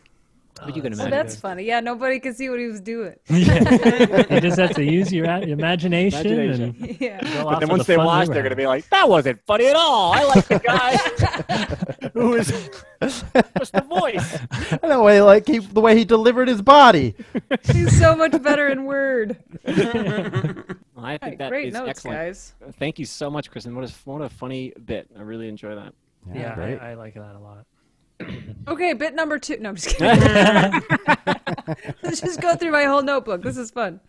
But 0.64 0.74
you 0.74 0.80
oh, 0.82 0.84
can 0.84 0.94
Oh, 0.94 0.96
Well, 0.96 1.06
imagine. 1.06 1.10
that's 1.10 1.36
funny. 1.36 1.64
Yeah, 1.64 1.80
nobody 1.80 2.18
could 2.18 2.34
see 2.36 2.48
what 2.48 2.58
he 2.58 2.66
was 2.66 2.80
doing. 2.80 3.14
Yeah. 3.28 4.24
you 4.34 4.40
just 4.40 4.58
have 4.58 4.74
to 4.74 4.84
use 4.84 5.12
your 5.12 5.26
imagination. 5.26 6.26
Imagination. 6.26 6.76
And 6.80 7.00
Yeah. 7.00 7.42
But 7.44 7.60
then 7.60 7.68
once 7.68 7.86
the 7.86 7.92
they 7.92 7.96
watch, 7.98 8.28
we 8.28 8.34
they're 8.34 8.42
going 8.42 8.50
to 8.50 8.56
be 8.56 8.66
like, 8.66 8.88
"That 8.90 9.08
wasn't 9.08 9.40
funny 9.46 9.66
at 9.66 9.76
all. 9.76 10.12
I 10.12 10.24
like 10.24 10.46
the 10.48 10.58
guy 10.58 10.96
who 12.14 12.34
is 12.34 12.48
just 13.02 13.72
the 13.72 13.82
voice." 13.82 14.38
the 14.82 15.00
way 15.02 15.20
like 15.20 15.46
he, 15.46 15.58
the 15.58 15.80
way 15.80 15.96
he 15.96 16.04
delivered 16.04 16.48
his 16.48 16.62
body. 16.62 17.14
He's 17.64 17.98
so 17.98 18.16
much 18.16 18.40
better 18.42 18.68
in 18.68 18.84
Word. 18.84 19.36
I 19.66 19.72
think 19.72 20.86
Right, 20.96 21.38
that 21.38 21.48
great 21.50 21.68
is 21.68 21.74
notes, 21.74 21.90
excellent. 21.90 22.16
guys. 22.16 22.54
Thank 22.78 22.98
you 22.98 23.04
so 23.04 23.30
much, 23.30 23.50
Kristen. 23.50 23.74
What 23.76 23.88
a 23.88 23.92
what 24.04 24.22
a 24.22 24.28
funny 24.28 24.72
bit. 24.84 25.08
I 25.16 25.22
really 25.22 25.48
enjoy 25.48 25.74
that. 25.74 25.92
Yeah, 26.34 26.54
great. 26.54 26.78
I, 26.78 26.92
I 26.92 26.94
like 26.94 27.14
that 27.14 27.36
a 27.36 27.38
lot. 27.38 27.66
Okay, 28.68 28.92
bit 28.94 29.14
number 29.14 29.38
two. 29.38 29.58
No, 29.58 29.68
I'm 29.70 29.76
just 29.76 29.88
kidding. 29.96 30.08
Let's 32.02 32.20
just 32.20 32.40
go 32.40 32.56
through 32.56 32.72
my 32.72 32.84
whole 32.84 33.02
notebook. 33.02 33.42
This 33.42 33.56
is 33.56 33.70
fun. 33.70 34.00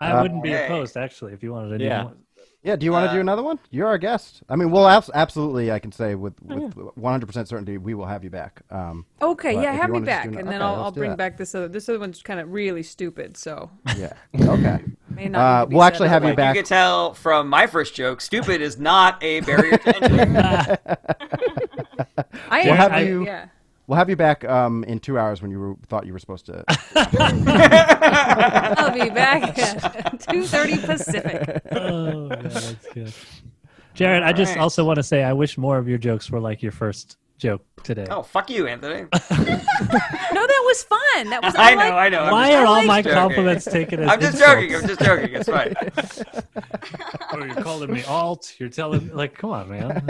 I 0.00 0.10
Uh, 0.12 0.22
wouldn't 0.22 0.42
be 0.42 0.54
okay. 0.54 0.64
opposed 0.66 0.96
actually 0.96 1.32
if 1.32 1.42
you 1.42 1.52
wanted 1.52 1.70
to 1.70 1.78
do 1.78 1.84
Yeah. 1.84 2.04
one. 2.04 2.16
Yeah, 2.62 2.74
do 2.74 2.84
you 2.84 2.90
want 2.90 3.04
to 3.06 3.10
Uh, 3.10 3.14
do 3.14 3.20
another 3.20 3.44
one? 3.44 3.60
You're 3.70 3.86
our 3.86 3.98
guest. 3.98 4.42
I 4.48 4.56
mean, 4.56 4.72
we'll 4.72 4.88
abs- 4.88 5.10
absolutely. 5.14 5.70
I 5.70 5.78
can 5.78 5.92
say 5.92 6.16
with 6.16 6.34
with 6.42 6.74
100 6.96 7.26
percent 7.26 7.46
certainty 7.48 7.78
we 7.78 7.94
will 7.94 8.06
have 8.06 8.24
you 8.24 8.30
back. 8.30 8.62
Um, 8.70 9.06
Okay, 9.22 9.54
But 9.54 9.62
yeah, 9.62 9.74
if 9.74 9.80
have 9.80 9.88
you 9.88 9.92
me 9.94 9.98
wanna 10.00 10.06
just 10.06 10.16
back, 10.16 10.24
do 10.24 10.30
an- 10.32 10.38
and 10.40 10.48
then 10.48 10.54
okay, 10.56 10.64
I'll, 10.64 10.72
let's 10.72 10.82
I'll 10.84 10.90
do 10.90 11.00
bring 11.00 11.10
that. 11.10 11.16
back 11.18 11.36
this 11.36 11.54
other. 11.54 11.68
This 11.68 11.88
other 11.88 12.00
one's 12.00 12.22
kind 12.22 12.40
of 12.40 12.50
really 12.52 12.82
stupid, 12.82 13.36
so 13.36 13.70
yeah. 13.96 14.14
Okay. 14.40 14.82
May 15.16 15.28
not. 15.28 15.40
Uh, 15.40 15.58
need 15.60 15.64
to 15.64 15.68
be 15.70 15.74
we'll 15.76 15.84
actually 15.84 16.08
have 16.10 16.22
you 16.22 16.28
loud. 16.28 16.36
back. 16.36 16.54
You 16.56 16.62
could 16.62 16.68
tell 16.68 17.14
from 17.14 17.48
my 17.48 17.66
first 17.66 17.94
joke, 17.94 18.20
stupid 18.20 18.60
is 18.60 18.78
not 18.78 19.22
a 19.22 19.40
barrier 19.40 19.78
to 19.78 19.96
entry. 19.96 20.76
I 22.50 22.64
We'll 22.64 22.74
have 22.74 22.92
I- 22.92 23.00
you- 23.00 23.24
Yeah. 23.24 23.48
We'll 23.88 23.96
have 23.98 24.10
you 24.10 24.16
back 24.16 24.44
um, 24.44 24.82
in 24.82 24.98
two 24.98 25.16
hours 25.16 25.40
when 25.40 25.52
you 25.52 25.60
were, 25.60 25.74
thought 25.86 26.06
you 26.06 26.12
were 26.12 26.18
supposed 26.18 26.46
to. 26.46 26.64
I'll 28.76 28.90
be 28.92 29.10
back 29.10 29.56
at 29.56 30.20
two 30.28 30.42
thirty 30.44 30.76
Pacific. 30.78 31.62
Oh, 31.70 32.28
yeah, 32.28 32.36
that's 32.42 32.74
good. 32.92 33.12
Jarrett, 33.94 34.24
I 34.24 34.32
just 34.32 34.50
Alright. 34.50 34.62
also 34.62 34.84
want 34.84 34.96
to 34.96 35.04
say 35.04 35.22
I 35.22 35.32
wish 35.32 35.56
more 35.56 35.78
of 35.78 35.88
your 35.88 35.98
jokes 35.98 36.28
were 36.30 36.40
like 36.40 36.62
your 36.64 36.72
first 36.72 37.16
joke 37.38 37.62
today. 37.82 38.06
oh, 38.10 38.22
fuck 38.22 38.50
you, 38.50 38.66
Anthony. 38.66 39.06
No, 40.32 40.46
that 40.46 40.62
was 40.66 40.82
fun. 40.82 41.30
That 41.30 41.42
was. 41.42 41.54
I 41.58 41.70
know, 41.74 41.76
like- 41.80 41.92
I 41.92 42.08
know. 42.08 42.22
I'm 42.24 42.32
Why 42.32 42.48
just- 42.50 42.58
are 42.58 42.66
all 42.66 42.82
my 42.84 43.02
joking. 43.02 43.18
compliments 43.18 43.64
taken 43.66 44.00
as 44.02 44.10
I'm 44.10 44.20
just 44.20 44.34
insults? 44.34 44.60
joking. 44.60 44.74
I'm 44.76 44.86
just 44.88 45.00
joking. 45.00 45.34
It's 45.34 45.48
fine. 45.48 45.74
Oh, 47.32 47.44
you're 47.44 47.54
calling 47.56 47.92
me 47.92 48.04
alt. 48.04 48.54
You're 48.58 48.68
telling 48.68 49.12
like, 49.14 49.34
come 49.36 49.50
on, 49.50 49.68
man. 49.68 50.00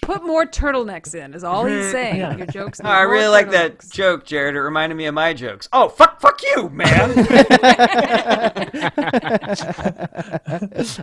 Put 0.00 0.24
more 0.24 0.46
turtlenecks 0.46 1.14
in. 1.14 1.34
Is 1.34 1.44
all 1.44 1.66
he's 1.66 1.90
saying. 1.92 2.16
Yeah. 2.16 2.36
Your 2.36 2.46
jokes. 2.46 2.80
Oh, 2.82 2.88
I 2.88 3.02
really 3.02 3.28
like 3.28 3.50
that 3.50 3.86
joke, 3.90 4.24
Jarrett. 4.24 4.56
It 4.56 4.60
reminded 4.62 4.96
me 4.96 5.04
of 5.06 5.14
my 5.14 5.34
jokes. 5.34 5.68
Oh, 5.72 5.88
fuck, 5.90 6.20
fuck 6.20 6.42
you, 6.42 6.70
man. 6.70 7.12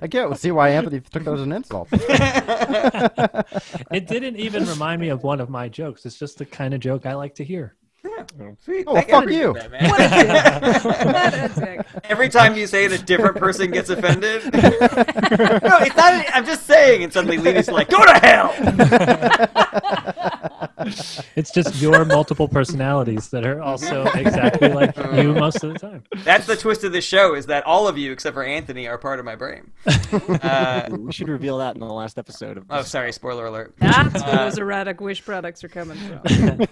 I 0.02 0.08
can't 0.10 0.38
see 0.38 0.52
why 0.52 0.70
Anthony 0.70 1.00
took 1.02 1.24
that 1.24 1.34
as 1.34 1.42
an 1.42 1.52
insult. 1.52 1.88
it 3.92 4.08
didn't 4.08 4.38
even 4.38 4.65
remind 4.68 5.02
me 5.02 5.10
of 5.10 5.24
one 5.24 5.40
of 5.40 5.50
my 5.50 5.70
jokes. 5.70 6.06
It's 6.06 6.18
just 6.18 6.38
the 6.38 6.46
kind 6.46 6.74
of 6.74 6.80
joke 6.80 7.06
I 7.06 7.14
like 7.14 7.36
to 7.36 7.44
hear. 7.44 7.76
Sweet. 8.64 8.86
Oh, 8.88 9.02
fuck 9.02 9.30
you. 9.30 9.54
that, 9.54 9.72
man. 9.72 9.90
What 9.90 10.02
a 10.02 11.52
dick. 11.60 11.86
Every 12.10 12.30
time 12.30 12.56
you 12.56 12.68
say 12.68 12.86
it, 12.86 12.92
a 12.92 13.04
different 13.04 13.36
person 13.38 13.72
gets 13.72 13.90
offended. 13.90 14.44
no, 14.54 14.60
it's 14.62 15.96
not. 15.96 16.26
I'm 16.34 16.46
just 16.46 16.66
saying. 16.66 17.04
And 17.04 17.12
suddenly, 17.12 17.38
Lena's 17.38 17.68
like, 17.68 17.90
"Go 17.90 18.04
to 18.06 18.14
hell." 18.14 18.54
It's 21.36 21.52
just 21.52 21.76
your 21.82 22.06
multiple 22.06 22.48
personalities 22.48 23.30
that 23.30 23.46
are 23.46 23.62
also 23.62 24.06
exactly 24.14 24.70
like 24.70 24.96
you 24.98 25.34
most 25.34 25.64
of 25.64 25.74
the 25.74 25.80
time. 25.80 26.04
That's 26.24 26.46
the 26.46 26.56
twist 26.56 26.84
of 26.84 26.92
the 26.94 27.02
show: 27.02 27.36
is 27.36 27.48
that 27.48 27.66
all 27.66 27.88
of 27.88 27.98
you, 27.98 28.12
except 28.12 28.36
for 28.36 28.44
Anthony, 28.44 28.88
are 28.88 28.98
part 28.98 29.20
of 29.20 29.26
my 29.26 29.36
brain. 29.36 29.72
Uh, 30.46 30.88
we 30.92 31.12
should 31.12 31.28
reveal 31.28 31.58
that 31.58 31.74
in 31.76 31.82
the 31.82 31.86
last 31.86 32.18
episode 32.18 32.58
of 32.58 32.66
oh, 32.70 32.84
sorry. 32.84 33.12
Spoiler 33.12 33.48
alert. 33.48 33.74
That's 33.80 34.24
where 34.24 34.34
Uh, 34.36 34.46
those 34.46 34.58
erratic 34.58 35.02
wish 35.02 35.24
products 35.26 35.64
are 35.64 35.68
coming 35.68 35.98
from. 35.98 36.68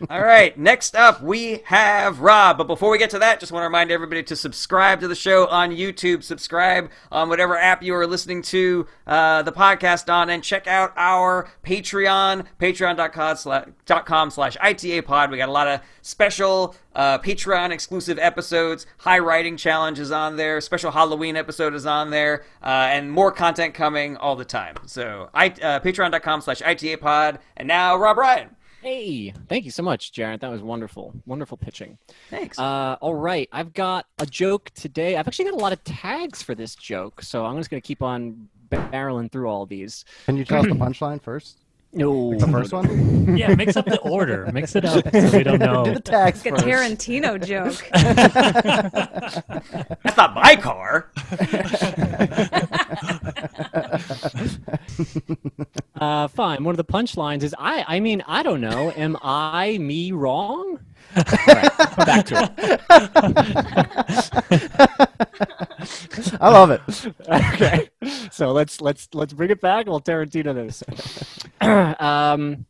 All 0.10 0.22
right, 0.22 0.58
next 0.58 0.96
up 0.96 1.22
we 1.22 1.60
have 1.64 2.20
Rob. 2.20 2.58
But 2.58 2.66
before 2.66 2.90
we 2.90 2.98
get 2.98 3.10
to 3.10 3.18
that, 3.20 3.40
just 3.40 3.52
want 3.52 3.62
to 3.62 3.66
remind 3.66 3.90
everybody 3.90 4.22
to 4.24 4.36
subscribe 4.36 5.00
to 5.00 5.08
the 5.08 5.14
show 5.14 5.46
on 5.48 5.70
YouTube, 5.70 6.22
subscribe 6.24 6.90
on 7.12 7.28
whatever 7.28 7.56
app 7.56 7.82
you 7.82 7.94
are 7.94 8.06
listening 8.06 8.42
to 8.42 8.86
uh, 9.06 9.42
the 9.42 9.52
podcast 9.52 10.12
on, 10.12 10.30
and 10.30 10.42
check 10.42 10.66
out 10.66 10.92
our 10.96 11.48
Patreon, 11.64 12.46
patreon.com 12.58 13.17
slash, 13.38 13.68
dot 13.86 14.06
com 14.06 14.30
slash 14.30 14.56
ITA 14.60 15.02
pod. 15.02 15.30
We 15.30 15.36
got 15.36 15.48
a 15.48 15.52
lot 15.52 15.68
of 15.68 15.80
special 16.02 16.74
uh, 16.94 17.18
Patreon 17.18 17.70
exclusive 17.70 18.18
episodes, 18.18 18.86
high 18.98 19.18
writing 19.18 19.56
challenges 19.56 20.10
on 20.10 20.36
there, 20.36 20.60
special 20.60 20.90
Halloween 20.90 21.36
episode 21.36 21.74
is 21.74 21.86
on 21.86 22.10
there, 22.10 22.44
uh, 22.62 22.66
and 22.90 23.10
more 23.10 23.32
content 23.32 23.74
coming 23.74 24.16
all 24.16 24.36
the 24.36 24.44
time. 24.44 24.76
So, 24.86 25.30
I, 25.34 25.46
uh, 25.48 25.80
patreon.com 25.80 26.40
slash 26.40 26.62
ITA 26.62 26.96
pod. 26.98 27.38
And 27.56 27.68
now, 27.68 27.96
Rob 27.96 28.16
Ryan. 28.18 28.56
Hey, 28.80 29.32
thank 29.48 29.64
you 29.64 29.72
so 29.72 29.82
much, 29.82 30.12
Jarrett. 30.12 30.40
That 30.40 30.52
was 30.52 30.62
wonderful. 30.62 31.12
Wonderful 31.26 31.56
pitching. 31.56 31.98
Thanks. 32.30 32.58
Uh, 32.58 32.96
all 33.00 33.16
right, 33.16 33.48
I've 33.50 33.72
got 33.72 34.06
a 34.20 34.26
joke 34.26 34.70
today. 34.74 35.16
I've 35.16 35.26
actually 35.26 35.46
got 35.46 35.54
a 35.54 35.62
lot 35.62 35.72
of 35.72 35.82
tags 35.82 36.42
for 36.42 36.54
this 36.54 36.76
joke, 36.76 37.22
so 37.22 37.44
I'm 37.44 37.56
just 37.56 37.70
going 37.70 37.82
to 37.82 37.86
keep 37.86 38.02
on 38.02 38.48
barreling 38.70 39.32
through 39.32 39.48
all 39.48 39.66
these. 39.66 40.04
Can 40.26 40.36
you 40.36 40.44
tell 40.44 40.60
us 40.60 40.66
the 40.68 40.74
punchline 40.74 41.20
first? 41.20 41.58
No, 41.92 42.38
The 42.38 42.46
first 42.48 42.72
one? 42.72 43.36
Yeah, 43.36 43.54
mix 43.54 43.76
up 43.76 43.86
the 43.86 43.98
order. 44.00 44.48
Mix 44.52 44.76
it 44.76 44.84
up 44.84 45.04
so 45.10 45.30
we 45.36 45.42
don't 45.42 45.58
know. 45.58 45.84
Do 45.84 45.94
the 45.94 46.00
tags 46.00 46.44
Like 46.44 46.60
a. 46.60 46.64
Tarantino 46.64 47.44
joke. 47.44 47.82
That's 50.02 50.16
not 50.16 50.34
my 50.34 50.56
car. 50.56 51.10
Uh, 56.00 56.28
fine. 56.28 56.62
One 56.62 56.72
of 56.72 56.76
the 56.76 56.84
punchlines 56.84 57.42
is 57.42 57.52
I. 57.58 57.84
I 57.88 57.98
mean, 58.00 58.22
I 58.28 58.44
don't 58.44 58.60
know. 58.60 58.92
Am 58.92 59.16
I 59.20 59.78
me 59.78 60.12
wrong? 60.12 60.78
Right, 61.16 61.78
back 61.96 62.26
to 62.26 62.52
it. 62.58 62.70
I 66.40 66.50
love 66.50 66.70
it. 66.70 66.80
okay. 67.28 67.88
So 68.30 68.52
let's 68.52 68.80
let's 68.80 69.08
let's 69.14 69.32
bring 69.32 69.50
it 69.50 69.60
back. 69.60 69.86
We'll 69.86 70.00
Tarantino 70.00 70.54
this. 70.54 70.82
um, 72.00 72.66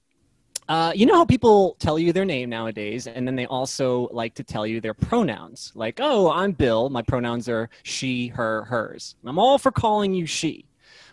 uh, 0.69 0.93
you 0.94 1.06
know 1.06 1.15
how 1.15 1.24
people 1.24 1.77
tell 1.78 1.98
you 1.98 2.12
their 2.12 2.27
name 2.27 2.51
nowadays, 2.51 3.06
and 3.06 3.27
then 3.27 3.36
they 3.36 3.47
also 3.47 4.09
like 4.12 4.35
to 4.35 4.44
tell 4.44 4.66
you 4.66 4.81
their 4.81 4.94
pronouns. 4.94 5.73
Like, 5.74 5.98
oh, 6.01 6.31
I'm 6.31 6.52
Bill. 6.52 6.90
My 6.90 7.02
pronouns 7.02 7.48
are 7.48 7.70
she, 7.82 8.28
her, 8.28 8.65
hers. 8.65 9.16
I'm 9.24 9.39
all 9.39 9.59
for 9.59 9.73
calling 9.73 10.12
you 10.12 10.27
she. 10.27 10.68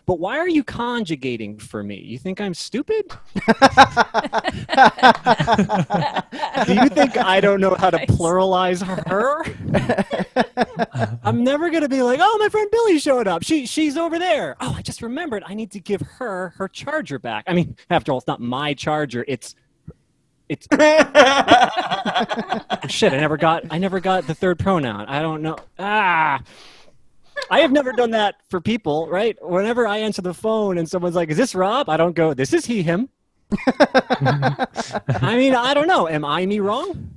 But 0.06 0.20
why 0.20 0.38
are 0.38 0.48
you 0.48 0.62
conjugating 0.62 1.58
for 1.58 1.82
me? 1.82 1.96
You 1.96 2.16
think 2.16 2.40
I'm 2.40 2.54
stupid? 2.54 3.06
Do 3.34 3.40
you 6.74 6.88
think 6.88 7.16
I 7.16 7.40
don't 7.42 7.60
know 7.60 7.74
how 7.74 7.90
to 7.90 7.98
pluralize 8.06 8.84
her? 8.86 9.42
I'm 11.24 11.42
never 11.42 11.70
gonna 11.70 11.88
be 11.88 12.02
like, 12.02 12.20
oh, 12.22 12.38
my 12.38 12.48
friend 12.48 12.70
Billy 12.70 13.00
showed 13.00 13.26
up. 13.26 13.42
She 13.42 13.66
she's 13.66 13.96
over 13.96 14.16
there. 14.16 14.54
Oh, 14.60 14.74
I 14.76 14.82
just 14.82 15.02
remembered. 15.02 15.42
I 15.44 15.54
need 15.54 15.72
to 15.72 15.80
give 15.80 16.02
her 16.02 16.50
her 16.50 16.68
charger 16.68 17.18
back. 17.18 17.42
I 17.48 17.54
mean, 17.54 17.76
after 17.90 18.12
all, 18.12 18.18
it's 18.18 18.28
not 18.28 18.40
my 18.40 18.74
charger. 18.74 19.24
It's 19.26 19.56
it's 20.48 20.68
shit. 22.88 23.12
I 23.12 23.16
never 23.16 23.36
got 23.36 23.64
I 23.70 23.78
never 23.78 23.98
got 23.98 24.28
the 24.28 24.34
third 24.34 24.60
pronoun. 24.60 25.06
I 25.06 25.20
don't 25.20 25.42
know. 25.42 25.56
Ah. 25.80 26.42
I 27.50 27.60
have 27.60 27.72
never 27.72 27.92
done 27.92 28.10
that 28.10 28.36
for 28.48 28.60
people, 28.60 29.08
right? 29.08 29.36
Whenever 29.42 29.86
I 29.86 29.98
answer 29.98 30.22
the 30.22 30.34
phone 30.34 30.78
and 30.78 30.88
someone's 30.88 31.14
like, 31.14 31.30
"Is 31.30 31.36
this 31.36 31.54
Rob?" 31.54 31.88
I 31.88 31.96
don't 31.96 32.14
go, 32.14 32.34
"This 32.34 32.52
is 32.52 32.66
he 32.66 32.82
him." 32.82 33.08
I 33.68 35.36
mean, 35.36 35.54
I 35.54 35.72
don't 35.74 35.86
know. 35.86 36.08
Am 36.08 36.24
I 36.24 36.44
me 36.46 36.58
wrong? 36.60 37.10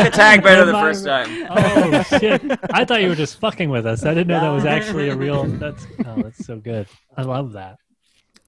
The 0.00 0.10
tag 0.12 0.42
better 0.42 0.66
the 0.66 0.72
first 0.72 1.04
time. 1.04 1.46
Oh 1.48 2.02
shit! 2.18 2.42
I 2.72 2.84
thought 2.84 3.00
you 3.00 3.08
were 3.08 3.14
just 3.14 3.40
fucking 3.40 3.70
with 3.70 3.86
us. 3.86 4.04
I 4.04 4.12
didn't 4.12 4.28
know 4.28 4.40
that 4.40 4.50
was 4.50 4.66
actually 4.66 5.08
a 5.08 5.16
real. 5.16 5.44
That's 5.44 5.86
oh, 6.06 6.22
that's 6.22 6.44
so 6.44 6.58
good. 6.58 6.86
I 7.16 7.22
love 7.22 7.52
that. 7.52 7.78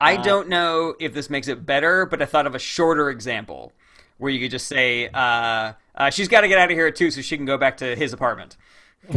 I 0.01 0.17
uh, 0.17 0.23
don't 0.23 0.49
know 0.49 0.95
if 1.01 1.15
this 1.15 1.31
makes 1.31 1.49
it 1.49 1.65
better, 1.65 2.05
but 2.07 2.21
I 2.21 2.27
thought 2.27 2.47
of 2.47 2.55
a 2.55 2.59
shorter 2.59 3.09
example 3.09 3.73
where 4.23 4.31
you 4.33 4.41
could 4.41 4.51
just 4.53 4.67
say, 4.69 5.09
uh, 5.09 5.73
uh, 5.97 6.11
"She's 6.11 6.29
got 6.29 6.43
to 6.43 6.49
get 6.49 6.59
out 6.59 6.71
of 6.71 6.77
here 6.77 6.91
too, 6.93 7.11
so 7.11 7.21
she 7.21 7.37
can 7.37 7.45
go 7.45 7.59
back 7.59 7.77
to 7.79 7.95
his 7.97 8.13
apartment." 8.13 8.57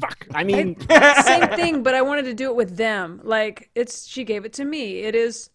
Fuck. 0.00 0.26
I 0.32 0.44
mean, 0.44 0.76
Same 1.24 1.48
thing, 1.48 1.82
but 1.82 1.94
I 1.96 2.02
wanted 2.02 2.26
to 2.26 2.34
do 2.34 2.46
it 2.46 2.54
with 2.54 2.76
them. 2.76 3.20
Like 3.24 3.70
it's 3.74 4.06
she 4.06 4.22
gave 4.24 4.44
it 4.44 4.52
to 4.54 4.64
me. 4.64 5.00
It 5.00 5.14
is 5.16 5.50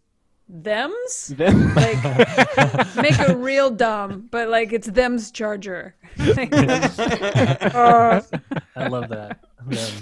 them's. 0.49 1.27
them- 1.27 1.73
Like 1.73 2.03
make 2.97 3.17
it 3.17 3.37
real 3.37 3.69
dumb, 3.71 4.27
but 4.29 4.49
like 4.49 4.73
it's 4.73 4.87
them's 4.87 5.31
charger. 5.31 5.95
Uh, 7.75 8.21
I 8.75 8.87
love 8.87 9.09
that. 9.09 9.39
Them. 9.65 9.93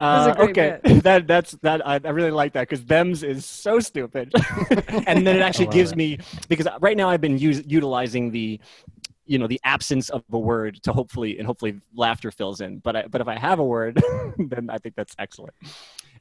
Uh, 0.00 0.34
okay, 0.38 0.78
bit. 0.82 1.02
that 1.02 1.26
that's 1.26 1.52
that 1.62 1.86
I, 1.86 1.94
I 2.04 2.10
really 2.10 2.30
like 2.30 2.52
that 2.52 2.68
because 2.68 2.84
them's 2.84 3.22
is 3.22 3.44
so 3.44 3.80
stupid, 3.80 4.32
and 5.06 5.26
then 5.26 5.36
it 5.36 5.42
actually 5.42 5.66
gives 5.66 5.92
it. 5.92 5.96
me 5.96 6.18
because 6.48 6.68
right 6.80 6.96
now 6.96 7.08
I've 7.08 7.20
been 7.20 7.36
us- 7.36 7.62
utilizing 7.66 8.30
the, 8.30 8.60
you 9.26 9.38
know, 9.38 9.48
the 9.48 9.60
absence 9.64 10.08
of 10.10 10.22
a 10.32 10.38
word 10.38 10.80
to 10.84 10.92
hopefully 10.92 11.38
and 11.38 11.46
hopefully 11.46 11.80
laughter 11.94 12.30
fills 12.30 12.60
in. 12.60 12.78
But 12.78 12.96
I, 12.96 13.06
but 13.08 13.20
if 13.20 13.28
I 13.28 13.38
have 13.38 13.58
a 13.58 13.64
word, 13.64 14.00
then 14.38 14.70
I 14.70 14.78
think 14.78 14.94
that's 14.94 15.14
excellent. 15.18 15.54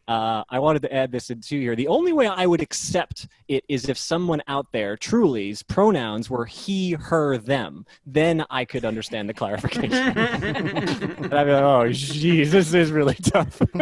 Uh, 0.08 0.44
I 0.50 0.60
wanted 0.60 0.82
to 0.84 0.94
add 0.94 1.12
this 1.12 1.30
in 1.30 1.42
too 1.42 1.60
here. 1.60 1.76
The 1.76 1.88
only 1.88 2.14
way 2.14 2.28
I 2.28 2.46
would 2.46 2.62
accept 2.62 3.28
it 3.48 3.66
is 3.68 3.90
if 3.90 3.98
someone 3.98 4.42
out 4.48 4.68
there, 4.72 4.96
Truly's 4.96 5.64
pronouns 5.64 6.30
were 6.30 6.46
he, 6.46 6.94
her, 6.94 7.38
them. 7.38 7.86
Then 8.06 8.46
I 8.50 8.64
could 8.64 8.86
understand 8.86 9.28
the 9.28 9.34
clarification. 9.34 10.18
and 10.18 10.18
I'd 11.34 11.46
be 11.46 11.52
like, 11.52 11.64
oh, 11.64 11.90
jeez, 11.90 12.52
this 12.52 12.74
is 12.74 12.92
really 12.92 13.16
tough. 13.16 13.62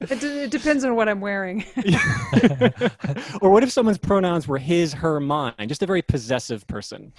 it, 0.00 0.20
d- 0.20 0.42
it 0.44 0.50
depends 0.50 0.84
on 0.84 0.94
what 0.94 1.08
I'm 1.08 1.20
wearing. 1.20 1.64
or 3.40 3.50
what 3.50 3.64
if 3.64 3.72
someone's 3.72 3.98
pronouns 3.98 4.46
were 4.46 4.58
his, 4.58 4.92
her, 4.92 5.18
mine? 5.18 5.54
Just 5.66 5.82
a 5.82 5.86
very 5.86 6.02
possessive 6.02 6.66
person. 6.68 7.12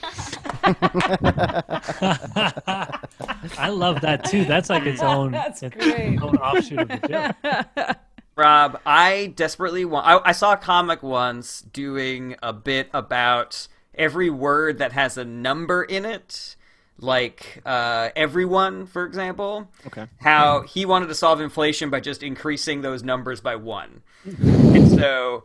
I 3.57 3.69
love 3.69 4.02
that 4.02 4.26
too. 4.26 4.45
That's 4.45 4.69
like 4.69 4.85
its 4.85 5.02
own, 5.02 5.31
That's 5.34 5.64
its 5.64 5.76
great. 5.76 6.22
own 6.22 6.35
offshoot 6.38 6.80
of 6.80 6.88
the 6.88 7.07
joke. 7.07 7.98
Rob, 8.35 8.80
I 8.85 9.31
desperately 9.35 9.85
want. 9.85 10.07
I, 10.07 10.19
I 10.30 10.31
saw 10.31 10.53
a 10.53 10.57
comic 10.57 11.03
once 11.03 11.61
doing 11.61 12.35
a 12.41 12.52
bit 12.52 12.90
about 12.94 13.68
every 13.94 14.30
word 14.30 14.80
that 14.80 14.91
has 14.94 15.18
a 15.18 15.26
number 15.26 15.84
in 15.84 16.03
it, 16.03 16.56
like 16.98 17.61
uh, 17.64 18.10
everyone, 18.15 18.88
for 18.88 19.06
example. 19.06 19.69
Okay. 19.85 20.07
How 20.19 20.61
he 20.61 20.85
wanted 20.85 21.07
to 21.07 21.15
solve 21.15 21.41
inflation 21.41 21.91
by 21.91 21.99
just 21.99 22.23
increasing 22.23 22.81
those 22.81 23.03
numbers 23.03 23.40
by 23.40 23.56
one, 23.56 24.02
and 24.26 24.90
so 24.90 25.44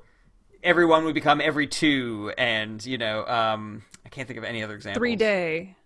everyone 0.63 1.05
would 1.05 1.15
become 1.15 1.43
every 1.43 1.67
two, 1.67 2.33
and 2.39 2.83
you 2.87 2.97
know, 2.97 3.27
um, 3.27 3.83
I 4.09 4.11
can't 4.11 4.27
think 4.27 4.39
of 4.39 4.45
any 4.45 4.63
other 4.63 4.75
examples. 4.75 4.99
Three 5.01 5.17
day. 5.17 5.77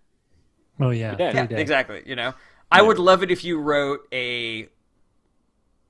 Oh 0.79 0.91
yeah, 0.91 1.17
Yeah, 1.19 1.33
Yeah, 1.33 1.45
day. 1.45 1.61
exactly. 1.61 2.03
You 2.05 2.15
know, 2.15 2.33
I 2.71 2.81
would 2.81 2.97
love 2.97 3.21
it 3.21 3.31
if 3.31 3.43
you 3.43 3.59
wrote 3.59 4.07
a 4.13 4.69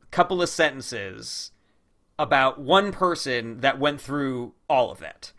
couple 0.10 0.42
of 0.42 0.50
sentences 0.50 1.52
about 2.18 2.60
one 2.60 2.92
person 2.92 3.60
that 3.60 3.80
went 3.80 4.02
through 4.02 4.56
all 4.68 4.90
of 4.90 4.98
that. 4.98 5.32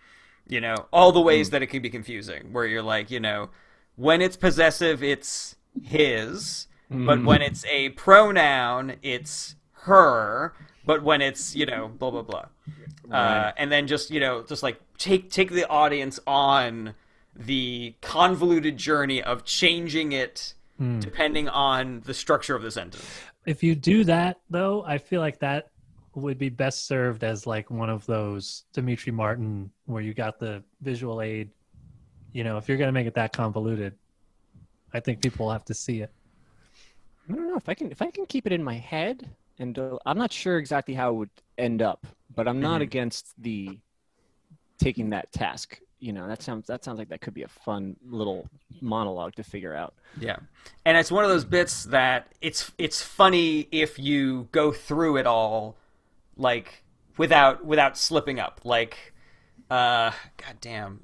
You 0.46 0.60
know, 0.60 0.86
all 0.92 1.10
the 1.10 1.20
ways 1.20 1.48
mm. 1.48 1.50
that 1.50 1.62
it 1.64 1.66
can 1.66 1.82
be 1.82 1.90
confusing. 1.90 2.52
Where 2.52 2.64
you're 2.64 2.80
like, 2.80 3.10
you 3.10 3.18
know, 3.18 3.50
when 3.96 4.22
it's 4.22 4.36
possessive, 4.36 5.02
it's 5.02 5.56
his, 5.82 6.68
but 6.88 7.18
mm. 7.18 7.24
when 7.24 7.42
it's 7.42 7.64
a 7.64 7.88
pronoun, 7.90 8.94
it's 9.02 9.56
her. 9.82 10.54
But 10.86 11.02
when 11.02 11.22
it's 11.22 11.56
you 11.56 11.66
know, 11.66 11.88
blah 11.88 12.12
blah 12.12 12.22
blah, 12.22 12.44
uh, 13.10 13.52
and 13.56 13.70
then 13.70 13.86
just 13.86 14.10
you 14.10 14.20
know, 14.20 14.42
just 14.42 14.62
like 14.62 14.80
take 14.98 15.30
take 15.30 15.50
the 15.50 15.68
audience 15.68 16.18
on 16.26 16.94
the 17.36 17.94
convoluted 18.00 18.76
journey 18.76 19.22
of 19.22 19.44
changing 19.44 20.12
it 20.12 20.54
depending 21.00 21.48
on 21.48 22.02
the 22.04 22.14
structure 22.14 22.56
of 22.56 22.62
the 22.62 22.70
sentence. 22.70 23.06
If 23.46 23.62
you 23.62 23.74
do 23.74 24.04
that 24.04 24.38
though, 24.50 24.84
I 24.84 24.98
feel 24.98 25.20
like 25.20 25.38
that 25.40 25.70
would 26.14 26.38
be 26.38 26.48
best 26.48 26.86
served 26.86 27.24
as 27.24 27.46
like 27.46 27.70
one 27.70 27.90
of 27.90 28.06
those 28.06 28.64
Demetri 28.72 29.12
Martin 29.12 29.70
where 29.86 30.02
you 30.02 30.14
got 30.14 30.38
the 30.38 30.62
visual 30.80 31.20
aid. 31.20 31.50
You 32.32 32.44
know, 32.44 32.56
if 32.56 32.68
you're 32.68 32.78
gonna 32.78 32.92
make 32.92 33.06
it 33.06 33.14
that 33.14 33.32
convoluted, 33.32 33.94
I 34.92 35.00
think 35.00 35.22
people 35.22 35.46
will 35.46 35.52
have 35.52 35.64
to 35.66 35.74
see 35.74 36.00
it. 36.00 36.10
I 37.28 37.34
don't 37.34 37.48
know 37.48 37.56
if 37.56 37.68
I 37.68 37.74
can 37.74 37.90
if 37.90 38.02
I 38.02 38.10
can 38.10 38.26
keep 38.26 38.46
it 38.46 38.52
in 38.52 38.62
my 38.62 38.74
head, 38.74 39.30
and 39.58 39.78
uh, 39.78 39.98
I'm 40.04 40.18
not 40.18 40.32
sure 40.32 40.58
exactly 40.58 40.94
how 40.94 41.10
it 41.10 41.14
would 41.14 41.30
end 41.58 41.82
up, 41.82 42.06
but 42.34 42.46
I'm 42.48 42.60
not 42.60 42.80
Mhm. 42.80 42.84
against 42.84 43.32
the 43.42 43.78
taking 44.78 45.10
that 45.10 45.32
task. 45.32 45.78
You 46.00 46.12
know, 46.12 46.26
that 46.28 46.42
sounds 46.42 46.66
that 46.66 46.84
sounds 46.84 46.98
like 46.98 47.08
that 47.08 47.20
could 47.22 47.32
be 47.34 47.42
a 47.44 47.48
fun 47.48 47.96
little 48.06 48.46
monologue 48.82 49.34
to 49.36 49.42
figure 49.44 49.74
out. 49.74 49.94
Yeah. 50.20 50.36
And 50.84 50.98
it's 50.98 51.10
one 51.10 51.24
of 51.24 51.30
those 51.30 51.44
bits 51.46 51.84
that 51.84 52.32
it's 52.42 52.70
it's 52.76 53.00
funny 53.02 53.68
if 53.70 53.98
you 53.98 54.48
go 54.52 54.70
through 54.72 55.16
it 55.16 55.26
all 55.26 55.76
like 56.36 56.82
without 57.16 57.64
without 57.64 57.96
slipping 57.96 58.38
up. 58.38 58.60
Like 58.64 59.14
uh 59.70 60.10
god 60.36 60.56
damn. 60.60 61.00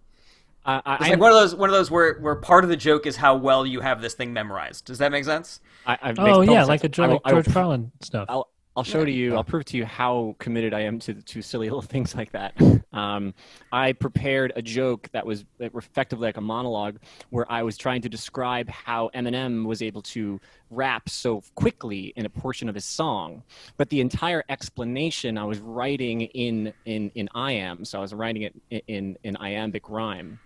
I, 0.66 0.82
I, 0.84 0.94
It's 0.96 1.08
like 1.10 1.20
one 1.20 1.32
of 1.32 1.38
those 1.38 1.54
one 1.54 1.70
of 1.70 1.74
those 1.74 1.90
where 1.90 2.18
where 2.18 2.34
part 2.36 2.64
of 2.64 2.68
the 2.70 2.76
joke 2.76 3.06
is 3.06 3.16
how 3.16 3.36
well 3.36 3.64
you 3.64 3.80
have 3.80 4.02
this 4.02 4.12
thing 4.12 4.34
memorized. 4.34 4.84
Does 4.84 4.98
that 4.98 5.10
make 5.10 5.24
sense? 5.24 5.60
I, 5.86 5.94
I, 6.02 6.14
Oh 6.18 6.42
yeah, 6.42 6.58
sense. 6.58 6.68
like 6.68 6.84
a 6.84 6.86
I 6.86 6.88
George, 6.88 7.08
will- 7.10 7.20
I 7.24 7.32
will 7.32 7.42
George 7.42 7.54
Carlin 7.54 7.92
stuff. 8.02 8.26
I'll 8.28 8.49
I'll 8.76 8.84
show 8.84 9.04
to 9.04 9.10
you. 9.10 9.34
I'll 9.34 9.44
prove 9.44 9.64
to 9.66 9.76
you 9.76 9.84
how 9.84 10.36
committed 10.38 10.72
I 10.72 10.80
am 10.80 10.98
to 11.00 11.14
to 11.14 11.42
silly 11.42 11.66
little 11.70 11.82
things 11.82 12.14
like 12.14 12.32
that. 12.32 12.54
Um, 12.92 13.34
I 13.70 13.92
prepared 13.92 14.52
a 14.56 14.62
joke 14.62 15.08
that 15.12 15.24
was 15.24 15.44
effectively 15.60 16.26
like 16.26 16.38
a 16.38 16.40
monologue, 16.40 16.98
where 17.30 17.50
I 17.50 17.62
was 17.62 17.76
trying 17.76 18.02
to 18.02 18.08
describe 18.08 18.68
how 18.68 19.10
Eminem 19.14 19.64
was 19.64 19.80
able 19.80 20.02
to 20.02 20.40
rap 20.70 21.08
so 21.08 21.44
quickly 21.54 22.12
in 22.16 22.26
a 22.26 22.28
portion 22.28 22.68
of 22.68 22.74
his 22.74 22.84
song, 22.84 23.44
but 23.76 23.90
the 23.90 24.00
entire 24.00 24.42
explanation 24.48 25.38
I 25.38 25.44
was 25.44 25.60
writing 25.60 26.22
in 26.22 26.72
in 26.84 27.12
in 27.14 27.28
iamb. 27.28 27.86
So 27.86 27.98
I 27.98 28.02
was 28.02 28.12
writing 28.12 28.42
it 28.42 28.84
in, 28.88 29.16
in 29.22 29.36
iambic 29.36 29.88
rhyme 29.88 30.40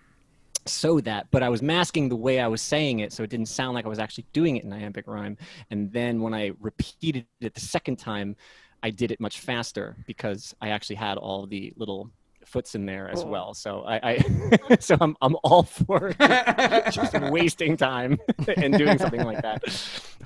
so 0.66 1.01
that 1.01 1.27
but 1.31 1.43
i 1.43 1.49
was 1.49 1.62
masking 1.62 2.09
the 2.09 2.16
way 2.16 2.41
i 2.41 2.47
was 2.47 2.62
saying 2.62 3.01
it 3.01 3.12
so 3.12 3.23
it 3.23 3.31
didn't 3.31 3.47
sound 3.47 3.74
like 3.74 3.85
i 3.85 3.89
was 3.89 3.99
actually 3.99 4.24
doing 4.32 4.57
it 4.57 4.65
in 4.65 4.73
iambic 4.73 5.07
rhyme 5.07 5.36
and 5.70 5.93
then 5.93 6.20
when 6.20 6.35
i 6.35 6.51
repeated 6.61 7.27
it 7.41 7.55
the 7.55 7.61
second 7.61 7.97
time 7.97 8.35
i 8.82 8.91
did 8.91 9.11
it 9.11 9.20
much 9.20 9.41
faster 9.41 9.97
because 10.07 10.55
i 10.61 10.69
actually 10.70 10.97
had 10.97 11.19
all 11.19 11.47
the 11.47 11.73
little 11.77 12.11
foots 12.45 12.74
in 12.74 12.85
there 12.85 13.09
as 13.09 13.23
Cool. 13.23 13.31
well 13.31 13.55
so 13.55 13.85
i, 13.86 14.01
I 14.03 14.77
so 14.81 14.97
I'm, 15.01 15.16
I'm 15.23 15.36
all 15.45 15.62
for 15.62 16.12
just 16.91 17.19
wasting 17.31 17.77
time 17.77 18.19
and 18.57 18.77
doing 18.77 18.99
something 18.99 19.23
like 19.24 19.43
that 19.43 19.62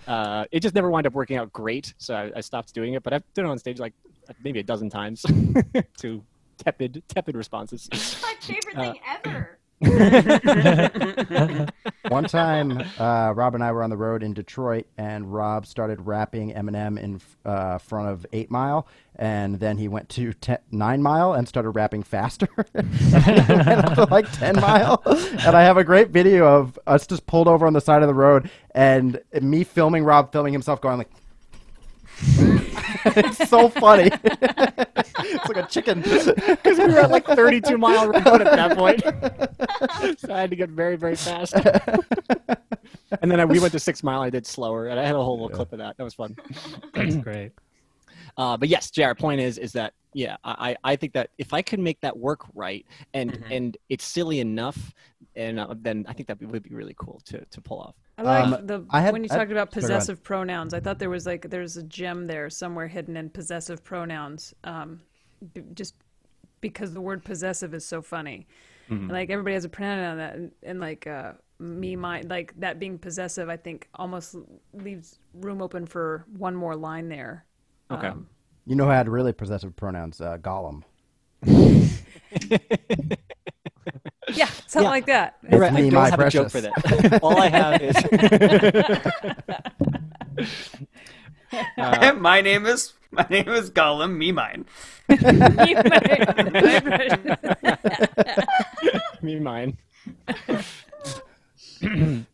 uh, 0.06 0.44
it 0.50 0.60
just 0.60 0.74
never 0.74 0.90
wound 0.90 1.06
up 1.06 1.12
working 1.12 1.36
out 1.36 1.52
great 1.52 1.94
so 1.98 2.14
I, 2.14 2.32
I 2.36 2.40
stopped 2.40 2.74
doing 2.74 2.94
it 2.94 3.02
but 3.02 3.12
i've 3.12 3.22
done 3.34 3.46
it 3.46 3.48
on 3.48 3.58
stage 3.58 3.78
like 3.78 3.94
maybe 4.42 4.58
a 4.60 4.64
dozen 4.64 4.90
times 4.90 5.24
to 5.98 6.22
tepid 6.58 7.02
tepid 7.08 7.36
responses 7.36 7.88
My 8.20 8.34
favorite 8.40 8.74
thing 8.74 8.98
ever. 9.06 9.57
One 12.08 12.24
time, 12.24 12.82
uh, 12.98 13.32
Rob 13.36 13.54
and 13.54 13.62
I 13.62 13.70
were 13.70 13.84
on 13.84 13.90
the 13.90 13.96
road 13.96 14.24
in 14.24 14.34
Detroit, 14.34 14.86
and 14.96 15.32
Rob 15.32 15.66
started 15.66 16.04
rapping 16.04 16.52
Eminem 16.52 16.98
in 16.98 17.20
uh, 17.44 17.78
front 17.78 18.08
of 18.08 18.26
Eight 18.32 18.50
Mile, 18.50 18.88
and 19.14 19.60
then 19.60 19.78
he 19.78 19.86
went 19.86 20.08
to 20.10 20.32
te- 20.32 20.56
Nine 20.72 21.00
Mile 21.00 21.34
and 21.34 21.46
started 21.46 21.70
rapping 21.70 22.02
faster, 22.02 22.48
like 24.10 24.30
Ten 24.32 24.56
Mile. 24.56 25.00
And 25.06 25.56
I 25.56 25.62
have 25.62 25.76
a 25.76 25.84
great 25.84 26.08
video 26.08 26.46
of 26.46 26.76
us 26.88 27.06
just 27.06 27.26
pulled 27.26 27.46
over 27.46 27.64
on 27.64 27.72
the 27.72 27.80
side 27.80 28.02
of 28.02 28.08
the 28.08 28.14
road, 28.14 28.50
and 28.72 29.20
me 29.40 29.62
filming 29.62 30.02
Rob 30.02 30.32
filming 30.32 30.52
himself 30.52 30.80
going 30.80 30.98
like. 30.98 31.10
it's 33.16 33.48
so 33.48 33.68
funny. 33.68 34.10
it's 34.24 35.48
like 35.48 35.56
a 35.56 35.66
chicken. 35.68 36.00
because 36.02 36.78
we 36.78 36.86
were 36.86 37.00
at 37.00 37.10
like 37.10 37.26
32 37.26 37.76
mile 37.78 38.08
road 38.08 38.42
at 38.42 38.44
that 38.56 38.76
point. 38.76 39.00
so 40.20 40.32
I 40.32 40.40
had 40.40 40.50
to 40.50 40.56
get 40.56 40.70
very, 40.70 40.96
very 40.96 41.16
fast. 41.16 41.54
and 41.54 43.30
then 43.30 43.40
I, 43.40 43.44
we 43.44 43.58
went 43.58 43.72
to 43.72 43.80
six 43.80 44.02
mile. 44.02 44.20
I 44.22 44.30
did 44.30 44.46
slower, 44.46 44.86
and 44.88 44.98
I 44.98 45.04
had 45.04 45.14
a 45.14 45.22
whole 45.22 45.34
little 45.40 45.50
clip 45.54 45.72
of 45.72 45.78
that. 45.78 45.96
That 45.96 46.04
was 46.04 46.14
fun. 46.14 46.36
That's 46.94 47.16
great. 47.16 47.52
Uh, 48.36 48.56
but 48.56 48.68
yes, 48.68 48.90
JR, 48.90 49.14
point 49.14 49.40
is, 49.40 49.58
is 49.58 49.72
that 49.72 49.94
yeah, 50.14 50.36
I, 50.44 50.70
I 50.70 50.92
I 50.92 50.96
think 50.96 51.12
that 51.14 51.30
if 51.38 51.52
I 51.52 51.60
can 51.62 51.82
make 51.82 52.00
that 52.00 52.16
work 52.16 52.40
right, 52.54 52.86
and 53.14 53.32
Mhm. 53.32 53.56
and 53.56 53.76
it's 53.88 54.04
silly 54.04 54.40
enough, 54.40 54.94
and 55.36 55.60
uh, 55.60 55.74
then 55.78 56.04
I 56.08 56.12
think 56.12 56.26
that 56.28 56.40
would 56.42 56.62
be 56.62 56.74
really 56.74 56.94
cool 56.98 57.20
to 57.26 57.44
to 57.44 57.60
pull 57.60 57.80
off. 57.80 57.94
I 58.18 58.22
like 58.22 58.44
Um, 58.44 58.66
the 58.66 58.84
I 58.90 59.00
had- 59.00 59.12
when 59.12 59.22
you 59.24 59.28
I- 59.30 59.36
talked 59.36 59.52
about 59.52 59.72
sorry, 59.72 59.82
go 59.82 59.86
ahead. 59.88 59.98
possessive 60.00 60.22
pronouns. 60.22 60.74
I 60.74 60.80
thought 60.80 60.98
there 60.98 61.10
was 61.10 61.26
like 61.26 61.48
there's 61.50 61.76
a 61.76 61.82
gem 61.84 62.26
there 62.26 62.50
somewhere 62.50 62.88
hidden 62.88 63.16
in 63.16 63.30
possessive 63.30 63.84
pronouns. 63.84 64.54
Um, 64.64 65.00
b- 65.54 65.62
just 65.74 65.94
because 66.60 66.92
the 66.92 67.00
word 67.00 67.24
possessive 67.24 67.72
is 67.74 67.84
so 67.84 68.02
funny. 68.02 68.46
Mm-hmm. 68.90 69.10
Like 69.10 69.30
everybody 69.30 69.54
has 69.54 69.64
a 69.64 69.68
pronoun 69.68 70.04
on 70.12 70.16
that, 70.18 70.34
and, 70.34 70.50
and 70.62 70.80
like 70.80 71.06
uh, 71.06 71.32
me, 71.60 71.94
my 71.94 72.22
like 72.22 72.52
that 72.58 72.78
being 72.80 72.98
possessive, 72.98 73.48
I 73.48 73.56
think 73.56 73.88
almost 73.94 74.34
leaves 74.72 75.18
room 75.34 75.60
open 75.62 75.86
for 75.86 76.24
one 76.36 76.56
more 76.56 76.74
line 76.74 77.08
there. 77.08 77.44
Okay. 77.90 78.08
Um, 78.08 78.26
You 78.66 78.74
know 78.76 78.84
who 78.84 78.90
had 78.90 79.08
really 79.08 79.32
possessive 79.32 79.76
pronouns? 79.76 80.20
Uh, 80.20 80.38
Gollum. 80.38 80.82
Yeah, 84.34 84.46
something 84.66 84.82
Yeah. 84.84 84.90
like 84.90 85.06
that. 85.06 85.36
You're 85.50 85.60
right. 85.60 85.72
me, 85.72 85.86
I 85.86 85.90
don't 85.90 85.94
my 85.94 86.10
have 86.10 86.20
a 86.20 86.30
joke 86.30 86.50
for 86.50 86.60
precious. 86.60 87.02
that. 87.10 87.22
All 87.22 87.40
I 87.40 87.48
have 87.48 87.80
is. 87.82 87.96
Uh, 91.78 92.12
my 92.18 92.40
name 92.40 92.66
is 92.66 92.92
my 93.10 93.26
name 93.30 93.48
is 93.48 93.70
Gollum. 93.70 94.16
Me 94.16 94.32
mine. 94.32 94.66
me 99.22 99.38
mine. 99.40 99.76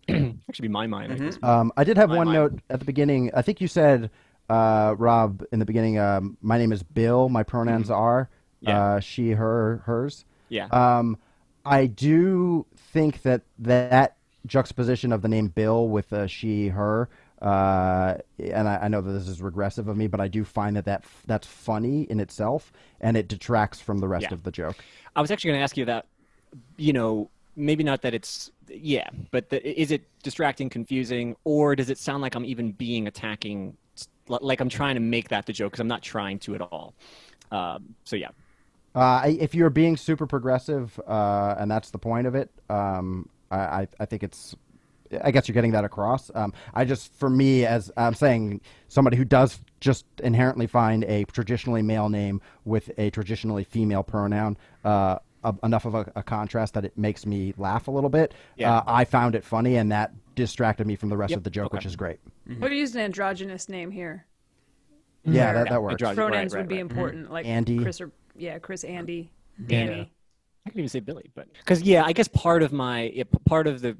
Actually, 0.48 0.68
be 0.68 0.68
my 0.68 0.86
mine. 0.86 1.12
I 1.12 1.16
guess. 1.16 1.38
Um, 1.42 1.72
I 1.76 1.84
did 1.84 1.96
have 1.96 2.08
My 2.08 2.16
one 2.16 2.26
mind. 2.28 2.34
note 2.34 2.60
at 2.70 2.78
the 2.80 2.84
beginning. 2.86 3.30
I 3.34 3.42
think 3.42 3.60
you 3.60 3.68
said, 3.68 4.10
uh, 4.48 4.94
Rob, 4.98 5.44
in 5.52 5.58
the 5.58 5.64
beginning, 5.64 5.98
um, 5.98 6.36
my 6.40 6.58
name 6.58 6.72
is 6.72 6.82
Bill. 6.82 7.28
My 7.28 7.42
pronouns 7.42 7.90
are 7.90 8.28
Mm-hmm. 8.62 8.70
Yeah. 8.70 8.84
uh, 8.94 9.00
she, 9.00 9.30
her, 9.32 9.82
hers. 9.84 10.24
Yeah. 10.48 10.68
Um, 10.68 11.18
I 11.64 11.86
do 11.86 12.66
think 12.76 13.22
that 13.22 13.42
that 13.60 14.16
juxtaposition 14.46 15.12
of 15.12 15.22
the 15.22 15.28
name 15.28 15.48
Bill 15.48 15.88
with 15.88 16.12
uh, 16.12 16.26
she, 16.26 16.68
her, 16.68 17.08
uh, 17.40 18.14
and 18.38 18.68
I, 18.68 18.80
I 18.82 18.88
know 18.88 19.00
that 19.00 19.12
this 19.12 19.28
is 19.28 19.42
regressive 19.42 19.88
of 19.88 19.96
me, 19.96 20.06
but 20.06 20.20
I 20.20 20.28
do 20.28 20.44
find 20.44 20.76
that, 20.76 20.84
that 20.84 21.04
that's 21.26 21.46
funny 21.46 22.02
in 22.02 22.20
itself, 22.20 22.72
and 23.00 23.16
it 23.16 23.28
detracts 23.28 23.80
from 23.80 23.98
the 23.98 24.08
rest 24.08 24.24
Yeah. 24.24 24.34
of 24.34 24.42
the 24.42 24.50
joke. 24.50 24.76
I 25.16 25.20
was 25.20 25.30
actually 25.30 25.50
going 25.50 25.60
to 25.60 25.64
ask 25.64 25.76
you 25.76 25.84
that. 25.86 26.06
You 26.76 26.92
know, 26.92 27.30
maybe 27.56 27.82
not 27.82 28.02
that 28.02 28.14
it's 28.14 28.50
yeah, 28.68 29.08
but 29.30 29.50
the, 29.50 29.80
is 29.80 29.90
it 29.90 30.02
distracting, 30.22 30.70
confusing, 30.70 31.36
or 31.44 31.74
does 31.74 31.90
it 31.90 31.98
sound 31.98 32.22
like 32.22 32.34
I'm 32.34 32.44
even 32.44 32.72
being 32.72 33.06
attacking? 33.06 33.76
Like 34.28 34.60
I'm 34.60 34.68
trying 34.68 34.94
to 34.94 35.00
make 35.00 35.28
that 35.28 35.46
the 35.46 35.52
joke 35.52 35.72
because 35.72 35.80
I'm 35.80 35.88
not 35.88 36.02
trying 36.02 36.38
to 36.40 36.54
at 36.54 36.60
all. 36.60 36.94
Um, 37.50 37.94
so 38.04 38.16
yeah, 38.16 38.28
Uh, 38.94 39.22
if 39.26 39.54
you're 39.54 39.70
being 39.70 39.96
super 39.96 40.26
progressive, 40.26 41.00
uh, 41.06 41.54
and 41.58 41.70
that's 41.70 41.90
the 41.90 41.98
point 41.98 42.26
of 42.26 42.34
it, 42.34 42.50
um, 42.70 43.28
I, 43.50 43.58
I, 43.58 43.88
I 44.00 44.04
think 44.06 44.22
it's. 44.22 44.54
I 45.22 45.30
guess 45.30 45.46
you're 45.46 45.54
getting 45.54 45.72
that 45.72 45.84
across. 45.84 46.30
Um, 46.34 46.52
I 46.72 46.84
just, 46.84 47.12
for 47.14 47.30
me, 47.30 47.64
as 47.66 47.90
I'm 47.96 48.14
saying, 48.14 48.60
somebody 48.88 49.16
who 49.16 49.24
does 49.24 49.60
just 49.78 50.06
inherently 50.22 50.66
find 50.66 51.04
a 51.04 51.24
traditionally 51.24 51.82
male 51.82 52.08
name 52.08 52.40
with 52.64 52.90
a 52.98 53.10
traditionally 53.10 53.62
female 53.62 54.02
pronoun 54.02 54.56
uh, 54.84 55.18
a, 55.44 55.54
enough 55.62 55.84
of 55.84 55.94
a, 55.94 56.10
a 56.16 56.22
contrast 56.22 56.74
that 56.74 56.84
it 56.84 56.96
makes 56.98 57.26
me 57.26 57.54
laugh 57.58 57.86
a 57.86 57.90
little 57.92 58.10
bit. 58.10 58.34
Yeah. 58.56 58.78
Uh, 58.78 58.84
I 58.86 59.04
found 59.04 59.36
it 59.36 59.44
funny, 59.44 59.76
and 59.76 59.92
that 59.92 60.12
distracted 60.34 60.86
me 60.86 60.96
from 60.96 61.10
the 61.10 61.16
rest 61.16 61.30
Yep, 61.30 61.38
of 61.38 61.44
the 61.44 61.50
joke, 61.50 61.66
okay. 61.66 61.76
which 61.76 61.86
is 61.86 61.94
great. 61.94 62.18
We're 62.46 62.70
you 62.70 62.78
using 62.80 63.00
an 63.00 63.04
androgynous 63.04 63.68
name 63.68 63.90
here. 63.92 64.26
Yeah, 65.24 65.52
that, 65.52 65.66
Yeah, 65.66 65.70
that 65.70 65.82
works. 65.82 65.92
androgynous. 65.92 66.16
Pronouns 66.16 66.54
right, 66.54 66.60
would 66.60 66.68
be 66.68 66.76
right. 66.76 66.80
important, 66.80 67.30
like 67.30 67.46
Andy. 67.46 67.78
Chris 67.78 68.00
or 68.00 68.10
yeah, 68.36 68.58
Chris, 68.58 68.84
Andy, 68.84 69.30
Yeah. 69.58 69.86
Danny. 69.86 70.12
I 70.66 70.70
can 70.70 70.78
even 70.78 70.88
say 70.88 71.00
Billy, 71.00 71.30
but 71.34 71.46
because 71.52 71.82
yeah, 71.82 72.04
I 72.06 72.14
guess 72.14 72.26
part 72.26 72.62
of 72.62 72.72
my 72.72 73.22
part 73.44 73.66
of 73.66 73.82
the, 73.82 73.96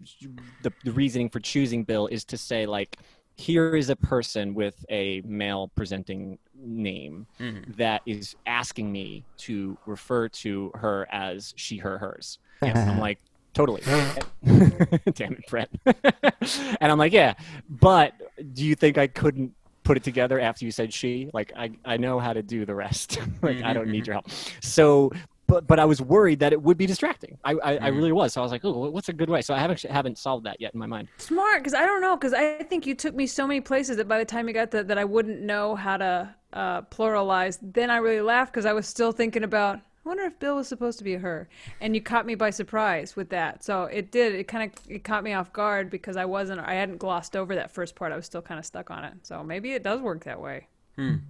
the 0.62 0.73
the 0.82 0.93
reasoning 0.93 1.28
for 1.28 1.39
choosing 1.39 1.85
Bill 1.85 2.06
is 2.06 2.24
to 2.24 2.39
say 2.39 2.65
like, 2.65 2.97
here 3.36 3.77
is 3.77 3.90
a 3.90 3.97
person 3.97 4.55
with 4.55 4.85
a 4.90 5.20
male 5.23 5.70
presenting 5.74 6.39
name 6.56 7.27
mm-hmm. 7.40 7.73
that 7.73 8.02
is 8.06 8.36
asking 8.47 8.90
me 8.90 9.24
to 9.39 9.77
refer 9.86 10.28
to 10.28 10.70
her 10.74 11.06
as 11.11 11.52
she, 11.56 11.78
her, 11.78 11.98
hers. 11.98 12.39
And 12.62 12.78
I'm 12.78 12.98
like, 12.98 13.19
totally. 13.52 13.82
Damn 14.44 15.35
it, 15.35 15.47
Brett. 15.48 15.69
and 15.85 16.90
I'm 16.93 16.98
like, 16.98 17.12
yeah, 17.12 17.35
but 17.69 18.15
do 18.55 18.65
you 18.65 18.74
think 18.74 18.97
I 18.97 19.06
couldn't 19.06 19.52
put 19.85 19.97
it 19.97 20.02
together 20.02 20.40
after 20.40 20.65
you 20.65 20.70
said 20.70 20.93
she? 20.93 21.31
Like, 21.32 21.52
I, 21.56 21.70
I 21.85 21.97
know 21.97 22.19
how 22.19 22.32
to 22.32 22.43
do 22.43 22.65
the 22.65 22.74
rest. 22.74 23.19
like, 23.43 23.62
I 23.62 23.73
don't 23.73 23.89
need 23.89 24.02
mm-hmm, 24.02 24.06
your 24.06 24.15
help. 24.15 24.27
Mm-hmm. 24.27 24.59
So, 24.61 25.12
but 25.47 25.66
but 25.66 25.78
I 25.78 25.85
was 25.85 26.01
worried 26.01 26.40
that 26.40 26.52
it 26.52 26.62
would 26.62 26.78
be 26.78 26.86
distracting. 26.86 27.39
I 27.44 27.52
I, 27.52 27.56
I 27.56 27.77
mm-hmm. 27.77 27.97
really 27.97 28.12
was. 28.12 28.32
So 28.32 28.40
I 28.40 28.44
was 28.44 28.51
like, 28.51 28.65
oh, 28.65 28.90
what's 28.90 29.09
a 29.11 29.12
good 29.12 29.28
way? 29.28 29.43
So 29.43 29.55
I 29.55 29.59
haven't 29.59 29.82
haven't 29.82 30.19
solved 30.19 30.47
that 30.47 30.61
yet 30.61 30.73
in 30.74 30.81
my 30.81 30.86
mind. 30.86 31.09
Smart, 31.19 31.59
because 31.59 31.74
I 31.74 31.85
don't 31.86 32.01
know, 32.01 32.16
because 32.16 32.32
I 32.32 32.62
think 32.65 32.86
you 32.86 32.94
took 32.94 33.15
me 33.15 33.27
so 33.27 33.47
many 33.47 33.61
places 33.61 33.98
that 33.98 34.09
by 34.09 34.19
the 34.19 34.24
time 34.24 34.48
you 34.48 34.55
got 34.55 34.70
that, 34.73 34.89
that 34.89 34.98
I 34.98 35.05
wouldn't 35.05 35.40
know 35.40 35.74
how 35.74 35.98
to 35.98 36.35
uh, 36.55 36.82
pluralize. 36.82 37.59
Then 37.61 37.90
I 37.90 37.98
really 37.98 38.23
laughed 38.23 38.52
because 38.52 38.66
I 38.66 38.73
was 38.73 38.89
still 38.89 39.12
thinking 39.12 39.44
about. 39.44 39.81
I 40.05 40.09
wonder 40.09 40.24
if 40.24 40.39
Bill 40.39 40.56
was 40.56 40.68
supposed 40.68 40.98
to 40.98 41.05
be 41.05 41.14
her, 41.14 41.48
and 41.81 41.94
you 41.94 42.02
caught 42.02 42.26
me 42.26 42.35
by 42.35 42.51
surprise 42.51 43.16
with 43.16 43.31
that. 43.31 43.64
So 43.64 43.85
it 43.85 44.10
did. 44.12 44.35
It 44.35 44.44
kind 44.48 44.70
of 44.70 44.78
it 44.90 45.02
caught 45.05 45.24
me 45.24 45.32
off 45.32 45.52
guard 45.52 45.89
because 45.90 46.16
I 46.16 46.26
wasn't. 46.26 46.60
I 46.60 46.74
hadn't 46.74 46.98
glossed 46.98 47.35
over 47.36 47.55
that 47.55 47.70
first 47.70 47.94
part. 47.94 48.12
I 48.12 48.16
was 48.16 48.26
still 48.26 48.43
kind 48.43 48.59
of 48.59 48.66
stuck 48.66 48.90
on 48.90 49.05
it. 49.05 49.14
So 49.22 49.43
maybe 49.43 49.72
it 49.72 49.82
does 49.82 50.01
work 50.01 50.24
that 50.24 50.40
way. 50.40 50.68
And 50.97 51.22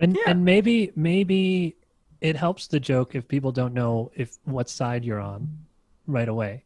Yeah. 0.00 0.16
and 0.26 0.44
maybe 0.44 0.92
maybe 0.96 1.76
it 2.20 2.36
helps 2.36 2.66
the 2.68 2.80
joke 2.80 3.14
if 3.14 3.26
people 3.28 3.52
don't 3.52 3.74
know 3.74 4.10
if 4.14 4.38
what 4.44 4.68
side 4.68 5.04
you're 5.04 5.20
on 5.20 5.48
right 6.06 6.28
away, 6.28 6.64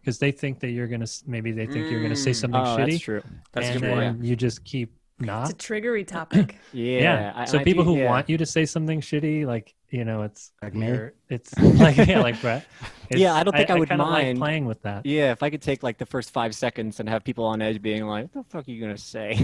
because 0.00 0.18
they 0.18 0.32
think 0.32 0.60
that 0.60 0.70
you're 0.70 0.86
gonna 0.88 1.06
maybe 1.26 1.52
they 1.52 1.66
think 1.66 1.90
you're 1.90 2.02
gonna 2.02 2.16
say 2.16 2.32
Mm. 2.32 2.36
something 2.36 2.60
Oh, 2.60 2.76
shitty, 2.76 2.90
that's 2.90 3.00
true. 3.00 3.22
That's 3.52 3.68
a 3.68 3.72
and 3.72 3.80
good 3.80 3.88
point. 3.88 4.18
then 4.18 4.24
you 4.24 4.36
just 4.36 4.64
keep 4.64 4.92
not. 5.18 5.44
It's 5.50 5.52
a 5.64 5.72
triggery 5.72 6.06
topic. 6.06 6.56
Yeah. 6.72 7.32
I- 7.36 7.44
so 7.44 7.58
I 7.58 7.64
people 7.64 7.84
do- 7.84 7.90
who 7.94 7.98
yeah. 8.00 8.08
want 8.10 8.28
you 8.28 8.36
to 8.38 8.46
say 8.46 8.64
something 8.66 9.00
shitty, 9.00 9.46
like 9.46 9.74
you 9.92 10.04
know, 10.04 10.22
it's 10.22 10.50
Like 10.62 10.74
me? 10.74 11.10
It's 11.28 11.56
like 11.58 11.96
yeah, 11.96 12.20
like 12.20 12.40
Brett. 12.40 12.66
Yeah, 13.10 13.34
I 13.34 13.42
don't 13.44 13.54
think 13.54 13.68
I 13.70 13.74
would 13.78 13.88
kinda 13.88 14.04
like 14.04 14.24
mind. 14.24 14.38
playing 14.38 14.64
with 14.66 14.82
that. 14.82 15.04
Yeah, 15.06 15.32
if 15.32 15.42
I 15.42 15.50
could 15.50 15.60
take 15.62 15.82
like 15.82 15.98
the 15.98 16.06
first 16.06 16.30
five 16.30 16.54
seconds 16.54 16.98
and 17.00 17.08
have 17.08 17.24
people 17.24 17.44
on 17.44 17.60
edge 17.62 17.80
being 17.82 18.06
like, 18.06 18.34
"What 18.34 18.44
the 18.44 18.50
fuck 18.50 18.68
are 18.68 18.70
you 18.70 18.80
gonna 18.80 18.98
say?" 18.98 19.34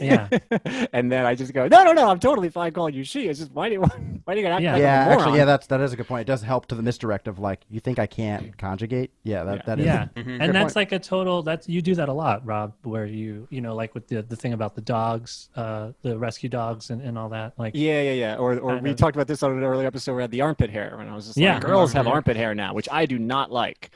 Yeah. 0.00 0.28
and 0.92 1.10
then 1.12 1.24
I 1.26 1.34
just 1.34 1.52
go, 1.54 1.68
"No, 1.68 1.84
no, 1.84 1.92
no, 1.92 2.08
I'm 2.08 2.18
totally 2.20 2.48
fine 2.50 2.72
calling 2.72 2.94
you 2.94 3.04
she. 3.04 3.28
It's 3.28 3.38
just 3.38 3.52
why 3.52 3.68
do 3.68 3.74
you 3.74 3.80
why 4.24 4.34
do 4.34 4.40
you 4.40 4.42
gonna 4.46 4.56
act 4.56 4.62
Yeah. 4.62 4.72
like 4.74 4.82
yeah, 4.82 5.02
a 5.02 5.04
moron? 5.06 5.20
actually, 5.20 5.38
yeah, 5.38 5.44
that's 5.46 5.66
that 5.68 5.80
is 5.80 5.92
a 5.92 5.96
good 5.96 6.06
point. 6.06 6.22
It 6.22 6.26
does 6.26 6.42
help 6.42 6.66
to 6.66 6.74
the 6.74 6.82
misdirect 6.82 7.28
of 7.28 7.38
like, 7.38 7.60
you 7.70 7.80
think 7.80 7.98
I 7.98 8.06
can't 8.06 8.56
conjugate? 8.58 9.10
Yeah, 9.24 9.44
that 9.44 9.56
Yeah. 9.56 9.62
that 9.66 9.78
is. 9.80 9.86
yeah 9.86 10.06
Mhm. 10.16 10.38
and 10.40 10.54
that's 10.54 10.74
point. 10.74 10.76
like 10.76 10.92
a 10.92 10.98
total 10.98 11.42
that's 11.42 11.68
you 11.68 11.80
do 11.82 11.94
that 11.96 12.08
a 12.08 12.12
lot 12.12 12.44
rob 12.46 12.72
where 12.82 13.06
you 13.06 13.46
you 13.50 13.60
know 13.62 13.74
like 13.74 13.94
with 13.94 14.08
the 14.08 14.22
the 14.22 14.36
thing 14.36 14.52
about 14.54 14.74
the 14.74 14.80
dogs 14.82 15.48
uh 15.56 15.92
the 16.02 16.18
rescue 16.18 16.48
dogs 16.48 16.90
and, 16.90 17.00
and 17.02 17.18
all 17.18 17.28
that 17.30 17.52
like 17.58 17.72
Yeah, 17.74 18.00
yeah, 18.02 18.12
yeah. 18.12 18.36
Or, 18.36 18.58
or 18.58 18.78
we 18.78 18.90
of. 18.90 18.96
talked 18.96 19.16
about 19.16 19.28
this 19.28 19.42
on 19.42 19.52
an 19.52 19.62
earlier 19.64 19.86
episode 19.86 19.97
where 20.06 20.18
I 20.18 20.22
had 20.22 20.30
the 20.30 20.42
armpit 20.42 20.70
hair, 20.70 20.98
and 21.00 21.10
I 21.10 21.14
was 21.14 21.26
just 21.26 21.36
Yeah. 21.38 21.54
like, 21.54 21.64
girls 21.64 21.92
have 21.94 22.06
armpit 22.06 22.36
hair 22.36 22.54
now, 22.54 22.74
which 22.74 22.88
I 22.90 23.06
do 23.06 23.18
not 23.18 23.50
like. 23.50 23.90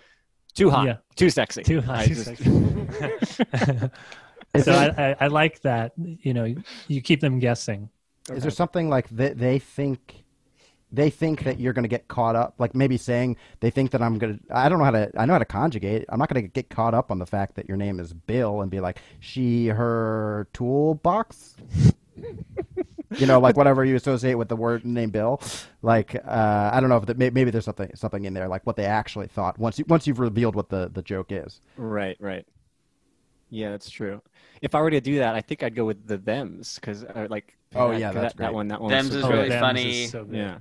Too 0.55 0.69
hot, 0.71 0.87
Yeah. 0.87 0.97
too 1.17 1.31
sexy. 1.31 1.63
too 1.63 1.81
high 1.81 2.03
I 2.03 2.07
too 2.07 2.15
just- 2.15 2.25
sexy. 2.27 3.91
So 4.63 4.73
I, 4.73 4.89
I, 5.11 5.17
I 5.21 5.27
like 5.29 5.63
that 5.63 5.93
you 5.97 6.35
know 6.35 6.55
you 6.87 7.01
keep 7.01 7.21
them 7.23 7.39
guessing 7.39 7.89
Is 8.31 8.43
there 8.43 8.51
something 8.51 8.91
like 8.91 9.09
they, 9.09 9.33
they 9.33 9.59
think 9.59 10.25
they 10.91 11.09
think 11.09 11.45
that 11.45 11.59
you're 11.59 11.73
going 11.73 11.85
to 11.85 11.89
get 11.89 12.07
caught 12.07 12.37
up 12.37 12.57
like 12.59 12.75
maybe 12.75 12.99
saying 12.99 13.39
they 13.61 13.71
think 13.71 13.93
that 13.93 14.03
I'm 14.03 14.19
going 14.19 14.39
to 14.47 14.55
I 14.55 14.69
don't 14.69 14.79
know 14.79 14.85
how 14.85 14.91
to 14.91 15.11
I 15.17 15.25
know 15.25 15.33
how 15.33 15.39
to 15.39 15.47
conjugate. 15.47 16.05
I'm 16.11 16.19
not 16.19 16.29
going 16.29 16.43
to 16.43 16.49
get 16.49 16.69
caught 16.69 16.93
up 16.93 17.11
on 17.11 17.19
the 17.19 17.25
fact 17.25 17.55
that 17.55 17.67
your 17.67 17.79
name 17.79 17.99
is 17.99 18.13
Bill 18.13 18.61
and 18.61 18.71
be 18.71 18.81
like 18.81 18.99
she 19.21 19.69
her 19.69 20.47
toolbox. 20.53 21.57
You 23.19 23.27
know, 23.27 23.39
like 23.41 23.57
whatever 23.57 23.85
you 23.85 23.97
associate 23.97 24.35
with 24.35 24.49
the 24.49 24.57
word 24.57 24.85
name 24.85 25.11
Bill. 25.11 25.41
Like 25.83 26.15
uh, 26.15 26.71
I 26.73 26.81
don't 26.81 26.89
know 26.89 26.97
if 26.99 27.07
the, 27.07 27.15
may- 27.15 27.31
maybe 27.31 27.51
there's 27.51 27.65
something 27.65 27.91
something 27.95 28.25
in 28.25 28.35
there 28.35 28.49
like 28.49 28.67
what 28.67 28.77
they 28.77 28.87
actually 28.87 29.27
thought 29.29 29.59
once 29.59 29.79
you, 29.79 29.85
once 29.89 30.07
you've 30.07 30.19
revealed 30.21 30.55
what 30.55 30.69
the 30.69 30.91
the 30.93 31.03
joke 31.03 31.33
is. 31.33 31.61
Right, 31.77 32.17
right. 32.21 32.47
Yeah, 33.51 33.71
that's 33.71 33.91
true. 33.91 34.23
If 34.63 34.75
I 34.75 34.81
were 34.81 34.91
to 34.91 35.01
do 35.01 35.19
that, 35.19 35.35
I 35.35 35.43
think 35.43 35.63
I'd 35.63 35.75
go 35.75 35.85
with 35.85 36.07
the 36.07 36.17
them's 36.17 36.77
because, 36.77 37.05
uh, 37.05 37.27
like, 37.29 37.55
Oh, 37.75 37.91
that- 37.91 38.01
yeah, 38.01 38.13
'cause 38.13 38.23
that's 38.23 38.35
that, 38.35 38.43
that 38.45 38.55
one. 38.55 38.69
That 38.69 38.81
one. 38.81 38.91
Them's 38.91 39.09
was 39.09 39.17
is 39.17 39.23
so 39.23 39.31
really. 39.31 39.49
Them's 39.51 39.61
funny. 39.61 40.03
is 40.05 40.11
so. 40.11 40.27
Yeah, 40.31 40.59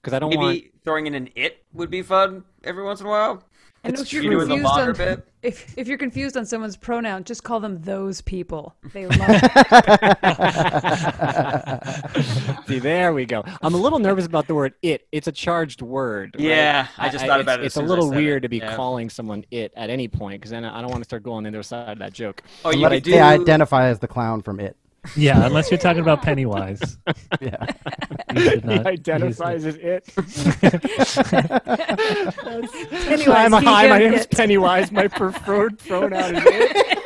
because 0.00 0.12
I 0.14 0.18
don't 0.20 0.30
Maybe 0.30 0.40
want. 0.40 0.64
throwing 0.84 1.06
in 1.08 1.14
an 1.14 1.30
it 1.34 1.64
would 1.72 1.90
be 1.90 2.02
fun 2.02 2.44
every 2.62 2.84
once 2.84 3.00
in 3.00 3.06
a 3.06 3.08
while. 3.08 3.42
And 3.84 3.92
It's 3.94 4.02
if 4.02 4.12
you're 4.12 4.22
true. 4.22 4.32
You 4.32 4.38
confused 4.46 4.66
on 4.66 4.92
bit? 4.94 5.24
if 5.42 5.78
if 5.78 5.86
you're 5.86 5.98
confused 5.98 6.36
on 6.36 6.44
someone's 6.44 6.76
pronoun, 6.76 7.22
just 7.24 7.44
call 7.44 7.60
them 7.60 7.80
those 7.82 8.20
people. 8.20 8.74
They 8.92 9.06
love 9.06 9.20
it. 9.30 9.42
See, 12.66 12.78
there 12.80 13.12
we 13.12 13.24
go. 13.24 13.44
I'm 13.62 13.74
a 13.74 13.78
little 13.78 13.98
nervous 14.00 14.26
about 14.26 14.46
the 14.48 14.54
word 14.54 14.74
"it." 14.82 15.06
It's 15.12 15.28
a 15.28 15.32
charged 15.32 15.80
word. 15.82 16.34
right? 16.38 16.44
Yeah, 16.44 16.86
I 16.98 17.08
just 17.08 17.24
thought 17.24 17.40
it's, 17.40 17.44
about 17.44 17.60
it 17.60 17.62
as 17.62 17.66
It's 17.66 17.76
a 17.76 17.82
little 17.82 18.08
said 18.08 18.18
it. 18.18 18.22
weird 18.22 18.42
to 18.42 18.48
be 18.48 18.58
Yeah. 18.58 18.74
calling 18.74 19.08
someone 19.10 19.44
"it" 19.50 19.72
at 19.76 19.90
any 19.90 20.08
point 20.08 20.40
because 20.40 20.50
then 20.50 20.64
I 20.64 20.80
don't 20.80 20.90
want 20.90 21.02
to 21.02 21.08
start 21.08 21.22
going 21.22 21.38
on 21.38 21.42
the 21.44 21.50
other 21.50 21.62
side 21.62 21.90
of 21.92 21.98
that 22.00 22.12
joke. 22.12 22.42
Oh, 22.64 22.70
you 22.70 22.82
But 22.82 22.90
could 22.92 23.02
do. 23.04 23.12
they 23.12 23.20
identify 23.20 23.86
as 23.88 24.00
the 24.00 24.08
clown 24.08 24.42
from 24.42 24.58
it. 24.60 24.76
Yeah 25.16 25.46
unless 25.46 25.70
you're 25.70 25.78
talking 25.78 26.02
about 26.02 26.22
pennywise 26.22 26.98
Yeah. 27.40 27.66
you 28.34 28.40
should 28.40 28.64
not 28.64 28.82
he 28.82 28.92
identifies 28.92 29.64
as 29.64 29.76
it. 29.76 30.04
Pennywise, 32.90 33.52
I'm 33.52 33.62
he, 33.62 33.66
hi. 33.68 33.88
My 33.88 33.98
name 33.98 34.14
is. 34.14 34.26
Pennywise. 34.26 34.90
My 34.92 35.08
preferred 35.08 35.78
pronoun 35.78 36.36
is 36.36 36.42
it. 36.44 36.98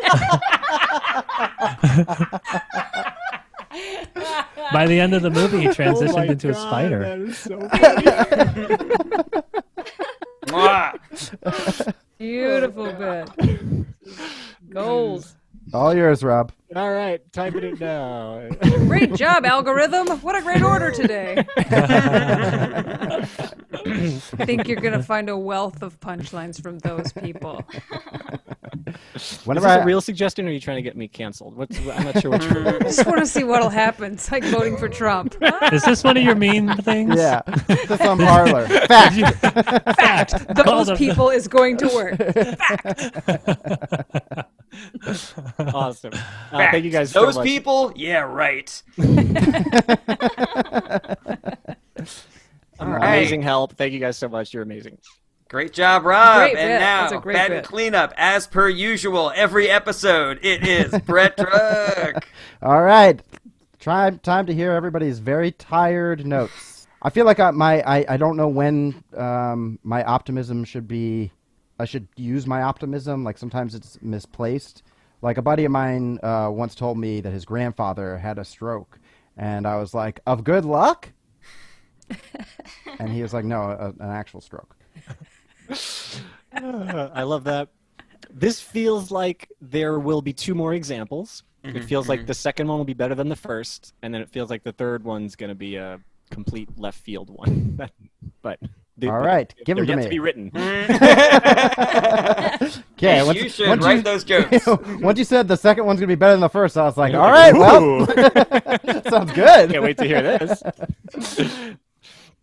by 4.73 4.87
the 4.87 4.99
end 5.01 5.15
of 5.15 5.23
the 5.23 5.31
movie 5.31 5.61
he 5.61 5.69
transitioned 5.69 6.11
Oh 6.11 6.17
my 6.17 6.25
into 6.27 6.51
a 6.51 6.53
God, 6.53 6.69
spider 6.69 6.99
That 7.01 7.21
is 7.21 7.39
so 7.39 7.59
Mwah! 10.47 11.95
Beautiful 12.19 12.93
bit. 12.93 13.29
Goals. 14.71 15.35
All 15.73 15.95
yours, 15.95 16.23
Rob. 16.23 16.53
All 16.77 16.91
right, 16.93 17.21
typing 17.33 17.65
it 17.65 17.81
now. 17.81 18.49
Great 18.61 19.15
job, 19.15 19.45
algorithm. 19.45 20.07
What 20.21 20.37
a 20.37 20.43
great 20.43 20.63
order 20.63 20.91
today. 20.91 21.45
I 21.57 23.27
think 24.47 24.69
you're 24.69 24.81
gonna 24.81 25.03
find 25.03 25.29
a 25.29 25.37
wealth 25.37 25.83
of 25.83 26.01
punchlines 26.01 26.63
from 26.63 26.79
those 26.79 27.13
people. 27.13 27.63
Is 29.15 29.39
Whenever 29.45 29.67
this 29.67 29.77
I, 29.79 29.81
a 29.81 29.85
real 29.85 30.01
suggestion, 30.01 30.47
or 30.47 30.49
are 30.49 30.53
you 30.53 30.61
trying 30.61 30.77
to 30.77 30.83
get 30.83 30.97
me 30.97 31.09
canceled? 31.09 31.57
What's, 31.57 31.79
I'm 31.79 32.05
not 32.05 32.21
sure 32.21 32.31
what 32.31 32.43
you're. 32.43 32.69
I 32.69 32.79
just 32.81 33.07
want 33.07 33.19
to 33.19 33.27
see 33.27 33.45
what'll 33.45 33.69
happen. 33.71 34.15
It's 34.15 34.31
like 34.31 34.45
voting 34.45 34.77
for 34.77 34.89
Trump. 34.89 35.37
Is 35.73 35.85
this 35.85 36.03
one 36.05 36.17
of 36.17 36.23
your 36.23 36.35
mean 36.35 36.75
things? 36.79 37.15
yeah, 37.17 37.43
this 37.69 38.01
on 38.01 38.19
Parler. 38.19 38.67
Fact. 38.67 39.37
Fact. 39.97 40.55
Call 40.57 40.85
Those 40.85 40.99
people 40.99 41.31
is 41.31 41.49
going 41.49 41.77
to 41.79 41.87
work. 41.89 42.19
awesome. 45.75 46.13
Uh, 46.51 46.69
thank 46.71 46.85
you 46.85 46.91
guys. 46.91 47.11
so 47.11 47.25
Those 47.25 47.37
much. 47.37 47.47
people? 47.47 47.93
Yeah, 47.97 48.21
right. 48.23 48.83
Amazing 52.79 53.43
help. 53.43 53.75
Thank 53.77 53.93
you 53.93 54.01
guys 54.01 54.17
so 54.17 54.29
much. 54.29 54.53
You're 54.55 54.63
amazing. 54.63 54.99
Great 55.49 55.73
job, 55.75 56.05
Rob. 56.05 56.39
Great 56.39 56.57
and 56.57 56.69
bit. 56.71 56.81
now, 56.81 57.01
That's 57.03 57.13
a 57.13 57.19
great 57.19 57.35
bad 57.35 57.49
bit. 57.51 57.65
cleanup. 57.65 58.15
As 58.17 58.47
per 58.47 58.69
usual, 58.69 59.31
every 59.35 59.69
episode, 59.69 60.39
it 60.43 60.67
is 60.67 60.99
Brett 61.07 61.37
Truck. 61.37 62.27
All 62.63 62.81
right, 62.83 63.21
try 63.79 64.09
time 64.11 64.47
to 64.47 64.55
hear 64.55 64.73
everybody's 64.73 65.19
very 65.19 65.53
tired 65.53 66.25
notes. 66.27 66.87
I 67.03 67.11
feel 67.11 67.27
like 67.27 67.39
I, 67.39 67.51
my 67.51 67.83
I, 67.83 68.05
I 68.15 68.17
don't 68.17 68.37
know 68.39 68.49
when 68.49 69.05
um, 69.17 69.79
my 69.83 70.03
optimism 70.05 70.65
should 70.65 70.89
be. 70.89 71.31
I 71.83 71.85
should 71.85 72.07
use 72.17 72.47
my 72.47 72.63
optimism. 72.63 73.25
Like 73.25 73.37
sometimes 73.37 73.75
it's 73.75 74.01
misplaced. 74.01 74.85
Like 75.21 75.37
a 75.37 75.43
buddy 75.43 75.65
of 75.65 75.73
mine 75.73 76.19
uh, 76.23 76.49
once 76.53 76.75
told 76.75 76.97
me 76.97 77.21
that 77.21 77.33
his 77.33 77.45
grandfather 77.45 78.17
had 78.19 78.39
a 78.39 78.45
stroke, 78.45 78.99
and 79.37 79.67
I 79.67 79.77
was 79.77 79.93
like, 79.93 80.21
"Of 80.27 80.45
good 80.45 80.65
luck." 80.65 81.11
and 82.99 83.11
he 83.11 83.23
was 83.23 83.35
like, 83.35 83.45
"No, 83.45 83.63
a, 83.63 83.89
an 83.89 84.11
actual 84.11 84.41
stroke." 84.41 84.77
Uh, 85.69 87.09
I 87.15 87.23
love 87.23 87.45
that. 87.45 87.69
This 88.31 88.61
feels 88.61 89.11
like 89.11 89.49
there 89.61 89.99
will 89.99 90.23
be 90.23 90.33
two 90.33 90.55
more 90.55 90.75
examples. 90.75 91.43
It 91.65 91.85
feels 91.85 92.09
like 92.09 92.27
the 92.27 92.35
second 92.35 92.67
one 92.67 92.79
will 92.79 92.85
be 92.85 92.95
better 92.95 93.15
than 93.15 93.29
the 93.29 93.37
first, 93.37 93.95
and 94.03 94.13
then 94.13 94.21
it 94.21 94.29
feels 94.31 94.51
like 94.51 94.65
the 94.65 94.73
third 94.73 95.05
one's 95.05 95.37
going 95.37 95.49
to 95.49 95.55
be 95.55 95.77
a 95.77 96.01
complete 96.31 96.69
left 96.77 96.99
field 96.99 97.31
one. 97.31 97.79
but 98.43 98.61
the, 98.99 99.09
All 99.09 99.19
right, 99.19 99.53
give 99.65 99.77
they're 99.77 99.87
them 99.87 99.99
to 99.99 100.03
yet 100.03 100.05
to 100.05 100.09
me. 100.09 100.17
be 100.17 100.21
written. 100.21 100.51
Okay, 103.03 103.17
Hey, 103.19 103.23
once- 103.25 103.39
you 103.43 103.49
should 103.49 103.69
once 103.69 103.85
write 103.85 104.05
those 104.05 104.23
jokes. 104.25 104.67
once 105.01 105.19
you 105.19 105.25
said 105.25 105.49
the 105.49 105.57
second 105.57 105.87
one's 105.87 105.99
gonna 105.99 106.07
be 106.07 106.15
better 106.15 106.33
than 106.35 106.41
the 106.41 106.49
first, 106.49 106.77
I 106.77 106.85
was 106.85 106.97
like, 106.97 107.15
"All 107.15 107.31
right, 107.31 107.53
well, 107.53 108.07
sounds 109.11 109.33
good." 109.33 109.71
Can't 109.71 109.83
wait 109.83 109.99
to 109.99 110.05
hear 110.05 110.39
this. 110.39 110.63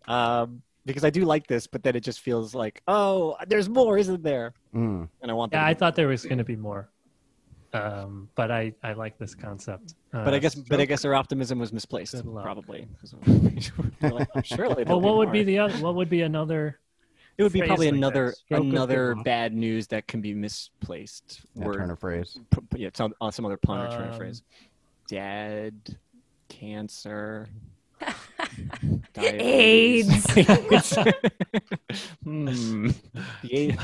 um, 0.06 0.62
because 0.84 1.04
I 1.04 1.10
do 1.10 1.24
like 1.24 1.46
this, 1.46 1.66
but 1.66 1.82
then 1.82 1.96
it 1.96 2.00
just 2.00 2.20
feels 2.20 2.54
like, 2.54 2.82
oh, 2.88 3.36
there's 3.46 3.68
more, 3.68 3.98
isn't 3.98 4.22
there? 4.22 4.52
Mm. 4.74 5.08
And 5.22 5.30
I 5.30 5.34
want. 5.34 5.52
Yeah, 5.52 5.64
I 5.64 5.74
thought 5.74 5.94
there 5.96 6.08
was 6.08 6.24
going 6.24 6.38
to 6.38 6.44
be 6.44 6.56
more, 6.56 6.88
um, 7.72 8.28
but 8.34 8.50
I, 8.50 8.72
I 8.82 8.92
like 8.94 9.18
this 9.18 9.34
concept. 9.34 9.94
Uh, 10.12 10.24
But 10.24 10.34
I 10.34 10.38
guess, 10.38 10.54
but 10.54 10.80
I 10.80 10.84
guess 10.84 11.04
our 11.04 11.14
optimism 11.14 11.58
was 11.58 11.72
misplaced, 11.72 12.14
probably. 12.24 12.32
luck. 12.32 12.44
probably. 12.44 12.88
'cause 13.00 13.72
we're 14.02 14.10
like, 14.10 14.28
oh, 14.34 14.40
surely. 14.42 14.84
Well, 14.86 15.00
what 15.00 15.16
would 15.16 15.32
be 15.32 15.44
the 15.44 15.58
other? 15.60 15.74
What 15.78 15.94
would 15.94 16.08
be 16.10 16.22
another? 16.22 16.78
It 17.38 17.42
would 17.44 17.52
be 17.52 17.62
probably 17.62 17.86
like 17.86 17.96
another 17.96 18.32
Stroke 18.32 18.60
of 18.60 18.66
good 18.66 18.72
another 18.74 19.14
bad 19.24 19.54
news 19.54 19.86
that 19.88 20.06
can 20.06 20.20
be 20.20 20.34
misplaced. 20.34 21.40
Yeah, 21.54 21.64
word. 21.64 21.74
turn 21.76 21.90
of 21.90 21.98
phrase. 21.98 22.38
P- 22.50 22.60
p- 22.74 22.82
yeah, 22.82 22.90
some 22.92 23.14
uh, 23.20 23.30
some 23.30 23.46
other 23.46 23.56
pun 23.56 23.78
or 23.78 23.88
turn 23.90 24.08
of 24.08 24.12
Um, 24.12 24.18
phrase. 24.18 24.42
Dead, 25.08 25.96
cancer, 26.48 27.48
AIDS. 29.16 30.24
diabetes. 30.34 30.96
hmm. 32.24 32.90
AIDS- 33.50 33.78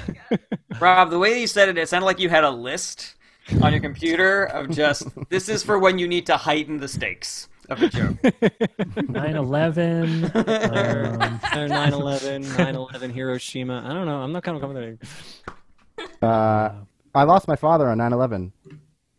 Rob, 0.80 1.10
the 1.10 1.18
way 1.18 1.40
you 1.40 1.46
said 1.46 1.68
it, 1.68 1.78
it 1.78 1.88
sounded 1.88 2.06
like 2.06 2.18
you 2.18 2.28
had 2.28 2.44
a 2.44 2.50
list 2.50 3.14
on 3.62 3.72
your 3.72 3.80
computer 3.80 4.44
of 4.44 4.70
just 4.70 5.06
this 5.28 5.48
is 5.48 5.62
for 5.62 5.78
when 5.78 5.98
you 5.98 6.08
need 6.08 6.26
to 6.26 6.36
heighten 6.36 6.78
the 6.78 6.88
stakes 6.88 7.48
of 7.68 7.82
a 7.82 7.88
joke. 7.88 8.16
9/11. 8.22 10.24
um, 10.34 11.40
9/11, 11.40 12.44
9/11, 12.44 13.12
Hiroshima. 13.12 13.82
I 13.84 13.92
don't 13.92 14.06
know. 14.06 14.18
I'm 14.18 14.32
not 14.32 14.42
kind 14.42 14.56
of 14.56 14.62
coming 14.62 14.98
to. 14.98 16.26
Uh, 16.26 16.74
I 17.14 17.22
lost 17.24 17.48
my 17.48 17.56
father 17.56 17.88
on 17.88 17.98
9/11. 17.98 18.52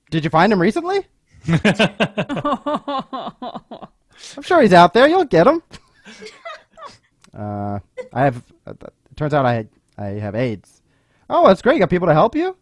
Did 0.10 0.24
you 0.24 0.30
find 0.30 0.52
him 0.52 0.62
recently? 0.62 1.06
I'm 1.48 1.60
sure 4.42 4.62
he's 4.62 4.74
out 4.74 4.94
there. 4.94 5.08
You'll 5.08 5.26
get 5.26 5.48
him. 5.48 5.62
Uh, 7.38 7.78
I 8.14 8.24
have. 8.24 8.42
Uh, 8.66 8.74
it 8.82 9.16
turns 9.16 9.32
out 9.32 9.46
I 9.46 9.68
I 9.96 10.06
have 10.06 10.34
AIDS. 10.34 10.82
Oh, 11.30 11.48
that's 11.48 11.62
great. 11.62 11.76
You 11.76 11.80
got 11.80 11.92
people 11.92 12.08
to 12.08 12.14
help 12.14 12.36
you. 12.36 12.58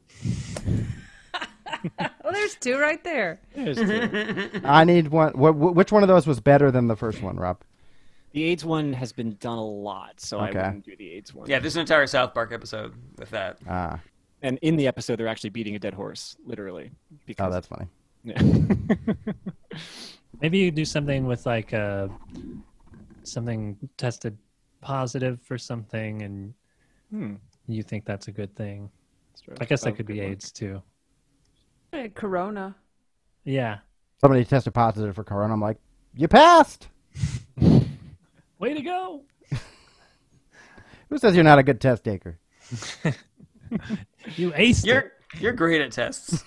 Well, 2.00 2.34
there's 2.34 2.56
two 2.56 2.78
right 2.78 3.04
there. 3.04 3.40
There's 3.56 3.78
two. 3.78 4.50
I 4.64 4.84
need 4.84 5.10
one. 5.10 5.34
Wh- 5.34 5.56
wh- 5.56 5.76
which 5.76 5.92
one 5.92 6.04
of 6.04 6.10
those 6.10 6.28
was 6.28 6.40
better 6.40 6.72
than 6.72 6.88
the 6.88 6.96
first 6.96 7.22
one, 7.22 7.38
Rob? 7.38 7.58
the 8.36 8.44
AIDS 8.44 8.66
one 8.66 8.92
has 8.92 9.14
been 9.14 9.38
done 9.40 9.58
a 9.58 9.66
lot, 9.66 10.20
so 10.20 10.42
Okay. 10.42 10.60
I 10.60 10.68
wouldn't 10.68 10.86
do 10.86 10.96
the 10.98 11.10
AIDS 11.10 11.34
one. 11.34 11.50
Yeah, 11.50 11.60
there's 11.60 11.78
an 11.78 11.82
entire 11.82 12.06
South 12.06 12.34
Park 12.34 12.52
episode 12.52 12.94
with 13.18 13.30
that. 13.30 13.58
Ah, 13.68 13.98
And 14.42 14.60
in 14.62 14.76
the 14.76 14.88
episode, 14.88 15.18
they're 15.18 15.30
actually 15.30 15.52
beating 15.52 15.78
a 15.78 15.80
dead 15.80 15.94
horse, 15.94 16.36
literally. 16.46 16.92
Because 17.26 17.48
oh, 17.48 17.52
that's 17.54 17.68
funny. 17.68 17.88
Yeah. 18.26 18.42
maybe 20.42 20.58
you 20.58 20.70
do 20.70 20.84
something 20.84 21.26
with 21.26 21.46
like 21.46 21.74
uh, 21.74 22.10
something 23.24 23.78
tested 23.96 24.38
positive 24.82 25.40
for 25.42 25.58
something, 25.58 26.22
and 26.22 26.54
hmm. 27.12 27.36
you 27.70 27.84
think 27.84 28.04
that's 28.04 28.28
a 28.28 28.34
good 28.34 28.54
thing. 28.58 28.90
I 29.62 29.66
guess 29.66 29.86
that 29.86 29.96
could 29.96 30.08
be 30.08 30.16
good 30.16 30.24
one. 30.24 30.32
AIDS 30.32 30.52
too. 30.52 30.82
Corona. 32.14 32.76
Yeah. 33.44 33.80
Somebody 34.20 34.46
tested 34.46 34.74
positive 34.74 35.16
for 35.16 35.24
corona. 35.24 35.54
I'm 35.54 35.62
like, 35.62 35.78
you 36.16 36.28
passed. 36.28 36.88
Way 38.60 38.74
to 38.74 38.82
go! 38.82 39.24
Who 41.10 41.18
says 41.18 41.36
you're 41.36 41.44
not 41.44 41.60
a 41.60 41.64
good 41.64 41.82
test 41.82 42.04
taker? 42.04 42.40
You 44.36 44.52
aced 44.52 44.84
it. 44.84 44.86
You're 44.86 45.12
you're 45.40 45.54
great 45.54 45.82
at 45.82 45.92
tests. 45.92 46.44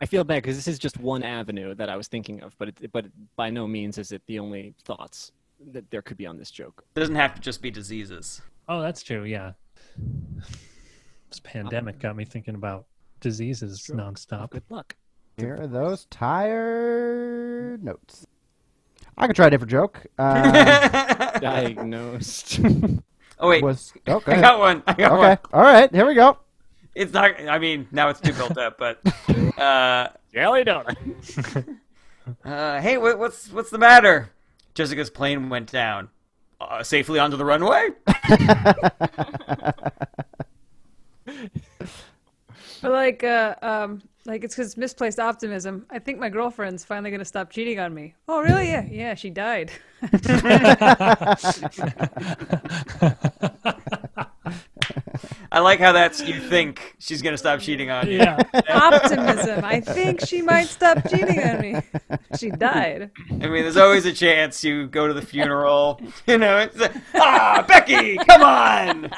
I 0.00 0.06
feel 0.06 0.22
bad 0.24 0.42
because 0.42 0.56
this 0.56 0.68
is 0.68 0.78
just 0.78 0.98
one 0.98 1.22
avenue 1.22 1.74
that 1.74 1.88
I 1.88 1.96
was 1.96 2.06
thinking 2.06 2.42
of, 2.42 2.56
but 2.58 2.68
it, 2.68 2.92
but 2.92 3.06
by 3.34 3.50
no 3.50 3.66
means 3.66 3.98
is 3.98 4.12
it 4.12 4.22
the 4.26 4.38
only 4.38 4.74
thoughts 4.84 5.32
that 5.72 5.90
there 5.90 6.02
could 6.02 6.16
be 6.16 6.26
on 6.26 6.36
this 6.36 6.50
joke. 6.50 6.84
It 6.94 7.00
doesn't 7.00 7.16
have 7.16 7.34
to 7.34 7.40
just 7.40 7.60
be 7.60 7.70
diseases. 7.70 8.40
Oh, 8.68 8.80
that's 8.80 9.02
true. 9.02 9.24
Yeah. 9.24 9.52
This 11.28 11.40
pandemic 11.42 11.98
got 11.98 12.14
me 12.14 12.24
thinking 12.24 12.54
about 12.54 12.86
diseases 13.20 13.90
nonstop. 13.92 14.50
Good 14.50 14.62
luck. 14.68 14.96
Here 15.36 15.56
are 15.60 15.66
those 15.66 16.06
tired 16.10 17.82
notes. 17.84 18.26
I 19.16 19.26
could 19.26 19.36
try 19.36 19.46
a 19.46 19.50
different 19.50 19.70
joke. 19.70 20.04
Uh, 20.18 21.38
Diagnosed. 21.40 22.60
Oh 23.40 23.48
wait, 23.50 23.62
was 23.62 23.92
oh, 24.08 24.18
go 24.18 24.22
I 24.26 24.32
ahead. 24.32 24.42
got 24.42 24.58
one. 24.58 24.82
I 24.88 24.92
got 24.94 25.12
Okay, 25.12 25.20
one. 25.28 25.38
all 25.52 25.62
right, 25.62 25.94
here 25.94 26.04
we 26.04 26.14
go. 26.16 26.38
It's 26.96 27.12
not. 27.12 27.40
I 27.48 27.60
mean, 27.60 27.86
now 27.92 28.08
it's 28.08 28.18
too 28.18 28.32
built 28.32 28.58
up, 28.58 28.78
but. 28.78 28.98
Uh, 29.56 30.08
Jelly 30.34 30.64
donut. 30.64 31.76
uh, 32.44 32.80
hey, 32.80 32.98
what, 32.98 33.16
what's 33.16 33.52
what's 33.52 33.70
the 33.70 33.78
matter? 33.78 34.30
Jessica's 34.74 35.08
plane 35.08 35.48
went 35.50 35.70
down. 35.70 36.08
Uh, 36.60 36.82
safely 36.82 37.20
onto 37.20 37.36
the 37.36 37.44
runway. 37.44 37.90
But 42.80 42.92
like, 42.92 43.24
uh, 43.24 43.54
um, 43.62 44.02
like 44.24 44.44
it's 44.44 44.54
because 44.54 44.76
misplaced 44.76 45.18
optimism. 45.18 45.86
I 45.90 45.98
think 45.98 46.18
my 46.18 46.28
girlfriend's 46.28 46.84
finally 46.84 47.10
gonna 47.10 47.24
stop 47.24 47.50
cheating 47.50 47.80
on 47.80 47.94
me. 47.94 48.14
Oh, 48.28 48.40
really? 48.40 48.68
Yeah, 48.68 48.86
yeah. 48.90 49.14
She 49.14 49.30
died. 49.30 49.72
I 55.50 55.60
like 55.60 55.80
how 55.80 55.92
that's 55.92 56.20
you 56.20 56.38
think 56.40 56.94
she's 56.98 57.22
gonna 57.22 57.38
stop 57.38 57.60
cheating 57.60 57.90
on 57.90 58.06
you. 58.06 58.18
Yeah. 58.18 58.38
Optimism. 58.68 59.64
I 59.64 59.80
think 59.80 60.24
she 60.26 60.42
might 60.42 60.68
stop 60.68 60.98
cheating 61.08 61.42
on 61.42 61.60
me. 61.60 61.80
She 62.38 62.50
died. 62.50 63.10
I 63.30 63.48
mean, 63.48 63.62
there's 63.62 63.76
always 63.78 64.04
a 64.04 64.12
chance 64.12 64.62
you 64.62 64.86
go 64.86 65.08
to 65.08 65.14
the 65.14 65.22
funeral. 65.22 66.00
You 66.26 66.36
know, 66.36 66.58
it's 66.58 66.78
a, 66.78 66.92
ah, 67.14 67.64
Becky, 67.66 68.16
come 68.18 68.42
on. 68.42 69.10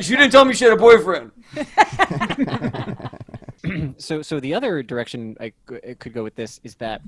She 0.00 0.16
didn't 0.16 0.30
tell 0.30 0.44
me 0.44 0.54
she 0.54 0.64
had 0.64 0.74
a 0.74 0.76
boyfriend. 0.76 1.32
so 3.98 4.22
so 4.22 4.40
the 4.40 4.54
other 4.54 4.82
direction 4.82 5.36
I, 5.40 5.52
it 5.82 5.98
could 5.98 6.12
go 6.12 6.22
with 6.22 6.34
this 6.34 6.60
is 6.62 6.74
that 6.76 7.02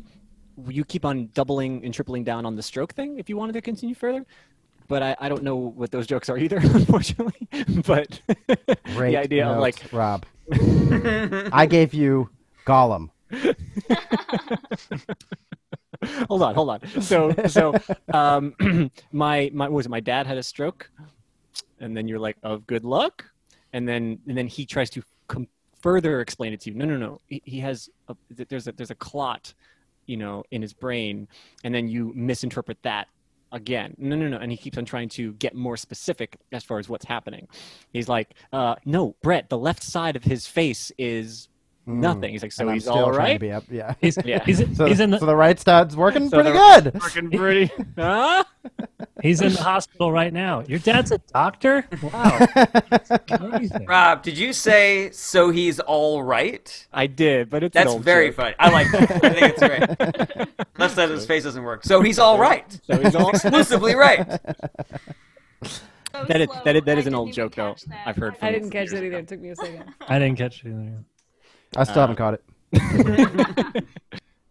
you 0.69 0.85
keep 0.85 1.05
on 1.05 1.29
doubling 1.35 1.85
and 1.85 1.95
tripling 1.95 2.25
down 2.25 2.45
on 2.45 2.57
the 2.57 2.63
stroke 2.63 2.93
thing 2.93 3.19
if 3.19 3.29
you 3.29 3.37
wanted 3.37 3.53
to 3.55 3.61
continue 3.61 3.95
further. 3.95 4.27
But 4.89 5.03
I, 5.03 5.17
I 5.21 5.29
don't 5.29 5.43
know 5.43 5.57
what 5.57 5.91
those 5.91 6.07
jokes 6.07 6.29
are 6.29 6.37
either, 6.37 6.57
unfortunately. 6.59 7.49
but 7.87 8.21
the 8.57 9.17
idea 9.17 9.47
of 9.47 9.59
like 9.59 9.83
Rob. 9.93 10.27
I 11.53 11.67
gave 11.67 11.95
you 11.95 12.29
Gollum. 12.67 13.11
hold 16.29 16.43
on, 16.43 16.55
hold 16.55 16.71
on. 16.71 16.81
So, 17.01 17.33
so, 17.47 17.75
um, 18.13 18.55
my 19.13 19.51
my 19.55 19.69
what 19.69 19.73
was 19.73 19.87
it? 19.87 19.91
My 19.91 20.01
dad 20.01 20.27
had 20.27 20.37
a 20.37 20.43
stroke, 20.43 20.91
and 21.81 21.97
then 21.97 22.09
you're 22.09 22.19
like, 22.19 22.37
"Of 22.43 22.67
good 22.67 22.85
luck," 22.85 23.25
and 23.73 23.89
then 23.89 24.19
and 24.27 24.37
then 24.37 24.47
he 24.47 24.67
tries 24.67 24.91
to 24.91 25.03
com- 25.29 25.49
further 25.81 26.21
explain 26.21 26.53
it 26.53 26.61
to 26.61 26.71
you. 26.71 26.77
No, 26.77 26.85
no, 26.85 26.97
no. 26.97 27.21
He, 27.27 27.43
he 27.45 27.61
has 27.61 27.91
a, 28.09 28.17
there's 28.31 28.69
a 28.69 28.73
there's 28.73 28.91
a 28.91 28.97
clot, 28.97 29.55
you 30.07 30.17
know, 30.17 30.45
in 30.51 30.63
his 30.63 30.73
brain, 30.73 31.29
and 31.65 31.75
then 31.75 31.89
you 31.89 32.13
misinterpret 32.15 32.79
that 32.83 33.09
again. 33.51 33.95
No, 33.99 34.17
no, 34.17 34.29
no. 34.29 34.39
And 34.39 34.51
he 34.51 34.57
keeps 34.57 34.79
on 34.79 34.85
trying 34.85 35.09
to 35.11 35.33
get 35.35 35.55
more 35.55 35.77
specific 35.77 36.37
as 36.53 36.65
far 36.65 36.79
as 36.79 36.89
what's 36.89 37.05
happening. 37.05 37.49
He's 37.93 38.09
like, 38.09 38.31
uh, 38.53 38.77
"No, 38.85 39.15
Brett, 39.23 39.49
the 39.49 39.59
left 39.59 39.83
side 39.83 40.17
of 40.17 40.25
his 40.25 40.47
face 40.47 40.93
is." 40.99 41.49
Mm. 41.89 41.95
Nothing. 41.95 42.31
He's 42.31 42.43
like, 42.43 42.53
so 42.53 42.65
And 42.65 42.75
he's 42.75 42.85
still 42.85 42.95
all 42.95 43.13
trying 43.13 43.19
right. 43.33 43.41
be 43.41 43.51
up- 43.51 43.65
yeah. 43.69 43.95
He's, 44.01 44.17
Yeah. 44.25 44.45
he's, 44.45 44.59
So, 44.77 44.87
he's 44.87 45.01
in 45.01 45.11
the 45.11 45.19
so 45.19 45.27
the 45.27 45.35
right 45.35 45.59
side's 45.59 45.97
working 45.97 46.29
So 46.29 46.41
pretty 46.41 46.53
good. 46.53 46.95
Working 46.95 47.31
pretty. 47.31 47.73
huh? 47.99 48.45
he's 49.21 49.41
in 49.43 49.53
the 49.53 49.61
hospital 49.63 50.13
right 50.13 50.33
now. 50.33 50.63
Your 50.69 50.79
dad's 50.79 51.11
a 51.11 51.19
doctor? 51.19 51.85
Wow. 52.01 52.47
Rob, 53.87 54.23
did 54.23 54.39
you 54.39 54.53
say 54.53 55.11
so 55.11 55.51
he's 55.51 55.81
all 55.81 56.23
right? 56.23 56.87
I 56.93 57.09
did, 57.09 57.51
but 57.51 57.65
it's 57.65 57.75
an 57.77 57.81
That's 57.83 57.95
old 57.95 58.05
very 58.05 58.29
joke. 58.29 58.37
funny. 58.37 58.55
I 58.61 58.69
like 58.71 58.91
that. 58.93 59.11
I 59.25 59.31
think 59.31 59.59
it's 59.59 60.47
great. 60.47 60.69
Left 60.79 60.95
side 60.95 61.11
of 61.11 61.17
his 61.17 61.27
face 61.27 61.43
doesn't 61.43 61.63
work. 61.65 61.85
So 61.85 62.01
he's 62.01 62.19
all 62.21 62.39
right. 62.39 62.81
So 62.87 62.97
he's 63.01 63.17
all 63.17 63.31
Exclusively 63.31 63.95
right. 63.97 64.41
So 65.65 66.25
That 66.29 66.41
is- 66.43 66.49
slow, 66.51 66.61
that 66.65 66.77
is- 66.77 66.83
that 66.85 66.97
I 66.97 67.01
is 67.01 67.07
an 67.07 67.15
old 67.15 67.33
joke, 67.33 67.55
though. 67.55 67.75
that. 67.89 68.07
I've 68.07 68.17
heard 68.17 68.35
I 68.35 68.37
from 68.39 68.49
I 68.49 68.53
didn't 68.53 68.71
catch 68.71 68.91
that 68.91 69.03
either. 69.03 69.19
It 69.19 69.29
took 69.29 69.41
me 69.41 69.51
a 69.51 69.57
second. 69.57 69.85
I 70.07 70.19
didn't 70.19 70.37
catch 70.37 70.63
it 70.65 70.69
either. 70.69 71.05
I 71.77 71.85
still 71.85 72.01
haven't 72.03 72.17
caught 72.17 72.35
it. 72.35 73.85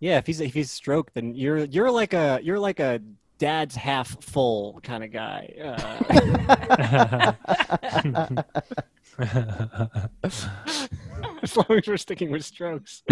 Yeah, 0.03 0.17
if 0.17 0.25
he's 0.25 0.41
if 0.41 0.55
he's 0.55 0.71
stroke, 0.71 1.13
then 1.13 1.35
you're 1.35 1.59
you're 1.59 1.91
like 1.91 2.13
a 2.15 2.39
you're 2.41 2.57
like 2.57 2.79
a 2.79 2.99
dad's 3.37 3.75
half 3.75 4.19
full 4.23 4.79
kind 4.81 5.03
of 5.03 5.11
guy. 5.11 5.53
Uh, 5.63 7.33
as 11.43 11.55
long 11.55 11.65
as 11.69 11.87
we're 11.87 11.97
sticking 11.97 12.31
with 12.31 12.43
strokes. 12.43 13.03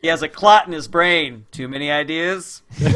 He 0.00 0.06
has 0.06 0.22
a 0.22 0.28
clot 0.28 0.68
in 0.68 0.72
his 0.72 0.86
brain. 0.86 1.46
Too 1.50 1.66
many 1.68 1.90
ideas. 1.90 2.62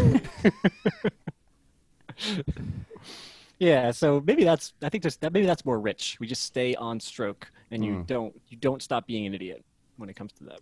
Yeah, 3.58 3.90
so 3.90 4.22
maybe 4.24 4.42
that's 4.44 4.72
I 4.82 4.88
think 4.88 5.02
just 5.04 5.20
that 5.20 5.34
maybe 5.34 5.44
that's 5.46 5.66
more 5.66 5.78
rich. 5.78 6.16
We 6.18 6.26
just 6.26 6.44
stay 6.44 6.74
on 6.76 6.98
stroke, 6.98 7.50
and 7.70 7.84
you 7.84 7.96
Hmm. 7.96 8.02
don't 8.04 8.40
you 8.48 8.56
don't 8.56 8.80
stop 8.82 9.06
being 9.06 9.26
an 9.26 9.34
idiot 9.34 9.62
when 10.00 10.08
it 10.08 10.16
comes 10.16 10.32
to 10.32 10.44
that. 10.44 10.60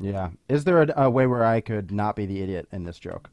Yeah. 0.00 0.30
Is 0.48 0.64
there 0.64 0.82
a, 0.82 1.04
a 1.04 1.10
way 1.10 1.26
where 1.26 1.44
I 1.44 1.60
could 1.60 1.90
not 1.90 2.16
be 2.16 2.24
the 2.26 2.40
idiot 2.42 2.68
in 2.72 2.84
this 2.84 2.98
joke? 2.98 3.30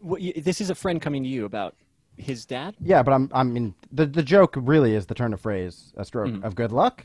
What, 0.00 0.20
you, 0.20 0.32
this 0.32 0.60
is 0.60 0.70
a 0.70 0.74
friend 0.74 1.00
coming 1.02 1.22
to 1.24 1.28
you 1.28 1.44
about 1.44 1.74
his 2.16 2.46
dad. 2.46 2.74
Yeah, 2.80 3.02
but 3.02 3.12
I'm 3.12 3.30
I 3.32 3.42
mean 3.44 3.74
the 3.92 4.06
the 4.06 4.22
joke 4.22 4.54
really 4.56 4.94
is 4.94 5.06
the 5.06 5.14
turn 5.14 5.32
of 5.32 5.40
phrase, 5.40 5.92
a 5.96 6.04
stroke 6.04 6.30
Mhm. 6.30 6.44
of 6.44 6.54
good 6.54 6.72
luck. 6.72 7.04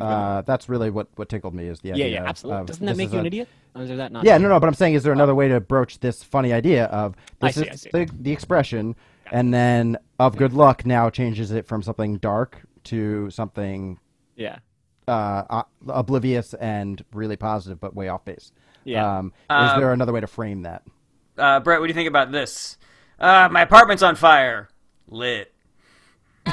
Uh, 0.00 0.42
that's 0.42 0.68
really 0.68 0.90
what 0.90 1.08
what 1.16 1.28
tickled 1.28 1.54
me 1.54 1.66
is 1.66 1.80
the 1.80 1.92
idea. 1.92 2.08
yeah, 2.08 2.20
of- 2.22 2.28
absolutely. 2.28 2.60
of 2.60 2.66
Doesn't 2.66 2.86
that 2.86 2.96
make 2.96 3.10
you 3.10 3.16
a- 3.18 3.20
an 3.20 3.26
idiot? 3.26 3.48
Or 3.74 3.82
is 3.82 3.88
that 3.88 4.12
not? 4.12 4.24
Yeah, 4.24 4.38
no, 4.38 4.48
no, 4.48 4.60
but 4.60 4.66
I'm 4.68 4.74
saying, 4.74 4.94
is 4.94 5.02
there 5.02 5.12
another 5.12 5.34
way 5.34 5.48
to 5.48 5.60
broach 5.60 5.98
this 6.00 6.22
funny 6.22 6.52
idea 6.52 6.84
of 6.86 7.14
this 7.40 7.56
see, 7.56 7.66
is. 7.66 7.86
The, 7.92 8.08
the 8.20 8.30
expression, 8.32 8.94
and 9.32 9.52
then 9.52 9.96
of 10.18 10.36
good 10.36 10.52
luck 10.52 10.86
now 10.86 11.10
changes 11.10 11.50
it 11.50 11.66
from 11.66 11.82
something 11.82 12.18
dark 12.18 12.60
to 12.84 13.30
something 13.30 13.98
Yeah. 14.36 14.58
Uh, 15.08 15.44
uh, 15.50 15.62
oblivious 15.88 16.54
and 16.54 17.04
really 17.12 17.36
positive, 17.36 17.80
but 17.80 17.94
way 17.94 18.08
off 18.08 18.24
base. 18.24 18.52
Yeah. 18.84 19.18
Um, 19.18 19.32
is 19.50 19.72
Um, 19.72 19.80
there 19.80 19.92
another 19.92 20.12
way 20.12 20.20
to 20.20 20.26
frame 20.26 20.62
that? 20.62 20.82
Uh, 21.36 21.60
Brett, 21.60 21.80
what 21.80 21.86
do 21.86 21.90
you 21.90 21.94
think 21.94 22.08
about 22.08 22.30
this? 22.32 22.76
Uh, 23.18 23.48
my 23.50 23.62
apartment's 23.62 24.02
on 24.02 24.14
fire. 24.16 24.68
Lit. 25.08 25.52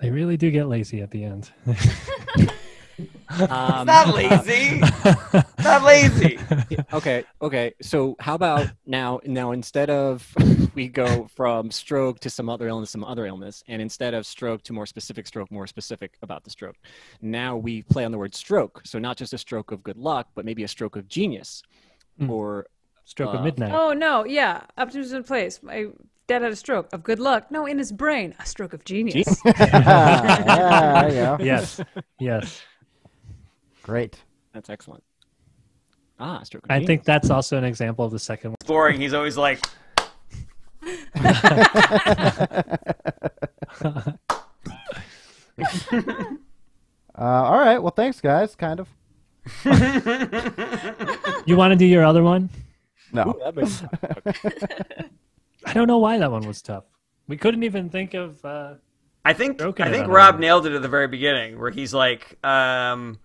They 0.00 0.10
really 0.10 0.36
do 0.36 0.50
get 0.50 0.68
lazy 0.68 1.00
at 1.02 1.10
the 1.10 1.24
end. 1.24 1.50
Um, 3.50 3.86
Not 3.86 4.14
lazy. 4.14 4.80
Not 5.62 5.82
lazy. 5.84 6.38
okay, 6.92 7.24
okay. 7.42 7.74
So 7.82 8.16
how 8.20 8.34
about 8.34 8.68
now? 8.86 9.20
Now 9.24 9.52
instead 9.52 9.90
of 9.90 10.26
we 10.74 10.88
go 10.88 11.28
from 11.36 11.70
stroke 11.70 12.20
to 12.20 12.30
some 12.30 12.48
other 12.48 12.68
illness, 12.68 12.90
some 12.90 13.04
other 13.04 13.26
illness, 13.26 13.62
and 13.68 13.82
instead 13.82 14.14
of 14.14 14.24
stroke 14.26 14.62
to 14.64 14.72
more 14.72 14.86
specific 14.86 15.26
stroke, 15.26 15.50
more 15.50 15.66
specific 15.66 16.16
about 16.22 16.44
the 16.44 16.50
stroke. 16.50 16.76
Now 17.20 17.56
we 17.56 17.82
play 17.82 18.04
on 18.04 18.12
the 18.12 18.18
word 18.18 18.34
stroke. 18.34 18.80
So 18.84 18.98
not 18.98 19.16
just 19.16 19.32
a 19.32 19.38
stroke 19.38 19.72
of 19.72 19.82
good 19.82 19.96
luck, 19.98 20.28
but 20.34 20.44
maybe 20.44 20.62
a 20.62 20.68
stroke 20.68 20.96
of 20.96 21.08
genius, 21.08 21.62
Hmm. 22.18 22.30
or 22.30 22.66
Stroke 23.04 23.34
Uh, 23.34 23.38
of 23.38 23.44
midnight. 23.44 23.72
Oh 23.72 23.92
no, 23.94 24.24
yeah, 24.26 24.62
optimism 24.76 25.18
in 25.18 25.24
place. 25.24 25.62
My 25.62 25.86
dad 26.26 26.42
had 26.42 26.52
a 26.52 26.56
stroke 26.56 26.88
of 26.92 27.02
good 27.02 27.18
luck. 27.18 27.50
No, 27.50 27.64
in 27.64 27.78
his 27.78 27.90
brain, 27.90 28.34
a 28.38 28.44
stroke 28.44 28.74
of 28.74 28.84
genius. 28.84 29.40
yeah, 29.46 31.02
there 31.02 31.08
you 31.08 31.14
go. 31.38 31.38
Yes. 31.42 31.80
Yes. 32.18 32.60
Great. 33.82 34.16
that's 34.52 34.68
excellent. 34.70 35.02
Ah, 36.20 36.42
stroke 36.42 36.64
of 36.64 36.70
I 36.70 36.84
think 36.84 37.04
that's 37.04 37.30
also 37.30 37.56
an 37.56 37.64
example 37.64 38.04
of 38.04 38.10
the 38.10 38.18
second 38.18 38.50
one. 38.50 38.56
Exploring, 38.60 39.00
he's 39.00 39.14
always 39.14 39.36
like, 39.36 39.60
Uh, 47.16 47.22
all 47.44 47.58
right. 47.58 47.78
Well, 47.78 47.90
thanks, 47.90 48.20
guys. 48.20 48.54
Kind 48.54 48.78
of. 48.80 48.88
You 51.46 51.56
want 51.56 51.72
to 51.72 51.76
do 51.76 51.84
your 51.86 52.04
other 52.04 52.22
one? 52.22 52.48
No. 53.12 53.30
Ooh, 53.30 53.40
that 53.42 53.56
makes- 53.56 53.82
I 55.64 55.72
don't 55.72 55.88
know 55.88 55.98
why 55.98 56.18
that 56.18 56.30
one 56.30 56.46
was 56.46 56.62
tough. 56.62 56.84
We 57.26 57.36
couldn't 57.36 57.64
even 57.64 57.88
think 57.90 58.14
of. 58.14 58.44
Uh, 58.44 58.74
I 59.24 59.32
think 59.32 59.58
Joking 59.58 59.86
I 59.86 59.90
think 59.90 60.06
Rob 60.08 60.36
it. 60.36 60.40
nailed 60.40 60.66
it 60.66 60.72
at 60.74 60.82
the 60.82 60.88
very 60.88 61.08
beginning, 61.08 61.58
where 61.58 61.70
he's 61.70 61.92
like, 61.92 62.38
um, 62.46 63.18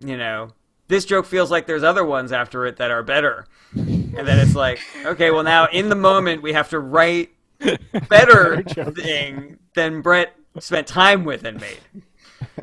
you 0.00 0.16
know, 0.16 0.50
this 0.88 1.04
joke 1.04 1.26
feels 1.26 1.50
like 1.50 1.66
there's 1.66 1.82
other 1.84 2.04
ones 2.04 2.32
after 2.32 2.66
it 2.66 2.76
that 2.78 2.90
are 2.90 3.02
better, 3.02 3.46
and 3.74 4.14
then 4.14 4.38
it's 4.38 4.54
like, 4.56 4.80
okay, 5.04 5.30
well 5.30 5.42
now 5.44 5.66
in 5.66 5.88
the 5.88 5.94
moment 5.96 6.42
we 6.42 6.52
have 6.52 6.68
to 6.70 6.78
write 6.80 7.30
better 8.08 8.62
thing 8.62 9.58
than 9.74 10.00
Brett 10.02 10.34
spent 10.58 10.86
time 10.86 11.24
with 11.24 11.44
and 11.44 11.60
made. 11.60 11.78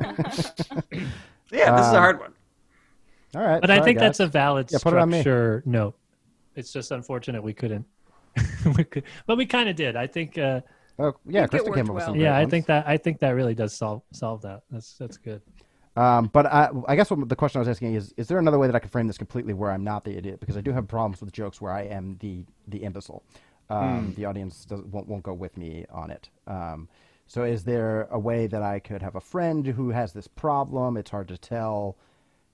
yeah, 0.00 1.76
this 1.76 1.86
is 1.86 1.92
a 1.92 1.94
Um, 1.94 1.94
hard 1.94 2.20
one. 2.20 2.32
All 3.34 3.42
right. 3.42 3.60
but 3.60 3.70
I 3.70 3.80
think 3.82 3.98
guys. 3.98 4.08
that's 4.08 4.20
a 4.20 4.26
valid 4.26 4.68
Yeah, 4.70 4.78
put 4.82 4.92
it 4.94 4.98
on 4.98 5.10
structure 5.10 5.62
note. 5.66 5.94
It's 6.54 6.72
just 6.72 6.90
unfortunate 6.90 7.42
we 7.42 7.54
couldn't. 7.54 7.86
we 8.76 8.84
could, 8.84 9.04
but 9.26 9.36
we 9.38 9.46
kind 9.46 9.68
of 9.68 9.76
did. 9.76 9.96
I 9.96 10.06
think. 10.06 10.38
Uh, 10.38 10.60
Oh, 11.00 11.14
yeah, 11.26 11.46
think 11.46 11.62
Krista 11.62 11.74
came 11.76 11.88
up 11.90 11.94
with 11.94 12.02
some. 12.02 12.16
yeah, 12.16 12.34
I 12.36 12.40
ones. 12.40 12.50
think 12.50 12.66
that 12.66 12.88
I 12.88 12.96
think 12.96 13.20
that 13.20 13.30
really 13.30 13.54
does 13.54 13.72
solve 13.72 14.02
solve 14.12 14.42
that. 14.42 14.62
That's 14.68 14.94
that's 14.98 15.16
good. 15.16 15.40
Um, 15.98 16.30
but 16.32 16.46
I, 16.46 16.70
I 16.86 16.94
guess 16.96 17.10
what 17.10 17.28
the 17.28 17.36
question 17.36 17.58
I 17.58 17.62
was 17.62 17.68
asking 17.68 17.94
is: 17.94 18.14
Is 18.16 18.28
there 18.28 18.38
another 18.38 18.58
way 18.58 18.66
that 18.68 18.76
I 18.76 18.78
can 18.78 18.88
frame 18.88 19.06
this 19.08 19.18
completely 19.18 19.52
where 19.54 19.70
I'm 19.72 19.84
not 19.84 20.04
the 20.04 20.16
idiot? 20.16 20.38
Because 20.40 20.56
I 20.56 20.60
do 20.60 20.72
have 20.72 20.86
problems 20.86 21.20
with 21.20 21.32
jokes 21.32 21.60
where 21.60 21.72
I 21.72 21.82
am 21.82 22.16
the 22.20 22.44
the 22.68 22.78
imbecile. 22.78 23.22
Um, 23.70 24.14
The 24.16 24.24
audience 24.24 24.64
does, 24.64 24.82
won't 24.82 25.08
won't 25.08 25.24
go 25.24 25.34
with 25.34 25.56
me 25.56 25.84
on 25.90 26.10
it. 26.10 26.30
Um, 26.46 26.88
so, 27.26 27.42
is 27.44 27.64
there 27.64 28.08
a 28.10 28.18
way 28.18 28.46
that 28.46 28.62
I 28.62 28.78
could 28.78 29.02
have 29.02 29.16
a 29.16 29.20
friend 29.20 29.66
who 29.66 29.90
has 29.90 30.12
this 30.12 30.28
problem? 30.28 30.96
It's 30.96 31.10
hard 31.10 31.28
to 31.28 31.36
tell. 31.38 31.96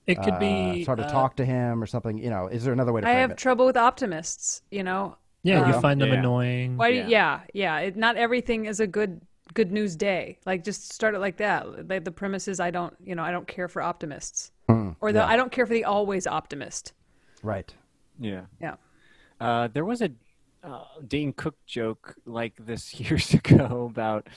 It 0.07 0.15
could 0.21 0.33
uh, 0.35 0.39
be. 0.39 0.79
it's 0.79 0.87
hard 0.87 0.99
to 0.99 1.05
uh, 1.05 1.11
talk 1.11 1.35
to 1.37 1.45
him 1.45 1.81
or 1.81 1.85
something. 1.85 2.17
You 2.17 2.29
know, 2.29 2.47
is 2.47 2.63
there 2.63 2.73
another 2.73 2.91
way 2.93 3.01
to 3.01 3.07
I 3.07 3.11
frame 3.11 3.21
have 3.21 3.31
it? 3.31 3.37
trouble 3.37 3.65
with 3.65 3.77
optimists. 3.77 4.61
You 4.71 4.83
know, 4.83 5.17
Yeah, 5.43 5.67
you 5.67 5.73
Uh, 5.75 5.81
find 5.81 6.01
them 6.01 6.09
Yeah. 6.11 6.19
annoying. 6.19 6.77
why? 6.77 6.89
do 6.91 6.97
Yeah. 6.97 7.07
Yeah, 7.07 7.39
yeah. 7.53 7.77
It, 7.79 7.95
not 7.95 8.17
everything 8.17 8.65
is 8.65 8.79
a 8.79 8.87
good 8.87 9.21
good 9.53 9.71
news 9.71 9.95
day. 9.95 10.39
Like 10.45 10.63
just 10.63 10.91
start 10.91 11.15
it 11.15 11.19
like 11.19 11.37
that. 11.37 11.87
The, 11.87 11.99
the 11.99 12.11
premise 12.11 12.47
is 12.47 12.59
I 12.59 12.71
don't, 12.71 12.93
you 13.03 13.15
know, 13.15 13.23
I 13.23 13.31
don't 13.31 13.47
care 13.47 13.67
for 13.67 13.81
optimists, 13.81 14.51
Hmm, 14.67 14.91
or 15.01 15.11
the 15.11 15.19
yeah. 15.19 15.27
I 15.27 15.35
don't 15.35 15.51
care 15.51 15.65
for 15.65 15.73
the 15.73 15.83
always 15.85 16.25
optimist. 16.27 16.93
right. 17.43 17.73
yeah. 18.19 18.45
Yeah. 18.59 18.75
Uh, 19.39 19.67
there 19.67 19.85
was 19.85 20.01
a 20.01 20.09
uh, 20.63 20.83
Dane 21.07 21.33
Cook 21.33 21.55
joke 21.67 22.15
like 22.25 22.53
this 22.65 22.99
years 22.99 23.33
ago 23.33 23.87
about 23.91 24.27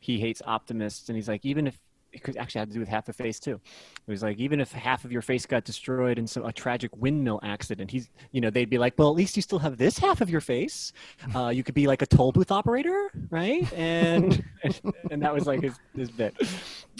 he 0.00 0.20
hates 0.20 0.42
optimists, 0.44 1.08
and 1.08 1.16
he's 1.16 1.28
like, 1.28 1.44
even 1.44 1.66
if 1.66 1.78
it 2.12 2.22
could 2.22 2.36
actually 2.36 2.60
have 2.60 2.68
to 2.68 2.74
do 2.74 2.80
with 2.80 2.88
half 2.88 3.04
the 3.06 3.12
face 3.12 3.38
too. 3.38 3.60
It 4.06 4.10
was 4.10 4.22
like 4.22 4.38
even 4.38 4.60
if 4.60 4.72
half 4.72 5.04
of 5.04 5.12
your 5.12 5.22
face 5.22 5.46
got 5.46 5.64
destroyed 5.64 6.18
in 6.18 6.26
some 6.26 6.44
a 6.44 6.52
tragic 6.52 6.90
windmill 6.96 7.40
accident, 7.42 7.90
he's 7.90 8.08
you 8.32 8.40
know 8.40 8.50
they'd 8.50 8.70
be 8.70 8.78
like, 8.78 8.94
well, 8.96 9.08
at 9.08 9.14
least 9.14 9.36
you 9.36 9.42
still 9.42 9.58
have 9.58 9.76
this 9.76 9.98
half 9.98 10.20
of 10.20 10.30
your 10.30 10.40
face. 10.40 10.92
Uh, 11.34 11.48
you 11.48 11.62
could 11.62 11.74
be 11.74 11.86
like 11.86 12.02
a 12.02 12.06
toll 12.06 12.32
booth 12.32 12.50
operator, 12.50 13.10
right? 13.30 13.70
And 13.72 14.42
and, 15.10 15.22
that 15.22 15.34
was 15.34 15.46
like 15.46 15.62
his 15.62 15.74
his 15.94 16.10
bit. 16.10 16.34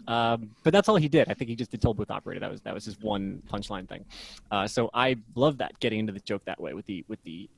Um, 0.07 0.51
but 0.63 0.73
that's 0.73 0.89
all 0.89 0.97
he 0.97 1.09
did. 1.09 1.29
I 1.29 1.35
think 1.35 1.49
he 1.49 1.57
just 1.57 1.71
did 1.71 1.81
toll 1.81 1.95
booth 1.95 2.11
operator. 2.11 2.41
That 2.41 2.51
was 2.51 2.61
that 2.63 2.75
was 2.75 2.85
his 2.85 2.99
one 3.01 3.43
punchline 3.51 3.89
thing. 3.89 4.05
Uh, 4.51 4.67
so 4.67 4.91
I 4.93 5.17
love 5.35 5.59
that 5.59 5.79
getting 5.81 6.01
into 6.01 6.13
the 6.13 6.21
joke 6.21 6.45
that 6.45 6.61
way 6.61 6.75
with 6.75 6.87
the 6.87 7.05
with 7.09 7.23
the 7.25 7.49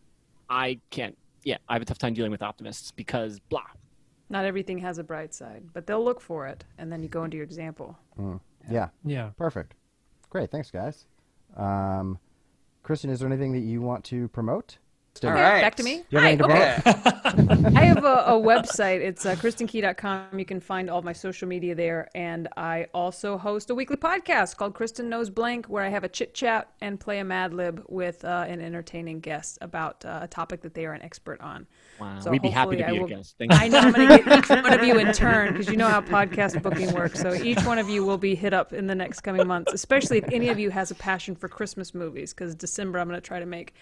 I 0.49 0.79
can't. 0.91 1.17
Yeah, 1.45 1.57
I 1.69 1.75
have 1.75 1.83
a 1.83 1.85
tough 1.87 1.99
time 1.99 2.13
dealing 2.13 2.31
with 2.31 2.43
optimists 2.43 2.91
because 2.91 3.41
blah. 3.41 3.63
Not 4.31 4.45
everything 4.47 4.79
has 4.79 4.97
a 4.99 5.05
bright 5.05 5.35
side, 5.35 5.65
but 5.75 5.87
they'll 5.87 6.03
look 6.05 6.21
for 6.21 6.47
it, 6.47 6.65
and 6.79 6.91
then 6.91 7.03
you 7.03 7.09
go 7.09 7.25
into 7.25 7.37
your 7.37 7.45
example. 7.45 7.99
Yeah. 8.71 8.89
Yeah. 9.05 9.31
Perfect. 9.37 9.75
great. 10.31 10.51
Thanks, 10.51 10.71
guys. 10.71 11.07
Um, 11.57 12.19
Kristen, 12.83 13.11
is 13.11 13.19
there 13.21 13.29
anything 13.29 13.53
that 13.53 13.59
you 13.61 13.81
want 13.83 14.05
to 14.05 14.29
promote? 14.29 14.79
All 15.25 15.31
Okay, 15.31 15.43
right. 15.43 15.61
back 15.61 15.75
to 15.75 15.83
me. 15.83 16.05
You 16.11 16.19
have 16.19 16.23
Hi, 16.23 16.37
to 16.37 16.45
okay. 16.45 16.77
Okay. 16.87 17.65
I 17.77 17.85
have 17.85 18.05
a, 18.05 18.25
a 18.29 18.33
website. 18.41 19.01
It's 19.01 19.27
uh, 19.27 19.35
kristenkey.com. 19.35 20.39
You 20.39 20.45
can 20.45 20.61
find 20.61 20.89
all 20.89 21.03
my 21.03 21.13
social 21.13 21.49
media 21.49 21.75
there. 21.75 22.09
And 22.15 22.47
I 22.57 22.87
also 22.95 23.37
host 23.37 23.69
a 23.71 23.75
weekly 23.75 23.97
podcast 23.97 24.57
called 24.57 24.75
Kristen 24.75 25.09
Knows 25.09 25.29
Blank, 25.29 25.67
where 25.67 25.83
I 25.85 25.89
have 25.89 26.05
a 26.05 26.09
chit 26.09 26.33
chat 26.33 26.71
and 26.81 26.99
play 26.99 27.19
a 27.19 27.25
Mad 27.25 27.53
Lib 27.53 27.83
with 27.89 28.25
uh, 28.25 28.45
an 28.49 28.61
entertaining 28.61 29.19
guest 29.19 29.59
about 29.61 30.05
uh, 30.05 30.21
a 30.23 30.29
topic 30.29 30.61
that 30.63 30.75
they 30.75 30.87
are 30.87 30.93
an 30.93 31.03
expert 31.03 31.41
on. 31.41 31.67
Wow. 32.01 32.19
So 32.21 32.31
We'd 32.31 32.43
be 32.43 32.49
happy 32.49 32.77
to 32.77 32.85
be 32.85 32.85
I 32.85 32.91
a 32.97 33.01
will- 33.01 33.09
guest. 33.09 33.35
Thank 33.39 33.53
you. 33.53 33.59
I 33.59 33.69
know 33.69 33.79
I'm 33.79 33.93
going 33.93 34.09
to 34.09 34.19
get 34.25 34.39
each 34.39 34.49
one 34.49 34.73
of 34.73 34.83
you 34.85 34.99
in 34.99 35.13
turn 35.13 35.53
because 35.53 35.69
you 35.69 35.77
know 35.77 35.89
how 35.89 36.01
podcast 36.01 36.63
booking 36.63 36.93
works. 36.93 37.21
So 37.21 37.35
each 37.35 37.63
one 37.65 37.79
of 37.79 37.89
you 37.89 38.05
will 38.05 38.19
be 38.19 38.35
hit 38.35 38.53
up 38.55 38.73
in 38.73 38.87
the 38.87 38.95
next 38.95 39.21
coming 39.21 39.47
months, 39.47 39.73
especially 39.73 40.19
if 40.19 40.25
any 40.33 40.49
of 40.49 40.59
you 40.59 40.71
has 40.71 40.91
a 40.91 40.95
passion 40.95 41.35
for 41.35 41.49
Christmas 41.49 41.95
movies 41.95 42.33
because 42.33 42.55
December 42.55 42.99
I'm 42.99 43.09
going 43.09 43.21
to 43.21 43.27
try 43.27 43.39
to 43.41 43.47
make 43.47 43.75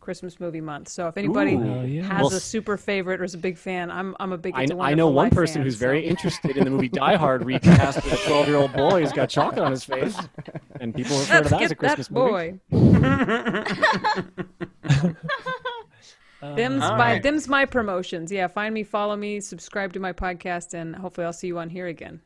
Christmas 0.00 0.38
movie 0.38 0.60
month. 0.60 0.88
So 0.90 1.08
if 1.08 1.16
anybody 1.16 1.54
Ooh. 1.54 1.64
Oh, 1.64 1.82
yeah. 1.82 2.02
has 2.02 2.22
Well, 2.24 2.32
a 2.32 2.36
s- 2.36 2.44
super 2.44 2.76
favorite 2.76 3.20
or 3.22 3.24
is 3.24 3.32
a 3.34 3.38
big 3.38 3.56
fan, 3.56 3.90
I'm 3.90 4.14
I'm 4.20 4.32
a 4.32 4.38
big. 4.38 4.54
I, 4.54 4.64
It's 4.64 4.70
know 4.70 5.08
one 5.08 5.30
person 5.30 5.54
fan, 5.56 5.62
who's 5.62 5.74
so- 5.76 5.78
very 5.80 6.06
interested 6.06 6.56
in 6.58 6.64
the 6.64 6.70
movie 6.70 6.88
Die 6.90 7.16
Hard 7.16 7.44
recast 7.46 8.04
with 8.04 8.12
a 8.12 8.16
12 8.28 8.46
year 8.48 8.56
old 8.56 8.72
boy 8.74 9.00
who's 9.00 9.12
got 9.12 9.30
chocolate 9.30 9.64
on 9.64 9.70
his 9.70 9.82
face. 9.84 10.14
And 10.78 10.94
people 10.94 11.18
refer 11.18 11.40
Let's 11.40 11.48
to 11.48 11.54
that 11.54 11.62
as 11.62 11.70
a 11.70 11.74
get 11.74 11.80
that 11.80 11.96
Christmas 11.96 12.10
movie. 12.10 12.60
Boy. 16.50 16.56
Them's 16.56 16.80
my 16.80 16.96
right. 16.98 17.22
them's 17.22 17.48
my 17.48 17.64
promotions. 17.64 18.30
Yeah, 18.32 18.46
find 18.46 18.74
me, 18.74 18.82
follow 18.82 19.16
me, 19.16 19.40
subscribe 19.40 19.92
to 19.94 20.00
my 20.00 20.12
podcast, 20.12 20.74
and 20.74 20.94
hopefully 20.96 21.26
I'll 21.26 21.32
see 21.32 21.46
you 21.46 21.58
on 21.58 21.70
here 21.70 21.86
again. 21.86 22.20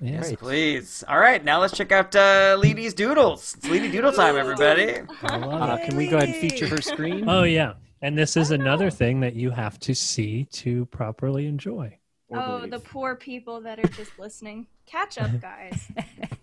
Yes. 0.00 0.28
Great. 0.28 0.38
Please. 0.38 1.04
All 1.08 1.18
right, 1.18 1.42
now 1.44 1.60
let's 1.60 1.76
check 1.76 1.90
out 1.90 2.14
uh, 2.14 2.56
Leedy's 2.58 2.94
Doodles. 2.94 3.56
It's 3.56 3.66
Leedy 3.66 3.90
Doodle 3.90 4.12
time, 4.12 4.36
everybody. 4.36 5.00
Uh, 5.22 5.76
can 5.78 5.96
we 5.96 6.06
go 6.06 6.18
ahead 6.18 6.28
and 6.28 6.36
feature 6.36 6.68
her 6.68 6.80
screen? 6.82 7.28
Oh 7.28 7.42
yeah, 7.42 7.74
and 8.02 8.16
this 8.16 8.36
is 8.36 8.50
another 8.50 8.90
thing 8.90 9.20
that 9.20 9.34
you 9.34 9.50
have 9.50 9.78
to 9.80 9.94
see 9.94 10.44
to 10.52 10.86
properly 10.86 11.46
enjoy. 11.46 11.98
Oh, 12.32 12.58
believe? 12.58 12.70
the 12.70 12.78
poor 12.78 13.16
people 13.16 13.60
that 13.62 13.78
are 13.78 13.88
just 13.88 14.18
listening. 14.18 14.66
Catch 14.86 15.18
up, 15.18 15.30
guys. 15.40 15.90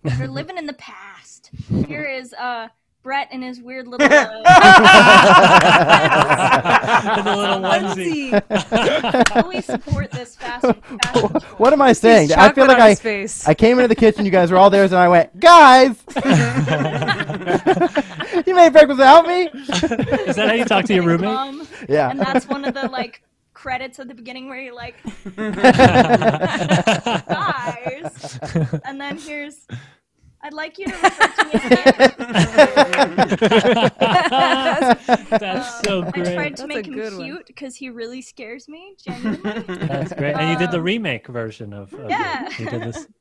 They're 0.04 0.28
living 0.28 0.58
in 0.58 0.66
the 0.66 0.74
past. 0.74 1.52
Here 1.88 2.04
is 2.04 2.34
uh 2.34 2.68
Brett 3.06 3.28
and 3.32 3.44
his 3.44 3.62
weird 3.62 3.88
little. 3.88 4.04
Uh, 4.04 4.10
the 7.24 7.36
little 7.40 7.60
onesie. 7.60 9.44
fully 9.44 9.62
support 9.62 10.10
this 10.10 10.36
fast. 10.36 10.66
fast 11.14 11.46
What 11.60 11.72
am 11.72 11.84
I 11.84 11.94
saying? 11.94 12.30
He's 12.30 12.38
I 12.38 12.52
feel 12.52 12.66
like 12.66 12.80
I 12.80 12.96
face. 12.96 13.48
I 13.48 13.54
came 13.54 13.78
into 13.78 13.90
the 13.90 13.96
kitchen. 13.96 14.26
You 14.26 14.32
guys 14.32 14.50
were 14.50 14.58
all 14.58 14.72
there, 14.72 14.86
and 14.86 14.94
I 14.96 15.08
went, 15.08 15.40
guys. 15.40 15.98
you 18.48 18.56
made 18.56 18.74
breakfast 18.74 18.98
without 18.98 19.28
me? 19.28 19.50
Is 19.54 20.36
that 20.36 20.48
how 20.48 20.54
you 20.56 20.66
talk 20.66 20.86
to 20.86 20.96
your 20.96 21.04
roommate? 21.04 21.30
Um, 21.30 21.68
Yeah. 21.88 22.10
and 22.10 22.20
that's 22.20 22.48
one 22.48 22.66
of 22.66 22.74
the 22.74 22.88
like 22.88 23.22
credits 23.54 24.00
at 24.00 24.08
the 24.08 24.16
beginning 24.16 24.50
where 24.50 24.60
you're 24.60 24.74
like, 24.74 24.96
guys. 27.28 28.40
And 28.84 29.00
then 29.00 29.20
here's, 29.20 29.68
I'd 30.46 30.54
like 30.54 30.78
you 30.78 30.86
to 30.86 30.92
refer 30.92 31.28
to 31.28 31.46
me 31.46 31.52
as 31.56 31.62
That's 35.40 35.80
so 35.82 36.04
great. 36.04 36.28
I 36.28 36.34
tried 36.36 36.56
to 36.58 36.68
That's 36.68 36.68
make 36.68 36.86
him 36.86 37.18
cute 37.18 37.48
because 37.48 37.76
he 37.76 37.90
really 37.90 38.22
scares 38.22 38.68
me, 38.70 38.94
genuinely. 39.04 39.64
That's 39.88 40.14
great. 40.14 40.36
And 40.36 40.52
you 40.52 40.58
did 40.60 40.70
the 40.72 40.78
Um, 40.78 40.84
remake 40.84 41.26
version 41.28 41.74
of, 41.74 41.92
of 41.94 42.12
yeah. 42.12 42.46
it. 42.46 42.60
You 42.60 42.70
did 42.70 42.84
this. 42.84 43.08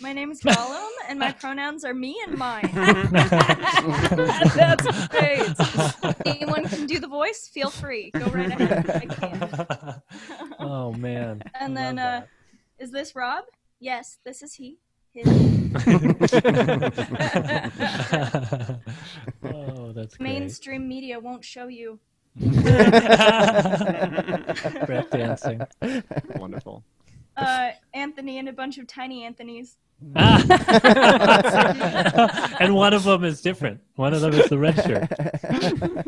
My 0.00 0.12
name 0.14 0.30
is 0.32 0.40
Gollum, 0.40 0.88
and 1.08 1.20
my 1.20 1.30
pronouns 1.30 1.84
are 1.84 1.94
me 1.94 2.20
and 2.26 2.36
mine. 2.36 2.68
That's 2.72 3.78
great. 5.06 5.46
Anyone 6.26 6.66
can 6.68 6.86
do 6.86 6.98
the 6.98 7.06
voice? 7.06 7.46
Feel 7.46 7.70
free. 7.70 8.10
Go 8.10 8.24
right 8.26 8.50
ahead. 8.50 8.90
I 8.90 9.06
can. 9.06 10.02
oh 10.58 10.92
man. 10.94 11.42
And 11.60 11.78
I 11.78 11.82
then, 11.82 11.96
love 11.96 12.06
uh, 12.06 12.20
that. 12.20 12.28
is 12.80 12.90
this 12.90 13.14
Rob? 13.14 13.44
Yes, 13.78 14.18
this 14.24 14.42
is 14.42 14.54
he. 14.54 14.78
His. 15.14 15.26
oh, 19.44 19.92
that's 19.92 20.16
great. 20.16 20.20
Mainstream 20.20 20.88
media 20.88 21.20
won't 21.20 21.44
show 21.44 21.68
you. 21.68 22.00
Breath 22.36 22.60
dancing. 25.10 25.60
Wonderful. 26.36 26.82
Uh, 27.36 27.70
Anthony 27.92 28.38
and 28.38 28.48
a 28.48 28.52
bunch 28.52 28.78
of 28.78 28.88
tiny 28.88 29.22
Anthonys. 29.22 29.76
and 32.60 32.74
one 32.74 32.92
of 32.92 33.04
them 33.04 33.22
is 33.22 33.40
different. 33.40 33.80
One 33.94 34.12
of 34.12 34.20
them 34.20 34.34
is 34.34 34.48
the 34.48 34.58
red 34.58 34.74
shirt. 34.82 35.06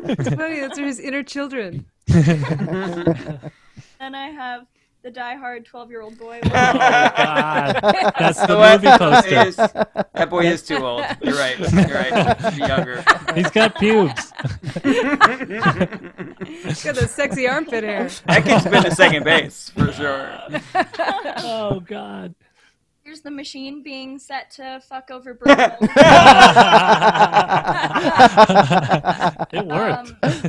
It's 0.08 0.28
funny. 0.30 0.60
Those 0.60 0.78
are 0.78 0.84
his 0.84 0.98
inner 0.98 1.22
children. 1.22 1.86
Then 2.08 3.52
I 4.00 4.30
have 4.30 4.66
the 5.06 5.12
die-hard 5.12 5.64
12-year-old 5.64 6.18
boy. 6.18 6.40
Oh 6.46 6.48
God, 6.50 7.78
that's 8.18 8.40
the 8.40 8.46
So 8.48 8.58
movie 8.58 8.88
poster. 8.98 9.46
Is- 9.46 9.54
that 9.56 10.26
boy 10.28 10.46
is 10.46 10.62
too 10.62 10.84
old. 10.84 11.04
You're 11.22 11.36
right. 11.36 11.56
You're 11.58 11.68
right. 11.68 12.36
He 12.38 12.42
should 12.42 12.56
be 12.56 12.62
younger. 12.66 13.04
He's 13.34 13.50
got 13.50 13.76
pubes. 13.76 14.32
He's 14.82 14.98
got 16.82 16.96
the 16.96 17.06
sexy 17.08 17.46
armpit 17.46 17.84
hair. 17.84 18.08
That 18.26 18.44
kid's 18.44 18.64
been 18.64 18.82
to 18.82 18.90
second 18.90 19.22
base 19.24 19.70
for 19.70 19.92
sure. 19.92 20.36
Oh 21.38 21.78
God. 21.80 22.34
Here's 23.16 23.22
the 23.22 23.30
machine 23.30 23.82
being 23.82 24.18
set 24.18 24.50
to 24.56 24.78
fuck 24.86 25.10
over 25.10 25.32
Bruno. 25.40 25.56
it 29.52 29.66
worked. 29.66 30.12
Um, 30.22 30.42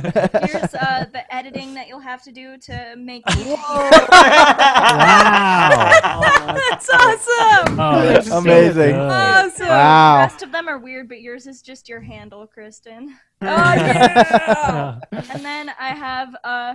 here's 0.44 0.74
uh, 0.74 1.06
the 1.10 1.24
editing 1.34 1.72
that 1.72 1.88
you'll 1.88 1.98
have 2.00 2.22
to 2.24 2.30
do 2.32 2.58
to 2.58 2.94
make 2.98 3.24
these. 3.34 3.46
wow. 3.46 3.88
That's 6.68 6.90
awesome. 6.90 7.80
Oh, 7.80 8.02
that's 8.06 8.28
Amazing. 8.30 8.96
good. 8.96 9.12
Awesome. 9.12 9.66
The 9.66 10.18
rest 10.18 10.42
of 10.42 10.52
them 10.52 10.68
are 10.68 10.78
weird, 10.78 11.08
but 11.08 11.22
yours 11.22 11.46
is 11.46 11.62
just 11.62 11.88
your 11.88 12.02
handle, 12.02 12.46
Kristen. 12.46 13.16
Oh 13.40 13.46
yeah. 13.46 14.98
And 15.12 15.42
then 15.42 15.72
I 15.80 15.94
have 15.94 16.36
uh, 16.44 16.74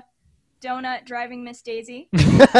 Donut 0.59 1.05
driving 1.05 1.43
Miss 1.43 1.61
Daisy. 1.61 2.07
Donut 2.15 2.53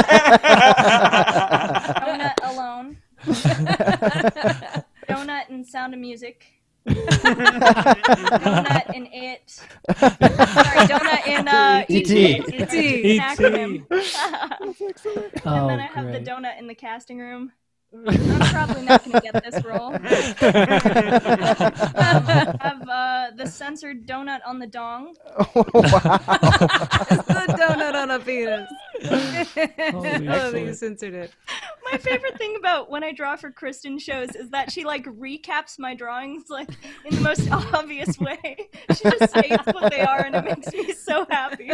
alone. 2.43 2.97
Donut 5.08 5.50
and 5.50 5.66
Sound 5.66 5.94
of 5.94 6.00
Music. 6.00 6.45
donut 6.86 8.94
in 8.94 9.08
It. 9.12 9.50
Sorry, 9.50 10.88
Donut 10.88 11.28
in 11.28 11.48
uh, 11.48 11.86
E.T.. 11.88 12.44
It's 12.48 12.74
E.T.. 12.74 13.18
an 13.20 13.24
acronym. 13.24 13.86
Oh, 15.45 15.60
and 15.60 15.70
then 15.70 15.80
I 15.80 15.88
have 15.88 16.12
the 16.12 16.20
donut 16.20 16.60
in 16.60 16.68
the 16.68 16.76
casting 16.76 17.20
room. 17.20 17.52
I'm 17.95 18.40
probably 18.49 18.86
not 18.86 19.03
going 19.06 19.11
to 19.14 19.22
get 19.22 19.44
this 19.44 19.64
role. 19.64 19.94
I 19.94 19.98
have 22.61 22.90
uh, 22.90 23.28
the 23.38 23.45
censored 23.45 24.07
donut 24.07 24.40
on 24.45 24.60
the 24.60 24.68
dong. 24.68 25.15
oh 25.38 25.45
the 25.64 25.64
donut 27.57 27.95
on 27.95 28.11
a 28.11 28.20
penis. 28.20 28.70
Holy 29.91 30.28
oh, 30.30 30.56
you 30.56 30.74
censored 30.74 31.14
it. 31.14 31.32
My 31.91 31.98
favorite 31.98 32.38
thing 32.38 32.56
about 32.57 32.90
when 32.90 33.03
I 33.03 33.11
draw 33.11 33.36
for 33.36 33.52
Kristen 33.52 33.99
shows 33.99 34.30
is 34.36 34.49
that 34.49 34.72
she 34.72 34.84
like 34.86 35.06
recaps 35.06 35.78
my 35.78 35.94
drawings 35.94 36.45
like 36.49 36.70
in 37.06 37.15
the 37.15 37.22
most 37.22 37.48
obvious 37.74 38.18
way. 38.20 38.70
She 38.95 39.03
just 39.03 39.30
states 39.30 39.65
what 39.68 39.91
they 39.91 40.02
are, 40.02 40.26
and 40.26 40.36
it 40.36 40.45
makes 40.45 40.74
me 40.74 40.91
so 40.94 41.26
happy. 41.30 41.72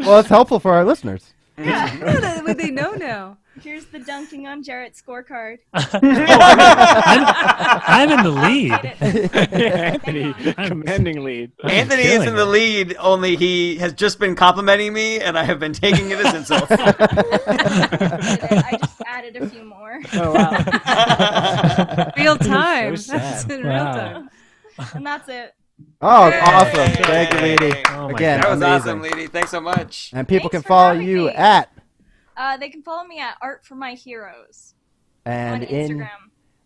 well, 0.00 0.20
it's 0.20 0.28
helpful 0.28 0.60
for 0.60 0.72
our 0.72 0.84
listeners. 0.84 1.32
yeah. 1.58 1.90
Oh, 2.02 2.20
that- 2.20 2.56
they 2.56 2.70
know 2.70 2.92
now. 2.92 3.38
Here's 3.60 3.84
the 3.86 3.98
dunking 3.98 4.46
on 4.46 4.62
Jarrett's 4.62 5.02
scorecard. 5.02 5.58
Oh, 5.74 5.88
I'm, 6.02 8.10
I'm 8.10 8.18
in 8.18 8.24
the 8.24 8.30
lead. 8.30 8.72
Anthony, 9.52 10.32
commanding 10.66 11.24
lead. 11.24 11.52
I'm 11.62 11.70
Anthony 11.70 12.02
is 12.02 12.26
in 12.26 12.34
the 12.36 12.42
it. 12.42 12.46
lead, 12.46 12.96
only 12.98 13.36
he 13.36 13.76
has 13.78 13.92
just 13.92 14.18
been 14.18 14.34
complimenting 14.36 14.92
me, 14.92 15.20
and 15.20 15.38
I 15.38 15.44
have 15.44 15.58
been 15.58 15.72
taking 15.72 16.10
it 16.10 16.18
as 16.24 16.34
insults. 16.34 16.66
I 16.70 18.76
just 18.80 19.02
added 19.06 19.36
a 19.36 19.48
few 19.48 19.64
more, 19.64 20.00
Oh, 20.14 20.32
wow. 20.32 22.12
Real 22.16 22.36
time. 22.38 22.96
so 22.96 23.18
sad. 23.18 23.20
That's 23.20 23.44
in 23.44 23.62
real 23.62 23.84
time. 23.84 24.30
and 24.94 25.06
that's 25.06 25.28
it. 25.28 25.54
Oh, 26.02 26.28
Yay. 26.28 26.40
awesome! 26.40 27.04
Thank 27.04 27.32
you, 27.34 27.40
Lady. 27.40 27.72
Oh 27.90 28.08
Again, 28.10 28.40
that 28.42 28.50
was 28.50 28.58
amazing. 28.58 28.74
awesome, 28.82 29.02
lady. 29.02 29.26
Thanks 29.28 29.50
so 29.50 29.60
much. 29.60 30.10
And 30.14 30.26
people 30.28 30.48
Thanks 30.50 30.64
can 30.64 30.68
follow 30.68 30.92
you 30.98 31.26
me. 31.26 31.30
at 31.32 31.70
Uh, 32.40 32.56
they 32.56 32.70
can 32.70 32.82
follow 32.82 33.04
me 33.06 33.18
at 33.18 33.36
Art 33.42 33.66
for 33.66 33.74
My 33.74 33.92
Heroes 33.92 34.74
and 35.26 35.62
on 35.62 35.68
in 35.68 35.98
Instagram. 35.98 36.08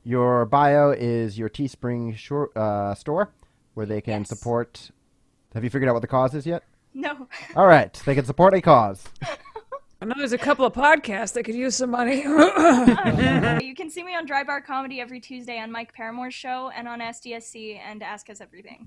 your 0.05 0.47
bio 0.47 0.93
is 0.93 1.37
your 1.37 1.49
Teespring 1.51 2.17
short, 2.17 2.57
uh, 2.57 2.95
store 2.95 3.33
where 3.75 3.85
they 3.85 4.01
can 4.01 4.21
Yes. 4.21 4.29
support. 4.29 4.93
Have 5.53 5.65
you 5.65 5.71
figured 5.71 5.89
out 5.89 5.95
what 5.95 6.03
the 6.03 6.07
cause 6.07 6.33
is 6.33 6.47
yet? 6.47 6.63
No. 6.95 7.27
All 7.57 7.67
right, 7.67 7.93
they 8.07 8.15
can 8.15 8.25
support 8.25 8.55
a 8.55 8.61
cause. 8.61 9.05
I 10.01 10.05
know 10.05 10.15
there's 10.17 10.33
a 10.33 10.39
couple 10.39 10.65
of 10.65 10.75
podcasts 10.75 11.33
that 11.33 11.43
could 11.43 11.57
use 11.57 11.75
some 11.75 11.91
money. 11.91 12.19
you 13.67 13.75
can 13.75 13.91
see 13.91 14.05
me 14.05 14.15
on 14.15 14.27
Dry 14.27 14.45
Bar 14.45 14.61
Comedy 14.61 15.01
every 15.01 15.19
Tuesday 15.19 15.59
on 15.59 15.73
Mike 15.73 15.93
Paramore's 15.93 16.35
show 16.35 16.71
and 16.77 16.87
on 16.87 17.01
SDSC 17.01 17.81
and 17.85 18.01
Ask 18.01 18.31
Us 18.31 18.41
Everything. 18.41 18.87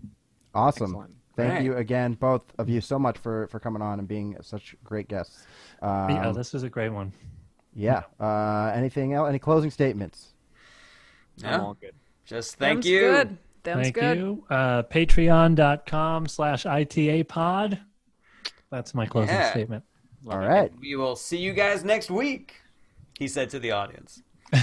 Awesome. 0.55 0.91
Excellent. 0.91 1.15
Thank 1.37 1.49
Alright. 1.51 1.63
you 1.65 1.75
again, 1.77 2.13
both 2.15 2.41
of 2.57 2.67
you, 2.67 2.81
so 2.81 2.97
much 2.99 3.17
for 3.17 3.47
for 3.47 3.59
coming 3.59 3.81
on 3.81 3.99
and 3.99 4.07
being 4.07 4.35
such 4.41 4.75
great 4.83 5.07
guests. 5.07 5.45
Um, 5.81 6.09
yeah, 6.09 6.31
this 6.31 6.53
is 6.53 6.63
a 6.63 6.69
great 6.69 6.89
one. 6.89 7.13
yeah. 7.73 8.03
Uh, 8.19 8.71
anything 8.75 9.13
else? 9.13 9.29
Any 9.29 9.39
closing 9.39 9.69
statements? 9.71 10.33
I'm 11.43 11.51
No, 11.51 11.65
all 11.67 11.73
good. 11.75 11.93
just 12.25 12.55
thank 12.57 12.77
Them's 12.77 12.87
you. 12.87 12.99
Good. 13.01 13.37
Them's 13.63 13.81
Thank 13.83 13.95
good. 13.95 14.17
you. 14.17 14.43
Uh, 14.49 14.81
Patreon.com 14.83 16.27
slash 16.27 16.65
ITA 16.65 17.23
pod. 17.25 17.79
That's 18.71 18.93
my 18.95 19.05
closing 19.05 19.35
Yeah. 19.35 19.51
statement. 19.51 19.83
All 20.29 20.39
right. 20.39 20.71
We 20.81 20.95
will 20.95 21.15
see 21.15 21.37
you 21.37 21.53
guys 21.53 21.83
next 21.83 22.09
week, 22.09 22.55
he 23.19 23.27
said 23.27 23.49
to 23.51 23.59
the 23.59 23.71
audience. 23.71 24.23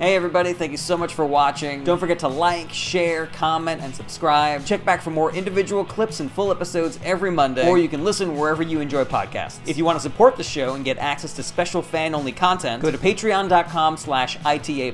Hey 0.00 0.16
everybody, 0.16 0.54
thank 0.54 0.70
you 0.70 0.78
so 0.78 0.96
much 0.96 1.12
for 1.12 1.26
watching. 1.26 1.84
Don't 1.84 1.98
forget 1.98 2.20
to 2.20 2.28
like, 2.28 2.72
share, 2.72 3.26
comment, 3.26 3.82
and 3.82 3.94
subscribe. 3.94 4.64
Check 4.64 4.82
back 4.82 5.02
for 5.02 5.10
more 5.10 5.30
individual 5.34 5.84
clips 5.84 6.20
and 6.20 6.32
full 6.32 6.50
episodes 6.50 6.98
every 7.04 7.30
Monday, 7.30 7.68
or 7.68 7.76
you 7.76 7.86
can 7.86 8.02
listen 8.02 8.34
wherever 8.34 8.62
you 8.62 8.80
enjoy 8.80 9.04
podcasts. 9.04 9.58
If 9.68 9.76
you 9.76 9.84
want 9.84 9.96
to 9.96 10.00
support 10.00 10.38
the 10.38 10.42
show 10.42 10.72
and 10.72 10.86
get 10.86 10.96
access 10.96 11.34
to 11.34 11.42
special 11.42 11.82
fan-only 11.82 12.32
content, 12.32 12.80
go 12.80 12.90
to 12.90 12.96
patreon.com 12.96 13.98
slash 13.98 14.38
ITA 14.42 14.88